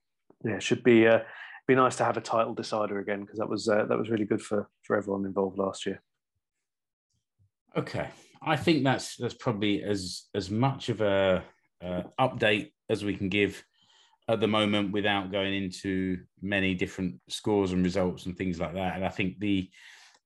yeah, 0.45 0.61
should 0.61 0.85
be. 0.85 1.09
Uh, 1.09 1.21
be 1.67 1.75
nice 1.75 1.97
to 1.97 2.05
have 2.05 2.17
a 2.17 2.21
title 2.21 2.55
decider 2.55 2.99
again 2.99 3.21
because 3.23 3.39
that 3.39 3.49
was 3.49 3.69
uh, 3.69 3.85
that 3.87 3.99
was 3.99 4.11
really 4.11 4.25
good 4.25 4.43
for 4.43 4.69
for 4.83 4.97
everyone 4.97 5.25
involved 5.25 5.59
last 5.59 5.87
year. 5.87 6.03
Okay, 7.77 8.09
I 8.43 8.57
think 8.57 8.85
that's 8.85 9.17
that's 9.17 9.35
probably 9.35 9.83
as 9.83 10.25
as 10.35 10.51
much 10.51 10.89
of 10.89 11.01
a 11.01 11.43
uh, 11.83 12.03
update 12.21 12.73
as 12.89 13.05
we 13.05 13.17
can 13.17 13.29
give 13.29 13.65
at 14.29 14.41
the 14.41 14.47
moment 14.47 14.93
without 14.93 15.31
going 15.31 15.55
into 15.55 16.19
many 16.41 16.75
different 16.75 17.21
scores 17.29 17.73
and 17.73 17.85
results 17.85 18.27
and 18.27 18.37
things 18.37 18.59
like 18.59 18.75
that. 18.75 18.97
And 18.97 19.05
I 19.05 19.11
think 19.11 19.39
the 19.39 19.69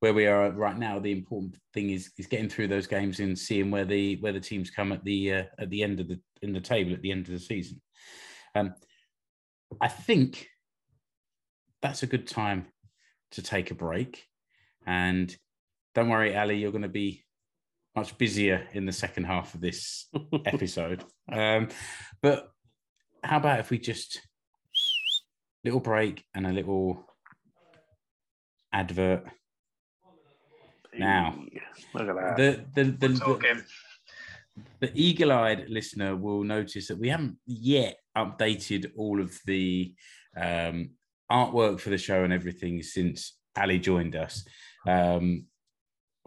where 0.00 0.14
we 0.14 0.26
are 0.26 0.52
right 0.52 0.78
now, 0.78 0.98
the 0.98 1.10
important 1.10 1.56
thing 1.74 1.90
is 1.90 2.10
is 2.18 2.26
getting 2.26 2.48
through 2.48 2.68
those 2.68 2.86
games 2.86 3.20
and 3.20 3.38
seeing 3.38 3.70
where 3.70 3.84
the 3.84 4.16
where 4.16 4.32
the 4.32 4.40
teams 4.40 4.70
come 4.70 4.92
at 4.92 5.04
the 5.04 5.34
uh, 5.34 5.42
at 5.58 5.70
the 5.70 5.82
end 5.82 6.00
of 6.00 6.08
the 6.08 6.20
in 6.42 6.52
the 6.52 6.60
table 6.60 6.92
at 6.92 7.02
the 7.02 7.10
end 7.10 7.26
of 7.26 7.32
the 7.32 7.40
season. 7.40 7.80
Um, 8.54 8.74
I 9.80 9.88
think 9.88 10.48
that's 11.82 12.02
a 12.02 12.06
good 12.06 12.26
time 12.26 12.66
to 13.32 13.42
take 13.42 13.70
a 13.70 13.74
break. 13.74 14.24
And 14.86 15.34
don't 15.94 16.08
worry, 16.08 16.36
Ali, 16.36 16.56
you're 16.58 16.72
going 16.72 16.82
to 16.82 16.88
be 16.88 17.24
much 17.94 18.16
busier 18.18 18.66
in 18.72 18.86
the 18.86 18.92
second 18.92 19.24
half 19.24 19.54
of 19.54 19.60
this 19.60 20.06
episode. 20.46 21.04
Um, 21.30 21.68
but 22.22 22.48
how 23.22 23.38
about 23.38 23.60
if 23.60 23.70
we 23.70 23.78
just 23.78 24.20
little 25.64 25.80
break 25.80 26.24
and 26.34 26.46
a 26.46 26.52
little 26.52 27.04
advert 28.72 29.26
now. 30.96 31.38
Look 31.94 32.08
at 32.08 32.16
that. 32.16 32.36
The 32.36 32.64
the 32.74 32.90
the, 32.90 33.08
the, 33.08 33.64
the 34.80 34.90
eagle-eyed 34.94 35.68
listener 35.68 36.16
will 36.16 36.42
notice 36.42 36.88
that 36.88 36.98
we 36.98 37.08
haven't 37.08 37.36
yet 37.46 37.98
updated 38.16 38.90
all 38.96 39.20
of 39.20 39.38
the 39.46 39.94
um, 40.36 40.90
artwork 41.30 41.80
for 41.80 41.90
the 41.90 41.98
show 41.98 42.24
and 42.24 42.32
everything 42.32 42.82
since 42.82 43.36
Ali 43.56 43.78
joined 43.78 44.16
us. 44.16 44.44
Um, 44.86 45.46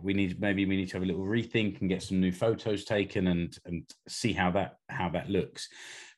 we 0.02 0.14
need 0.14 0.40
maybe 0.40 0.66
we 0.66 0.76
need 0.78 0.88
to 0.90 0.94
have 0.94 1.04
a 1.04 1.06
little 1.06 1.26
rethink 1.26 1.80
and 1.80 1.90
get 1.90 2.04
some 2.04 2.20
new 2.20 2.32
photos 2.32 2.86
taken 2.86 3.28
and 3.28 3.58
and 3.66 3.84
see 4.08 4.34
how 4.34 4.52
that 4.52 4.78
how 4.90 5.10
that 5.10 5.30
looks. 5.30 5.70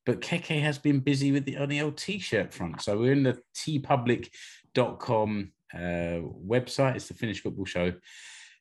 But 0.06 0.22
Keke 0.22 0.62
has 0.62 0.78
been 0.78 1.00
busy 1.00 1.32
with 1.32 1.46
the 1.46 1.58
on 1.58 1.70
the 1.70 1.82
old 1.82 1.98
t-shirt 1.98 2.54
front. 2.54 2.82
So 2.82 2.98
we're 2.98 3.14
in 3.14 3.24
the 3.24 3.40
teepublic.com 3.56 5.52
uh, 5.74 5.78
website. 5.78 6.96
It's 6.96 7.08
the 7.08 7.14
Finnish 7.14 7.42
Football 7.42 7.66
Show 7.66 7.94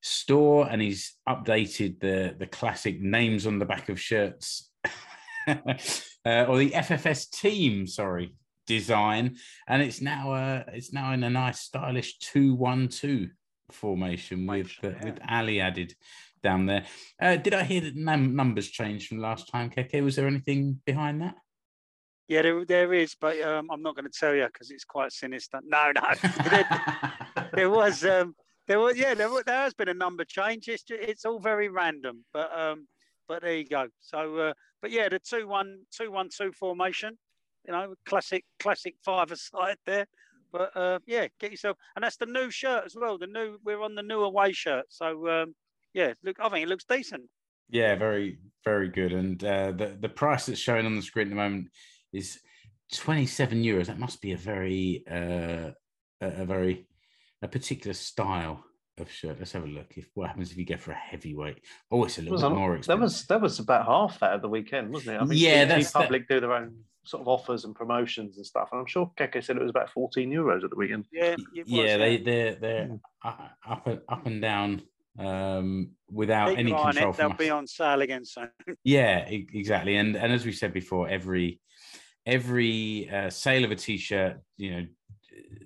store, 0.02 0.68
and 0.68 0.80
he's 0.82 1.14
updated 1.28 2.00
the 2.00 2.34
the 2.38 2.46
classic 2.46 3.00
names 3.00 3.46
on 3.46 3.58
the 3.58 3.64
back 3.64 3.88
of 3.88 4.00
shirts, 4.00 4.70
uh, 5.46 5.56
or 6.26 6.58
the 6.58 6.70
FFS 6.70 7.30
team. 7.30 7.86
Sorry, 7.86 8.34
design, 8.66 9.36
and 9.66 9.82
it's 9.82 10.00
now 10.00 10.32
uh, 10.32 10.64
it's 10.68 10.92
now 10.92 11.12
in 11.12 11.22
a 11.24 11.30
nice 11.30 11.60
stylish 11.60 12.18
two 12.18 12.54
one 12.54 12.88
two 12.88 13.30
formation 13.70 14.46
with 14.46 14.72
uh, 14.82 14.88
yeah. 14.88 15.04
with 15.04 15.18
Ali 15.28 15.60
added 15.60 15.94
down 16.42 16.66
there. 16.66 16.84
Uh, 17.20 17.36
did 17.36 17.54
I 17.54 17.62
hear 17.64 17.80
that 17.82 17.96
num- 17.96 18.34
numbers 18.34 18.68
changed 18.68 19.08
from 19.08 19.18
last 19.18 19.48
time, 19.48 19.70
Keke? 19.70 20.02
Was 20.02 20.16
there 20.16 20.26
anything 20.26 20.80
behind 20.84 21.22
that? 21.22 21.36
Yeah, 22.28 22.42
there, 22.42 22.64
there 22.64 22.92
is, 22.94 23.14
but 23.20 23.40
um, 23.42 23.68
I'm 23.70 23.82
not 23.82 23.94
going 23.94 24.10
to 24.10 24.18
tell 24.18 24.34
you 24.34 24.46
because 24.46 24.70
it's 24.70 24.84
quite 24.84 25.12
sinister. 25.12 25.60
No, 25.64 25.92
no, 25.92 26.02
there, 26.50 27.12
there 27.52 27.70
was, 27.70 28.04
um, 28.04 28.34
there 28.66 28.80
was, 28.80 28.96
yeah, 28.96 29.14
there, 29.14 29.30
wa- 29.30 29.42
there 29.44 29.60
has 29.62 29.74
been 29.74 29.88
a 29.88 29.94
number 29.94 30.24
change. 30.24 30.68
It's 30.68 30.82
ju- 30.82 30.98
it's 30.98 31.24
all 31.24 31.40
very 31.40 31.68
random, 31.68 32.24
but 32.32 32.56
um, 32.56 32.86
but 33.28 33.42
there 33.42 33.56
you 33.56 33.66
go. 33.66 33.88
So, 34.00 34.36
uh, 34.36 34.52
but 34.80 34.90
yeah, 34.90 35.08
the 35.08 35.18
two 35.18 35.46
one 35.46 35.80
two 35.90 36.10
one 36.10 36.28
two 36.34 36.52
formation, 36.52 37.18
you 37.66 37.72
know, 37.72 37.94
classic 38.06 38.44
classic 38.58 38.94
five 39.04 39.30
aside 39.30 39.76
there. 39.86 40.06
But 40.52 40.76
uh, 40.76 40.98
yeah, 41.06 41.28
get 41.40 41.50
yourself, 41.50 41.78
and 41.96 42.04
that's 42.04 42.18
the 42.18 42.26
new 42.26 42.50
shirt 42.50 42.84
as 42.84 42.94
well. 42.94 43.16
The 43.16 43.26
new 43.26 43.58
we're 43.64 43.82
on 43.82 43.94
the 43.94 44.02
new 44.02 44.20
away 44.20 44.52
shirt, 44.52 44.84
so 44.88 45.28
um, 45.28 45.54
yeah, 45.94 46.12
look, 46.22 46.36
I 46.40 46.48
think 46.50 46.64
it 46.64 46.68
looks 46.68 46.84
decent. 46.84 47.24
Yeah, 47.70 47.94
very, 47.94 48.38
very 48.64 48.88
good. 48.88 49.12
And 49.12 49.42
uh, 49.42 49.72
the 49.72 49.96
the 49.98 50.10
price 50.10 50.46
that's 50.46 50.60
showing 50.60 50.84
on 50.84 50.94
the 50.94 51.02
screen 51.02 51.28
at 51.28 51.30
the 51.30 51.36
moment 51.36 51.68
is 52.12 52.38
twenty 52.92 53.24
seven 53.24 53.62
euros. 53.62 53.86
That 53.86 53.98
must 53.98 54.20
be 54.20 54.32
a 54.32 54.36
very 54.36 55.04
uh, 55.10 55.70
a, 56.20 56.42
a 56.42 56.44
very 56.44 56.86
a 57.40 57.48
particular 57.48 57.94
style 57.94 58.62
of 58.98 59.10
shirt. 59.10 59.36
Let's 59.38 59.52
have 59.52 59.64
a 59.64 59.68
look. 59.68 59.92
If 59.96 60.08
what 60.14 60.28
happens 60.28 60.50
if 60.52 60.58
you 60.58 60.66
go 60.66 60.76
for 60.76 60.92
a 60.92 60.96
heavyweight? 60.96 61.58
Oh, 61.90 62.04
it's 62.04 62.18
a 62.18 62.22
little 62.22 62.32
Was 62.34 62.42
bit 62.42 62.46
on- 62.52 62.56
more 62.58 62.70
That 62.72 62.78
expensive. 62.78 63.00
was 63.00 63.26
that 63.26 63.40
was 63.40 63.58
about 63.58 63.86
half 63.86 64.18
that 64.20 64.34
at 64.34 64.42
the 64.42 64.48
weekend, 64.48 64.92
wasn't 64.92 65.16
it? 65.16 65.20
I 65.20 65.34
Yeah, 65.34 65.62
T- 65.64 65.68
that's- 65.68 65.92
that- 65.92 66.02
public 66.02 66.28
do 66.28 66.40
their 66.40 66.52
own 66.52 66.84
sort 67.04 67.22
of 67.22 67.28
offers 67.28 67.64
and 67.64 67.74
promotions 67.74 68.36
and 68.36 68.46
stuff. 68.46 68.68
And 68.70 68.80
I'm 68.80 68.86
sure 68.86 69.10
Keke 69.18 69.42
said 69.42 69.56
it 69.56 69.62
was 69.62 69.70
about 69.70 69.90
14 69.90 70.30
euros 70.30 70.62
at 70.62 70.70
the 70.70 70.76
weekend. 70.76 71.06
Yeah, 71.10 71.32
it 71.54 71.64
was, 71.64 71.68
yeah, 71.68 71.96
they 71.96 72.16
they're 72.18 72.54
they're 72.54 72.86
Mm. 72.86 73.00
u- 73.24 73.30
up 73.72 73.86
and 73.86 74.00
up 74.08 74.26
and 74.26 74.40
down 74.42 74.82
um, 75.18 75.90
without 76.10 76.50
Keep 76.50 76.58
any 76.58 76.70
your 76.70 76.78
eye 76.78 76.82
on 76.82 76.92
control 76.92 77.12
it, 77.12 77.16
They'll 77.18 77.30
us. 77.32 77.36
be 77.36 77.50
on 77.50 77.66
sale 77.66 78.00
again 78.02 78.24
soon. 78.24 78.48
Yeah, 78.84 79.28
e- 79.30 79.46
exactly. 79.52 79.96
And 79.96 80.16
and 80.16 80.32
as 80.32 80.44
we 80.46 80.52
said 80.52 80.72
before, 80.72 81.08
every 81.08 81.60
every 82.24 83.10
uh, 83.10 83.30
sale 83.30 83.64
of 83.64 83.70
a 83.72 83.76
t-shirt, 83.76 84.40
you 84.56 84.70
know, 84.70 84.86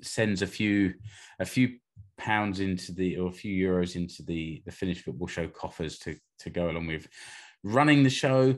sends 0.01 0.43
a 0.43 0.47
few 0.47 0.95
a 1.39 1.45
few 1.45 1.79
pounds 2.19 2.61
into 2.61 2.93
the 2.93 3.17
or 3.17 3.29
a 3.29 3.33
few 3.33 3.69
euros 3.69 3.97
into 3.97 4.23
the 4.23 4.63
the 4.65 4.73
Finnish 4.73 5.03
football 5.03 5.27
show 5.27 5.49
coffers 5.49 5.99
to 5.99 6.17
to 6.41 6.51
go 6.51 6.71
along 6.71 6.87
with 6.87 7.07
running 7.63 8.03
the 8.03 8.11
show, 8.11 8.57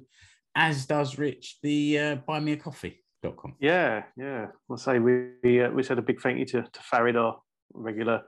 as 0.54 0.86
does 0.86 1.18
Rich 1.18 1.59
the 1.62 1.98
uh, 1.98 2.16
buymeacoffee.com. 2.28 3.56
Yeah, 3.61 4.04
yeah. 4.16 4.46
I'll 4.70 4.76
say 4.76 4.98
we 4.98 5.30
we, 5.42 5.62
uh, 5.62 5.70
we 5.70 5.82
said 5.82 5.98
a 5.98 6.02
big 6.02 6.20
thank 6.20 6.38
you 6.38 6.44
to, 6.46 6.62
to 6.62 6.82
Farid, 6.82 7.16
our 7.16 7.38
regular 7.72 8.22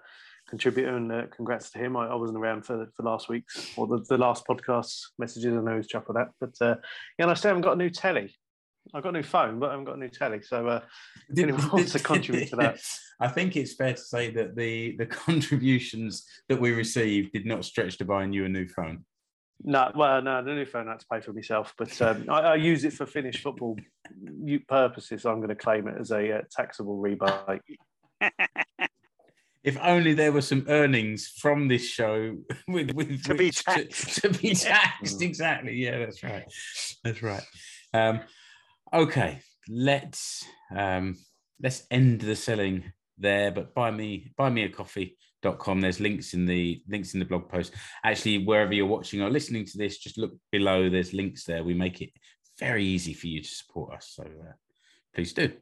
contributor, 0.49 0.97
and 0.97 1.13
uh, 1.13 1.23
congrats 1.35 1.71
to 1.71 1.79
him. 1.79 1.97
I, 1.97 2.09
I 2.09 2.15
wasn't 2.15 2.39
around 2.39 2.65
for 2.65 2.87
for 2.97 3.03
last 3.03 3.29
week's 3.29 3.73
or 3.77 3.87
the, 3.87 4.05
the 4.09 4.19
last 4.19 4.47
podcast 4.47 4.97
messages. 5.19 5.57
I 5.57 5.61
know 5.61 5.77
he's 5.77 5.89
chuffed 5.89 6.09
with 6.09 6.17
that, 6.17 6.29
but 6.41 6.55
uh, 6.61 6.77
yeah, 7.19 7.25
and 7.25 7.31
I 7.31 7.35
still 7.35 7.51
haven't 7.51 7.63
got 7.63 7.75
a 7.75 7.77
new 7.77 7.91
telly. 7.91 8.35
I've 8.95 9.03
got 9.03 9.11
a 9.11 9.19
new 9.19 9.23
phone, 9.23 9.59
but 9.61 9.69
I 9.69 9.73
haven't 9.73 9.85
got 9.85 9.97
a 9.97 10.01
new 10.01 10.09
telly. 10.09 10.43
So 10.43 10.67
uh, 10.67 10.81
anyone 11.37 11.69
wants 11.71 11.93
to 11.93 11.99
contribute 11.99 12.49
to 12.49 12.57
that? 12.57 12.81
I 13.21 13.29
think 13.29 13.57
it's 13.57 13.75
fair 13.75 13.93
to 13.95 14.01
say 14.01 14.31
that 14.33 14.57
the 14.57 14.97
the 14.97 15.07
contributions 15.25 16.27
that 16.49 16.61
we 16.61 16.73
received 16.73 17.33
did 17.33 17.47
not 17.47 17.65
stretch 17.65 17.99
to 17.99 18.05
buying 18.05 18.33
you 18.33 18.45
a 18.45 18.49
new 18.49 18.67
phone. 18.69 19.05
No, 19.63 19.93
well, 19.95 20.23
no, 20.23 20.43
the 20.43 20.55
new 20.55 20.65
phone 20.65 20.89
I 20.89 20.93
had 20.93 21.01
to 21.01 21.07
pay 21.13 21.21
for 21.21 21.35
myself, 21.35 21.75
but 21.77 22.01
um, 22.01 22.25
I, 22.31 22.41
I 22.41 22.55
use 22.55 22.85
it 22.85 22.95
for 22.95 23.05
Finnish 23.05 23.43
football 23.43 23.77
purposes. 24.67 25.23
So 25.23 25.31
I'm 25.31 25.37
going 25.37 25.51
to 25.51 25.55
claim 25.55 25.87
it 25.87 25.97
as 26.01 26.11
a 26.13 26.39
uh, 26.39 26.41
taxable 26.51 26.97
rebate. 26.97 27.61
If 29.63 29.79
only 29.83 30.15
there 30.15 30.33
were 30.33 30.41
some 30.41 30.65
earnings 30.69 31.29
from 31.29 31.69
this 31.69 31.87
show 31.87 32.39
with, 32.69 32.93
with 32.93 33.23
To 33.25 33.35
be 33.35 33.47
which 33.47 33.63
taxed. 33.65 34.23
To, 34.23 34.31
be 34.31 34.55
taxed, 34.55 35.21
Mm. 35.21 35.23
exactly. 35.23 35.75
Yeah, 35.75 35.99
that's 35.99 36.23
right. 36.23 36.45
That's 37.05 37.23
right. 37.23 37.43
Um, 37.93 38.21
okay, 38.93 39.41
let's 39.69 40.45
um, 40.75 41.17
let's 41.63 41.87
end 41.91 42.23
the 42.23 42.37
selling 42.37 42.93
there. 43.21 43.51
But 43.51 43.75
buy 43.75 43.91
me 43.91 44.33
buy 44.37 44.51
me 44.51 44.65
a 44.65 44.69
coffee.com. 44.69 45.81
There's 45.81 46.01
links 46.01 46.35
in 46.35 46.47
the 46.47 46.83
links 46.89 47.15
in 47.15 47.21
the 47.21 47.27
blog 47.27 47.49
post. 47.49 47.73
Actually, 48.05 48.45
wherever 48.45 48.73
you're 48.73 48.87
watching 48.87 49.23
or 49.23 49.31
listening 49.31 49.65
to 49.67 49.79
this, 49.79 49.99
just 49.99 50.19
look 50.19 50.33
below. 50.51 50.89
There's 50.89 51.13
links 51.13 51.45
there. 51.45 51.65
We 51.65 51.75
make 51.75 52.01
it 52.01 52.11
very 52.59 52.85
easy 52.85 53.15
for 53.15 53.27
you 53.27 53.43
to 53.43 53.49
support 53.49 53.95
us. 53.95 54.13
So 54.15 54.23
uh, 54.23 54.53
please 55.15 55.33
do. 55.33 55.53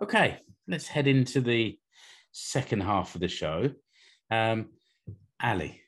Okay, 0.00 0.38
let's 0.68 0.86
head 0.86 1.06
into 1.06 1.40
the 1.40 1.78
second 2.32 2.82
half 2.82 3.14
of 3.14 3.20
the 3.20 3.28
show. 3.28 3.70
Um, 4.30 4.70
Ali, 5.42 5.82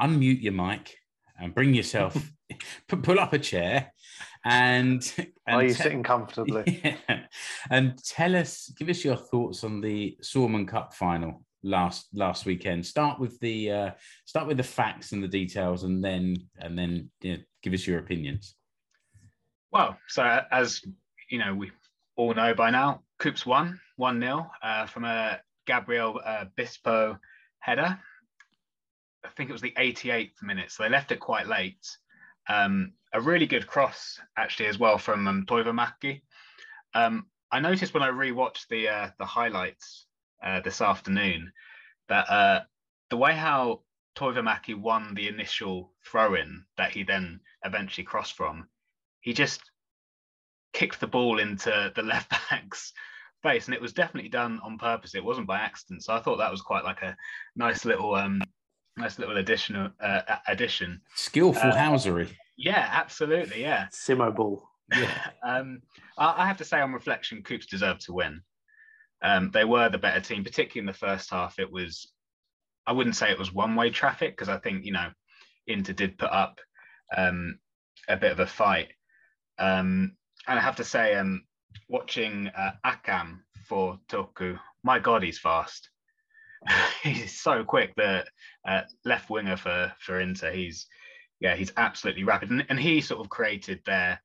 unmute 0.00 0.42
your 0.42 0.52
mic 0.52 0.96
and 1.38 1.54
bring 1.54 1.74
yourself, 1.74 2.16
pu- 2.88 2.96
pull 3.02 3.20
up 3.20 3.32
a 3.32 3.38
chair, 3.38 3.92
and, 4.46 5.12
and 5.46 5.56
Are 5.56 5.62
you 5.62 5.74
te- 5.74 5.82
sitting 5.82 6.02
comfortably? 6.02 6.80
Yeah. 7.08 7.20
and 7.70 8.02
tell 8.04 8.36
us, 8.36 8.72
give 8.78 8.88
us 8.88 9.04
your 9.04 9.16
thoughts 9.16 9.64
on 9.64 9.80
the 9.80 10.16
Suomen 10.22 10.66
Cup 10.66 10.94
final 10.94 11.42
last 11.62 12.06
last 12.14 12.46
weekend. 12.46 12.86
Start 12.86 13.18
with 13.18 13.38
the 13.40 13.70
uh, 13.70 13.90
start 14.24 14.46
with 14.46 14.56
the 14.56 14.62
facts 14.62 15.12
and 15.12 15.22
the 15.22 15.28
details, 15.28 15.82
and 15.82 16.02
then 16.02 16.36
and 16.58 16.78
then 16.78 17.10
you 17.20 17.36
know, 17.36 17.42
give 17.62 17.72
us 17.72 17.86
your 17.86 17.98
opinions. 17.98 18.54
Well, 19.72 19.98
so 20.08 20.40
as 20.50 20.80
you 21.28 21.38
know, 21.38 21.54
we 21.54 21.72
all 22.16 22.34
know 22.34 22.54
by 22.54 22.70
now, 22.70 23.02
KuPS 23.20 23.46
won 23.46 23.80
1 23.96 24.20
0 24.20 24.50
uh, 24.62 24.86
from 24.86 25.04
a 25.04 25.40
Gabriel 25.66 26.20
uh, 26.24 26.44
Bispo 26.56 27.18
header. 27.58 27.98
I 29.24 29.28
think 29.36 29.50
it 29.50 29.52
was 29.52 29.62
the 29.62 29.74
88th 29.76 30.40
minute, 30.42 30.70
so 30.70 30.84
they 30.84 30.88
left 30.88 31.10
it 31.10 31.18
quite 31.18 31.48
late. 31.48 31.84
Um, 32.48 32.92
a 33.16 33.20
really 33.20 33.46
good 33.46 33.66
cross, 33.66 34.20
actually, 34.36 34.66
as 34.66 34.78
well 34.78 34.98
from 34.98 35.26
um, 35.26 35.46
Toivomäki. 35.46 36.20
Um, 36.94 37.26
I 37.50 37.60
noticed 37.60 37.94
when 37.94 38.02
I 38.02 38.10
rewatched 38.10 38.68
the 38.68 38.88
uh, 38.88 39.10
the 39.18 39.24
highlights 39.24 40.06
uh, 40.44 40.60
this 40.60 40.82
afternoon 40.82 41.50
that 42.08 42.30
uh, 42.30 42.60
the 43.08 43.16
way 43.16 43.32
how 43.34 43.80
Toivomäki 44.16 44.78
won 44.78 45.14
the 45.14 45.28
initial 45.28 45.92
throw-in 46.04 46.64
that 46.76 46.92
he 46.92 47.04
then 47.04 47.40
eventually 47.64 48.04
crossed 48.04 48.34
from, 48.36 48.68
he 49.20 49.32
just 49.32 49.62
kicked 50.74 51.00
the 51.00 51.06
ball 51.06 51.38
into 51.38 51.92
the 51.96 52.02
left 52.12 52.30
back's 52.50 52.92
space, 53.40 53.64
and 53.66 53.74
it 53.74 53.80
was 53.80 53.94
definitely 53.94 54.28
done 54.28 54.60
on 54.62 54.76
purpose. 54.76 55.14
It 55.14 55.24
wasn't 55.24 55.46
by 55.46 55.58
accident. 55.58 56.04
So 56.04 56.12
I 56.12 56.20
thought 56.20 56.36
that 56.36 56.50
was 56.50 56.60
quite 56.60 56.84
like 56.84 57.00
a 57.00 57.16
nice 57.56 57.86
little 57.86 58.14
um, 58.14 58.42
nice 58.98 59.18
little 59.18 59.38
additional 59.38 59.88
uh, 60.00 60.20
addition. 60.46 61.00
Skillful 61.14 61.70
Uh, 61.70 61.76
housery. 61.76 62.28
Yeah, 62.56 62.88
absolutely. 62.90 63.60
Yeah. 63.60 63.88
Simo 63.92 64.34
ball. 64.34 64.68
Yeah. 64.94 65.30
Um, 65.42 65.82
I, 66.18 66.42
I 66.42 66.46
have 66.46 66.58
to 66.58 66.64
say, 66.64 66.80
on 66.80 66.92
reflection, 66.92 67.42
KuPS 67.42 67.66
deserved 67.66 68.02
to 68.02 68.12
win. 68.12 68.40
Um, 69.22 69.50
they 69.52 69.64
were 69.64 69.88
the 69.88 69.98
better 69.98 70.20
team, 70.20 70.44
particularly 70.44 70.80
in 70.80 70.86
the 70.86 70.98
first 70.98 71.30
half. 71.30 71.58
It 71.58 71.70
was, 71.70 72.12
I 72.86 72.92
wouldn't 72.92 73.16
say 73.16 73.30
it 73.30 73.38
was 73.38 73.52
one 73.52 73.74
way 73.74 73.90
traffic 73.90 74.36
because 74.36 74.48
I 74.48 74.58
think, 74.58 74.84
you 74.84 74.92
know, 74.92 75.10
Inter 75.66 75.92
did 75.92 76.18
put 76.18 76.30
up 76.30 76.60
um, 77.16 77.58
a 78.08 78.16
bit 78.16 78.32
of 78.32 78.40
a 78.40 78.46
fight. 78.46 78.88
Um, 79.58 80.16
and 80.46 80.58
I 80.58 80.62
have 80.62 80.76
to 80.76 80.84
say, 80.84 81.14
um, 81.14 81.42
watching 81.88 82.48
uh, 82.56 82.72
Akam 82.84 83.40
for 83.68 83.98
Toku, 84.08 84.58
my 84.84 84.98
God, 84.98 85.22
he's 85.22 85.38
fast. 85.38 85.90
he's 87.02 87.38
so 87.38 87.64
quick. 87.64 87.94
The 87.96 88.24
uh, 88.66 88.82
left 89.04 89.30
winger 89.30 89.56
for 89.56 89.92
for 89.98 90.20
Inter, 90.20 90.52
he's 90.52 90.86
yeah, 91.40 91.54
he's 91.54 91.72
absolutely 91.76 92.24
rapid, 92.24 92.50
and, 92.50 92.64
and 92.68 92.78
he 92.78 93.00
sort 93.00 93.20
of 93.20 93.28
created 93.28 93.80
their 93.84 94.20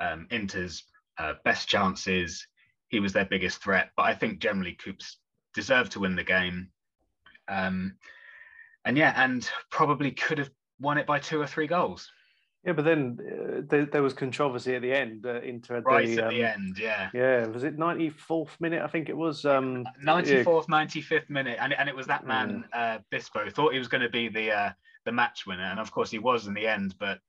um, 0.00 0.26
Inter's 0.30 0.84
uh, 1.18 1.34
best 1.44 1.68
chances. 1.68 2.46
He 2.88 3.00
was 3.00 3.12
their 3.12 3.24
biggest 3.24 3.62
threat, 3.62 3.90
but 3.96 4.04
I 4.04 4.14
think 4.14 4.38
generally 4.38 4.76
KuPS 4.76 5.16
deserved 5.54 5.92
to 5.92 6.00
win 6.00 6.16
the 6.16 6.24
game. 6.24 6.68
Um, 7.48 7.96
and 8.84 8.96
yeah, 8.96 9.12
and 9.16 9.48
probably 9.70 10.12
could 10.12 10.38
have 10.38 10.50
won 10.80 10.98
it 10.98 11.06
by 11.06 11.18
two 11.18 11.40
or 11.40 11.46
three 11.46 11.66
goals. 11.66 12.10
Yeah, 12.64 12.72
but 12.72 12.84
then 12.84 13.18
uh, 13.20 13.62
there, 13.68 13.86
there 13.86 14.02
was 14.02 14.12
controversy 14.12 14.74
at 14.74 14.82
the 14.82 14.92
end. 14.92 15.24
Uh, 15.24 15.40
Inter 15.40 15.76
had 15.76 15.84
Right 15.84 16.06
the, 16.06 16.22
at 16.22 16.30
the 16.30 16.44
um, 16.44 16.50
end, 16.52 16.78
yeah. 16.80 17.10
Yeah, 17.14 17.46
was 17.46 17.62
it 17.62 17.78
ninety 17.78 18.10
fourth 18.10 18.56
minute? 18.60 18.82
I 18.82 18.88
think 18.88 19.08
it 19.08 19.16
was. 19.16 19.44
Um, 19.44 19.84
94th, 20.04 20.66
95th 20.66 21.30
minute, 21.30 21.58
and, 21.60 21.72
and 21.72 21.88
it 21.88 21.94
was 21.94 22.08
that 22.08 22.26
man 22.26 22.64
uh, 22.72 22.98
Bispo 23.12 23.52
thought 23.52 23.72
he 23.72 23.78
was 23.78 23.86
going 23.86 24.02
to 24.02 24.10
be 24.10 24.28
the 24.28 24.50
uh, 24.50 24.70
the 25.06 25.12
match 25.12 25.46
winner, 25.46 25.64
and 25.64 25.80
of 25.80 25.90
course 25.90 26.10
he 26.10 26.18
was 26.18 26.46
in 26.46 26.52
the 26.52 26.66
end. 26.66 26.94
But 27.00 27.20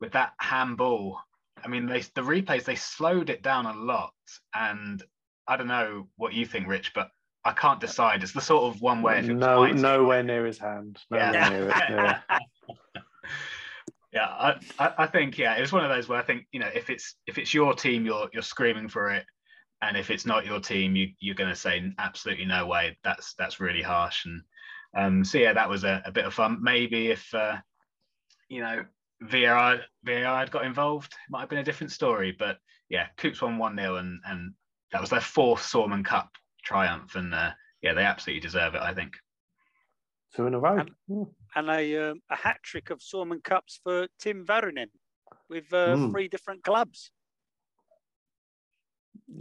with 0.00 0.12
that 0.12 0.32
handball, 0.38 1.18
I 1.64 1.68
mean, 1.68 1.86
they 1.86 2.00
the 2.00 2.20
replays 2.20 2.64
they 2.64 2.74
slowed 2.74 3.30
it 3.30 3.42
down 3.42 3.64
a 3.64 3.72
lot, 3.72 4.12
and 4.54 5.02
I 5.48 5.56
don't 5.56 5.68
know 5.68 6.08
what 6.16 6.34
you 6.34 6.44
think, 6.44 6.68
Rich, 6.68 6.92
but 6.94 7.08
I 7.44 7.52
can't 7.52 7.80
decide. 7.80 8.22
It's 8.22 8.32
the 8.32 8.40
sort 8.42 8.74
of 8.74 8.82
one 8.82 9.00
where 9.00 9.16
if 9.16 9.28
it 9.28 9.32
was 9.32 9.40
no, 9.40 9.64
90 9.64 9.80
nowhere 9.80 10.22
near 10.22 10.44
his 10.44 10.58
hand. 10.58 10.98
Nowhere 11.10 11.32
Yeah. 11.32 11.48
near 11.48 11.68
it. 11.70 11.74
Yeah. 11.88 12.20
yeah, 14.12 14.26
I, 14.26 14.54
I, 14.78 14.94
I 14.98 15.06
think 15.06 15.38
yeah, 15.38 15.56
it 15.56 15.60
was 15.60 15.72
one 15.72 15.84
of 15.84 15.90
those 15.90 16.08
where 16.08 16.18
I 16.18 16.22
think 16.22 16.46
you 16.52 16.60
know 16.60 16.70
if 16.74 16.90
it's 16.90 17.14
if 17.26 17.38
it's 17.38 17.54
your 17.54 17.74
team, 17.74 18.04
you're 18.04 18.28
you're 18.32 18.42
screaming 18.42 18.88
for 18.88 19.10
it, 19.10 19.24
and 19.82 19.96
if 19.96 20.10
it's 20.10 20.26
not 20.26 20.44
your 20.44 20.60
team, 20.60 20.96
you 20.96 21.08
you're 21.20 21.34
going 21.34 21.50
to 21.50 21.56
say 21.56 21.92
absolutely 21.98 22.44
no 22.44 22.66
way. 22.66 22.98
That's 23.04 23.34
that's 23.34 23.60
really 23.60 23.82
harsh. 23.82 24.26
And 24.26 24.42
um, 24.96 25.24
so 25.24 25.38
yeah, 25.38 25.52
that 25.52 25.68
was 25.68 25.84
a, 25.84 26.02
a 26.04 26.12
bit 26.12 26.24
of 26.24 26.34
fun. 26.34 26.58
Maybe 26.62 27.08
if 27.10 27.32
uh, 27.34 27.56
you 28.48 28.60
know 28.60 28.84
VAR 29.22 29.80
VAR 30.04 30.38
had 30.38 30.50
got 30.50 30.64
involved, 30.64 31.12
it 31.12 31.30
might 31.30 31.40
have 31.40 31.48
been 31.48 31.58
a 31.58 31.64
different 31.64 31.92
story. 31.92 32.34
But 32.36 32.58
yeah, 32.88 33.06
KuPS 33.18 33.42
won 33.42 33.58
one 33.58 33.76
0 33.76 33.96
and 33.96 34.20
and 34.24 34.52
that 34.92 35.00
was 35.00 35.10
their 35.10 35.20
fourth 35.20 35.62
Suomen 35.62 36.04
Cup 36.04 36.30
triumph, 36.64 37.14
and 37.14 37.32
uh, 37.34 37.50
yeah, 37.82 37.94
they 37.94 38.02
absolutely 38.04 38.40
deserve 38.40 38.74
it. 38.74 38.82
I 38.82 38.92
think. 38.94 39.14
Two 40.34 40.46
in 40.46 40.54
a 40.54 40.60
row. 40.60 40.78
And- 40.78 40.90
Yeah. 41.08 41.24
and 41.56 41.70
a 41.70 42.10
um, 42.10 42.22
a 42.30 42.36
hat 42.36 42.58
trick 42.62 42.90
of 42.90 43.00
Suomen 43.02 43.42
Cups 43.42 43.80
for 43.82 44.06
Tim 44.20 44.44
Väyrynen 44.46 44.90
with 45.48 45.72
uh, 45.72 45.96
Mm. 45.96 46.10
three 46.12 46.28
different 46.28 46.62
clubs. 46.64 47.10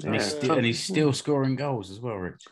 And, 0.04 0.14
he's 0.14 0.24
Yeah. 0.24 0.30
still, 0.30 0.58
and 0.58 0.66
he's 0.66 0.84
still 0.84 1.14
scoring 1.14 1.56
goals 1.56 1.90
as 1.92 2.00
well, 2.00 2.16
Rich. 2.16 2.46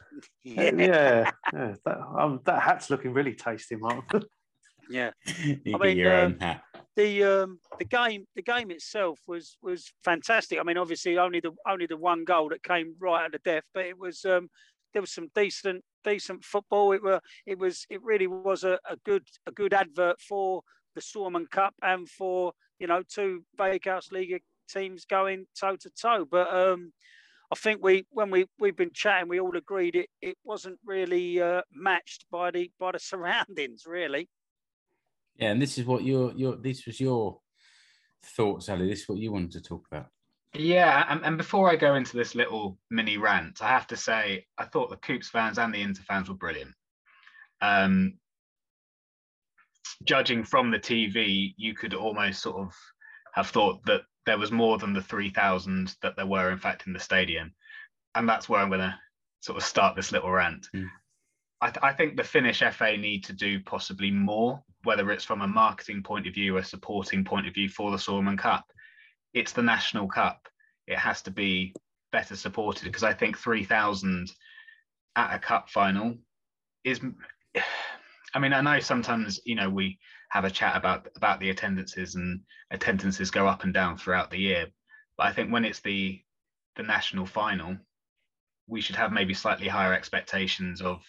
Yeah, 0.44 0.72
yeah, 0.76 1.32
yeah. 1.54 1.76
That, 1.86 2.00
um, 2.18 2.42
that 2.46 2.62
hat's 2.62 2.90
looking 2.90 3.14
really 3.14 3.36
tasty, 3.36 3.76
Mark. 3.76 4.06
yeah. 4.90 5.12
You 5.46 5.56
get 5.64 5.82
mean, 5.82 5.98
your 5.98 6.14
um, 6.16 6.26
own 6.34 6.40
hat. 6.40 6.64
the 6.96 7.24
um 7.24 7.60
the 7.78 7.86
game 7.86 8.26
the 8.36 8.42
game 8.42 8.72
itself 8.72 9.20
was 9.28 9.58
was 9.62 9.92
fantastic. 10.04 10.60
I 10.60 10.64
mean, 10.64 10.78
obviously 10.78 11.18
only 11.18 11.40
the 11.40 11.52
only 11.68 11.86
the 11.86 11.98
one 11.98 12.24
goal 12.24 12.50
that 12.50 12.64
came 12.64 12.96
right 13.00 13.26
at 13.26 13.32
the 13.34 13.40
death, 13.40 13.64
but 13.74 13.86
it 13.86 13.98
was 13.98 14.26
um 14.26 14.50
there 14.94 15.02
was 15.02 15.12
some 15.14 15.30
decent 15.36 15.84
decent 16.04 16.44
football. 16.44 16.94
It 16.94 17.04
were 17.04 17.22
it 17.46 17.60
was 17.60 17.86
it 17.90 18.02
really 18.02 18.28
was 18.28 18.64
a, 18.64 18.80
a 18.90 18.96
good 19.06 19.28
a 19.46 19.52
good 19.52 19.74
advert 19.74 20.20
for 20.22 20.64
the 20.96 21.02
Suomen 21.02 21.46
Cup 21.50 21.76
and 21.84 22.10
for 22.10 22.54
you 22.80 22.88
know 22.88 23.04
two 23.08 23.44
Veikkausliiga 23.60 24.40
teams 24.70 25.06
going 25.06 25.46
toe 25.60 25.76
to 25.76 25.90
toe. 25.92 26.26
But 26.26 26.54
um 26.54 26.94
I 27.52 27.56
think 27.56 27.82
we 27.82 28.06
when 28.12 28.30
we 28.30 28.48
we've 28.60 28.76
been 28.76 28.92
chatting, 28.94 29.30
we 29.30 29.40
all 29.40 29.56
agreed 29.56 29.96
it 29.96 30.10
it 30.22 30.38
wasn't 30.44 30.80
really 30.86 31.42
uh, 31.42 31.62
matched 31.72 32.26
by 32.32 32.52
the 32.52 32.72
by 32.80 32.92
the 32.92 33.00
surroundings 33.12 33.84
really. 33.86 34.30
Yeah, 35.38 35.52
and 35.52 35.62
this 35.62 35.78
is 35.78 35.86
what 35.86 36.04
your 36.04 36.34
your 36.34 36.56
this 36.56 36.86
was 36.86 37.00
your 37.00 37.40
thoughts, 38.24 38.70
Ali. 38.70 38.90
This 38.90 39.02
is 39.02 39.10
what 39.10 39.20
you 39.20 39.32
wanted 39.32 39.52
to 39.52 39.62
talk 39.62 39.86
about. 39.90 40.08
Yeah, 40.54 41.06
and, 41.10 41.24
and 41.24 41.38
before 41.38 41.70
I 41.70 41.76
go 41.76 41.96
into 41.96 42.18
this 42.18 42.34
little 42.34 42.78
mini 42.90 43.18
rant, 43.18 43.62
I 43.62 43.70
have 43.70 43.88
to 43.88 43.98
say 43.98 44.46
I 44.58 44.66
thought 44.66 44.90
the 44.90 44.98
KuPS 44.98 45.26
fans 45.26 45.60
and 45.60 45.74
the 45.74 45.82
Inter 45.82 46.02
fans 46.04 46.30
were 46.30 46.36
brilliant. 46.36 46.74
Um, 47.62 48.14
judging 50.04 50.44
from 50.44 50.72
the 50.72 50.80
TV, 50.80 51.54
you 51.58 51.74
could 51.76 51.94
almost 51.94 52.42
sort 52.42 52.58
of 52.58 52.74
have 53.34 53.50
thought 53.50 53.86
that 53.86 54.02
there 54.28 54.38
was 54.38 54.52
more 54.52 54.78
than 54.78 54.94
the 54.94 55.02
3,000 55.02 55.96
that 56.02 56.18
there 56.18 56.26
were, 56.26 56.52
in 56.52 56.58
fact, 56.58 56.86
in 56.86 56.92
the 56.92 57.00
stadium. 57.00 57.54
And 58.14 58.28
that's 58.28 58.50
where 58.50 58.60
I'm 58.60 58.68
going 58.68 58.82
to 58.82 59.00
sort 59.40 59.58
of 59.58 59.64
start 59.64 59.96
this 59.96 60.12
little 60.12 60.30
rant. 60.30 60.68
Mm. 60.76 60.90
I, 61.62 61.68
th- 61.68 61.84
I 61.84 61.94
think 61.94 62.18
the 62.18 62.26
Finnish 62.26 62.62
FA 62.74 62.98
need 62.98 63.24
to 63.24 63.34
do 63.34 63.62
possibly 63.62 64.12
more, 64.12 64.62
whether 64.84 65.12
it's 65.12 65.24
from 65.24 65.42
a 65.42 65.48
marketing 65.48 66.04
point 66.04 66.28
of 66.28 66.34
view, 66.34 66.58
a 66.58 66.64
supporting 66.64 67.24
point 67.24 67.48
of 67.48 67.54
view 67.54 67.70
for 67.70 67.90
the 67.90 67.98
Suomen 67.98 68.38
Cup. 68.38 68.66
It's 69.34 69.54
the 69.54 69.64
National 69.64 70.08
Cup. 70.08 70.50
It 70.88 70.98
has 70.98 71.22
to 71.24 71.32
be 71.32 71.74
better 72.12 72.36
supported 72.36 72.84
because 72.84 73.04
I 73.04 73.14
think 73.14 73.38
3,000 73.38 74.30
at 75.16 75.36
a 75.36 75.40
cup 75.40 75.70
final 75.70 76.16
is. 76.84 77.00
I 78.34 78.40
mean, 78.40 78.52
I 78.52 78.60
know 78.60 78.82
sometimes 78.82 79.40
you 79.46 79.56
know 79.56 79.70
we 79.70 79.98
have 80.30 80.46
a 80.46 80.52
chat 80.52 80.76
about 80.76 81.08
about 81.16 81.40
the 81.40 81.50
attendances 81.50 82.16
and 82.16 82.42
attendances 82.72 83.32
go 83.32 83.48
up 83.48 83.64
and 83.64 83.74
down 83.74 83.98
throughout 83.98 84.30
the 84.30 84.40
year, 84.40 84.68
but 85.18 85.28
I 85.28 85.34
think 85.34 85.52
when 85.52 85.66
it's 85.66 85.80
the 85.80 86.22
the 86.76 86.84
national 86.84 87.26
final, 87.26 87.78
we 88.68 88.82
should 88.82 88.96
have 88.96 89.12
maybe 89.12 89.34
slightly 89.34 89.68
higher 89.68 89.94
expectations 89.94 90.82
of 90.82 91.02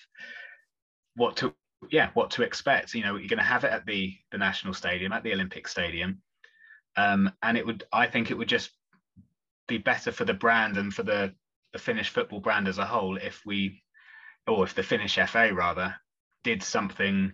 what 1.15 1.37
to 1.39 1.55
yeah 1.91 2.11
what 2.15 2.31
to 2.33 2.43
expect. 2.43 2.95
You 2.95 3.03
know, 3.03 3.17
you're 3.17 3.29
going 3.29 3.39
to 3.39 3.45
have 3.45 3.65
it 3.65 3.73
at 3.73 3.87
the 3.87 4.15
the 4.31 4.39
national 4.39 4.75
stadium 4.75 5.13
at 5.13 5.23
the 5.23 5.33
Olympic 5.33 5.69
Stadium, 5.69 6.23
um, 6.97 7.33
and 7.43 7.57
it 7.59 7.67
would 7.67 7.85
I 7.93 8.07
think 8.07 8.31
it 8.31 8.39
would 8.39 8.49
just 8.49 8.71
be 9.67 9.79
better 9.79 10.13
for 10.13 10.25
the 10.25 10.35
brand 10.35 10.77
and 10.77 10.93
for 10.95 11.03
the 11.03 11.35
the 11.73 11.79
Finnish 11.79 12.09
football 12.11 12.41
brand 12.41 12.69
as 12.69 12.79
a 12.79 12.87
whole 12.87 13.17
if 13.17 13.43
we 13.45 13.83
or 14.47 14.65
if 14.65 14.75
the 14.75 14.83
Finnish 14.83 15.19
FA 15.27 15.53
rather 15.53 15.95
did 16.45 16.63
something 16.63 17.33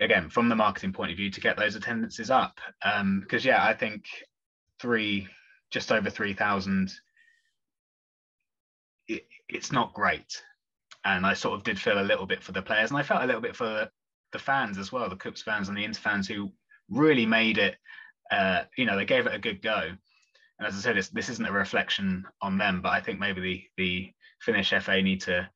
again 0.00 0.28
from 0.28 0.48
the 0.48 0.54
marketing 0.54 0.92
point 0.92 1.10
of 1.10 1.16
view 1.16 1.30
to 1.30 1.40
get 1.40 1.56
those 1.56 1.74
attendances 1.74 2.30
up. 2.30 2.58
Um 2.82 3.20
because 3.20 3.44
yeah 3.44 3.64
i 3.64 3.74
think 3.74 4.04
three 4.80 5.28
just 5.70 5.90
over 5.90 6.10
3000 6.10 6.92
it, 9.08 9.26
it's 9.48 9.72
not 9.72 9.94
great. 9.94 10.42
And 11.04 11.24
i 11.24 11.34
sort 11.34 11.54
of 11.54 11.64
did 11.64 11.80
feel 11.80 12.00
a 12.00 12.02
little 12.10 12.26
bit 12.26 12.42
for 12.42 12.52
the 12.52 12.62
players 12.62 12.90
and 12.90 12.98
i 12.98 13.02
felt 13.02 13.22
a 13.22 13.26
little 13.26 13.40
bit 13.40 13.56
for 13.56 13.64
the, 13.64 13.90
fans 14.38 14.76
as 14.76 14.92
well 14.92 15.08
the 15.08 15.16
KuPS 15.16 15.42
fans 15.42 15.68
and 15.68 15.78
the 15.78 15.84
inter 15.84 15.98
fans 15.98 16.28
who 16.28 16.52
really 16.90 17.24
made 17.24 17.56
it 17.56 17.76
uh 18.30 18.64
you 18.76 18.84
know 18.84 18.94
they 18.94 19.06
gave 19.06 19.26
it 19.26 19.34
a 19.34 19.38
good 19.38 19.62
go. 19.62 19.80
And 20.58 20.68
as 20.68 20.74
i 20.74 20.78
said 20.78 20.98
it's, 20.98 21.08
this 21.08 21.30
isn't 21.30 21.48
a 21.48 21.52
reflection 21.52 22.22
on 22.42 22.58
them 22.58 22.82
but 22.82 22.90
i 22.90 23.00
think 23.00 23.18
maybe 23.18 23.40
the 23.40 23.64
the 23.78 24.12
finnish 24.42 24.74
fa 24.78 25.00
need 25.00 25.22
to 25.22 25.48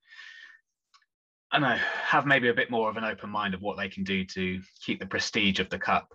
I 1.52 1.58
know, 1.58 1.76
have 2.04 2.26
maybe 2.26 2.48
a 2.48 2.54
bit 2.54 2.70
more 2.70 2.88
of 2.88 2.96
an 2.96 3.04
open 3.04 3.30
mind 3.30 3.54
of 3.54 3.60
what 3.60 3.76
they 3.76 3.88
can 3.88 4.04
do 4.04 4.24
to 4.24 4.60
keep 4.84 5.00
the 5.00 5.06
prestige 5.06 5.58
of 5.58 5.68
the 5.68 5.78
cup 5.78 6.12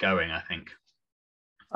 going. 0.00 0.30
I 0.30 0.40
think. 0.40 0.70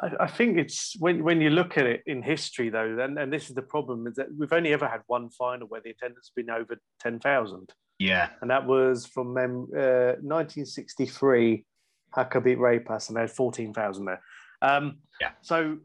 I, 0.00 0.10
I 0.20 0.26
think 0.26 0.58
it's 0.58 0.96
when 0.98 1.22
when 1.22 1.40
you 1.40 1.50
look 1.50 1.78
at 1.78 1.86
it 1.86 2.02
in 2.06 2.22
history, 2.22 2.70
though, 2.70 2.98
and, 2.98 3.18
and 3.18 3.32
this 3.32 3.48
is 3.48 3.54
the 3.54 3.62
problem 3.62 4.06
is 4.06 4.14
that 4.16 4.28
we've 4.36 4.52
only 4.52 4.72
ever 4.72 4.88
had 4.88 5.02
one 5.06 5.30
final 5.30 5.68
where 5.68 5.80
the 5.80 5.90
attendance 5.90 6.30
has 6.34 6.44
been 6.44 6.50
over 6.50 6.76
ten 6.98 7.20
thousand, 7.20 7.72
Yeah, 7.98 8.30
and 8.40 8.50
that 8.50 8.66
was 8.66 9.06
from 9.06 9.36
uh, 9.36 10.18
1963. 10.20 11.64
Haka 12.14 12.40
beat 12.42 12.58
Rapas, 12.58 13.08
and 13.08 13.16
they 13.16 13.22
had 13.22 13.30
fourteen 13.30 13.72
thousand 13.72 14.06
there. 14.06 14.22
Um, 14.60 14.98
Yeah. 15.20 15.30
So 15.42 15.78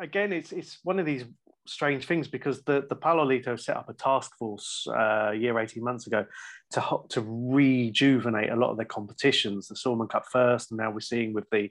again, 0.00 0.32
it's 0.32 0.52
it's 0.52 0.78
one 0.82 0.98
of 0.98 1.06
these 1.06 1.24
strange 1.66 2.06
things 2.06 2.28
because 2.28 2.62
the 2.62 2.86
the 2.88 2.96
Palloliitto 2.96 3.58
set 3.58 3.76
up 3.76 3.88
a 3.88 3.94
task 3.94 4.36
force 4.38 4.86
uh, 4.88 5.30
a 5.30 5.34
year, 5.34 5.58
eighteen 5.58 5.84
months 5.84 6.06
ago, 6.06 6.26
to 6.72 6.98
to 7.10 7.22
rejuvenate 7.26 8.50
a 8.50 8.56
lot 8.56 8.70
of 8.70 8.76
their 8.76 8.86
competitions. 8.86 9.68
The 9.68 9.76
Suomen 9.76 10.08
Cup 10.08 10.24
first, 10.32 10.70
and 10.70 10.78
now 10.78 10.90
we're 10.90 11.00
seeing 11.00 11.32
with 11.34 11.48
the 11.50 11.70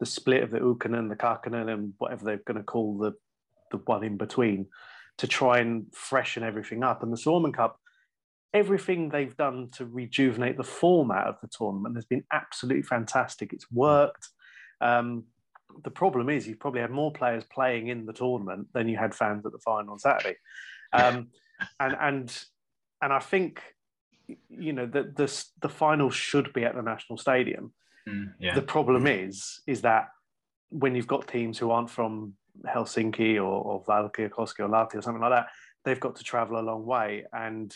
the 0.00 0.06
split 0.06 0.42
of 0.42 0.50
the 0.50 0.60
Ykkönen, 0.60 1.08
the 1.08 1.16
Kakkonen, 1.16 1.72
and 1.72 1.94
whatever 1.98 2.24
they're 2.24 2.42
going 2.46 2.58
to 2.58 2.64
call 2.64 2.98
the 2.98 3.12
the 3.70 3.78
one 3.78 4.04
in 4.04 4.16
between. 4.16 4.66
to 5.18 5.26
try 5.26 5.58
and 5.58 5.86
freshen 5.92 6.42
everything 6.42 6.82
up. 6.84 7.02
And 7.02 7.12
the 7.12 7.16
Suomen 7.16 7.52
Cup, 7.52 7.78
everything 8.54 9.08
they've 9.08 9.36
done 9.36 9.68
to 9.72 9.84
rejuvenate 9.84 10.56
the 10.56 10.64
format 10.64 11.26
of 11.26 11.36
the 11.42 11.48
tournament 11.48 11.96
has 11.96 12.04
been 12.04 12.24
absolutely 12.32 12.82
fantastic. 12.82 13.52
It's 13.52 13.70
worked. 13.70 14.28
Um, 14.80 15.24
the 15.82 15.90
problem 15.90 16.28
is 16.28 16.46
you've 16.46 16.60
probably 16.60 16.80
had 16.80 16.90
more 16.90 17.12
players 17.12 17.44
playing 17.44 17.88
in 17.88 18.06
the 18.06 18.12
tournament 18.12 18.68
than 18.72 18.88
you 18.88 18.96
had 18.96 19.14
fans 19.14 19.44
at 19.46 19.52
the 19.52 19.58
final 19.58 19.92
on 19.92 19.98
Saturday. 19.98 20.36
Um, 20.92 21.28
and 21.80 21.96
and 22.00 22.44
and 23.02 23.12
I 23.12 23.20
think 23.20 23.62
you 24.48 24.72
know 24.72 24.86
that 24.86 25.16
the 25.16 25.44
the 25.60 25.68
final 25.68 26.10
should 26.10 26.52
be 26.52 26.64
at 26.64 26.74
the 26.74 26.82
national 26.82 27.18
stadium. 27.18 27.72
Mm, 28.08 28.34
yeah. 28.38 28.54
The 28.54 28.62
problem 28.62 29.06
is 29.06 29.60
is 29.66 29.82
that 29.82 30.08
when 30.70 30.94
you've 30.94 31.06
got 31.06 31.28
teams 31.28 31.58
who 31.58 31.70
aren't 31.70 31.90
from 31.90 32.34
Helsinki 32.66 33.36
or, 33.36 33.40
or 33.40 33.84
Valkeakoski 33.84 34.60
or 34.60 34.68
Lahti 34.68 34.96
or 34.96 35.02
something 35.02 35.22
like 35.22 35.32
that, 35.32 35.48
they've 35.84 36.00
got 36.00 36.16
to 36.16 36.24
travel 36.24 36.58
a 36.58 36.62
long 36.62 36.84
way. 36.84 37.24
And 37.32 37.74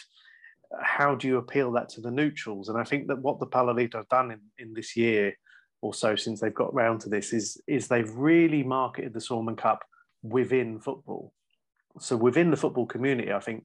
how 0.80 1.14
do 1.14 1.26
you 1.28 1.38
appeal 1.38 1.72
that 1.72 1.88
to 1.90 2.00
the 2.00 2.10
neutrals? 2.10 2.68
And 2.68 2.78
I 2.78 2.84
think 2.84 3.08
that 3.08 3.18
what 3.18 3.40
the 3.40 3.46
Palloliitto 3.46 3.94
have 3.94 4.08
done 4.08 4.30
in, 4.30 4.40
in 4.58 4.74
this 4.74 4.96
year 4.96 5.34
or 5.82 5.92
so 5.92 6.16
since 6.16 6.40
they've 6.40 6.54
got 6.54 6.72
round 6.72 7.00
to 7.00 7.08
this 7.08 7.32
is 7.32 7.60
is 7.66 7.88
they've 7.88 8.14
really 8.14 8.62
marketed 8.62 9.12
the 9.12 9.20
Suomen 9.20 9.56
Cup 9.56 9.84
within 10.22 10.78
football. 10.78 11.32
So 11.98 12.16
within 12.16 12.50
the 12.50 12.56
football 12.56 12.86
community, 12.86 13.32
I 13.32 13.40
think 13.40 13.64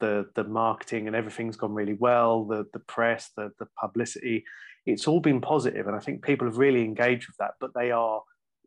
the 0.00 0.30
the 0.34 0.44
marketing 0.44 1.06
and 1.06 1.16
everything's 1.16 1.56
gone 1.56 1.74
really 1.74 1.96
well. 1.98 2.44
The 2.44 2.64
the 2.72 2.78
press, 2.78 3.30
the 3.36 3.50
the 3.58 3.66
publicity, 3.78 4.44
it's 4.86 5.08
all 5.08 5.20
been 5.20 5.40
positive, 5.40 5.86
and 5.86 5.96
I 5.96 6.00
think 6.00 6.22
people 6.22 6.46
have 6.46 6.58
really 6.58 6.84
engaged 6.84 7.26
with 7.28 7.36
that. 7.38 7.54
But 7.60 7.74
they 7.74 7.90
are 7.90 8.22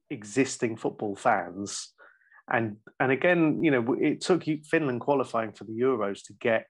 existing 0.09 0.75
football 0.77 1.15
fans, 1.15 1.93
and 2.51 2.75
and 2.99 3.11
again, 3.11 3.63
you 3.63 3.71
know, 3.71 3.93
it 3.93 4.21
took 4.21 4.43
Finland 4.65 4.99
qualifying 5.01 5.53
for 5.53 5.63
the 5.63 5.79
Euros 5.79 6.23
to 6.25 6.33
get 6.33 6.67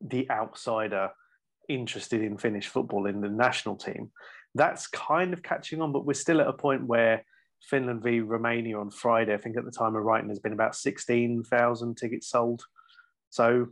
the 0.00 0.30
outsider 0.30 1.10
interested 1.68 2.22
in 2.22 2.38
Finnish 2.38 2.68
football 2.68 3.06
in 3.06 3.20
the 3.20 3.28
national 3.28 3.76
team. 3.76 4.10
That's 4.54 4.86
kind 4.86 5.32
of 5.32 5.42
catching 5.42 5.80
on, 5.80 5.92
but 5.92 6.04
we're 6.04 6.14
still 6.14 6.40
at 6.40 6.48
a 6.48 6.52
point 6.52 6.86
where 6.86 7.24
Finland 7.62 8.02
v 8.02 8.20
Romania 8.20 8.78
on 8.78 8.90
Friday, 8.90 9.34
I 9.34 9.38
think 9.38 9.56
at 9.56 9.64
the 9.64 9.70
time 9.70 9.96
of 9.96 10.02
writing, 10.02 10.28
there's 10.28 10.38
been 10.38 10.52
about 10.52 10.74
16,000 10.74 11.96
tickets 11.96 12.28
sold. 12.28 12.62
So 13.30 13.68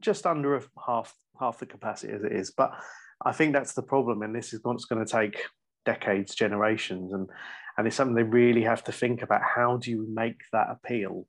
just 0.00 0.26
under 0.26 0.56
a 0.56 0.62
half 0.86 1.14
half 1.40 1.58
the 1.58 1.66
capacity 1.66 2.12
as 2.12 2.22
it 2.22 2.32
is. 2.32 2.50
But 2.50 2.72
I 3.24 3.32
think 3.32 3.52
that's 3.52 3.72
the 3.72 3.82
problem, 3.82 4.22
and 4.22 4.34
this 4.34 4.52
is 4.52 4.60
what's 4.62 4.84
going 4.84 5.04
to 5.04 5.10
take 5.10 5.42
decades, 5.84 6.34
generations, 6.34 7.12
and 7.12 7.28
and 7.78 7.86
it's 7.86 7.96
something 7.96 8.14
they 8.14 8.22
really 8.22 8.62
have 8.62 8.84
to 8.84 8.92
think 8.92 9.22
about. 9.22 9.40
How 9.42 9.78
do 9.78 9.90
you 9.90 10.06
make 10.12 10.40
that 10.52 10.68
appeal 10.70 11.26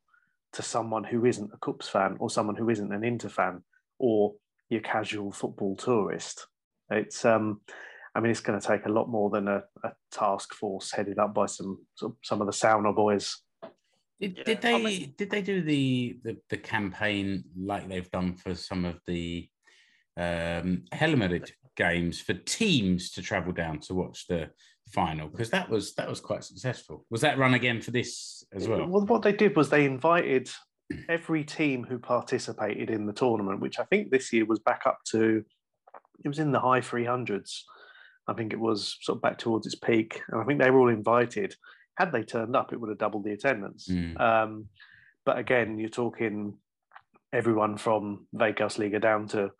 to 0.53 0.61
someone 0.61 1.03
who 1.03 1.25
isn't 1.25 1.51
a 1.53 1.57
KuPS 1.57 1.89
fan 1.89 2.17
or 2.19 2.29
someone 2.29 2.55
who 2.55 2.69
isn't 2.69 2.91
an 2.91 3.03
Inter 3.03 3.29
fan 3.29 3.63
or 3.97 4.33
your 4.69 4.81
casual 4.81 5.31
football 5.31 5.77
tourist? 5.77 6.47
It's 6.89 7.23
um, 7.23 7.61
I 8.15 8.19
mean, 8.19 8.31
it's 8.31 8.39
going 8.39 8.59
to 8.59 8.67
take 8.67 8.85
a 8.85 8.91
lot 8.91 9.09
more 9.09 9.29
than 9.29 9.47
a, 9.47 9.63
a 9.83 9.91
task 10.11 10.53
force 10.53 10.91
headed 10.91 11.17
up 11.19 11.33
by 11.33 11.47
some 11.47 11.79
some 11.95 12.41
of 12.41 12.47
the 12.47 12.53
sauna 12.53 12.95
boys. 12.95 13.37
Did, 14.19 14.37
yeah. 14.37 14.43
did 14.43 14.61
they 14.61 14.75
I 14.75 14.77
mean, 14.77 15.13
did 15.17 15.29
they 15.31 15.41
do 15.41 15.61
the, 15.61 16.19
the, 16.23 16.37
the 16.49 16.57
campaign 16.57 17.43
like 17.57 17.89
they've 17.89 18.09
done 18.11 18.35
for 18.35 18.55
some 18.55 18.85
of 18.85 18.99
the 19.07 19.49
um, 20.15 20.83
Helmarit 20.93 21.51
games 21.75 22.21
for 22.21 22.33
teams 22.33 23.11
to 23.11 23.21
travel 23.21 23.51
down 23.51 23.79
to 23.79 23.95
watch 23.95 24.27
the 24.27 24.49
final 24.91 25.27
because 25.27 25.49
that 25.49 25.69
was 25.69 25.95
that 25.95 26.09
was 26.09 26.21
quite 26.21 26.43
successful. 26.43 27.05
Was 27.09 27.21
that 27.21 27.37
run 27.37 27.55
again 27.55 27.81
for 27.81 27.91
this 27.91 28.43
as 28.53 28.67
well? 28.67 28.87
Well, 28.87 29.05
what 29.05 29.23
they 29.23 29.33
did 29.33 29.55
was 29.55 29.69
they 29.69 29.85
invited 29.85 30.49
every 31.09 31.43
team 31.43 31.83
who 31.83 31.97
participated 31.97 32.89
in 32.89 33.05
the 33.05 33.13
tournament, 33.13 33.59
which 33.59 33.79
I 33.79 33.83
think 33.85 34.11
this 34.11 34.31
year 34.31 34.45
was 34.45 34.59
back 34.59 34.83
up 34.85 34.99
to 35.11 35.43
it 36.23 36.27
was 36.27 36.39
in 36.39 36.51
the 36.51 36.59
high 36.59 36.79
300s. 36.79 37.61
I 38.27 38.33
think 38.33 38.53
it 38.53 38.59
was 38.59 38.97
sort 39.01 39.17
of 39.17 39.21
back 39.21 39.37
towards 39.37 39.65
its 39.65 39.75
peak, 39.75 40.21
and 40.29 40.41
I 40.41 40.45
think 40.45 40.61
they 40.61 40.69
were 40.69 40.79
all 40.79 40.89
invited 40.89 41.55
had 41.95 42.11
they 42.11 42.23
turned 42.23 42.55
up, 42.55 42.73
it 42.73 42.79
would 42.79 42.89
have 42.89 42.97
doubled 42.97 43.23
the 43.23 43.33
attendance. 43.33 43.87
Mm. 43.87 44.19
Um, 44.19 44.65
but 45.25 45.37
again, 45.37 45.77
you're 45.77 45.89
talking 45.89 46.57
everyone 47.31 47.77
from 47.77 48.27
Veikkausliiga 48.35 49.01
down 49.01 49.27
to 49.29 49.51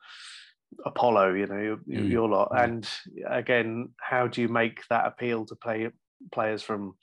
Apollo, 0.86 1.34
you 1.34 1.46
know, 1.46 1.60
your, 1.60 1.78
mm. 1.78 2.10
your 2.10 2.30
lot. 2.30 2.52
Mm. 2.52 2.64
And 2.64 2.90
again, 3.30 3.90
how 4.00 4.28
do 4.28 4.42
you 4.42 4.48
make 4.48 4.82
that 4.90 5.06
appeal 5.06 5.46
to 5.46 5.56
play 5.56 5.90
players 6.32 6.64
from 6.64 6.96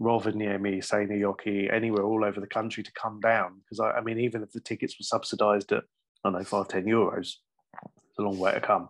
Rovaniemi, 0.00 0.78
Seinäjoki, 0.78 1.72
anywhere 1.72 2.04
all 2.04 2.24
over 2.24 2.40
the 2.40 2.46
country 2.46 2.82
to 2.82 2.92
come 2.92 3.20
down? 3.20 3.60
Because 3.64 3.80
I, 3.80 3.98
I, 3.98 4.00
mean, 4.02 4.20
even 4.20 4.42
if 4.42 4.52
the 4.52 4.60
tickets 4.60 4.96
were 4.98 5.04
subsidised 5.04 5.72
at 5.72 5.84
I 6.24 6.30
don't 6.30 6.38
know 6.38 6.44
five 6.44 6.68
ten 6.68 6.84
euros, 6.84 7.18
it's 7.18 8.18
a 8.18 8.22
long 8.22 8.38
way 8.38 8.52
to 8.52 8.60
come. 8.60 8.88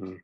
Mm. 0.00 0.18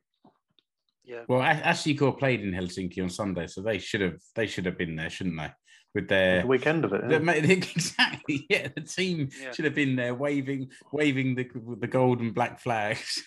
Yeah. 1.05 1.23
Well, 1.27 1.41
SJK 1.41 2.17
played 2.17 2.41
in 2.41 2.51
Helsinki 2.51 3.01
on 3.01 3.09
Sunday, 3.09 3.47
so 3.47 3.61
they 3.61 3.77
should 3.77 4.01
have 4.01 4.19
they 4.35 4.47
should 4.47 4.65
have 4.65 4.77
been 4.77 4.95
there, 4.95 5.09
shouldn't 5.09 5.37
they? 5.37 5.51
With 5.93 6.07
their 6.07 6.41
the 6.41 6.47
weekend 6.47 6.85
of 6.85 6.93
it, 6.93 7.03
yeah. 7.09 7.33
exactly. 7.33 8.47
Yeah, 8.49 8.69
the 8.73 8.81
team 8.81 9.29
yeah. 9.39 9.51
should 9.51 9.65
have 9.65 9.75
been 9.75 9.95
there, 9.95 10.15
waving 10.15 10.69
waving 10.91 11.35
the 11.35 11.47
the 11.79 11.87
gold 11.87 12.19
and 12.19 12.33
black 12.33 12.59
flags. 12.59 13.23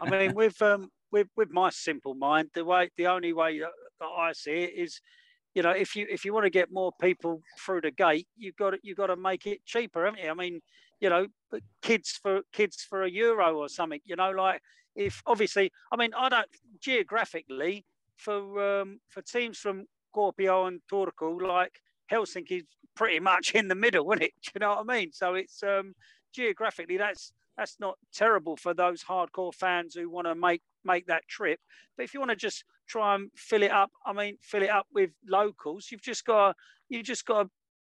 I 0.00 0.10
mean, 0.10 0.34
with 0.34 0.60
um 0.60 0.90
with 1.12 1.28
with 1.36 1.50
my 1.50 1.70
simple 1.70 2.14
mind, 2.14 2.50
the 2.54 2.64
way 2.64 2.90
the 2.96 3.06
only 3.06 3.32
way 3.32 3.60
that, 3.60 3.70
I 4.04 4.32
see 4.32 4.50
it 4.50 4.74
is, 4.76 5.00
you 5.54 5.62
know, 5.62 5.70
if 5.70 5.96
you 5.96 6.06
if 6.10 6.24
you 6.24 6.34
want 6.34 6.44
to 6.44 6.50
get 6.50 6.72
more 6.72 6.92
people 7.00 7.42
through 7.64 7.82
the 7.82 7.90
gate, 7.90 8.26
you've 8.36 8.56
got 8.56 8.70
to, 8.70 8.78
you've 8.82 8.98
got 8.98 9.06
to 9.06 9.16
make 9.16 9.46
it 9.46 9.64
cheaper, 9.64 10.04
haven't 10.04 10.22
you? 10.22 10.30
I 10.30 10.34
mean, 10.34 10.60
you 11.00 11.08
know, 11.08 11.26
kids 11.82 12.18
for 12.20 12.42
kids 12.52 12.84
for 12.88 13.02
a 13.02 13.10
euro 13.10 13.56
or 13.56 13.68
something, 13.68 14.00
you 14.04 14.16
know, 14.16 14.30
like 14.30 14.60
if 14.94 15.22
obviously, 15.26 15.70
I 15.92 15.96
mean, 15.96 16.10
I 16.16 16.28
don't 16.28 16.48
geographically 16.80 17.84
for 18.16 18.80
um, 18.80 19.00
for 19.08 19.22
teams 19.22 19.58
from 19.58 19.86
Kuopio 20.14 20.66
and 20.66 20.80
Turku, 20.90 21.40
like 21.40 21.80
Helsinki's 22.10 22.64
pretty 22.96 23.20
much 23.20 23.52
in 23.54 23.68
the 23.68 23.74
middle, 23.74 24.10
isn't 24.12 24.22
it? 24.22 24.32
Do 24.42 24.50
you 24.54 24.60
know 24.60 24.70
what 24.70 24.86
I 24.88 24.98
mean? 24.98 25.12
So 25.12 25.34
it's 25.34 25.62
um, 25.62 25.94
geographically 26.34 26.96
that's 26.96 27.32
that's 27.56 27.76
not 27.80 27.96
terrible 28.12 28.56
for 28.56 28.74
those 28.74 29.02
hardcore 29.02 29.54
fans 29.54 29.94
who 29.94 30.10
want 30.10 30.26
to 30.26 30.34
make 30.34 30.62
make 30.84 31.06
that 31.06 31.26
trip. 31.28 31.60
But 31.96 32.04
if 32.04 32.14
you 32.14 32.20
want 32.20 32.30
to 32.30 32.36
just 32.36 32.64
try 32.88 33.14
and 33.14 33.30
fill 33.36 33.62
it 33.62 33.70
up, 33.70 33.90
I 34.06 34.12
mean, 34.12 34.36
fill 34.40 34.62
it 34.62 34.70
up 34.70 34.86
with 34.92 35.10
locals, 35.28 35.88
you've 35.90 36.02
just 36.02 36.24
got 36.24 36.56
you 36.88 37.02
just 37.02 37.24
got 37.24 37.44
to 37.44 37.50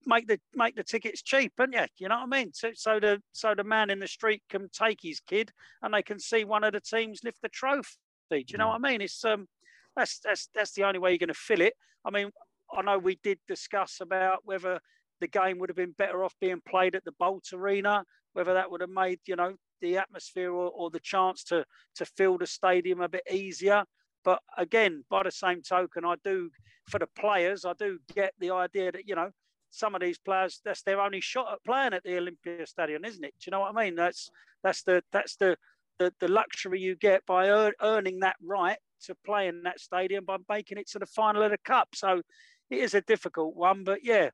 make 0.05 0.27
the 0.27 0.39
make 0.55 0.75
the 0.75 0.83
tickets 0.83 1.21
cheap, 1.21 1.53
aren't 1.59 1.73
you? 1.73 1.85
You 1.97 2.09
know 2.09 2.19
what 2.19 2.33
I 2.33 2.37
mean? 2.39 2.51
So 2.53 2.71
so 2.73 2.99
the 2.99 3.21
so 3.31 3.53
the 3.55 3.63
man 3.63 3.89
in 3.89 3.99
the 3.99 4.07
street 4.07 4.43
can 4.49 4.69
take 4.69 4.99
his 5.01 5.19
kid 5.19 5.51
and 5.81 5.93
they 5.93 6.03
can 6.03 6.19
see 6.19 6.43
one 6.43 6.63
of 6.63 6.73
the 6.73 6.81
teams 6.81 7.21
lift 7.23 7.37
the 7.41 7.49
trophy. 7.49 7.89
Do 8.29 8.43
you 8.47 8.57
know 8.57 8.69
what 8.69 8.81
I 8.83 8.89
mean? 8.89 9.01
It's 9.01 9.23
um 9.25 9.47
that's 9.95 10.19
that's 10.19 10.49
that's 10.53 10.73
the 10.73 10.83
only 10.83 10.99
way 10.99 11.11
you're 11.11 11.19
going 11.19 11.27
to 11.27 11.33
fill 11.33 11.61
it. 11.61 11.73
I 12.05 12.11
mean, 12.11 12.31
I 12.75 12.81
know 12.81 12.97
we 12.97 13.19
did 13.23 13.39
discuss 13.47 13.99
about 14.01 14.39
whether 14.43 14.79
the 15.21 15.27
game 15.27 15.59
would 15.59 15.69
have 15.69 15.77
been 15.77 15.95
better 15.97 16.23
off 16.23 16.35
being 16.41 16.61
played 16.67 16.95
at 16.95 17.05
the 17.05 17.13
Bolt 17.19 17.45
Arena, 17.53 18.03
whether 18.33 18.53
that 18.53 18.69
would 18.69 18.81
have 18.81 18.89
made 18.89 19.19
you 19.25 19.35
know 19.35 19.55
the 19.81 19.97
atmosphere 19.97 20.51
or, 20.51 20.69
or 20.69 20.89
the 20.89 20.99
chance 20.99 21.43
to 21.45 21.65
to 21.95 22.05
fill 22.05 22.37
the 22.37 22.47
stadium 22.47 23.01
a 23.01 23.09
bit 23.09 23.23
easier. 23.31 23.83
But 24.23 24.39
again, 24.57 25.03
by 25.09 25.23
the 25.23 25.31
same 25.31 25.61
token, 25.61 26.05
I 26.05 26.15
do 26.23 26.49
for 26.89 26.99
the 26.99 27.07
players, 27.07 27.65
I 27.65 27.73
do 27.73 27.99
get 28.15 28.33
the 28.39 28.51
idea 28.51 28.91
that 28.91 29.07
you 29.07 29.15
know 29.15 29.31
some 29.73 29.95
of 29.95 30.01
these 30.01 30.19
players 30.19 30.61
that's 30.63 30.83
their 30.83 31.01
only 31.01 31.19
shot 31.19 31.51
at 31.51 31.63
playing 31.65 31.93
at 31.93 32.03
the 32.03 32.15
Olympia 32.15 32.65
Stadium, 32.67 33.03
isn't 33.03 33.23
it? 33.23 33.33
Do 33.39 33.47
you 33.47 33.51
know 33.51 33.61
what 33.61 33.75
I 33.75 33.83
mean? 33.83 33.95
That's 33.95 34.29
that's 34.63 34.83
the 34.83 35.03
that's 35.11 35.35
the 35.37 35.57
the, 35.97 36.13
the 36.19 36.27
luxury 36.27 36.79
you 36.79 36.95
get 36.95 37.25
by 37.25 37.49
earning 37.81 38.19
that 38.19 38.35
right 38.43 38.77
to 39.05 39.15
play 39.25 39.47
in 39.47 39.63
that 39.63 39.79
stadium 39.79 40.25
by 40.25 40.37
making 40.49 40.77
it 40.77 40.89
to 40.89 40.99
the 40.99 41.05
final 41.05 41.43
of 41.43 41.51
the 41.51 41.57
cup. 41.57 41.89
So 41.95 42.21
it 42.69 42.79
is 42.79 42.93
a 42.93 43.01
difficult 43.01 43.55
one, 43.55 43.83
but 43.83 43.99
yeah, 44.03 44.29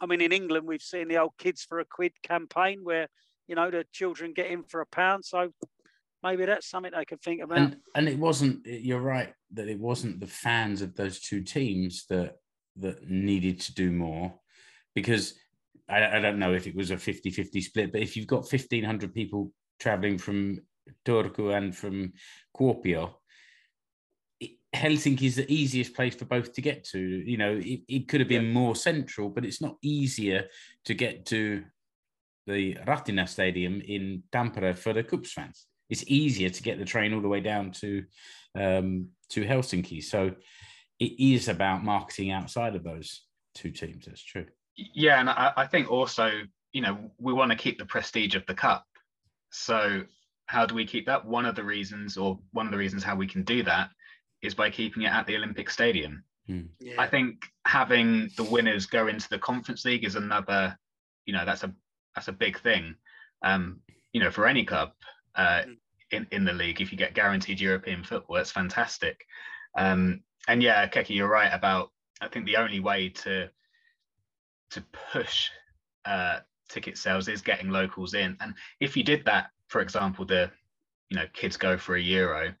I 0.00 0.06
mean 0.06 0.20
in 0.20 0.32
England 0.32 0.66
we've 0.66 0.82
seen 0.82 1.06
the 1.06 1.18
old 1.18 1.34
kids 1.38 1.62
for 1.62 1.78
a 1.78 1.84
quid 1.84 2.12
campaign 2.22 2.80
where 2.82 3.06
you 3.46 3.54
know 3.54 3.70
the 3.70 3.86
children 3.92 4.32
get 4.34 4.50
in 4.50 4.64
for 4.64 4.80
a 4.80 4.86
pound. 4.86 5.24
So 5.24 5.50
maybe 6.24 6.46
that's 6.46 6.68
something 6.68 6.92
they 6.92 7.04
could 7.04 7.22
think 7.22 7.42
about. 7.42 7.58
And, 7.58 7.76
and 7.94 8.08
it 8.08 8.18
wasn't. 8.18 8.66
You're 8.66 9.00
right 9.00 9.32
that 9.52 9.68
it 9.68 9.78
wasn't 9.78 10.18
the 10.18 10.26
fans 10.26 10.82
of 10.82 10.96
those 10.96 11.20
two 11.20 11.42
teams 11.42 12.06
that 12.08 12.38
that 12.76 13.08
needed 13.08 13.60
to 13.60 13.74
do 13.74 13.92
more 13.92 14.34
because 14.94 15.34
I, 15.88 16.16
I, 16.16 16.20
don't 16.20 16.38
know 16.38 16.54
if 16.54 16.66
it 16.66 16.74
was 16.74 16.90
a 16.90 16.98
50 16.98 17.30
50 17.30 17.60
split, 17.60 17.92
but 17.92 18.00
if 18.00 18.16
you've 18.16 18.26
got 18.26 18.50
1,500 18.50 19.14
people 19.14 19.52
traveling 19.80 20.18
from 20.18 20.60
Turku 21.04 21.56
and 21.56 21.74
from 21.74 22.12
Kuopio, 22.56 23.14
Helsinki 24.74 25.22
is 25.22 25.36
the 25.36 25.52
easiest 25.52 25.94
place 25.94 26.14
for 26.14 26.24
both 26.24 26.52
to 26.52 26.60
get 26.60 26.84
to. 26.84 26.98
You 26.98 27.36
know, 27.36 27.60
it, 27.62 27.80
it 27.88 28.08
could 28.08 28.20
have 28.20 28.28
been 28.28 28.46
yeah. 28.46 28.52
more 28.52 28.74
central, 28.74 29.28
but 29.28 29.44
it's 29.44 29.62
not 29.62 29.76
easier 29.82 30.46
to 30.84 30.94
get 30.94 31.26
to 31.26 31.64
the 32.46 32.74
Ratina 32.86 33.28
Stadium 33.28 33.80
in 33.80 34.22
Tampere 34.32 34.76
for 34.76 34.92
the 34.92 35.04
KuPS 35.04 35.28
fans. 35.28 35.66
It's 35.88 36.04
easier 36.06 36.50
to 36.50 36.62
get 36.62 36.78
the 36.78 36.84
train 36.84 37.14
all 37.14 37.20
the 37.20 37.28
way 37.28 37.40
down 37.40 37.70
to 37.72 38.04
um, 38.58 39.08
to 39.30 39.44
Helsinki. 39.44 40.02
So 40.02 40.32
it 40.98 41.12
is 41.18 41.48
about 41.48 41.84
marketing 41.84 42.30
outside 42.30 42.74
of 42.74 42.84
those 42.84 43.22
two 43.54 43.70
teams. 43.70 44.06
That's 44.06 44.22
true. 44.22 44.46
Yeah, 44.76 45.20
and 45.20 45.30
I, 45.30 45.52
I 45.56 45.66
think 45.66 45.90
also 45.90 46.30
you 46.74 46.80
know, 46.80 46.98
we 47.18 47.32
want 47.32 47.52
to 47.52 47.56
keep 47.56 47.78
the 47.78 47.86
prestige 47.86 48.34
of 48.34 48.44
the 48.46 48.54
cup. 48.54 48.84
So 49.50 50.02
how 50.46 50.66
do 50.66 50.74
we 50.74 50.84
keep 50.84 51.06
that? 51.06 51.24
One 51.24 51.46
of 51.46 51.54
the 51.54 51.62
reasons, 51.62 52.18
or 52.18 52.38
one 52.50 52.66
of 52.66 52.72
the 52.72 52.78
reasons 52.78 53.04
how 53.04 53.14
we 53.14 53.28
can 53.28 53.44
do 53.44 53.62
that, 53.62 53.90
is 54.42 54.54
by 54.54 54.70
keeping 54.70 55.04
it 55.04 55.12
at 55.12 55.26
the 55.26 55.36
Olympic 55.36 55.70
Stadium. 55.70 56.24
Yeah. 56.46 56.96
I 56.98 57.06
think 57.06 57.46
having 57.64 58.28
the 58.36 58.42
winners 58.44 58.86
go 58.86 59.06
into 59.06 59.28
the 59.30 59.38
Conference 59.38 59.84
League 59.84 60.04
is 60.04 60.16
another, 60.16 60.76
you 61.24 61.32
know, 61.32 61.44
that's 61.46 61.62
a 61.62 61.72
that's 62.14 62.28
a 62.28 62.32
big 62.32 62.60
thing. 62.60 62.96
Um, 63.42 63.80
you 64.12 64.20
know, 64.20 64.30
for 64.30 64.46
any 64.46 64.64
club 64.64 64.90
uh, 65.36 65.62
Mm. 65.66 65.76
in 66.10 66.26
in 66.32 66.44
the 66.44 66.52
league, 66.52 66.80
if 66.80 66.90
you 66.92 66.98
get 66.98 67.14
guaranteed 67.14 67.60
European 67.60 68.02
football, 68.02 68.36
it's 68.36 68.50
fantastic. 68.50 69.24
Um, 69.78 70.22
and 70.48 70.62
yeah, 70.62 70.86
Keke, 70.88 71.14
you're 71.14 71.28
right 71.28 71.52
about. 71.52 71.92
I 72.20 72.28
think 72.28 72.46
the 72.46 72.56
only 72.56 72.80
way 72.80 73.08
to 73.10 73.48
to 74.74 74.84
push 75.12 75.50
uh, 76.04 76.40
ticket 76.68 76.98
sales 76.98 77.28
is 77.28 77.42
getting 77.42 77.70
locals 77.70 78.14
in, 78.14 78.36
and 78.40 78.54
if 78.80 78.96
you 78.96 79.02
did 79.02 79.24
that, 79.24 79.50
for 79.68 79.80
example, 79.80 80.24
the 80.24 80.50
you 81.10 81.16
know 81.16 81.26
kids 81.32 81.56
go 81.56 81.76
for 81.76 81.96
a 81.96 82.00
euro, 82.00 82.54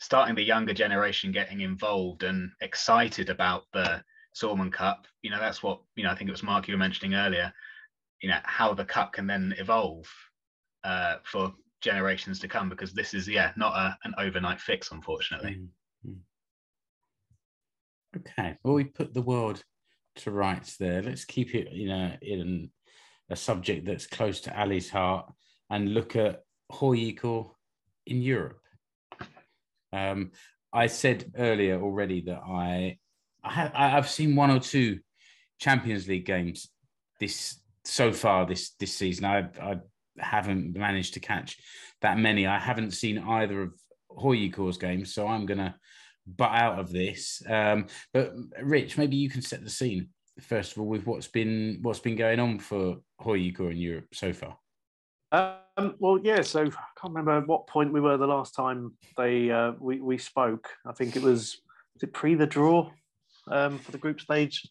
starting 0.00 0.34
the 0.34 0.42
younger 0.42 0.74
generation 0.74 1.32
getting 1.32 1.60
involved 1.60 2.22
and 2.22 2.50
excited 2.60 3.30
about 3.30 3.64
the 3.72 4.02
Suomen 4.34 4.72
Cup, 4.72 5.06
you 5.22 5.30
know, 5.30 5.38
that's 5.38 5.62
what, 5.62 5.80
you 5.96 6.04
know, 6.04 6.10
I 6.10 6.14
think 6.14 6.28
it 6.28 6.32
was 6.32 6.42
Mark 6.42 6.68
you 6.68 6.74
were 6.74 6.78
mentioning 6.78 7.14
earlier, 7.14 7.52
you 8.22 8.28
know, 8.28 8.38
how 8.44 8.72
the 8.72 8.84
cup 8.84 9.12
can 9.12 9.26
then 9.26 9.54
evolve 9.58 10.06
uh, 10.84 11.16
for 11.24 11.52
generations 11.80 12.38
to 12.40 12.48
come, 12.48 12.68
because 12.68 12.92
this 12.92 13.12
is, 13.12 13.28
yeah, 13.28 13.52
not 13.56 13.74
a, 13.76 13.98
an 14.04 14.14
overnight 14.18 14.60
fix, 14.60 14.92
unfortunately. 14.92 15.60
Mm, 16.06 16.12
mm. 16.12 16.18
Okay, 18.16 18.56
well, 18.62 18.74
we 18.74 18.84
put 18.84 19.14
the 19.14 19.22
world 19.22 19.62
to 20.16 20.30
rights 20.30 20.76
there. 20.76 21.02
Let's 21.02 21.24
keep 21.24 21.54
it, 21.54 21.72
you 21.72 21.88
know, 21.88 22.12
in 22.22 22.70
a 23.28 23.36
subject 23.36 23.86
that's 23.86 24.06
close 24.06 24.40
to 24.42 24.60
Ali's 24.60 24.90
heart 24.90 25.32
and 25.70 25.94
look 25.94 26.16
at 26.16 26.42
HJK 26.72 27.50
in 28.06 28.22
Europe. 28.22 28.60
Um, 29.92 30.32
I 30.72 30.86
said 30.86 31.32
earlier 31.36 31.80
already 31.80 32.22
that 32.22 32.40
I, 32.46 32.98
I 33.42 33.52
have, 33.52 33.72
I've 33.74 34.08
seen 34.08 34.36
one 34.36 34.50
or 34.50 34.60
two 34.60 35.00
Champions 35.58 36.08
League 36.08 36.26
games 36.26 36.68
this 37.18 37.60
so 37.84 38.12
far 38.12 38.46
this 38.46 38.70
this 38.78 38.96
season. 38.96 39.24
I, 39.24 39.48
I 39.60 39.76
haven't 40.18 40.76
managed 40.76 41.14
to 41.14 41.20
catch 41.20 41.58
that 42.02 42.18
many. 42.18 42.46
I 42.46 42.58
haven't 42.58 42.92
seen 42.92 43.18
either 43.18 43.62
of 43.62 43.74
HJK's 44.10 44.78
games, 44.78 45.14
so 45.14 45.26
I'm 45.26 45.46
gonna 45.46 45.76
butt 46.36 46.52
out 46.52 46.78
of 46.78 46.90
this. 46.90 47.42
Um, 47.48 47.86
but 48.12 48.32
Rich, 48.62 48.98
maybe 48.98 49.16
you 49.16 49.30
can 49.30 49.42
set 49.42 49.62
the 49.62 49.70
scene 49.70 50.08
first 50.40 50.72
of 50.72 50.78
all 50.78 50.86
with 50.86 51.06
what's 51.06 51.28
been 51.28 51.78
what's 51.82 51.98
been 51.98 52.16
going 52.16 52.40
on 52.40 52.58
for 52.58 52.96
HJK 53.20 53.72
in 53.72 53.76
Europe 53.76 54.06
so 54.12 54.32
far. 54.32 54.56
Um, 55.32 55.94
well, 55.98 56.18
yeah. 56.22 56.42
So 56.42 56.60
I 56.62 57.00
can't 57.00 57.14
remember 57.14 57.38
at 57.38 57.46
what 57.46 57.66
point 57.66 57.92
we 57.92 58.00
were 58.00 58.16
the 58.16 58.26
last 58.26 58.54
time 58.54 58.92
they 59.16 59.50
uh, 59.50 59.72
we 59.78 60.00
we 60.00 60.18
spoke. 60.18 60.68
I 60.86 60.92
think 60.92 61.16
it 61.16 61.22
was 61.22 61.60
was 61.94 62.02
it 62.02 62.12
pre 62.12 62.34
the 62.34 62.46
draw 62.46 62.90
um, 63.50 63.78
for 63.78 63.92
the 63.92 63.98
group 63.98 64.20
stage. 64.20 64.68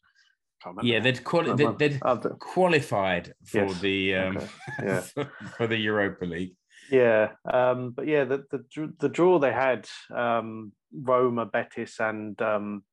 Yeah, 0.83 0.99
they'd, 0.99 1.23
quali- 1.23 1.53
they'd, 1.55 1.77
they'd 1.79 2.01
qualified 2.39 3.33
for 3.45 3.59
Yes, 3.59 3.79
the 3.79 4.15
um, 4.15 4.37
okay, 4.37 4.47
yeah. 4.83 4.99
for 5.57 5.67
the 5.67 5.77
Europa 5.77 6.25
League. 6.25 6.53
Yeah, 6.91 7.29
um, 7.51 7.91
but 7.91 8.07
yeah, 8.07 8.23
the, 8.25 8.43
the 8.51 8.93
the 8.99 9.09
draw 9.09 9.39
they 9.39 9.51
had 9.51 9.87
um, 10.15 10.71
Roma, 10.93 11.45
Betis, 11.45 11.99
and 11.99 12.39
um, 12.41 12.83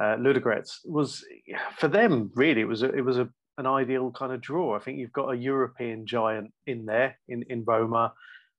uh, 0.00 0.16
Ludogorets 0.16 0.78
was 0.84 1.24
for 1.76 1.88
them 1.88 2.30
really. 2.34 2.62
It 2.62 2.68
was 2.68 2.82
a, 2.82 2.90
it 2.90 3.02
was 3.02 3.18
a, 3.18 3.28
an 3.58 3.66
ideal 3.66 4.10
kind 4.12 4.32
of 4.32 4.40
draw. 4.40 4.74
I 4.76 4.78
think 4.78 4.98
you've 4.98 5.12
got 5.12 5.32
a 5.32 5.36
European 5.36 6.06
giant 6.06 6.52
in 6.66 6.86
there 6.86 7.18
in 7.28 7.44
in 7.50 7.64
Roma 7.64 8.12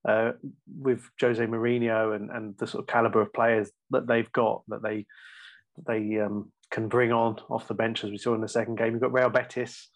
uh, 0.08 0.34
with 0.80 1.10
Jose 1.20 1.44
Mourinho 1.46 2.16
and 2.16 2.30
and 2.30 2.58
the 2.58 2.68
sort 2.68 2.84
of 2.84 2.88
caliber 2.88 3.22
of 3.22 3.34
players 3.34 3.72
that 3.90 4.08
they've 4.08 4.32
got 4.32 4.64
that 4.68 4.84
they 4.84 5.06
they 5.88 6.20
um, 6.20 6.52
can 6.70 6.88
bring 6.88 7.12
on 7.12 7.38
off 7.50 7.68
the 7.68 7.74
bench 7.74 8.04
as 8.04 8.12
we 8.12 8.18
saw 8.18 8.36
in 8.36 8.42
the 8.42 8.48
second 8.48 8.78
game. 8.78 8.94
You've 8.94 9.02
got 9.02 9.14
Real 9.14 9.30
Betis 9.30 9.90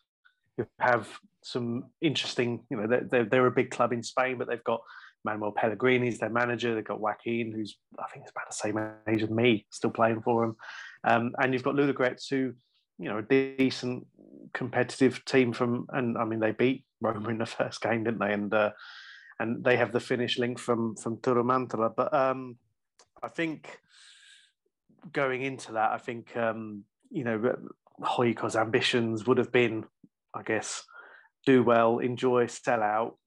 who 0.57 0.65
have 0.79 1.07
some 1.43 1.85
interesting, 2.01 2.63
you 2.69 2.77
know, 2.77 2.87
they're, 2.87 3.25
they're, 3.25 3.47
a 3.47 3.51
big 3.51 3.71
club 3.71 3.93
in 3.93 4.03
Spain, 4.03 4.37
but 4.37 4.47
they've 4.47 4.63
got 4.63 4.81
Manuel 5.25 5.51
Pellegrini 5.51 5.99
Pellegrini's 5.99 6.19
their 6.19 6.29
manager. 6.29 6.75
They've 6.75 6.83
got 6.83 6.99
Joaquin, 6.99 7.51
who's 7.53 7.77
I 7.99 8.05
think 8.11 8.25
is 8.25 8.31
about 8.31 8.49
the 8.49 8.55
same 8.55 8.77
age 9.07 9.23
as 9.23 9.29
me, 9.29 9.65
still 9.69 9.91
playing 9.91 10.21
for 10.21 10.41
them. 10.41 10.55
Um, 11.03 11.35
and 11.39 11.53
you've 11.53 11.63
got 11.63 11.75
Ludogorets, 11.75 12.29
who, 12.29 12.53
you 12.97 13.09
know, 13.09 13.19
a 13.19 13.21
decent 13.21 14.05
competitive 14.53 15.23
team 15.25 15.53
from, 15.53 15.87
and 15.89 16.17
I 16.17 16.25
mean 16.25 16.39
they 16.39 16.51
beat 16.51 16.85
Roma 17.01 17.29
in 17.29 17.37
the 17.37 17.45
first 17.45 17.81
game, 17.81 18.03
didn't 18.03 18.19
they? 18.19 18.33
And 18.33 18.53
uh, 18.53 18.71
and 19.39 19.63
they 19.63 19.77
have 19.77 19.91
the 19.91 19.99
Finnish 19.99 20.37
link 20.37 20.59
from 20.59 20.95
from 20.95 21.17
Turumantala. 21.17 21.93
But 21.95 22.13
um, 22.13 22.57
I 23.21 23.27
think 23.29 23.79
going 25.11 25.41
into 25.41 25.73
that, 25.73 25.91
I 25.91 25.97
think 25.97 26.35
um, 26.35 26.83
you 27.11 27.23
know 27.23 27.55
HJK's 28.01 28.55
ambitions 28.55 29.25
would 29.27 29.37
have 29.37 29.51
been, 29.51 29.85
I 30.33 30.43
guess, 30.43 30.83
do 31.45 31.63
well, 31.63 31.99
enjoy, 31.99 32.47
sell 32.47 32.81
out, 32.81 33.17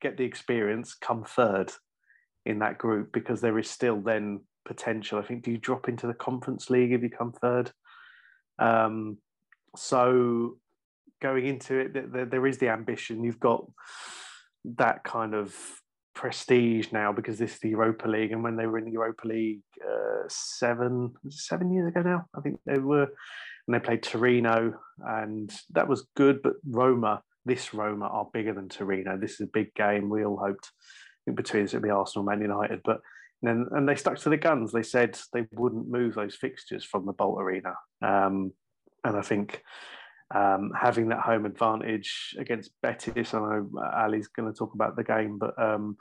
get 0.00 0.16
the 0.16 0.24
experience, 0.24 0.94
come 0.94 1.24
third 1.24 1.72
in 2.44 2.60
that 2.60 2.78
group 2.78 3.12
because 3.12 3.40
there 3.40 3.58
is 3.58 3.68
still 3.68 4.00
then 4.00 4.40
potential. 4.64 5.18
I 5.18 5.22
think 5.22 5.44
do 5.44 5.50
you 5.50 5.58
drop 5.58 5.88
into 5.88 6.06
the 6.06 6.14
Conference 6.14 6.70
League 6.70 6.92
if 6.92 7.02
you 7.02 7.10
come 7.10 7.32
third? 7.32 7.72
Um, 8.58 9.18
so 9.76 10.56
going 11.20 11.46
into 11.46 11.78
it, 11.78 11.94
th- 11.94 12.12
th- 12.12 12.28
there 12.30 12.46
is 12.46 12.58
the 12.58 12.68
ambition. 12.68 13.24
You've 13.24 13.40
got 13.40 13.66
that 14.76 15.04
kind 15.04 15.34
of 15.34 15.54
prestige 16.14 16.92
now 16.92 17.12
because 17.12 17.38
this 17.38 17.54
is 17.54 17.60
the 17.60 17.70
Europa 17.70 18.08
League, 18.08 18.32
and 18.32 18.42
when 18.42 18.56
they 18.56 18.66
were 18.66 18.78
in 18.78 18.84
the 18.84 18.92
Europa 18.92 19.28
League 19.28 19.62
uh, 19.86 20.24
seven 20.28 21.12
seven 21.28 21.72
years 21.72 21.88
ago 21.88 22.02
now, 22.02 22.26
I 22.36 22.40
think 22.40 22.58
they 22.64 22.78
were, 22.78 23.08
and 23.66 23.74
they 23.74 23.80
played 23.80 24.02
Torino, 24.02 24.74
and 24.98 25.52
that 25.70 25.88
was 25.88 26.06
good. 26.16 26.42
But 26.42 26.54
Roma, 26.68 27.22
this 27.46 27.72
Roma, 27.72 28.06
are 28.06 28.28
bigger 28.32 28.52
than 28.52 28.68
Torino. 28.68 29.16
This 29.16 29.34
is 29.34 29.40
a 29.40 29.50
big 29.52 29.72
game. 29.74 30.10
We 30.10 30.24
all 30.24 30.36
hoped 30.36 30.70
between 31.34 31.64
us 31.64 31.70
it'd 31.70 31.82
be 31.82 31.90
Arsenal, 31.90 32.24
Man 32.24 32.40
United, 32.40 32.80
but 32.84 33.00
then 33.42 33.66
and 33.72 33.88
they 33.88 33.94
stuck 33.94 34.18
to 34.18 34.28
the 34.28 34.36
guns. 34.36 34.72
They 34.72 34.82
said 34.82 35.18
they 35.32 35.46
wouldn't 35.52 35.88
move 35.88 36.14
those 36.14 36.34
fixtures 36.34 36.84
from 36.84 37.06
the 37.06 37.12
Bolt 37.12 37.40
Arena, 37.40 37.74
um, 38.02 38.52
and 39.04 39.16
I 39.16 39.22
think 39.22 39.62
um, 40.34 40.72
having 40.78 41.08
that 41.08 41.20
home 41.20 41.46
advantage 41.46 42.34
against 42.38 42.72
Betis. 42.82 43.34
I 43.34 43.38
know 43.38 43.70
Ali's 43.96 44.28
going 44.28 44.52
to 44.52 44.56
talk 44.56 44.74
about 44.74 44.96
the 44.96 45.04
game, 45.04 45.38
but 45.38 45.60
um, 45.62 45.96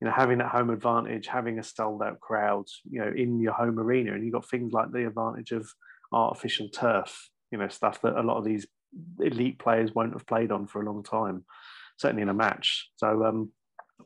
you 0.00 0.06
know, 0.06 0.14
having 0.14 0.38
that 0.38 0.50
home 0.50 0.70
advantage, 0.70 1.26
having 1.26 1.58
a 1.58 1.62
sold 1.62 2.02
out 2.02 2.20
crowd, 2.20 2.66
you 2.88 3.00
know, 3.00 3.12
in 3.14 3.40
your 3.40 3.52
home 3.52 3.78
arena, 3.78 4.12
and 4.12 4.24
you've 4.24 4.34
got 4.34 4.48
things 4.48 4.72
like 4.72 4.92
the 4.92 5.06
advantage 5.06 5.52
of 5.52 5.68
artificial 6.12 6.68
turf, 6.68 7.30
you 7.50 7.58
know, 7.58 7.68
stuff 7.68 8.00
that 8.02 8.16
a 8.16 8.22
lot 8.22 8.38
of 8.38 8.44
these 8.44 8.66
elite 9.20 9.58
players 9.58 9.94
won't 9.94 10.12
have 10.12 10.26
played 10.26 10.52
on 10.52 10.66
for 10.66 10.82
a 10.82 10.84
long 10.84 11.02
time, 11.02 11.44
certainly 11.96 12.22
in 12.22 12.28
a 12.28 12.34
match. 12.34 12.88
So, 12.96 13.24
um, 13.24 13.52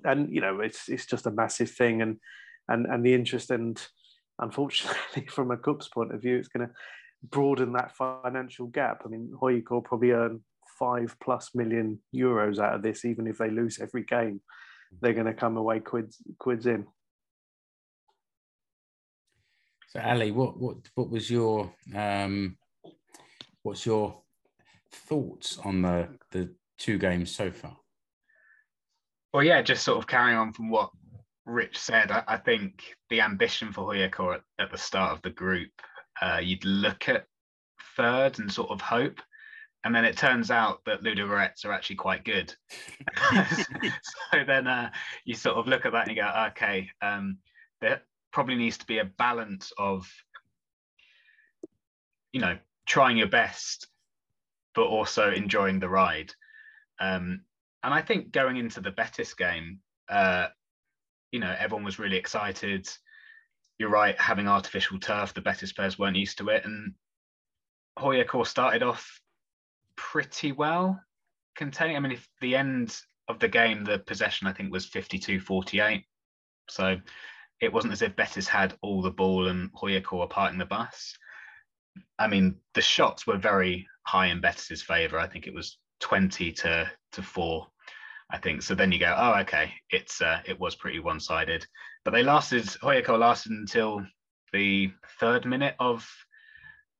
and 0.04 0.32
you 0.34 0.40
know, 0.40 0.60
it's 0.60 0.88
it's 0.88 1.06
just 1.06 1.26
a 1.26 1.30
massive 1.30 1.70
thing, 1.70 2.02
and 2.02 2.18
and 2.68 2.86
and 2.86 3.04
the 3.04 3.14
interest 3.14 3.50
and 3.50 3.80
unfortunately, 4.38 5.26
from 5.30 5.50
a 5.50 5.56
Cup's 5.56 5.88
point 5.88 6.14
of 6.14 6.20
view, 6.20 6.36
it's 6.36 6.48
going 6.48 6.66
to 6.66 6.74
broaden 7.22 7.72
that 7.72 7.94
financial 7.96 8.66
gap. 8.66 9.02
I 9.04 9.08
mean, 9.08 9.32
HJK 9.40 9.84
probably 9.84 10.10
earn 10.10 10.40
five 10.78 11.16
plus 11.22 11.50
million 11.54 12.00
euros 12.14 12.58
out 12.58 12.74
of 12.74 12.82
this, 12.82 13.04
even 13.04 13.26
if 13.26 13.38
they 13.38 13.50
lose 13.50 13.78
every 13.80 14.04
game. 14.04 14.40
They're 15.00 15.14
going 15.14 15.26
to 15.26 15.34
come 15.34 15.56
away 15.56 15.80
quids 15.80 16.18
quids 16.38 16.66
in. 16.66 16.86
So 19.88 20.00
Ali, 20.00 20.32
what 20.32 20.58
what 20.58 20.76
what 20.94 21.08
was 21.08 21.30
your 21.30 21.72
um, 21.94 22.58
what's 23.62 23.86
your 23.86 24.20
thoughts 24.92 25.58
on 25.64 25.82
the 25.82 26.08
the 26.30 26.54
two 26.78 26.98
games 26.98 27.34
so 27.34 27.50
far? 27.50 27.76
Well, 29.32 29.42
yeah, 29.42 29.62
just 29.62 29.84
sort 29.84 29.98
of 29.98 30.06
carrying 30.06 30.36
on 30.36 30.52
from 30.52 30.68
what 30.68 30.90
Rich 31.46 31.78
said, 31.78 32.10
I, 32.10 32.22
I 32.28 32.36
think 32.36 32.82
the 33.10 33.20
ambition 33.20 33.72
for 33.72 33.84
HJK 33.84 34.34
at, 34.34 34.42
at 34.58 34.70
the 34.70 34.78
start 34.78 35.12
of 35.12 35.22
the 35.22 35.30
group, 35.30 35.70
uh, 36.20 36.40
you'd 36.42 36.64
look 36.64 37.08
at 37.08 37.26
third 37.96 38.38
and 38.38 38.52
sort 38.52 38.70
of 38.70 38.80
hope. 38.80 39.20
And 39.84 39.92
then 39.92 40.04
it 40.04 40.16
turns 40.16 40.52
out 40.52 40.80
that 40.86 41.02
Ludogorets 41.02 41.64
are 41.64 41.72
actually 41.72 41.96
quite 41.96 42.24
good. 42.24 42.54
so 44.30 44.44
then 44.46 44.68
uh, 44.68 44.90
you 45.24 45.34
sort 45.34 45.56
of 45.56 45.66
look 45.66 45.84
at 45.86 45.92
that 45.92 46.06
and 46.06 46.16
you 46.16 46.22
go, 46.22 46.46
okay, 46.50 46.88
um, 47.00 47.38
there 47.80 48.02
probably 48.32 48.54
needs 48.54 48.78
to 48.78 48.86
be 48.86 48.98
a 48.98 49.04
balance 49.04 49.72
of, 49.76 50.08
you 52.32 52.40
know, 52.40 52.56
trying 52.86 53.16
your 53.16 53.26
best, 53.26 53.88
but 54.74 54.86
also 54.86 55.30
enjoying 55.30 55.78
the 55.78 55.88
ride. 55.88 56.32
Um, 57.00 57.42
and 57.82 57.92
I 57.92 58.00
think 58.00 58.32
going 58.32 58.56
into 58.56 58.80
the 58.80 58.90
Betis 58.90 59.34
game, 59.34 59.80
uh, 60.08 60.48
you 61.32 61.40
know, 61.40 61.54
everyone 61.58 61.84
was 61.84 61.98
really 61.98 62.16
excited. 62.16 62.88
You're 63.78 63.88
right, 63.88 64.18
having 64.20 64.48
artificial 64.48 64.98
turf, 64.98 65.34
the 65.34 65.40
Betis 65.40 65.72
players 65.72 65.98
weren't 65.98 66.16
used 66.16 66.38
to 66.38 66.48
it. 66.50 66.64
And 66.64 66.94
HJK, 67.98 68.20
of 68.20 68.26
course, 68.28 68.50
started 68.50 68.82
off 68.82 69.20
pretty 69.96 70.52
well. 70.52 71.00
containing. 71.56 71.96
I 71.96 72.00
mean, 72.00 72.12
if 72.12 72.28
the 72.40 72.56
end 72.56 72.96
of 73.28 73.38
the 73.38 73.48
game, 73.48 73.84
the 73.84 73.98
possession 73.98 74.46
I 74.46 74.52
think 74.52 74.72
was 74.72 74.88
52-48. 74.88 76.04
So 76.68 76.96
it 77.60 77.72
wasn't 77.72 77.92
as 77.92 78.02
if 78.02 78.16
Betis 78.16 78.48
had 78.48 78.74
all 78.82 79.02
the 79.02 79.10
ball 79.10 79.48
and 79.48 79.72
HJK 79.72 80.18
were 80.18 80.26
parting 80.26 80.58
the 80.58 80.66
bus. 80.66 81.16
I 82.18 82.26
mean, 82.26 82.56
the 82.74 82.80
shots 82.80 83.26
were 83.26 83.36
very 83.36 83.86
high 84.04 84.26
in 84.26 84.40
Betis's 84.40 84.82
favour. 84.82 85.18
I 85.18 85.26
think 85.26 85.46
it 85.46 85.54
was 85.54 85.78
20 86.00 86.52
to 86.52 86.90
to 87.12 87.22
four. 87.22 87.66
I 88.30 88.38
think 88.38 88.62
so. 88.62 88.74
Then 88.74 88.92
you 88.92 88.98
go, 88.98 89.14
oh, 89.16 89.40
okay, 89.40 89.72
it's 89.90 90.22
uh, 90.22 90.40
it 90.46 90.58
was 90.58 90.74
pretty 90.74 91.00
one 91.00 91.20
sided, 91.20 91.66
but 92.04 92.12
they 92.12 92.22
lasted. 92.22 92.64
HJK 92.64 93.18
lasted 93.18 93.52
until 93.52 94.04
the 94.52 94.90
third 95.20 95.44
minute 95.44 95.74
of 95.78 96.08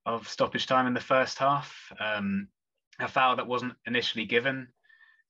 of 0.05 0.29
stoppage 0.29 0.67
time 0.67 0.87
in 0.87 0.95
the 0.95 1.01
first 1.01 1.39
half. 1.39 1.75
Um, 1.99 2.49
a 2.99 3.09
foul 3.09 3.37
that 3.37 3.47
wasn't 3.47 3.75
initially 3.87 4.27
given. 4.27 4.69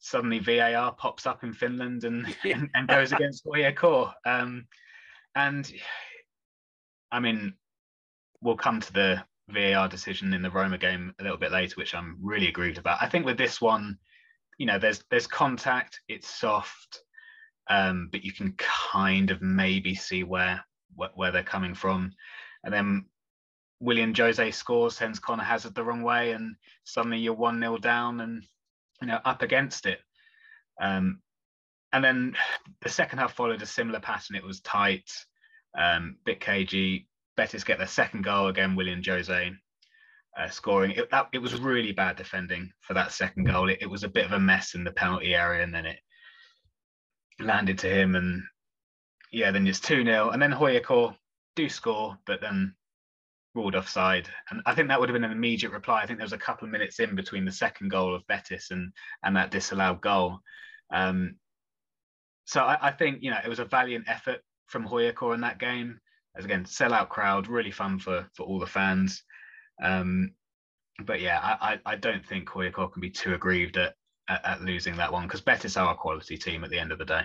Suddenly 0.00 0.40
VAR 0.40 0.92
pops 0.92 1.26
up 1.26 1.44
in 1.44 1.52
Finland 1.52 2.04
and 2.04 2.26
Yeah. 2.44 2.56
and, 2.58 2.70
and 2.74 2.88
goes 2.88 3.12
against 3.12 3.44
HJK. 3.46 4.12
Um, 4.26 4.66
and 5.34 5.70
I 7.12 7.20
mean, 7.20 7.54
we'll 8.40 8.56
come 8.56 8.80
to 8.80 8.92
the 8.92 9.24
VAR 9.49 9.88
decision 9.88 10.32
in 10.34 10.43
the 10.43 10.51
Roma 10.51 10.78
game 10.78 11.14
a 11.18 11.22
little 11.22 11.38
bit 11.38 11.53
later, 11.53 11.74
which 11.76 11.95
I'm 11.95 12.18
really 12.22 12.49
aggrieved 12.49 12.78
about. 12.78 12.99
I 13.01 13.09
think 13.09 13.26
with 13.26 13.38
this 13.38 13.61
one, 13.61 13.99
you 14.59 14.66
know, 14.66 14.78
there's 14.78 15.05
there's 15.11 15.26
contact, 15.26 16.01
it's 16.09 16.28
soft, 16.28 17.03
um, 17.68 18.09
but 18.12 18.24
you 18.24 18.32
can 18.32 18.55
kind 18.57 19.30
of 19.30 19.43
maybe 19.43 19.95
see 19.95 20.24
where 20.24 20.64
where, 20.95 21.11
where 21.14 21.32
they're 21.32 21.43
coming 21.43 21.74
from. 21.74 22.12
And 22.64 22.72
then 22.72 23.07
Willian 23.80 24.14
José 24.14 24.55
scores, 24.55 24.97
sends 24.97 25.18
Conor 25.18 25.43
Hazard 25.43 25.74
the 25.74 25.82
wrong 25.82 26.03
way, 26.03 26.32
and 26.32 26.55
suddenly 26.84 27.18
you're 27.18 27.34
one 27.34 27.61
0 27.61 27.78
down 27.78 28.20
and 28.20 28.45
you 29.01 29.09
know 29.09 29.18
up 29.24 29.43
against 29.43 29.86
it. 29.86 29.99
Um, 30.80 31.20
and 31.93 32.03
then 32.03 32.36
the 32.80 32.88
second 32.88 33.18
half 33.18 33.34
followed 33.34 33.61
a 33.61 33.66
similar 33.66 34.01
pattern. 34.01 34.36
It 34.36 34.45
was 34.45 34.61
tight, 34.61 35.11
um, 35.76 36.16
bit 36.24 36.40
cagey. 36.40 37.09
Betis 37.43 37.64
get 37.64 37.78
their 37.78 37.88
second 37.88 38.22
goal 38.22 38.47
again. 38.47 38.76
Willian 38.76 39.03
José 39.03 39.53
uh, 40.38 40.49
scoring. 40.49 40.93
It, 40.93 41.11
that, 41.11 41.26
it 41.32 41.38
was 41.38 41.59
really 41.59 41.90
bad 41.90 42.14
defending 42.14 42.70
for 42.82 42.95
that 42.95 43.11
second 43.11 43.45
goal. 43.45 43.68
It, 43.68 43.78
it 43.80 43.90
was 43.90 44.05
a 44.05 44.09
bit 44.09 44.24
of 44.24 44.30
a 44.30 44.38
mess 44.38 44.76
in 44.76 44.84
the 44.84 44.93
penalty 44.93 45.34
area, 45.34 45.64
and 45.64 45.74
then 45.74 45.86
it 45.86 45.99
landed 47.40 47.78
to 47.80 47.88
him. 47.88 48.14
And 48.14 48.45
yeah, 49.32 49.51
then 49.51 49.66
it's 49.66 49.80
2 49.80 50.05
0. 50.05 50.30
And 50.30 50.40
then 50.40 50.53
HJK 50.53 51.16
do 51.57 51.68
score, 51.68 52.16
but 52.26 52.40
then 52.40 52.76
ruled 53.57 53.74
offside. 53.74 54.28
And 54.51 54.62
I 54.64 54.76
think 54.76 54.86
that 54.86 55.01
would 55.01 55.09
have 55.09 55.14
been 55.14 55.24
an 55.24 55.32
immediate 55.32 55.72
reply. 55.72 56.01
I 56.01 56.07
think 56.07 56.20
there 56.20 56.24
was 56.24 56.32
a 56.32 56.38
couple 56.38 56.64
of 56.64 56.70
minutes 56.70 57.01
in 57.01 57.16
between 57.16 57.45
the 57.45 57.51
second 57.51 57.88
goal 57.88 58.14
of 58.14 58.24
Betis 58.28 58.70
and, 58.70 58.93
and 59.24 59.34
that 59.34 59.51
disallowed 59.51 60.01
goal. 60.01 60.38
Um, 60.93 61.38
so 62.45 62.62
I, 62.62 62.78
I 62.88 62.90
think, 62.93 63.18
you 63.20 63.32
know, 63.32 63.40
it 63.45 63.49
was 63.49 63.59
a 63.59 63.64
valiant 63.64 64.05
effort 64.09 64.43
from 64.68 64.86
HJK 64.86 65.34
in 65.34 65.40
that 65.40 65.59
game. 65.59 65.99
As 66.34 66.44
again, 66.44 66.64
sellout 66.64 67.08
crowd, 67.08 67.46
really 67.46 67.70
fun 67.70 67.98
for 67.98 68.26
for 68.34 68.44
all 68.44 68.58
the 68.58 68.66
fans. 68.66 69.22
Um, 69.82 70.34
but 71.04 71.20
yeah, 71.20 71.40
I, 71.42 71.78
I, 71.84 71.96
don't 71.96 72.24
think 72.24 72.48
HJK 72.48 72.92
can 72.92 73.00
be 73.00 73.10
too 73.10 73.34
aggrieved 73.34 73.76
at, 73.76 73.94
at, 74.28 74.44
at 74.44 74.62
losing 74.62 74.96
that 74.96 75.12
one 75.12 75.24
because 75.24 75.40
Betis 75.40 75.76
are 75.76 75.92
a 75.92 75.96
quality 75.96 76.36
team 76.36 76.64
at 76.64 76.70
the 76.70 76.78
end 76.78 76.92
of 76.92 76.98
the 76.98 77.04
day. 77.04 77.22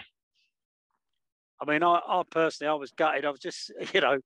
I 1.59 1.65
mean, 1.65 1.83
I, 1.83 1.99
I 2.07 2.23
personally, 2.29 2.69
I 2.69 2.75
was 2.75 2.91
gutted. 2.91 3.25
I 3.25 3.29
was 3.29 3.39
just, 3.39 3.71
you 3.93 4.01
know, 4.01 4.19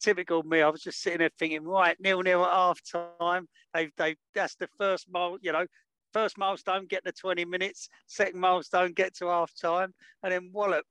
typical 0.00 0.42
me. 0.42 0.62
I 0.62 0.68
was 0.68 0.82
just 0.82 1.02
sitting 1.02 1.18
there 1.18 1.30
thinking, 1.38 1.64
right, 1.64 1.96
nil 2.00 2.22
nil 2.22 2.44
at 2.44 2.52
half 2.52 2.80
time. 3.20 3.48
They've, 3.74 3.92
they, 3.96 4.16
that's 4.34 4.56
the 4.56 4.68
first 4.78 5.06
mile, 5.10 5.38
you 5.40 5.52
know, 5.52 5.66
first 6.12 6.38
milestone, 6.38 6.86
get 6.86 7.04
the 7.04 7.12
20 7.12 7.44
minutes. 7.44 7.88
Second 8.06 8.40
milestone, 8.40 8.92
get 8.92 9.14
to 9.16 9.28
half 9.28 9.52
time, 9.60 9.94
and 10.22 10.32
then 10.32 10.50
wallop 10.52 10.84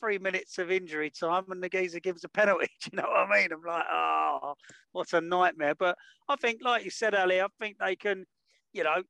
three 0.00 0.18
minutes 0.18 0.58
of 0.58 0.70
injury 0.70 1.10
time, 1.10 1.44
and 1.50 1.62
the 1.62 1.68
geezer 1.68 2.00
gives 2.00 2.24
a 2.24 2.28
penalty. 2.28 2.66
Do 2.82 2.90
you 2.92 2.96
know 2.96 3.08
what 3.08 3.30
I 3.30 3.40
mean? 3.40 3.52
I'm 3.52 3.62
like, 3.62 3.84
oh, 3.90 4.54
what 4.92 5.12
a 5.12 5.20
nightmare. 5.20 5.74
But 5.74 5.96
I 6.28 6.36
think, 6.36 6.60
like 6.62 6.84
you 6.84 6.90
said, 6.90 7.14
Ally, 7.14 7.40
I 7.40 7.46
think 7.60 7.76
they 7.78 7.96
can. 7.96 8.24
You 8.72 8.84
know, 8.84 9.02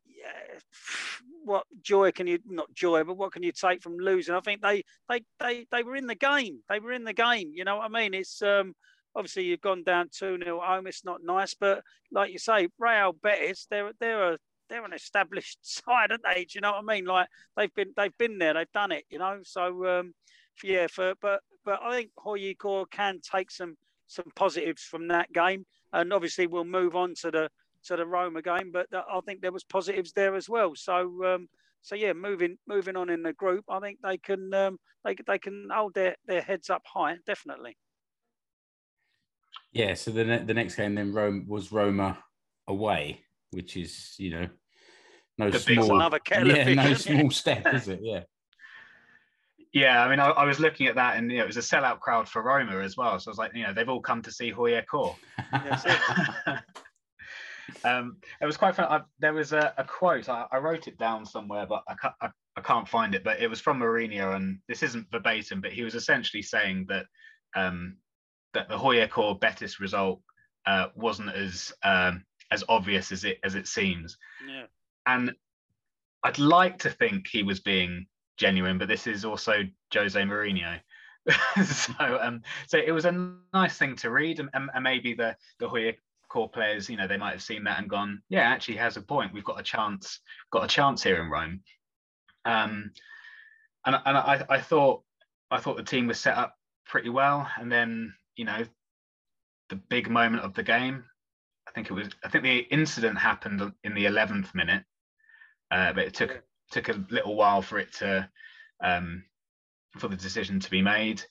what 1.44 1.66
joy 1.82 2.12
can 2.12 2.26
you 2.26 2.38
not 2.46 2.72
joy, 2.72 3.04
but 3.04 3.18
what 3.18 3.32
can 3.32 3.42
you 3.42 3.52
take 3.52 3.82
from 3.82 3.98
losing? 3.98 4.34
I 4.34 4.40
think 4.40 4.62
they 4.62 4.84
they 5.08 5.22
they 5.38 5.66
they 5.70 5.82
were 5.82 5.96
in 5.96 6.06
the 6.06 6.14
game. 6.14 6.60
They 6.68 6.80
were 6.80 6.92
in 6.92 7.04
the 7.04 7.12
game. 7.12 7.52
You 7.54 7.64
know 7.64 7.76
what 7.76 7.84
I 7.84 8.00
mean? 8.00 8.14
It's 8.14 8.40
um 8.40 8.74
obviously 9.14 9.44
you've 9.44 9.60
gone 9.60 9.82
down 9.82 10.08
two 10.10 10.38
0 10.42 10.60
home. 10.62 10.86
It's 10.86 11.04
not 11.04 11.22
nice, 11.22 11.54
but 11.54 11.82
like 12.10 12.32
you 12.32 12.38
say, 12.38 12.68
Real 12.78 13.12
Betis, 13.12 13.66
they're 13.70 13.92
they're 14.00 14.32
a 14.34 14.38
they're 14.68 14.84
an 14.84 14.92
established 14.92 15.58
side, 15.62 16.10
aren't 16.10 16.22
they? 16.24 16.44
Do 16.44 16.50
you 16.54 16.60
know 16.60 16.72
what 16.72 16.84
I 16.88 16.94
mean? 16.94 17.04
Like 17.04 17.28
they've 17.56 17.74
been 17.74 17.92
they've 17.96 18.16
been 18.18 18.38
there, 18.38 18.54
they've 18.54 18.72
done 18.72 18.92
it. 18.92 19.04
You 19.10 19.18
know, 19.18 19.40
so 19.42 19.86
um 19.98 20.14
yeah, 20.62 20.86
for 20.86 21.14
but 21.20 21.40
but 21.64 21.80
I 21.82 21.94
think 21.96 22.10
HJK 22.24 22.90
can 22.90 23.20
take 23.20 23.50
some 23.50 23.76
some 24.06 24.26
positives 24.34 24.82
from 24.82 25.08
that 25.08 25.32
game, 25.32 25.64
and 25.92 26.12
obviously 26.12 26.46
we'll 26.46 26.64
move 26.64 26.96
on 26.96 27.14
to 27.22 27.30
the 27.30 27.50
to 27.84 27.96
the 27.96 28.06
Roma 28.06 28.42
game. 28.42 28.70
But 28.72 28.86
I 28.92 29.20
think 29.26 29.40
there 29.40 29.52
was 29.52 29.64
positives 29.64 30.12
there 30.12 30.34
as 30.34 30.48
well. 30.48 30.72
So 30.74 31.24
um, 31.24 31.48
so 31.82 31.94
yeah, 31.94 32.12
moving 32.12 32.56
moving 32.66 32.96
on 32.96 33.08
in 33.10 33.22
the 33.22 33.32
group, 33.32 33.64
I 33.68 33.80
think 33.80 33.98
they 34.02 34.18
can 34.18 34.52
um, 34.54 34.78
they 35.04 35.16
they 35.26 35.38
can 35.38 35.68
hold 35.72 35.94
their, 35.94 36.16
their 36.26 36.42
heads 36.42 36.70
up 36.70 36.82
high, 36.86 37.16
definitely. 37.26 37.76
Yeah. 39.72 39.94
So 39.94 40.10
the 40.10 40.24
ne- 40.24 40.44
the 40.44 40.54
next 40.54 40.74
game 40.76 40.94
then 40.94 41.12
Rome 41.12 41.44
was 41.48 41.72
Roma 41.72 42.18
away, 42.66 43.20
which 43.50 43.76
is 43.76 44.14
you 44.18 44.30
know 44.30 44.48
no 45.38 45.50
The 45.50 45.58
small 45.58 45.96
Another 45.96 46.18
kettle 46.18 46.50
of 46.50 46.56
yeah 46.56 46.64
fish, 46.64 46.76
no 46.76 46.82
isn't 46.90 47.12
it? 47.12 47.18
small 47.18 47.30
step, 47.42 47.66
is 47.74 47.88
it? 47.88 48.00
Yeah. 48.02 48.22
Yeah, 49.72 50.04
I 50.04 50.08
mean, 50.08 50.18
I, 50.18 50.30
I 50.30 50.44
was 50.44 50.58
looking 50.58 50.88
at 50.88 50.96
that, 50.96 51.16
and 51.16 51.30
you 51.30 51.38
know, 51.38 51.44
it 51.44 51.46
was 51.46 51.56
a 51.56 51.60
sellout 51.60 52.00
crowd 52.00 52.28
for 52.28 52.42
Roma 52.42 52.78
as 52.78 52.96
well. 52.96 53.18
So 53.20 53.28
I 53.28 53.32
was 53.32 53.38
like, 53.38 53.54
you 53.54 53.62
know, 53.62 53.72
they've 53.72 53.88
all 53.88 54.00
come 54.00 54.22
to 54.22 54.32
see 54.32 54.52
HJK. 54.52 55.14
That's 55.52 55.86
um, 57.84 58.16
it 58.40 58.46
was 58.46 58.56
quite 58.56 58.74
fun. 58.74 58.86
I, 58.86 59.02
there 59.20 59.32
was 59.32 59.52
a, 59.52 59.72
a 59.78 59.84
quote. 59.84 60.28
I, 60.28 60.46
I 60.50 60.58
wrote 60.58 60.88
it 60.88 60.98
down 60.98 61.24
somewhere, 61.24 61.66
but 61.66 61.84
I 61.88 61.94
can't, 61.94 62.14
I, 62.20 62.28
I 62.56 62.60
can't 62.62 62.88
find 62.88 63.14
it. 63.14 63.22
But 63.22 63.40
it 63.40 63.48
was 63.48 63.60
from 63.60 63.78
Mourinho, 63.78 64.34
and 64.34 64.58
this 64.66 64.82
isn't 64.82 65.10
verbatim, 65.12 65.60
but 65.60 65.72
he 65.72 65.82
was 65.82 65.94
essentially 65.94 66.42
saying 66.42 66.86
that 66.88 67.06
um, 67.54 67.96
that 68.54 68.68
the 68.68 68.76
HJK 68.76 69.38
Betis 69.38 69.78
result 69.78 70.20
uh, 70.66 70.86
wasn't 70.96 71.30
as 71.30 71.72
um, 71.84 72.24
as 72.50 72.64
obvious 72.68 73.12
as 73.12 73.24
it 73.24 73.38
as 73.44 73.54
it 73.54 73.68
seems. 73.68 74.18
Yeah. 74.48 74.64
And 75.06 75.32
I'd 76.22 76.38
like 76.38 76.78
to 76.80 76.90
think 76.90 77.28
he 77.28 77.42
was 77.42 77.60
being 77.60 78.06
genuine, 78.40 78.78
but 78.78 78.88
this 78.88 79.06
is 79.06 79.24
also 79.24 79.62
Jose 79.92 80.20
Mourinho. 80.20 80.80
so 81.64 82.18
um, 82.20 82.42
so 82.66 82.78
it 82.78 82.90
was 82.90 83.04
a 83.04 83.36
nice 83.52 83.76
thing 83.76 83.94
to 83.96 84.10
read, 84.10 84.40
and, 84.40 84.48
and, 84.54 84.70
and 84.74 84.82
maybe 84.82 85.14
the 85.14 85.36
the 85.58 85.68
Hoya 85.68 85.92
core 86.30 86.48
players, 86.48 86.88
you 86.88 86.96
know, 86.96 87.06
they 87.06 87.18
might 87.18 87.32
have 87.32 87.42
seen 87.42 87.64
that 87.64 87.78
and 87.78 87.90
gone, 87.90 88.22
yeah, 88.28 88.42
actually 88.42 88.76
has 88.76 88.96
a 88.96 89.02
point. 89.02 89.34
We've 89.34 89.44
got 89.44 89.60
a 89.60 89.64
chance, 89.64 90.20
got 90.50 90.64
a 90.64 90.68
chance 90.68 91.02
here 91.02 91.20
in 91.20 91.28
Rome. 91.28 91.60
Um, 92.46 92.92
and 93.84 93.96
and 94.06 94.16
I, 94.16 94.44
I 94.48 94.60
thought 94.60 95.02
I 95.50 95.58
thought 95.58 95.76
the 95.76 95.82
team 95.82 96.06
was 96.06 96.18
set 96.18 96.38
up 96.38 96.56
pretty 96.86 97.10
well, 97.10 97.46
and 97.58 97.70
then 97.70 98.14
you 98.36 98.46
know, 98.46 98.64
the 99.68 99.76
big 99.76 100.08
moment 100.08 100.42
of 100.42 100.54
the 100.54 100.62
game. 100.62 101.04
I 101.68 101.72
think 101.72 101.90
it 101.90 101.92
was. 101.92 102.08
I 102.24 102.28
think 102.28 102.44
the 102.44 102.58
incident 102.58 103.18
happened 103.18 103.72
in 103.84 103.94
the 103.94 104.06
eleventh 104.06 104.54
minute, 104.54 104.84
uh, 105.70 105.92
but 105.92 106.04
it 106.04 106.14
took 106.14 106.42
took 106.70 106.88
a 106.88 107.04
little 107.10 107.36
while 107.36 107.62
for 107.62 107.78
it 107.78 107.92
to 107.94 108.28
um, 108.82 109.24
for 109.98 110.08
the 110.08 110.16
decision 110.16 110.60
to 110.60 110.70
be 110.70 110.82
made. 110.82 111.22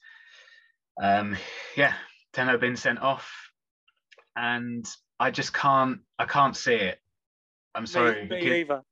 Um, 1.00 1.36
yeah, 1.76 1.94
Tenho 2.32 2.60
been 2.60 2.76
sent 2.76 3.00
off, 3.00 3.50
and 4.36 4.86
I 5.18 5.30
just 5.30 5.52
can't 5.52 6.00
I 6.18 6.26
can't 6.26 6.56
see 6.56 6.74
it. 6.74 6.98
I'm 7.74 7.86
sorry. 7.86 8.28
Me, 8.28 8.40
me 8.40 8.60
either. 8.60 8.82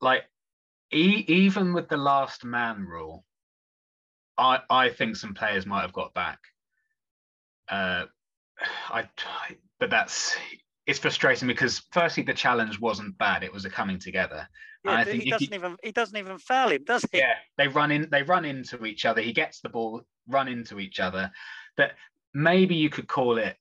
like 0.00 0.24
e- 0.92 1.24
even 1.28 1.72
with 1.72 1.88
the 1.88 1.96
last 1.96 2.44
man 2.44 2.84
rule, 2.84 3.24
I 4.36 4.60
I 4.68 4.90
think 4.90 5.16
some 5.16 5.34
players 5.34 5.66
might 5.66 5.82
have 5.82 5.92
got 5.92 6.14
back. 6.14 6.38
Uh, 7.68 8.06
I, 8.90 9.08
but 9.78 9.90
that's 9.90 10.36
it's 10.86 10.98
frustrating 10.98 11.48
because 11.48 11.82
firstly 11.92 12.22
the 12.22 12.34
challenge 12.34 12.80
wasn't 12.80 13.16
bad; 13.18 13.42
it 13.44 13.52
was 13.52 13.64
a 13.64 13.70
coming 13.70 13.98
together. 13.98 14.48
Yeah, 14.84 14.92
I 14.92 15.04
think 15.04 15.22
he 15.22 15.30
doesn't 15.30 15.50
you- 15.52 15.56
even 15.58 15.76
he 15.82 15.92
doesn't 15.92 16.16
even 16.16 16.38
foul 16.38 16.70
him, 16.70 16.84
does 16.84 17.04
he? 17.12 17.18
yeah, 17.18 17.34
they 17.56 17.68
run 17.68 17.90
in, 17.92 18.08
they 18.10 18.22
run 18.22 18.44
into 18.44 18.84
each 18.84 19.04
other. 19.04 19.20
He 19.20 19.32
gets 19.32 19.60
the 19.60 19.68
ball, 19.68 20.02
run 20.26 20.48
into 20.48 20.80
each 20.80 20.98
other. 20.98 21.30
That 21.76 21.92
maybe 22.34 22.74
you 22.74 22.90
could 22.90 23.06
call 23.06 23.38
it, 23.38 23.56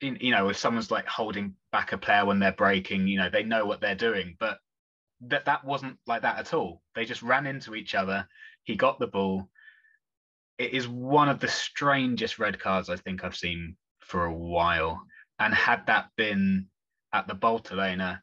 in- 0.00 0.18
you 0.20 0.30
know, 0.32 0.50
if 0.50 0.56
someone's 0.58 0.90
like 0.90 1.06
holding 1.06 1.54
back 1.72 1.92
a 1.92 1.98
player 1.98 2.26
when 2.26 2.38
they're 2.40 2.52
breaking, 2.52 3.06
you 3.08 3.18
know, 3.18 3.30
they 3.30 3.42
know 3.42 3.64
what 3.64 3.80
they're 3.80 3.94
doing. 3.94 4.36
But 4.38 4.58
that 5.22 5.46
that 5.46 5.64
wasn't 5.64 5.98
like 6.06 6.22
that 6.22 6.38
at 6.38 6.52
all. 6.54 6.82
They 6.94 7.04
just 7.06 7.22
ran 7.22 7.46
into 7.46 7.74
each 7.74 7.94
other. 7.94 8.28
He 8.64 8.76
got 8.76 8.98
the 8.98 9.06
ball. 9.06 9.48
It 10.58 10.74
is 10.74 10.86
one 10.86 11.28
of 11.28 11.40
the 11.40 11.48
strangest 11.48 12.38
red 12.38 12.58
cards 12.60 12.90
I 12.90 12.96
think 12.96 13.24
I've 13.24 13.36
seen 13.36 13.76
for 14.00 14.26
a 14.26 14.34
while. 14.34 15.00
And 15.38 15.54
had 15.54 15.86
that 15.86 16.10
been 16.16 16.68
at 17.12 17.28
the 17.28 17.34
Bolt 17.34 17.72
Arena, 17.72 18.22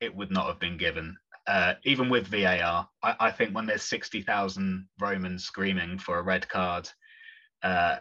it 0.00 0.14
would 0.14 0.30
not 0.30 0.46
have 0.48 0.60
been 0.60 0.78
given. 0.78 1.16
uh, 1.46 1.74
even 1.84 2.10
with 2.10 2.26
VAR, 2.28 2.88
I, 3.02 3.16
I 3.20 3.30
think 3.30 3.54
when 3.54 3.66
there's 3.66 3.82
60,000 3.82 4.86
Romans 5.00 5.44
screaming 5.44 5.98
for 5.98 6.18
a 6.18 6.22
red 6.22 6.48
card, 6.48 6.88
uh, 7.62 7.96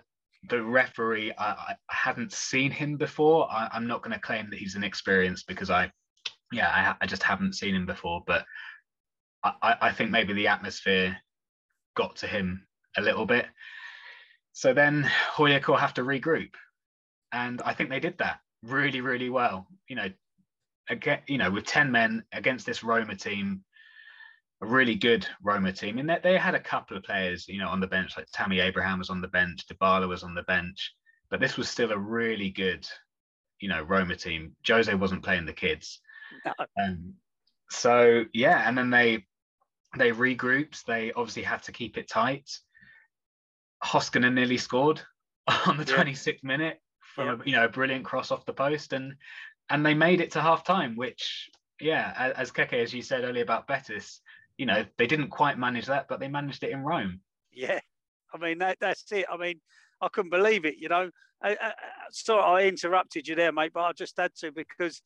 the 0.49 0.61
referee, 0.61 1.31
I, 1.37 1.51
I 1.51 1.75
hadn't 1.89 2.33
seen 2.33 2.71
him 2.71 2.97
before. 2.97 3.51
I, 3.51 3.69
I'm 3.73 3.87
not 3.87 4.03
going 4.03 4.13
to 4.13 4.19
claim 4.19 4.49
that 4.49 4.59
he's 4.59 4.75
inexperienced 4.75 5.47
because 5.47 5.69
I, 5.69 5.91
yeah, 6.51 6.69
I, 6.99 7.03
I 7.03 7.07
just 7.07 7.23
haven't 7.23 7.55
seen 7.55 7.75
him 7.75 7.85
before. 7.85 8.23
But 8.27 8.45
I, 9.43 9.53
I- 9.61 9.91
think 9.93 10.11
maybe 10.11 10.33
the 10.33 10.47
atmosphere 10.47 11.17
got 11.95 12.17
to 12.17 12.27
him 12.27 12.67
a 12.97 13.01
little 13.01 13.25
bit. 13.25 13.47
So 14.53 14.73
then 14.73 15.09
HJK 15.35 15.67
will 15.67 15.77
have 15.77 15.93
to 15.95 16.03
regroup. 16.03 16.51
And 17.31 17.61
I 17.63 17.73
think 17.73 17.89
they 17.89 17.99
did 17.99 18.17
that 18.19 18.39
really, 18.63 19.01
really 19.01 19.29
well. 19.29 19.67
You 19.87 19.95
know, 19.95 20.09
again, 20.89 21.19
you 21.27 21.37
know, 21.37 21.51
with 21.51 21.65
10 21.65 21.91
men 21.91 22.23
against 22.31 22.65
this 22.65 22.83
Roma 22.83 23.15
team, 23.15 23.63
a 24.61 24.65
really 24.65 24.95
good 24.95 25.27
Roma 25.43 25.71
team. 25.71 25.97
And 25.97 26.09
they, 26.09 26.19
they 26.23 26.37
had 26.37 26.55
a 26.55 26.59
couple 26.59 26.97
of 26.97 27.03
players, 27.03 27.47
you 27.47 27.59
know, 27.59 27.69
on 27.69 27.79
the 27.79 27.87
bench, 27.87 28.17
like 28.17 28.27
Tammy 28.33 28.59
Abraham 28.59 28.99
was 28.99 29.09
on 29.09 29.21
the 29.21 29.27
bench, 29.27 29.65
Dybala 29.67 30.07
was 30.07 30.23
on 30.23 30.33
the 30.33 30.43
bench, 30.43 30.93
but 31.29 31.39
this 31.39 31.57
was 31.57 31.69
still 31.69 31.91
a 31.91 31.97
really 31.97 32.49
good, 32.49 32.87
you 33.59 33.69
know, 33.69 33.83
Roma 33.83 34.15
team. 34.15 34.55
Jose 34.67 34.93
wasn't 34.93 35.23
playing 35.23 35.45
the 35.45 35.53
kids. 35.53 35.99
No. 36.45 36.53
Um, 36.81 37.13
so 37.69 38.23
yeah, 38.33 38.67
and 38.67 38.77
then 38.77 38.89
they 38.89 39.25
they 39.97 40.11
regrouped. 40.11 40.83
They 40.85 41.11
obviously 41.11 41.43
had 41.43 41.63
to 41.63 41.71
keep 41.71 41.97
it 41.97 42.09
tight. 42.09 42.49
Hoskinen 43.83 44.33
nearly 44.33 44.57
scored 44.57 45.01
on 45.67 45.77
the 45.77 45.83
Yeah. 45.83 46.03
26th 46.03 46.43
minute 46.43 46.79
from 47.17 47.41
you 47.45 47.53
know 47.53 47.65
a 47.65 47.69
brilliant 47.69 48.05
cross 48.05 48.31
off 48.31 48.45
the 48.45 48.53
post, 48.53 48.93
and 48.93 49.15
and 49.69 49.85
they 49.85 49.93
made 49.93 50.21
it 50.21 50.31
to 50.31 50.41
half 50.41 50.63
time, 50.63 50.95
which 50.95 51.49
yeah, 51.81 52.31
as 52.37 52.51
Keke 52.51 52.73
as 52.73 52.93
you 52.93 53.01
said 53.01 53.23
earlier 53.23 53.43
about 53.43 53.67
Betis, 53.67 54.21
you 54.57 54.65
know 54.65 54.85
they 54.97 55.07
didn't 55.07 55.29
quite 55.29 55.57
manage 55.59 55.87
that, 55.87 56.07
but 56.07 56.19
they 56.19 56.27
managed 56.27 56.63
it 56.63 56.71
in 56.71 56.83
Rome. 56.83 57.19
Yeah, 57.51 57.79
I 58.33 58.37
mean 58.37 58.59
that 58.59 58.77
that's 58.79 59.11
it. 59.11 59.25
I 59.31 59.37
mean, 59.37 59.59
I 60.01 60.07
couldn't 60.09 60.29
believe 60.31 60.63
it. 60.65 60.75
You 60.77 60.89
know, 60.89 61.09
I, 61.41 61.49
I, 61.51 61.67
I- 61.69 61.73
sorry 62.11 62.63
I 62.63 62.67
interrupted 62.67 63.27
you 63.27 63.35
there, 63.35 63.51
mate, 63.51 63.71
but 63.73 63.81
I 63.83 63.91
just 63.93 64.15
had 64.17 64.33
to 64.41 64.51
because 64.51 65.01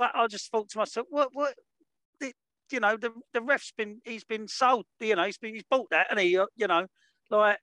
I 0.00 0.26
just 0.26 0.50
thought 0.50 0.70
to 0.70 0.78
myself, 0.78 1.06
what 1.10 1.28
what. 1.32 1.54
the- 2.20 2.32
You 2.72 2.80
know 2.80 2.96
the 2.96 3.10
the 3.34 3.42
ref's 3.42 3.72
been 3.76 4.00
he's 4.04 4.24
been 4.24 4.48
sold. 4.48 4.86
You 5.00 5.16
know 5.16 5.24
he's 5.24 5.38
been 5.38 5.54
he's 5.54 5.68
bought 5.70 5.90
that, 5.90 6.06
and 6.10 6.18
he 6.20 6.38
uh, 6.38 6.46
you 6.56 6.66
know 6.68 6.86
like 7.30 7.58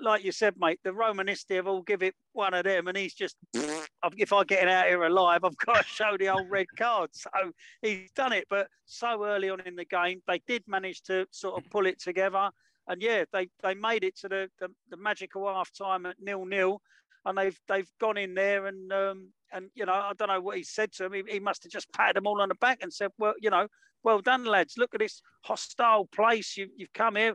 like 0.00 0.24
you 0.24 0.32
said, 0.32 0.54
mate. 0.58 0.80
The 0.84 0.90
Romanisti 0.90 1.56
have 1.56 1.66
all 1.66 1.82
give 1.82 2.02
it 2.02 2.14
one 2.32 2.54
of 2.54 2.64
them, 2.64 2.88
and 2.88 2.96
he's 2.96 3.14
just 3.14 3.36
if 3.54 4.32
I 4.32 4.44
get 4.44 4.68
out 4.68 4.86
here 4.86 5.04
alive, 5.04 5.44
I've 5.44 5.56
got 5.56 5.76
to 5.78 5.84
show 5.84 6.16
the 6.18 6.28
old 6.28 6.50
red 6.50 6.66
card. 6.76 7.10
So 7.12 7.30
he's 7.82 8.10
done 8.12 8.32
it, 8.32 8.46
but 8.48 8.68
so 8.84 9.24
early 9.24 9.50
on 9.50 9.60
in 9.60 9.76
the 9.76 9.84
game, 9.84 10.22
they 10.26 10.40
did 10.46 10.62
manage 10.66 11.02
to 11.02 11.26
sort 11.30 11.62
of 11.62 11.70
pull 11.70 11.86
it 11.86 12.00
together 12.00 12.50
and 12.88 13.00
yeah, 13.02 13.24
they 13.32 13.48
they 13.62 13.74
made 13.74 14.04
it 14.04 14.16
to 14.18 14.28
the 14.28 14.48
the, 14.58 14.68
the 14.90 14.96
magical 14.96 15.46
half 15.46 15.70
time 15.72 16.06
at 16.06 16.16
nil 16.20 16.44
nil, 16.44 16.80
and 17.24 17.36
they've 17.38 17.58
they've 17.68 17.90
gone 18.00 18.18
in 18.18 18.34
there 18.34 18.66
and 18.66 18.92
um 18.92 19.28
and 19.52 19.70
you 19.74 19.86
know 19.86 19.92
I 19.92 20.12
don't 20.16 20.28
know 20.28 20.40
what 20.40 20.56
he 20.56 20.64
said 20.64 20.92
to 20.92 21.06
him. 21.06 21.12
He, 21.12 21.22
he 21.34 21.40
must 21.40 21.62
have 21.64 21.72
just 21.72 21.92
patted 21.92 22.16
them 22.16 22.26
all 22.26 22.40
on 22.40 22.48
the 22.48 22.54
back 22.56 22.78
and 22.82 22.92
said, 22.92 23.10
well, 23.18 23.34
you 23.40 23.50
know, 23.50 23.68
well 24.02 24.20
done, 24.20 24.44
lads. 24.44 24.74
Look 24.76 24.94
at 24.94 25.00
this 25.00 25.20
hostile 25.42 26.06
place 26.06 26.56
you, 26.56 26.68
you've 26.76 26.92
come 26.92 27.16
here. 27.16 27.34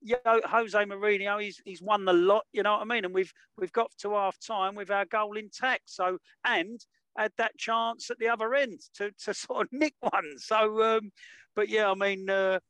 You 0.00 0.16
know, 0.24 0.40
Jose 0.44 0.78
Mourinho, 0.78 1.42
he's 1.42 1.60
he's 1.64 1.82
won 1.82 2.04
the 2.04 2.12
lot. 2.12 2.44
You 2.52 2.62
know 2.62 2.72
what 2.72 2.82
I 2.82 2.84
mean? 2.84 3.04
And 3.04 3.14
we've 3.14 3.32
we've 3.56 3.72
got 3.72 3.90
to 4.00 4.14
half 4.14 4.38
time 4.38 4.74
with 4.74 4.90
our 4.90 5.04
goal 5.04 5.36
intact. 5.36 5.82
So 5.86 6.18
and 6.44 6.80
had 7.16 7.32
that 7.38 7.56
chance 7.58 8.10
at 8.10 8.18
the 8.18 8.28
other 8.28 8.54
end 8.54 8.80
to 8.96 9.10
to 9.24 9.34
sort 9.34 9.66
of 9.66 9.68
nick 9.72 9.94
one. 10.00 10.38
So, 10.38 10.82
um, 10.82 11.10
but 11.54 11.68
yeah, 11.68 11.90
I 11.90 11.94
mean. 11.94 12.28
Uh, 12.28 12.60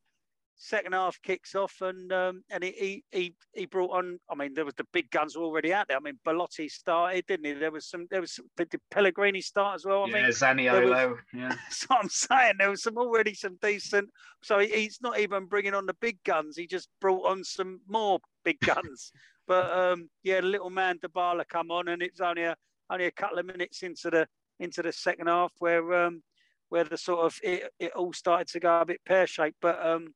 second 0.59 0.91
half 0.93 1.17
kicks 1.23 1.55
off 1.55 1.73
and 1.81 2.11
um, 2.11 2.43
and 2.51 2.63
he, 2.63 3.03
he 3.11 3.33
he 3.53 3.65
brought 3.65 3.91
on. 3.91 4.19
I 4.29 4.35
mean, 4.35 4.53
there 4.53 4.65
was 4.65 4.75
the 4.75 4.85
big 4.93 5.09
guns 5.09 5.35
were 5.35 5.43
already 5.43 5.73
out 5.73 5.87
there. 5.87 5.97
I 5.97 6.01
mean, 6.01 6.19
Belotti 6.25 6.69
started, 6.69 7.25
didn't 7.25 7.45
he? 7.45 7.53
There 7.53 7.71
was 7.71 7.87
some. 7.87 8.05
There 8.11 8.21
was 8.21 8.35
some, 8.35 8.45
did 8.57 8.79
Pellegrini 8.91 9.41
start 9.41 9.75
as 9.75 9.85
well. 9.85 10.03
I 10.03 10.07
yeah, 10.07 10.13
mean, 10.13 10.25
Zaniolo. 10.31 11.17
Yeah, 11.33 11.49
that's 11.49 11.85
what 11.85 12.03
I'm 12.03 12.09
saying. 12.09 12.55
There 12.59 12.69
was 12.69 12.83
some 12.83 12.97
already 12.97 13.33
some 13.33 13.57
decent. 13.61 14.09
So 14.43 14.59
he, 14.59 14.67
he's 14.67 14.99
not 15.01 15.19
even 15.19 15.45
bringing 15.45 15.73
on 15.73 15.85
the 15.85 15.95
big 16.01 16.21
guns. 16.23 16.57
He 16.57 16.67
just 16.67 16.89
brought 16.99 17.25
on 17.25 17.43
some 17.43 17.79
more 17.87 18.19
big 18.43 18.59
guns. 18.65 19.11
but 19.47 19.71
um, 19.71 20.09
yeah, 20.23 20.39
little 20.41 20.69
man 20.69 20.99
Dybala 20.99 21.47
come 21.47 21.71
on, 21.71 21.87
and 21.87 22.01
it's 22.01 22.21
only 22.21 22.43
a 22.43 22.55
only 22.89 23.05
a 23.05 23.11
couple 23.11 23.39
of 23.39 23.45
minutes 23.45 23.81
into 23.83 24.09
the 24.09 24.27
into 24.59 24.81
the 24.81 24.91
second 24.91 25.27
half 25.27 25.53
where 25.59 26.05
um, 26.05 26.21
where 26.67 26.83
the 26.83 26.97
sort 26.97 27.25
of 27.25 27.39
it, 27.43 27.71
it 27.79 27.93
all 27.93 28.11
started 28.11 28.47
to 28.49 28.59
go 28.59 28.81
a 28.81 28.85
bit 28.85 28.99
pear 29.05 29.25
shaped. 29.25 29.57
But 29.61 29.83
um, 29.85 30.13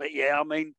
but 0.00 0.12
yeah, 0.12 0.40
I 0.40 0.44
mean, 0.44 0.74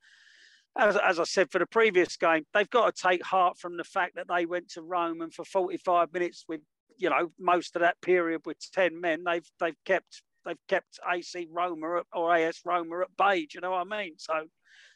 as, 0.78 0.98
as 0.98 1.20
I 1.20 1.24
said 1.24 1.52
for 1.52 1.60
the 1.60 1.68
previous 1.68 2.18
game, 2.18 2.44
they've 2.54 2.70
got 2.70 2.94
to 2.94 3.02
take 3.02 3.24
heart 3.24 3.58
from 3.58 3.78
the 3.78 3.84
fact 3.84 4.16
that 4.16 4.28
they 4.28 4.46
went 4.46 4.70
to 4.72 4.82
Rome 4.82 5.22
and 5.22 5.34
for 5.34 5.46
45 5.46 6.12
minutes 6.12 6.44
with, 6.50 6.62
you 6.98 7.10
know, 7.10 7.32
most 7.40 7.76
of 7.76 7.82
that 7.82 8.02
period 8.02 8.42
with 8.46 8.58
10 8.74 9.00
men, 9.00 9.24
they've 9.24 9.48
they've 9.60 9.78
kept 9.86 10.24
they've 10.44 10.68
kept 10.68 11.00
AC 11.10 11.48
Roma 11.52 12.02
or 12.14 12.36
AS 12.36 12.62
Roma 12.66 13.02
at 13.02 13.16
bay. 13.16 13.42
Do 13.42 13.50
you 13.54 13.62
know 13.62 13.72
what 13.72 13.88
I 13.92 14.04
mean? 14.04 14.14
So, 14.18 14.34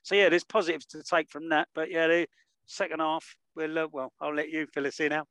so 0.02 0.16
yeah, 0.16 0.30
there's 0.30 0.44
positives 0.44 0.88
to 0.88 1.04
take 1.04 1.30
from 1.30 1.50
that. 1.50 1.68
But 1.76 1.92
yeah, 1.92 2.08
the 2.08 2.28
second 2.66 3.00
half, 3.00 3.36
we'll 3.56 3.78
uh, 3.78 3.88
well, 3.92 4.12
I'll 4.20 4.34
let 4.34 4.50
you 4.50 4.66
fill 4.74 4.88
us 4.88 5.00
in 5.00 5.10
now. 5.10 5.26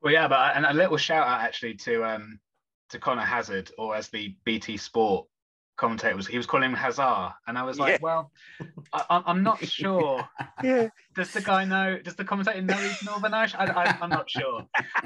well, 0.00 0.12
yeah, 0.12 0.28
but 0.28 0.56
and 0.56 0.64
a 0.64 0.72
little 0.72 0.96
shout 0.96 1.26
out 1.26 1.42
actually 1.42 1.74
to 1.74 2.04
um 2.04 2.40
to 2.88 2.98
Conor 2.98 3.22
Hazard, 3.22 3.70
or 3.76 3.94
as 3.94 4.08
the 4.08 4.34
BT 4.44 4.78
Sport 4.78 5.26
commentator 5.76 6.16
was, 6.16 6.26
he 6.26 6.36
was 6.36 6.46
calling 6.46 6.70
him 6.70 6.74
Hazard, 6.76 7.32
and 7.46 7.58
I 7.58 7.62
was 7.62 7.78
like, 7.78 7.92
Yeah. 7.94 7.98
well, 8.02 8.32
I, 8.92 9.04
I'm- 9.10 9.22
I'm 9.26 9.42
not 9.42 9.58
sure. 9.66 10.28
Yeah, 10.62 10.88
Does 11.14 11.32
the 11.32 11.40
guy 11.40 11.64
know? 11.64 11.98
Does 12.02 12.14
the 12.16 12.24
commentator 12.24 12.62
know 12.62 12.76
he's 12.76 13.02
Northern 13.04 13.34
Irish? 13.34 13.54
I, 13.54 13.64
I, 13.66 13.98
I'm 14.00 14.10
not 14.10 14.28
sure. 14.30 14.66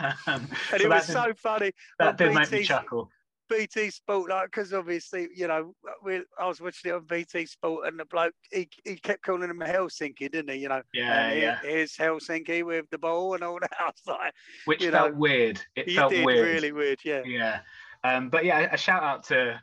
um, 0.00 0.16
and 0.26 0.48
so 0.70 0.76
it 0.76 0.88
was 0.88 1.06
did, 1.06 1.12
so 1.12 1.32
funny. 1.36 1.72
that 1.98 2.16
did 2.16 2.34
make 2.34 2.50
me 2.50 2.62
chuckle. 2.62 3.10
BT 3.48 3.90
Sport, 3.90 4.28
like, 4.28 4.46
because 4.46 4.74
obviously, 4.74 5.28
you 5.32 5.46
know, 5.46 5.72
we, 6.02 6.20
I 6.36 6.48
was 6.48 6.60
watching 6.60 6.90
it 6.90 6.94
on 6.94 7.04
BT 7.04 7.46
Sport, 7.46 7.86
and 7.86 8.00
the 8.00 8.04
bloke 8.04 8.34
he, 8.50 8.68
he 8.84 8.96
kept 8.96 9.22
calling 9.22 9.48
him 9.48 9.60
Helsinki, 9.60 10.28
didn't 10.32 10.50
he? 10.50 10.56
You 10.56 10.68
know, 10.68 10.82
Yeah, 10.92 11.26
and 11.28 11.40
yeah. 11.40 11.60
here- 11.60 11.70
Here's 11.70 11.96
Helsinki 11.96 12.64
with 12.64 12.86
the 12.90 12.98
ball 12.98 13.34
and 13.34 13.44
all 13.44 13.58
that. 13.60 13.70
I 13.78 13.84
was 13.84 13.94
like, 14.06 14.32
Which 14.64 14.84
felt 14.84 15.12
know, 15.12 15.18
weird. 15.18 15.60
It 15.76 15.92
felt 15.92 16.10
did 16.12 16.24
weird. 16.26 16.44
really 16.44 16.72
weird, 16.72 16.98
yeah. 17.04 17.22
Yeah. 17.24 17.60
Um, 18.02 18.30
but 18.30 18.44
yeah, 18.44 18.68
a 18.72 18.76
shout 18.76 19.04
out 19.04 19.22
to 19.28 19.60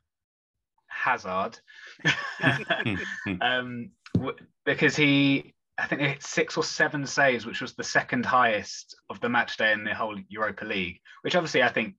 Hazard. 0.94 1.60
um, 3.42 3.92
w- 4.16 4.38
because 4.66 4.96
he, 4.96 5.54
I 5.78 5.88
think, 5.88 6.02
he 6.02 6.08
hit 6.08 6.24
six 6.24 6.58
or 6.58 6.64
seven 6.64 7.06
saves, 7.06 7.46
which 7.46 7.62
was 7.62 7.74
the 7.74 7.84
second 7.84 8.26
highest 8.26 8.96
of 9.10 9.20
the 9.20 9.30
match 9.30 9.58
day 9.58 9.72
in 9.74 9.84
the 9.84 9.94
whole 9.94 10.18
Europa 10.30 10.66
League. 10.66 11.00
Which 11.22 11.36
obviously, 11.36 11.64
I 11.64 11.70
think, 11.70 11.96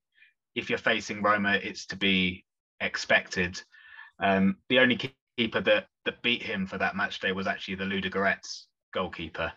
if 0.55 0.71
you're 0.71 0.79
facing 0.79 1.23
Roma, 1.23 1.59
it's 1.62 1.87
to 1.87 1.97
be 1.97 2.45
expected. 2.81 3.61
Um, 4.23 4.57
the 4.69 4.79
only 4.79 4.97
ke- 4.97 5.15
keeper 5.37 5.61
that 5.61 5.87
that 6.05 6.23
beat 6.23 6.43
him 6.43 6.66
for 6.66 6.79
that 6.79 6.97
match 6.97 7.21
day 7.21 7.33
was 7.33 7.47
actually 7.47 7.77
the 7.77 7.85
Ludogorets 7.85 8.65
goalkeeper. 8.93 9.53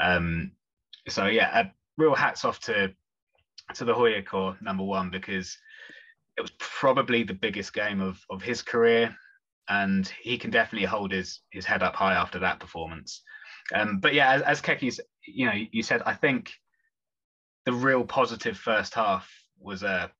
Um, 0.00 0.52
so 1.08 1.26
yeah, 1.26 1.60
a 1.60 1.72
real 1.98 2.14
hats 2.14 2.44
off 2.44 2.60
to 2.60 2.94
to 3.74 3.84
the 3.84 3.94
HJK 3.94 4.62
number 4.62 4.84
one 4.84 5.10
because 5.10 5.56
it 6.36 6.40
was 6.40 6.52
probably 6.58 7.22
the 7.22 7.34
biggest 7.34 7.72
game 7.72 8.00
of 8.00 8.20
of 8.30 8.42
his 8.42 8.62
career, 8.62 9.14
and 9.68 10.06
he 10.20 10.38
can 10.38 10.50
definitely 10.50 10.86
hold 10.86 11.12
his 11.12 11.40
his 11.50 11.64
head 11.64 11.82
up 11.82 11.94
high 11.94 12.14
after 12.14 12.38
that 12.40 12.60
performance. 12.60 13.22
Um, 13.74 13.98
but 13.98 14.14
yeah, 14.14 14.32
as, 14.32 14.42
as 14.42 14.62
Keke's, 14.62 15.00
you 15.26 15.46
know, 15.46 15.54
you 15.70 15.82
said, 15.82 16.02
I 16.04 16.14
think 16.14 16.52
the 17.64 17.72
real 17.72 18.04
positive 18.04 18.58
first 18.58 18.94
half 18.94 19.30
was 19.58 19.82
a 19.82 20.10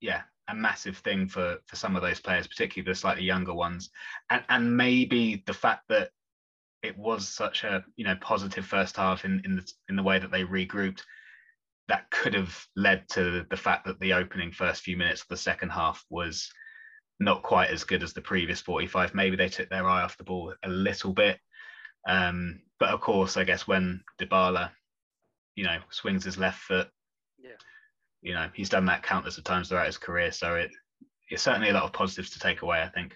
yeah 0.00 0.22
a 0.48 0.54
massive 0.54 0.98
thing 0.98 1.28
for 1.28 1.58
for 1.66 1.76
some 1.76 1.96
of 1.96 2.02
those 2.02 2.20
players, 2.20 2.46
particularly 2.46 2.90
the 2.90 2.94
slightly 2.94 3.24
younger 3.24 3.54
ones, 3.54 3.90
and 4.30 4.42
and 4.48 4.76
maybe 4.76 5.42
the 5.46 5.54
fact 5.54 5.84
that 5.88 6.10
it 6.82 6.96
was 6.96 7.28
such 7.28 7.64
a 7.64 7.84
you 7.96 8.04
know 8.04 8.16
positive 8.20 8.64
first 8.64 8.96
half 8.96 9.24
in 9.24 9.42
in 9.44 9.56
the 9.56 9.72
in 9.88 9.96
the 9.96 10.02
way 10.02 10.18
that 10.18 10.30
they 10.30 10.44
regrouped 10.44 11.02
that 11.88 12.10
could 12.10 12.34
have 12.34 12.66
led 12.74 13.08
to 13.10 13.44
the 13.50 13.56
fact 13.56 13.86
that 13.86 13.98
the 14.00 14.12
opening 14.12 14.50
first 14.52 14.82
few 14.82 14.96
minutes 14.96 15.22
of 15.22 15.28
the 15.28 15.36
second 15.36 15.70
half 15.70 16.04
was 16.10 16.50
not 17.20 17.42
quite 17.42 17.70
as 17.70 17.84
good 17.84 18.02
as 18.02 18.12
the 18.12 18.20
previous 18.20 18.60
45 18.60 19.14
maybe 19.14 19.36
they 19.36 19.48
took 19.48 19.68
their 19.70 19.88
eye 19.88 20.02
off 20.02 20.16
the 20.18 20.24
ball 20.24 20.52
a 20.64 20.68
little 20.68 21.12
bit 21.12 21.38
um, 22.08 22.60
but 22.78 22.90
of 22.90 23.00
course 23.00 23.36
i 23.36 23.44
guess 23.44 23.66
when 23.66 24.02
dybala 24.20 24.70
you 25.54 25.64
know 25.64 25.78
swings 25.90 26.24
his 26.24 26.36
left 26.38 26.60
foot 26.60 26.88
Yeah. 27.38 27.50
you 28.20 28.34
know 28.34 28.50
he's 28.54 28.68
done 28.68 28.84
that 28.86 29.02
countless 29.02 29.38
of 29.38 29.44
times 29.44 29.68
throughout 29.68 29.86
his 29.86 29.96
career 29.98 30.30
so 30.30 30.56
it 30.56 30.70
it's 31.30 31.42
certainly 31.42 31.70
a 31.70 31.72
lot 31.72 31.84
of 31.84 31.92
positives 31.92 32.30
to 32.30 32.38
take 32.38 32.62
away 32.62 32.82
i 32.82 32.88
think 32.88 33.14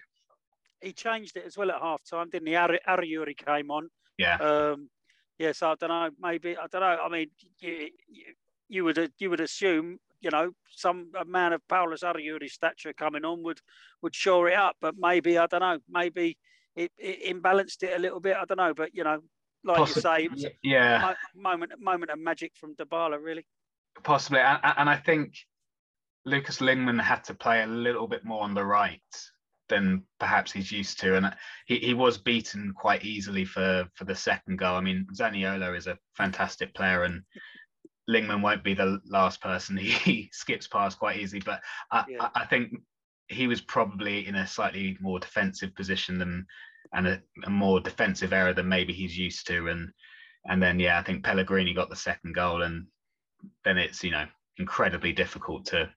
He 0.81 0.93
changed 0.93 1.37
it 1.37 1.45
as 1.45 1.55
well 1.57 1.69
at 1.71 1.79
half 1.81 2.01
time, 2.09 2.29
didn't 2.31 2.47
he? 2.47 2.55
Ari- 2.55 2.79
Arajuuri 2.87 3.37
came 3.37 3.69
on. 3.69 3.87
yeah 4.17 4.37
Um, 4.37 4.89
yes, 5.37 5.61
I 5.61 5.75
don't 5.75 5.89
know. 5.89 6.09
Maybe 6.19 6.57
I 6.57 6.65
don't 6.71 6.81
know. 6.81 6.97
I 7.05 7.07
mean, 7.09 7.29
you, 7.59 7.89
you, 8.09 8.25
you 8.71 8.83
would 8.85 9.11
you 9.19 9.29
would 9.29 9.41
assume 9.41 9.99
you 10.21 10.29
know, 10.29 10.51
some 10.69 11.11
a 11.19 11.25
man 11.25 11.51
of 11.51 11.67
Paulus 11.67 12.03
Arajuuri's 12.03 12.53
stature 12.53 12.93
coming 12.93 13.25
on 13.25 13.43
would 13.43 13.59
would 14.01 14.15
shore 14.15 14.47
it 14.49 14.57
up. 14.57 14.75
But 14.79 14.95
maybe 14.97 15.37
I 15.37 15.47
don't 15.47 15.61
know. 15.61 15.79
Maybe 15.89 16.37
it, 16.75 16.91
it 16.97 17.35
imbalanced 17.35 17.83
it 17.83 17.95
a 17.95 17.99
little 17.99 18.19
bit. 18.19 18.37
I 18.37 18.45
don't 18.45 18.57
know. 18.57 18.73
But 18.73 18.91
you 18.93 19.03
know, 19.03 19.21
like 19.63 19.77
Possibly, 19.77 19.99
you 19.99 20.01
say, 20.01 20.23
it 20.25 20.31
was 20.31 20.45
yeah, 20.63 21.15
mo- 21.35 21.41
moment 21.41 21.71
moment 21.79 22.11
of 22.11 22.19
magic 22.19 22.53
from 22.55 22.75
Dybala, 22.75 23.21
really. 23.21 23.45
possibly. 24.03 24.39
And, 24.39 24.59
and 24.77 24.89
I 24.89 24.95
think 24.95 25.33
Lucas 26.25 26.59
Lingman 26.59 27.01
had 27.01 27.23
to 27.25 27.33
play 27.33 27.63
a 27.63 27.67
little 27.67 28.07
bit 28.07 28.23
more 28.23 28.43
on 28.43 28.53
the 28.53 28.65
right 28.65 29.01
than 29.69 30.03
perhaps 30.19 30.51
he's 30.51 30.71
used 30.71 30.99
to, 30.99 31.15
and 31.15 31.33
he, 31.65 31.77
he 31.79 31.93
was 31.93 32.17
beaten 32.17 32.73
quite 32.75 33.03
easily 33.03 33.45
for 33.45 33.87
for 33.95 34.05
the 34.05 34.15
second 34.15 34.57
goal. 34.59 34.75
I 34.75 34.81
mean, 34.81 35.07
Zaniolo 35.15 35.75
is 35.75 35.87
a 35.87 35.97
fantastic 36.15 36.75
player, 36.75 37.03
and 37.05 37.23
Lingman 38.09 38.41
won't 38.41 38.63
be 38.63 38.73
the 38.73 38.99
last 39.05 39.41
person 39.41 39.77
he 39.77 40.29
skips 40.31 40.67
past 40.67 40.99
quite 40.99 41.17
easily. 41.17 41.41
But 41.45 41.61
I, 41.91 42.05
Yeah. 42.07 42.29
I, 42.35 42.41
I 42.41 42.45
think 42.45 42.73
he 43.27 43.47
was 43.47 43.61
probably 43.61 44.27
in 44.27 44.35
a 44.35 44.47
slightly 44.47 44.97
more 44.99 45.19
defensive 45.19 45.73
position 45.75 46.19
than 46.19 46.45
and 46.93 47.07
a, 47.07 47.21
a 47.45 47.49
more 47.49 47.79
defensive 47.79 48.33
error 48.33 48.53
than 48.53 48.67
maybe 48.67 48.93
he's 48.93 49.17
used 49.17 49.47
to. 49.47 49.67
And 49.69 49.91
and 50.45 50.61
then 50.61 50.79
yeah, 50.79 50.99
I 50.99 51.03
think 51.03 51.23
Pellegrini 51.23 51.73
got 51.73 51.89
the 51.89 51.95
second 51.95 52.33
goal, 52.35 52.63
and 52.63 52.87
then 53.63 53.77
it's 53.77 54.03
you 54.03 54.11
know 54.11 54.25
incredibly 54.57 55.13
difficult 55.13 55.65
to 55.67 55.89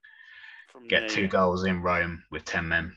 From 0.68 0.86
get 0.88 1.00
there, 1.00 1.08
two 1.08 1.22
yeah. 1.22 1.28
goals 1.28 1.64
in 1.64 1.82
Rome 1.82 2.22
with 2.30 2.44
ten 2.44 2.68
men. 2.68 2.96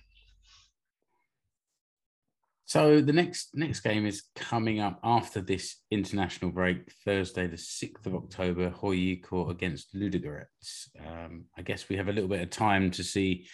So 2.67 2.99
the 2.99 3.13
next 3.13 3.51
next 3.53 3.79
game 3.79 4.05
is 4.05 4.23
coming 4.35 4.81
up 4.81 4.99
after 5.01 5.39
this 5.39 5.77
international 5.89 6.51
break, 6.51 6.91
Thursday, 7.05 7.47
the 7.47 7.57
sixth 7.57 8.05
of 8.05 8.13
October, 8.13 8.69
HJK 8.69 9.49
against 9.49 9.95
Ludogorets. 9.95 10.89
Um, 10.99 11.45
I 11.57 11.61
guess 11.61 11.87
we 11.87 11.95
have 11.95 12.09
a 12.09 12.11
little 12.11 12.27
bit 12.27 12.41
of 12.41 12.49
time 12.49 12.91
to 12.91 13.05
see 13.05 13.47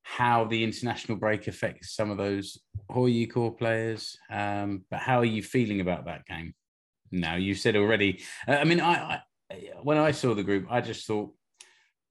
how 0.00 0.46
the 0.46 0.64
international 0.64 1.18
break 1.18 1.48
affects 1.48 1.94
some 1.94 2.10
of 2.10 2.16
those 2.16 2.58
HJK 2.90 3.58
players. 3.58 4.16
Um, 4.30 4.86
but 4.90 5.00
how 5.00 5.18
are 5.18 5.26
you 5.26 5.42
feeling 5.42 5.82
about 5.82 6.06
that 6.06 6.24
game? 6.24 6.54
Now 7.12 7.36
you 7.36 7.54
said 7.54 7.76
already. 7.76 8.22
uh, 8.48 8.52
I 8.52 8.64
mean, 8.64 8.80
I, 8.80 9.20
I 9.50 9.62
when 9.82 9.98
I 9.98 10.12
saw 10.12 10.34
the 10.34 10.42
group, 10.44 10.64
I 10.70 10.80
just 10.80 11.06
thought 11.06 11.34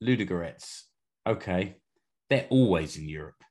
Ludogorets. 0.03 0.84
Okay, 1.26 1.78
they're 2.30 2.45
always 2.52 2.98
in 2.98 3.10
Europe 3.10 3.44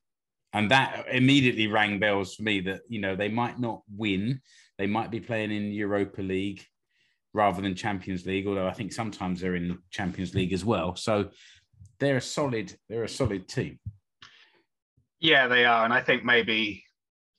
and 0.57 0.71
that 0.71 1.05
immediately 1.13 1.67
rang 1.67 1.99
bells 1.99 2.35
for 2.35 2.43
me 2.43 2.61
that 2.61 2.81
you 2.89 3.01
know 3.01 3.15
they 3.15 3.29
might 3.29 3.59
not 3.61 3.83
win 3.97 4.41
they 4.79 4.87
might 4.87 5.11
be 5.11 5.21
playing 5.21 5.53
in 5.53 5.71
europa 5.73 6.23
league 6.23 6.63
rather 7.35 7.61
than 7.63 7.75
champions 7.75 8.25
league 8.27 8.47
although 8.47 8.67
i 8.67 8.73
think 8.73 8.93
sometimes 8.93 9.41
they're 9.41 9.55
in 9.57 9.79
champions 9.91 10.35
league 10.35 10.53
as 10.53 10.65
well 10.65 10.97
so 10.97 11.29
they're 12.01 12.17
a 12.17 12.21
solid 12.21 12.75
they're 12.89 13.05
a 13.05 13.09
solid 13.09 13.47
team 13.49 13.79
Yeah, 15.21 15.49
they 15.49 15.65
are, 15.65 15.85
and 15.85 15.95
I 15.95 16.03
think 16.03 16.25
maybe 16.25 16.85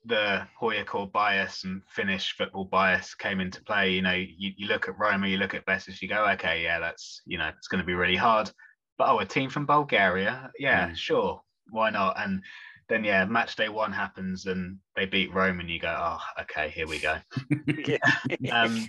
the 0.06 0.48
HJK 0.60 1.12
bias 1.12 1.64
and 1.64 1.82
Finnish 1.98 2.36
football 2.38 2.66
bias 2.66 3.14
came 3.14 3.40
into 3.40 3.62
play. 3.64 3.92
You 3.92 4.02
know, 4.02 4.14
you, 4.14 4.50
you 4.58 4.68
look 4.68 4.88
at 4.90 4.98
Roma, 4.98 5.28
you 5.28 5.38
look 5.38 5.54
at 5.54 5.66
Betis, 5.66 6.02
you 6.02 6.10
go, 6.10 6.26
okay, 6.34 6.64
yeah, 6.64 6.80
that's 6.80 7.22
you 7.26 7.38
know, 7.38 7.50
it's 7.56 7.68
going 7.68 7.82
to 7.82 7.86
be 7.86 7.94
really 7.94 8.16
hard. 8.16 8.50
But 8.98 9.10
oh, 9.10 9.20
a 9.20 9.26
team 9.26 9.50
from 9.50 9.66
Bulgaria, 9.68 10.50
yeah, 10.58 10.90
Mm. 10.90 10.96
sure, 10.96 11.42
why 11.70 11.90
not? 11.92 12.20
And 12.20 12.42
then 12.90 13.04
yeah, 13.04 13.26
match 13.26 13.56
day 13.56 13.70
one 13.70 13.92
happens 13.92 14.46
and 14.46 14.78
they 14.96 15.06
beat 15.06 15.34
Rome, 15.34 15.60
and 15.60 15.70
you 15.70 15.80
go, 15.80 15.96
oh, 15.98 16.42
okay, 16.42 16.70
here 16.70 16.88
we 16.88 17.00
go. 17.00 17.18
yeah. 17.86 17.98
um, 18.52 18.88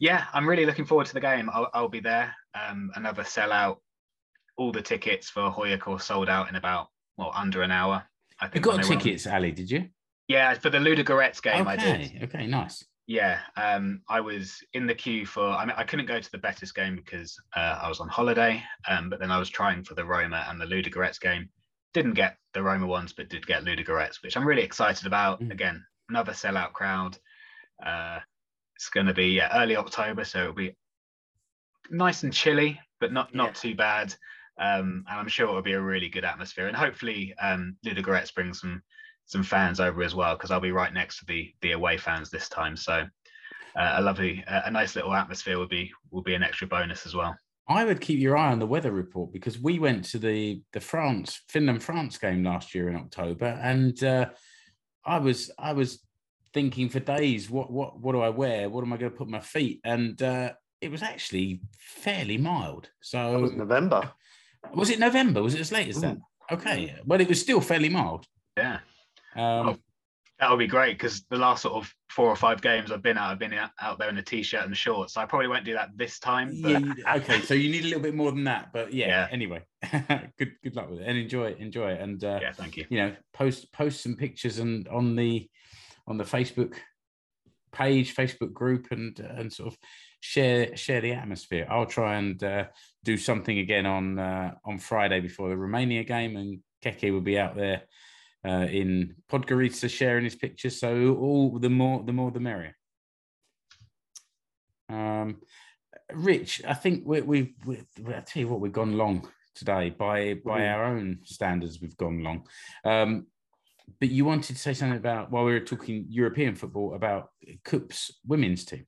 yeah, 0.00 0.24
I'm 0.32 0.48
really 0.48 0.66
looking 0.66 0.84
forward 0.84 1.06
to 1.06 1.14
the 1.14 1.20
game. 1.20 1.50
I'll, 1.52 1.70
I'll 1.74 1.88
be 1.88 2.00
there. 2.00 2.34
Um, 2.54 2.90
another 2.94 3.22
sellout. 3.22 3.78
All 4.58 4.72
the 4.72 4.80
tickets 4.80 5.28
for 5.28 5.50
HJK's 5.50 6.04
sold 6.04 6.30
out 6.30 6.48
in 6.48 6.56
about 6.56 6.88
well 7.18 7.30
under 7.34 7.62
an 7.62 7.70
hour. 7.70 8.02
I 8.40 8.48
you 8.54 8.60
got 8.60 8.82
tickets 8.82 9.26
Ally 9.26 9.50
did 9.50 9.70
you 9.70 9.88
Yeah, 10.28 10.54
for 10.54 10.70
the 10.70 10.78
Ludogorets 10.78 11.42
game, 11.42 11.68
I 11.68 11.76
did. 11.76 12.06
okay 12.06 12.20
okay 12.22 12.46
nice 12.46 12.84
Yeah, 13.06 13.38
um, 13.56 14.00
I 14.08 14.20
was 14.20 14.58
in 14.72 14.86
the 14.86 14.94
queue 14.94 15.26
for. 15.26 15.46
I 15.46 15.66
mean, 15.66 15.74
I 15.76 15.84
couldn't 15.84 16.06
go 16.06 16.20
to 16.20 16.32
the 16.32 16.38
Betis 16.38 16.72
game 16.72 16.96
because 16.96 17.36
uh, 17.54 17.80
I 17.82 17.88
was 17.88 18.00
on 18.00 18.08
holiday. 18.08 18.62
Um, 18.88 19.10
but 19.10 19.20
then 19.20 19.30
I 19.30 19.38
was 19.38 19.50
trying 19.50 19.84
for 19.84 19.94
the 19.94 20.04
Roma 20.04 20.46
and 20.48 20.60
the 20.60 20.64
Ludogorets 20.64 21.20
game. 21.20 21.48
Didn't 21.96 22.12
get 22.12 22.36
the 22.52 22.62
Roma 22.62 22.86
ones, 22.86 23.14
but 23.14 23.30
did 23.30 23.46
get 23.46 23.64
Ludogorets, 23.64 24.22
which 24.22 24.36
I'm 24.36 24.46
really 24.46 24.60
excited 24.62 25.06
about. 25.06 25.40
Mm. 25.40 25.50
Again, 25.50 25.86
another 26.10 26.32
sellout 26.32 26.74
crowd. 26.74 27.16
Uh, 27.82 28.18
it's 28.74 28.90
going 28.90 29.06
to 29.06 29.14
be 29.14 29.28
yeah, 29.28 29.62
early 29.62 29.76
October, 29.76 30.24
so 30.24 30.40
it'll 30.42 30.52
be 30.52 30.76
nice 31.88 32.22
and 32.22 32.34
chilly, 32.34 32.78
but 33.00 33.14
not 33.14 33.34
not 33.34 33.48
Yeah. 33.48 33.52
too 33.54 33.74
bad. 33.76 34.14
Um, 34.58 35.06
and 35.08 35.20
I'm 35.20 35.28
sure 35.28 35.48
it'll 35.48 35.62
be 35.62 35.72
a 35.72 35.80
really 35.80 36.10
good 36.10 36.26
atmosphere. 36.26 36.66
And 36.66 36.76
hopefully, 36.76 37.32
um, 37.40 37.78
Ludogorets 37.86 38.34
bring 38.34 38.52
some 38.52 38.82
some 39.24 39.42
fans 39.42 39.80
over 39.80 40.02
as 40.02 40.14
well 40.14 40.36
because 40.36 40.50
I'll 40.50 40.60
be 40.60 40.72
right 40.72 40.92
next 40.92 41.20
to 41.20 41.24
the 41.24 41.54
the 41.62 41.72
away 41.72 41.96
fans 41.96 42.28
this 42.28 42.50
time. 42.50 42.76
So 42.76 43.06
uh, 43.74 43.94
a 43.96 44.02
lovely, 44.02 44.44
uh, 44.46 44.62
a 44.66 44.70
nice 44.70 44.96
little 44.96 45.14
atmosphere 45.14 45.58
would 45.58 45.70
be 45.70 45.90
will 46.10 46.22
be 46.22 46.34
an 46.34 46.42
extra 46.42 46.66
bonus 46.66 47.06
as 47.06 47.14
well. 47.14 47.38
I 47.68 47.84
would 47.84 48.00
keep 48.00 48.20
your 48.20 48.36
eye 48.36 48.52
on 48.52 48.60
the 48.60 48.66
weather 48.66 48.92
report 48.92 49.32
because 49.32 49.58
we 49.58 49.78
went 49.78 50.04
to 50.06 50.18
the 50.18 50.62
the 50.72 50.80
France 50.80 51.40
Finland 51.48 51.82
France 51.82 52.16
game 52.18 52.44
last 52.44 52.74
year 52.74 52.88
in 52.88 52.96
October, 52.96 53.58
and 53.62 54.02
uh, 54.04 54.26
I 55.04 55.18
was 55.18 55.50
I 55.58 55.72
was 55.72 56.00
thinking 56.54 56.88
for 56.88 57.00
days 57.00 57.50
what 57.50 57.70
what 57.72 57.98
what 58.00 58.12
do 58.12 58.20
I 58.20 58.28
wear? 58.28 58.68
What 58.70 58.82
am 58.84 58.92
I 58.92 58.96
going 58.96 59.12
to 59.12 59.18
put 59.18 59.28
my 59.28 59.40
feet? 59.40 59.80
And 59.84 60.20
uh, 60.22 60.52
it 60.80 60.90
was 60.90 61.02
actually 61.02 61.60
fairly 61.78 62.38
mild. 62.38 62.90
So 63.00 63.38
was 63.40 63.52
November. 63.52 64.12
was 64.74 64.90
it 64.90 64.98
November? 64.98 65.42
Was 65.42 65.54
it 65.54 65.60
as 65.60 65.72
late 65.72 65.88
as 65.88 66.00
that? 66.00 66.18
Okay, 66.52 66.94
Well, 67.04 67.20
it 67.20 67.28
was 67.28 67.40
still 67.40 67.60
fairly 67.60 67.88
mild. 67.88 68.26
Yeah, 68.56 68.78
Um, 69.34 69.68
Oh. 69.70 69.76
That 70.38 70.50
would 70.50 70.58
be 70.58 70.66
great 70.66 70.98
because 70.98 71.22
the 71.30 71.36
last 71.36 71.62
sort 71.62 71.74
of 71.74 71.92
four 72.10 72.28
or 72.28 72.36
five 72.36 72.60
games 72.60 72.92
I've 72.92 73.02
been 73.02 73.16
out, 73.16 73.30
I've 73.30 73.38
been 73.38 73.54
out, 73.54 73.98
there 73.98 74.08
in 74.10 74.18
a 74.18 74.22
t-shirt 74.22 74.64
and 74.64 74.76
shorts. 74.76 75.14
So 75.14 75.20
I 75.20 75.24
probably 75.24 75.48
won't 75.48 75.64
do 75.64 75.72
that 75.74 75.90
this 75.96 76.18
time. 76.18 76.60
But 76.60 76.82
yeah, 76.98 77.14
okay, 77.16 77.40
so 77.40 77.54
you 77.54 77.70
need 77.70 77.84
a 77.84 77.86
little 77.86 78.02
bit 78.02 78.14
more 78.14 78.30
than 78.30 78.44
that, 78.44 78.70
but 78.72 78.92
yeah. 78.92 79.06
Yeah. 79.06 79.28
Anyway, 79.30 79.62
good 80.38 80.52
good 80.62 80.76
luck 80.76 80.90
with 80.90 81.00
it 81.00 81.06
and 81.06 81.16
enjoy 81.16 81.48
it. 81.48 81.58
Enjoy 81.58 81.90
it, 81.92 82.00
and 82.00 82.22
uh, 82.22 82.38
yeah, 82.42 82.52
thank 82.52 82.76
you. 82.76 82.84
you 82.90 82.98
know 82.98 83.14
post 83.32 83.72
post 83.72 84.02
some 84.02 84.16
pictures 84.16 84.58
and 84.58 84.86
on 84.88 85.16
the 85.16 85.48
on 86.06 86.18
the 86.18 86.24
facebook 86.24 86.74
page 87.72 88.14
facebook 88.14 88.52
group 88.52 88.88
and 88.90 89.20
uh, 89.20 89.40
and 89.40 89.52
sort 89.52 89.72
of 89.72 89.78
share 90.20 90.74
share 90.76 91.00
the 91.00 91.12
atmosphere 91.12 91.66
i'll 91.68 91.86
try 91.86 92.16
and 92.16 92.42
uh, 92.42 92.64
do 93.04 93.16
something 93.16 93.58
again 93.58 93.84
on 93.84 94.18
uh, 94.18 94.52
on 94.64 94.78
friday 94.78 95.20
before 95.20 95.48
the 95.48 95.56
romania 95.56 96.02
game 96.02 96.36
and 96.36 96.60
keke 96.82 97.12
will 97.12 97.20
be 97.20 97.38
out 97.38 97.54
there 97.54 97.82
uh, 98.46 98.66
in 98.70 99.14
podgorica 99.30 99.90
sharing 99.90 100.24
his 100.24 100.36
pictures 100.36 100.78
so 100.80 101.14
all 101.16 101.58
the 101.58 101.70
more 101.70 102.02
the 102.04 102.12
more 102.12 102.30
the 102.30 102.40
merrier 102.40 102.76
um 104.88 105.40
rich 106.12 106.62
i 106.66 106.74
think 106.74 107.02
we, 107.04 107.20
we've 107.20 107.54
we, 107.66 107.78
i 108.08 108.20
tell 108.20 108.40
you 108.40 108.48
what 108.48 108.60
we've 108.60 108.72
gone 108.72 108.96
long 108.96 109.26
today 109.54 109.90
by 109.90 110.34
by 110.44 110.60
Mhm. 110.60 110.74
our 110.74 110.84
own 110.84 111.18
standards 111.24 111.80
we've 111.80 111.96
gone 111.96 112.22
long 112.22 112.46
um 112.84 113.26
but 114.00 114.10
you 114.10 114.24
wanted 114.24 114.54
to 114.54 114.60
say 114.60 114.74
something 114.74 114.98
about 114.98 115.30
while 115.30 115.44
we 115.44 115.52
were 115.52 115.60
talking 115.60 116.06
European 116.08 116.54
football 116.54 116.94
about 116.94 117.30
KuPS' 117.64 118.10
women's 118.26 118.64
team. 118.64 118.84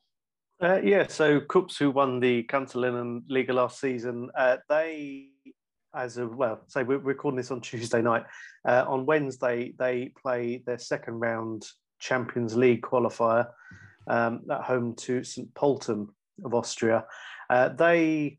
Uh, 0.60 0.80
yeah, 0.82 1.06
so 1.06 1.40
KuPS, 1.40 1.78
who 1.78 1.92
won 1.92 2.18
the 2.18 2.42
Kansallinen 2.44 3.22
Liiga 3.30 3.54
last 3.54 3.80
season, 3.80 4.28
uh, 4.36 4.56
they, 4.68 5.28
as 5.94 6.16
of, 6.16 6.36
well, 6.36 6.60
say 6.66 6.82
we're 6.82 6.98
recording 6.98 7.36
this 7.36 7.50
on 7.50 7.60
Tuesday 7.60 8.02
night. 8.02 8.24
Uh, 8.66 8.84
on 8.86 9.06
Wednesday, 9.06 9.74
they 9.78 10.12
play 10.20 10.62
their 10.66 10.78
second 10.78 11.14
round 11.20 11.66
Champions 11.98 12.56
League 12.56 12.82
qualifier 12.82 13.48
um, 14.06 14.42
at 14.50 14.62
home 14.62 14.94
to 14.96 15.24
St. 15.24 15.52
Pölten 15.54 16.08
of 16.44 16.54
Austria. 16.54 17.04
Uh, 17.50 17.68
they 17.70 18.38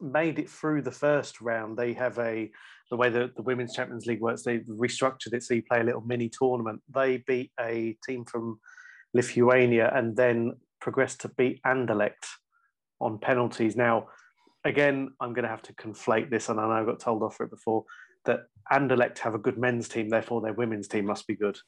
made 0.00 0.38
it 0.38 0.50
through 0.50 0.82
the 0.82 0.90
first 0.90 1.40
round. 1.40 1.76
They 1.76 1.92
have 1.94 2.18
a 2.18 2.50
the 2.90 2.96
way 2.96 3.10
that 3.10 3.34
the 3.34 3.42
Women's 3.42 3.74
Champions 3.74 4.06
League 4.06 4.20
works. 4.20 4.42
They 4.42 4.60
restructured 4.60 5.32
it 5.32 5.42
so 5.42 5.54
you 5.54 5.62
play 5.62 5.80
a 5.80 5.84
little 5.84 6.02
mini 6.02 6.28
tournament. 6.28 6.82
They 6.88 7.16
beat 7.26 7.50
a 7.58 7.96
team 8.06 8.24
from 8.24 8.60
Lithuania 9.12 9.90
and 9.92 10.16
then 10.16 10.54
progressed 10.80 11.22
to 11.22 11.28
beat 11.30 11.60
Anderlecht 11.66 12.24
on 13.00 13.18
penalties. 13.18 13.74
Now, 13.74 14.06
again, 14.66 15.10
I'm 15.20 15.32
going 15.32 15.44
to 15.44 15.48
have 15.48 15.62
to 15.62 15.74
conflate 15.74 16.30
this, 16.30 16.48
and 16.48 16.60
I 16.60 16.64
know 16.64 16.72
I 16.72 16.84
got 16.84 17.00
told 17.00 17.22
off 17.22 17.36
for 17.36 17.44
it 17.44 17.50
before 17.50 17.84
that 18.24 18.46
Anderlecht 18.70 19.18
have 19.20 19.34
a 19.34 19.38
good 19.38 19.56
men's 19.56 19.88
team, 19.88 20.08
therefore 20.08 20.40
their 20.40 20.52
women's 20.52 20.88
team 20.88 21.06
must 21.06 21.26
be 21.26 21.36
good. 21.36 21.58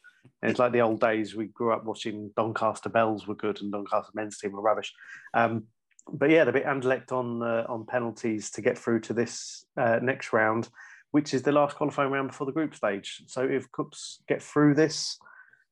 And 0.43 0.51
it's 0.51 0.59
like 0.59 0.73
the 0.73 0.81
old 0.81 1.01
days 1.01 1.35
we 1.35 1.47
grew 1.47 1.73
up 1.73 1.85
watching 1.85 2.33
Doncaster 2.37 2.89
Belles 2.89 3.27
were 3.27 3.35
good 3.35 3.61
and 3.63 3.73
Doncaster 3.73 4.13
men's 4.15 4.39
team 4.39 4.53
were 4.53 4.61
rubbish. 4.61 4.93
Um, 5.33 5.65
but 6.13 6.31
yeah, 6.31 6.45
they 6.45 6.53
beat 6.53 6.65
Anderlecht 6.65 7.13
on 7.13 7.43
uh, 7.43 7.65
on 7.69 7.87
penalties 7.87 8.51
to 8.53 8.63
get 8.63 8.79
through 8.79 9.01
to 9.01 9.13
this 9.13 9.65
uh, 9.77 10.01
next 10.03 10.33
round, 10.33 10.69
which 11.11 11.35
is 11.35 11.43
the 11.43 11.53
last 11.53 11.77
qualifying 11.77 12.11
round 12.11 12.29
before 12.29 12.47
the 12.47 12.53
group 12.53 12.75
stage. 12.75 13.23
So 13.27 13.43
if 13.43 13.71
KuPS 13.71 14.19
get 14.27 14.43
through 14.43 14.75
this 14.75 15.19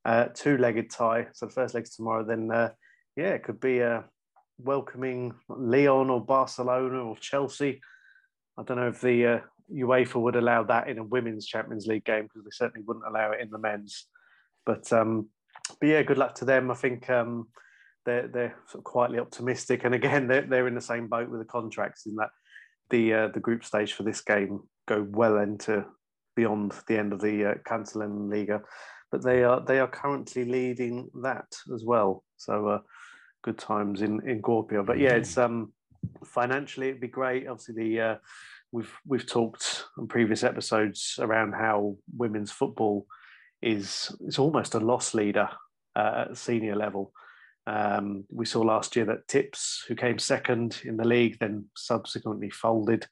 uh, 0.05 0.27
two-legged 0.35 0.91
tie, 0.91 1.29
so 1.33 1.47
the 1.47 1.53
first 1.53 1.75
leg's 1.75 1.97
tomorrow, 1.97 2.25
then 2.25 2.51
uh, 2.51 2.71
yeah, 3.17 3.31
it 3.31 3.45
could 3.45 3.61
be 3.61 3.81
a 3.81 4.05
welcoming 4.59 5.35
Lyon 5.49 6.11
or 6.11 6.25
Barcelona 6.25 7.05
or 7.05 7.17
Chelsea 7.17 7.81
I 8.59 8.63
don't 8.63 8.79
know 8.79 8.89
if 8.89 9.01
the 9.01 9.27
uh, 9.27 9.41
UEFA 9.73 10.21
would 10.21 10.37
allow 10.37 10.63
that 10.65 10.89
in 10.89 10.99
a 10.99 11.05
women's 11.05 11.47
Champions 11.47 11.87
League 11.87 12.05
game 12.05 12.25
because 12.25 12.45
they 12.45 12.51
certainly 12.53 12.85
wouldn't 12.87 13.07
allow 13.07 13.33
it 13.33 13.41
in 13.41 13.51
the 13.51 13.59
men's. 13.59 14.07
But 14.65 14.91
um, 14.93 15.29
but 15.81 15.89
yeah, 15.89 16.03
good 16.03 16.19
luck 16.19 16.35
to 16.37 16.45
them. 16.45 16.71
I 16.71 16.75
think 16.75 17.09
um, 17.11 17.49
they're 18.05 18.29
they're 18.29 18.57
sort 18.69 18.81
of 18.81 18.85
quietly 18.85 19.19
optimistic, 19.19 19.85
and 19.85 19.95
again 19.95 20.27
they're 20.27 20.43
they're 20.43 20.69
in 20.69 20.75
the 20.75 20.81
same 20.81 21.09
boat 21.09 21.29
with 21.29 21.41
the 21.41 21.47
contracts 21.47 22.07
in 22.07 22.17
that 22.17 22.31
the 22.91 23.13
uh, 23.13 23.29
the 23.29 23.41
group 23.41 23.65
stage 23.65 23.93
for 23.93 24.05
this 24.05 24.23
game 24.23 24.61
go 24.89 25.07
well 25.11 25.39
into 25.39 25.85
beyond 26.35 26.73
the 26.87 26.99
end 26.99 27.13
of 27.13 27.21
the 27.21 27.45
uh, 27.45 27.55
Kansallinen 27.69 28.29
Liiga, 28.29 28.63
but 29.13 29.23
they 29.23 29.45
are 29.45 29.61
they 29.61 29.81
are 29.81 29.89
currently 29.89 30.45
leading 30.45 31.11
that 31.23 31.47
as 31.75 31.85
well. 31.85 32.25
So 32.37 32.69
uh, 32.69 32.79
good 33.47 33.57
times 33.57 34.03
in 34.03 34.29
in 34.29 34.43
Kuopio. 34.43 34.85
But 34.85 34.99
yeah, 34.99 35.15
it's 35.15 35.39
um 35.39 35.73
financially 36.25 36.89
it'd 36.89 37.01
be 37.01 37.09
great. 37.09 37.47
Obviously 37.47 37.75
the 37.75 38.01
uh, 38.01 38.17
we've 38.73 38.93
we've 39.07 39.27
talked 39.27 39.85
on 39.97 40.09
previous 40.09 40.45
episodes 40.45 41.19
around 41.19 41.53
how 41.53 41.97
women's 42.15 42.53
football 42.53 43.07
is 43.63 44.15
it's 44.27 44.39
almost 44.39 44.75
a 44.75 44.81
loss 44.81 45.15
leader 45.15 45.49
uh, 45.95 46.27
at 46.29 46.37
senior 46.37 46.77
level. 46.77 47.13
Um, 47.69 48.25
we 48.31 48.47
saw 48.47 48.61
last 48.61 48.95
year 48.95 49.07
that 49.07 49.27
Tips, 49.27 49.85
who 49.89 49.97
came 49.97 50.19
second 50.19 50.83
in 50.85 50.97
the 50.97 51.07
league, 51.07 51.39
then 51.41 51.65
subsequently 51.77 52.51
folded 52.51 53.07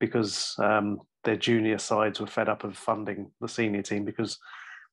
because 0.00 0.54
um, 0.58 1.00
their 1.22 1.36
junior 1.36 1.78
sides 1.78 2.20
were 2.20 2.26
fed 2.26 2.48
up 2.48 2.64
of 2.64 2.76
funding 2.76 3.30
the 3.40 3.48
senior 3.48 3.82
team 3.82 4.04
because 4.04 4.38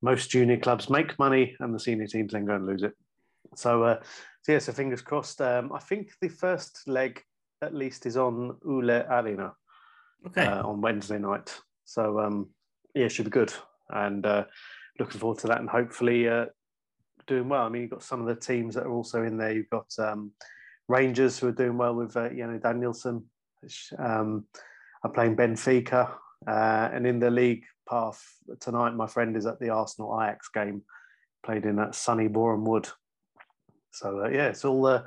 most 0.01 0.29
junior 0.29 0.57
clubs 0.57 0.89
make 0.89 1.17
money 1.17 1.55
and 1.59 1.73
the 1.73 1.79
senior 1.79 2.07
teams 2.07 2.33
then 2.33 2.45
go 2.45 2.55
and 2.55 2.65
lose 2.67 2.83
it. 2.83 2.93
So, 3.55 3.83
uh, 3.83 3.99
so 4.41 4.51
yeah, 4.51 4.59
so 4.59 4.71
fingers 4.71 5.01
crossed. 5.01 5.41
Um, 5.41 5.71
I 5.73 5.79
think 5.79 6.11
the 6.21 6.29
first 6.29 6.87
leg 6.87 7.21
at 7.61 7.73
least 7.75 8.05
is 8.05 8.17
on 8.17 8.57
Ule 8.65 8.89
Arena 9.09 9.53
Okay. 10.27 10.45
uh, 10.45 10.63
on 10.67 10.81
Wednesday 10.81 11.19
night. 11.19 11.55
So 11.85 12.19
um, 12.19 12.49
yeah, 12.95 13.07
should 13.07 13.25
be 13.25 13.31
good, 13.31 13.53
and 13.89 14.25
uh, 14.25 14.45
looking 14.99 15.19
forward 15.19 15.39
to 15.39 15.47
that, 15.47 15.59
and 15.59 15.69
hopefully 15.69 16.27
uh, 16.27 16.45
doing 17.27 17.49
well. 17.49 17.63
I 17.65 17.69
mean, 17.69 17.83
you've 17.83 17.91
got 17.91 18.03
some 18.03 18.21
of 18.21 18.27
the 18.27 18.35
teams 18.35 18.75
that 18.75 18.85
are 18.85 18.91
also 18.91 19.23
in 19.23 19.37
there. 19.37 19.51
You've 19.53 19.69
got 19.69 19.87
um, 19.99 20.31
Rangers 20.87 21.37
who 21.39 21.47
are 21.47 21.51
doing 21.53 21.77
well 21.77 21.93
with 21.95 22.15
uh, 22.17 22.29
Jenny 22.29 22.59
Danielsson. 22.59 23.23
which, 23.61 23.93
Um, 23.97 24.45
are 25.03 25.09
playing 25.11 25.35
Benfica, 25.35 26.11
uh, 26.47 26.89
and 26.93 27.07
in 27.07 27.17
the 27.19 27.31
league 27.31 27.63
path 27.89 28.23
tonight, 28.59 28.93
my 28.93 29.07
friend 29.07 29.35
is 29.35 29.47
at 29.47 29.59
the 29.59 29.69
Arsenal 29.71 30.19
Ajax 30.21 30.47
game, 30.49 30.83
played 31.43 31.65
in 31.65 31.79
at 31.79 31.95
sunny 31.95 32.27
Boreham 32.27 32.65
Wood. 32.65 32.87
So 33.91 34.23
uh, 34.25 34.29
yeah, 34.29 34.47
it's 34.47 34.65
all 34.65 34.85
uh, 34.85 35.03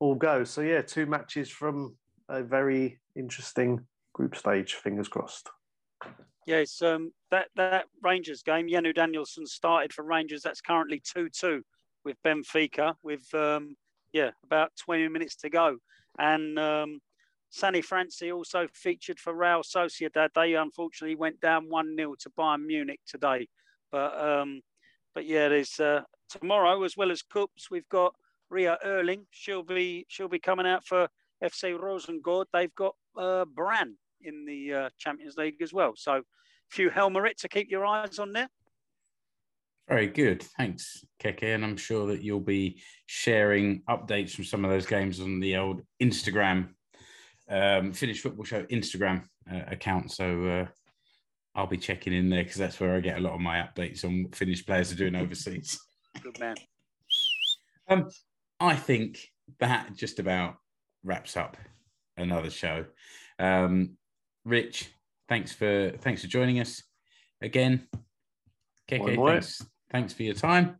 all 0.00 0.14
go. 0.14 0.44
So 0.44 0.60
yeah, 0.60 0.82
two 0.82 1.06
matches 1.06 1.50
from 1.50 1.96
a 2.28 2.42
very 2.42 2.98
interesting 3.16 3.84
group 4.12 4.36
stage. 4.36 4.74
Fingers 4.74 5.08
crossed. 5.08 5.48
Yes, 6.46 6.80
um, 6.80 7.12
that 7.30 7.48
that 7.56 7.86
Rangers 8.02 8.42
game. 8.42 8.68
Jenny 8.68 8.92
Danielsson 8.92 9.46
started 9.46 9.92
for 9.92 10.04
Rangers. 10.04 10.42
That's 10.42 10.60
currently 10.60 11.02
two 11.04 11.28
two 11.28 11.62
with 12.04 12.16
Benfica. 12.24 12.94
With 13.02 13.26
um, 13.34 13.76
yeah, 14.12 14.30
about 14.44 14.72
twenty 14.76 15.08
minutes 15.08 15.36
to 15.36 15.50
go, 15.50 15.76
and 16.18 16.58
um, 16.58 17.00
Sanni 17.50 17.82
Franssi 17.82 18.34
also 18.34 18.66
featured 18.72 19.18
for 19.18 19.34
Real 19.34 19.62
Sociedad. 19.62 20.28
They 20.34 20.54
unfortunately 20.54 21.16
went 21.16 21.40
down 21.40 21.68
one 21.68 21.96
0 21.96 22.14
to 22.20 22.30
Bayern 22.30 22.66
Munich 22.66 23.00
today, 23.06 23.48
but 23.90 24.18
um, 24.18 24.60
but 25.14 25.26
yeah, 25.26 25.48
there's 25.48 25.78
uh, 25.80 26.02
tomorrow 26.28 26.82
as 26.84 26.96
well 26.96 27.10
as 27.10 27.22
KuPS. 27.22 27.70
We've 27.70 27.88
got 27.88 28.14
Ria 28.50 28.78
Öling. 28.84 29.24
She'll 29.30 29.62
be 29.62 30.06
she'll 30.08 30.28
be 30.28 30.38
coming 30.38 30.66
out 30.66 30.84
for 30.84 31.08
FC 31.42 31.78
Rosengård. 31.78 32.46
They've 32.52 32.74
got 32.74 32.94
uh, 33.16 33.44
Brann 33.44 33.96
in 34.22 34.44
the 34.44 34.74
uh, 34.74 34.88
Champions 34.98 35.36
League 35.36 35.62
as 35.62 35.72
well. 35.72 35.92
So, 35.96 36.16
a 36.16 36.22
few 36.70 36.90
Helmarit 36.90 37.36
to 37.38 37.48
keep 37.48 37.70
your 37.70 37.86
eyes 37.86 38.18
on 38.18 38.32
there. 38.32 38.48
Very 39.88 40.08
good. 40.08 40.42
Thanks, 40.42 41.04
Keke. 41.22 41.54
And 41.54 41.64
I'm 41.64 41.76
sure 41.76 42.06
that 42.08 42.22
you'll 42.22 42.40
be 42.40 42.82
sharing 43.06 43.82
updates 43.88 44.32
from 44.32 44.44
some 44.44 44.64
of 44.64 44.70
those 44.70 44.84
games 44.84 45.18
on 45.18 45.40
the 45.40 45.56
old 45.56 45.80
Instagram, 46.02 46.68
um, 47.48 47.94
Finnish 47.94 48.20
Football 48.20 48.44
Show 48.44 48.64
Instagram 48.64 49.24
uh, 49.50 49.62
account. 49.68 50.12
So 50.12 50.44
uh, 50.44 50.66
I'll 51.54 51.66
be 51.66 51.78
checking 51.78 52.12
in 52.12 52.28
there 52.28 52.42
because 52.42 52.58
that's 52.58 52.78
where 52.78 52.96
I 52.96 53.00
get 53.00 53.16
a 53.16 53.20
lot 53.22 53.32
of 53.32 53.40
my 53.40 53.60
updates 53.60 54.04
on 54.04 54.24
what 54.24 54.36
Finnish 54.36 54.66
players 54.66 54.92
are 54.92 54.96
doing 54.96 55.14
overseas. 55.14 55.80
Good 56.22 56.38
man. 56.38 56.56
Um, 57.88 58.10
I 58.60 58.74
think 58.74 59.30
that 59.60 59.94
just 59.94 60.18
about 60.18 60.56
wraps 61.04 61.36
up 61.36 61.56
another 62.16 62.50
show. 62.50 62.84
Um, 63.38 63.96
Rich, 64.44 64.90
thanks 65.28 65.52
for 65.52 65.92
thanks 65.98 66.22
for 66.22 66.28
joining 66.28 66.60
us 66.60 66.82
again. 67.40 67.86
One 67.92 69.00
Keke, 69.00 69.16
more. 69.16 69.30
thanks, 69.32 69.66
thanks 69.90 70.12
for 70.12 70.22
your 70.22 70.34
time. 70.34 70.78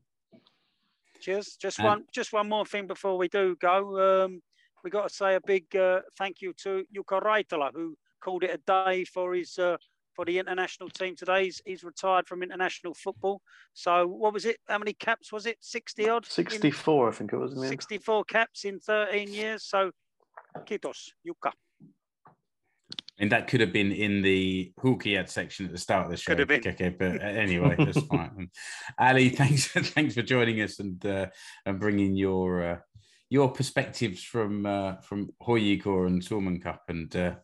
Cheers. 1.20 1.56
Just 1.56 1.78
Um, 1.80 1.86
one, 1.86 2.04
just 2.12 2.32
one 2.32 2.48
more 2.48 2.64
thing 2.64 2.86
before 2.86 3.18
we 3.18 3.28
do 3.28 3.56
go. 3.60 4.24
Um, 4.24 4.42
we 4.82 4.90
got 4.90 5.08
to 5.08 5.14
say 5.14 5.34
a 5.34 5.40
big 5.40 5.74
uh, 5.76 6.00
thank 6.16 6.40
you 6.40 6.52
to 6.62 6.84
Jukka 6.94 7.22
Raitala, 7.22 7.72
who 7.74 7.96
called 8.20 8.44
it 8.44 8.50
a 8.50 8.86
day 8.86 9.04
for 9.04 9.34
his 9.34 9.58
uh, 9.58 9.76
for 10.18 10.24
the 10.24 10.36
international 10.36 10.88
team 10.88 11.14
today. 11.14 11.44
He's, 11.44 11.62
he's 11.64 11.84
retired 11.84 12.26
from 12.26 12.42
international 12.42 12.92
football. 12.92 13.40
So 13.72 14.04
what 14.08 14.32
was 14.32 14.46
it? 14.46 14.56
How 14.66 14.78
many 14.78 14.92
caps 14.92 15.32
was 15.32 15.46
it? 15.46 15.58
Sixty 15.60 16.08
odd. 16.08 16.24
in- 16.24 16.30
Sixty-four, 16.30 17.08
I 17.08 17.12
think 17.12 17.32
it 17.32 17.36
was. 17.36 17.52
in 17.52 17.58
the 17.58 17.66
end. 17.66 17.70
64 17.70 18.24
caps 18.24 18.64
in 18.64 18.80
13 18.80 19.32
years. 19.32 19.62
So, 19.62 19.92
kitos, 20.66 21.10
Jukka. 21.24 21.52
And 23.20 23.30
that 23.30 23.46
could 23.46 23.60
have 23.60 23.72
been 23.72 23.92
in 23.92 24.20
the 24.22 24.72
Hulkiad 24.80 25.28
section 25.28 25.66
at 25.66 25.72
the 25.72 25.78
start 25.78 26.06
of 26.06 26.10
the 26.10 26.16
show. 26.16 26.32
Could 26.34 26.40
have 26.40 26.48
been. 26.48 26.62
Keke, 26.62 26.98
but 26.98 27.22
anyway, 27.22 27.76
that's 27.78 28.00
fine. 28.10 28.50
Ally, 28.98 29.28
thanks 29.28 29.68
thanks 29.72 30.14
for 30.14 30.22
joining 30.22 30.60
us 30.62 30.80
and 30.80 31.04
uh, 31.06 31.26
and 31.64 31.78
bringing 31.78 32.16
your 32.16 32.72
uh, 32.72 32.78
your 33.30 33.52
perspectives 33.52 34.24
from 34.24 34.66
uh, 34.66 34.96
from 34.96 35.30
HJK 35.40 36.06
and 36.08 36.22
Suomen 36.24 36.60
Cup, 36.60 36.82
and 36.88 37.14
uh, 37.14 37.34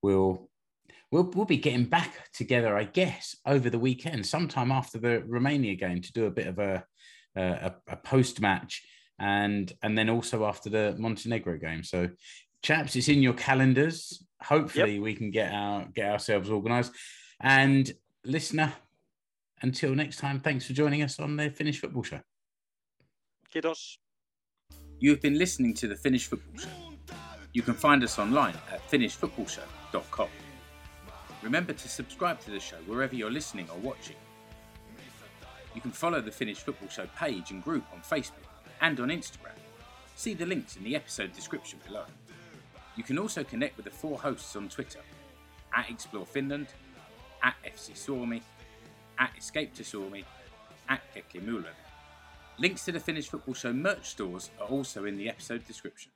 we'll 0.00 0.48
we'll 1.12 1.30
we'll 1.34 1.44
be 1.44 1.58
getting 1.58 1.84
back 1.84 2.32
together, 2.32 2.76
I 2.76 2.84
guess, 2.84 3.36
over 3.46 3.70
the 3.70 3.78
weekend, 3.78 4.26
sometime 4.26 4.72
after 4.72 4.98
the 4.98 5.22
Romania 5.26 5.76
game, 5.76 6.00
to 6.00 6.12
do 6.12 6.24
a 6.26 6.30
bit 6.30 6.48
of 6.48 6.58
a 6.58 6.84
a, 7.36 7.72
a 7.86 7.96
post 7.96 8.40
match, 8.40 8.82
and 9.18 9.72
and 9.82 9.96
then 9.96 10.10
also 10.10 10.44
after 10.44 10.68
the 10.68 10.96
Montenegro 10.98 11.58
game. 11.58 11.84
So, 11.84 12.08
chaps, 12.62 12.96
it's 12.96 13.08
in 13.08 13.22
your 13.22 13.34
calendars. 13.34 14.24
Hopefully, 14.42 14.98
we 14.98 15.14
can 15.14 15.30
get 15.30 15.52
our 15.52 15.86
get 15.94 16.10
ourselves 16.10 16.50
organised. 16.50 16.92
And 17.40 17.90
listener, 18.24 18.72
until 19.60 19.94
next 19.94 20.16
time, 20.18 20.40
thanks 20.40 20.66
for 20.66 20.72
joining 20.72 21.02
us 21.02 21.20
on 21.20 21.36
the 21.36 21.50
Finnish 21.50 21.80
Football 21.80 22.02
Show. 22.02 22.20
Kitos. 23.54 23.96
You 24.98 25.10
have 25.10 25.20
been 25.20 25.36
listening 25.36 25.74
to 25.74 25.88
the 25.88 25.96
Finnish 25.96 26.28
Football 26.28 26.58
Show. 26.58 27.14
You 27.52 27.62
can 27.62 27.74
find 27.74 28.02
us 28.02 28.18
online 28.18 28.54
at 28.72 28.88
finnishfootballshow.com. 28.88 30.28
Remember 31.42 31.72
to 31.72 31.88
subscribe 31.88 32.40
to 32.40 32.52
the 32.52 32.60
show 32.60 32.76
wherever 32.86 33.14
you're 33.14 33.30
listening 33.30 33.68
or 33.70 33.78
watching. 33.78 34.16
You 35.74 35.80
can 35.80 35.90
follow 35.90 36.20
the 36.20 36.30
Finnish 36.30 36.58
Football 36.58 36.88
Show 36.88 37.06
page 37.16 37.50
and 37.50 37.64
group 37.64 37.84
on 37.92 38.00
Facebook 38.00 38.46
and 38.80 39.00
on 39.00 39.08
Instagram. 39.08 39.58
See 40.14 40.34
the 40.34 40.46
links 40.46 40.76
in 40.76 40.84
the 40.84 40.94
episode 40.94 41.32
description 41.32 41.80
below. 41.86 42.04
You 42.96 43.02
can 43.02 43.18
also 43.18 43.42
connect 43.42 43.76
with 43.76 43.86
the 43.86 43.90
four 43.90 44.18
hosts 44.18 44.54
on 44.54 44.68
Twitter 44.68 45.00
at 45.74 45.90
Explore 45.90 46.26
Finland, 46.26 46.68
at 47.42 47.54
FC 47.64 47.96
Suomi, 47.96 48.42
at 49.18 49.32
Escape 49.36 49.74
to 49.74 49.82
Suomi, 49.82 50.24
at 50.88 51.00
Mulen. 51.34 51.74
Links 52.58 52.84
to 52.84 52.92
the 52.92 53.00
Finnish 53.00 53.28
Football 53.28 53.54
Show 53.54 53.72
merch 53.72 54.10
stores 54.10 54.50
are 54.60 54.68
also 54.68 55.06
in 55.06 55.16
the 55.16 55.28
episode 55.28 55.66
description. 55.66 56.11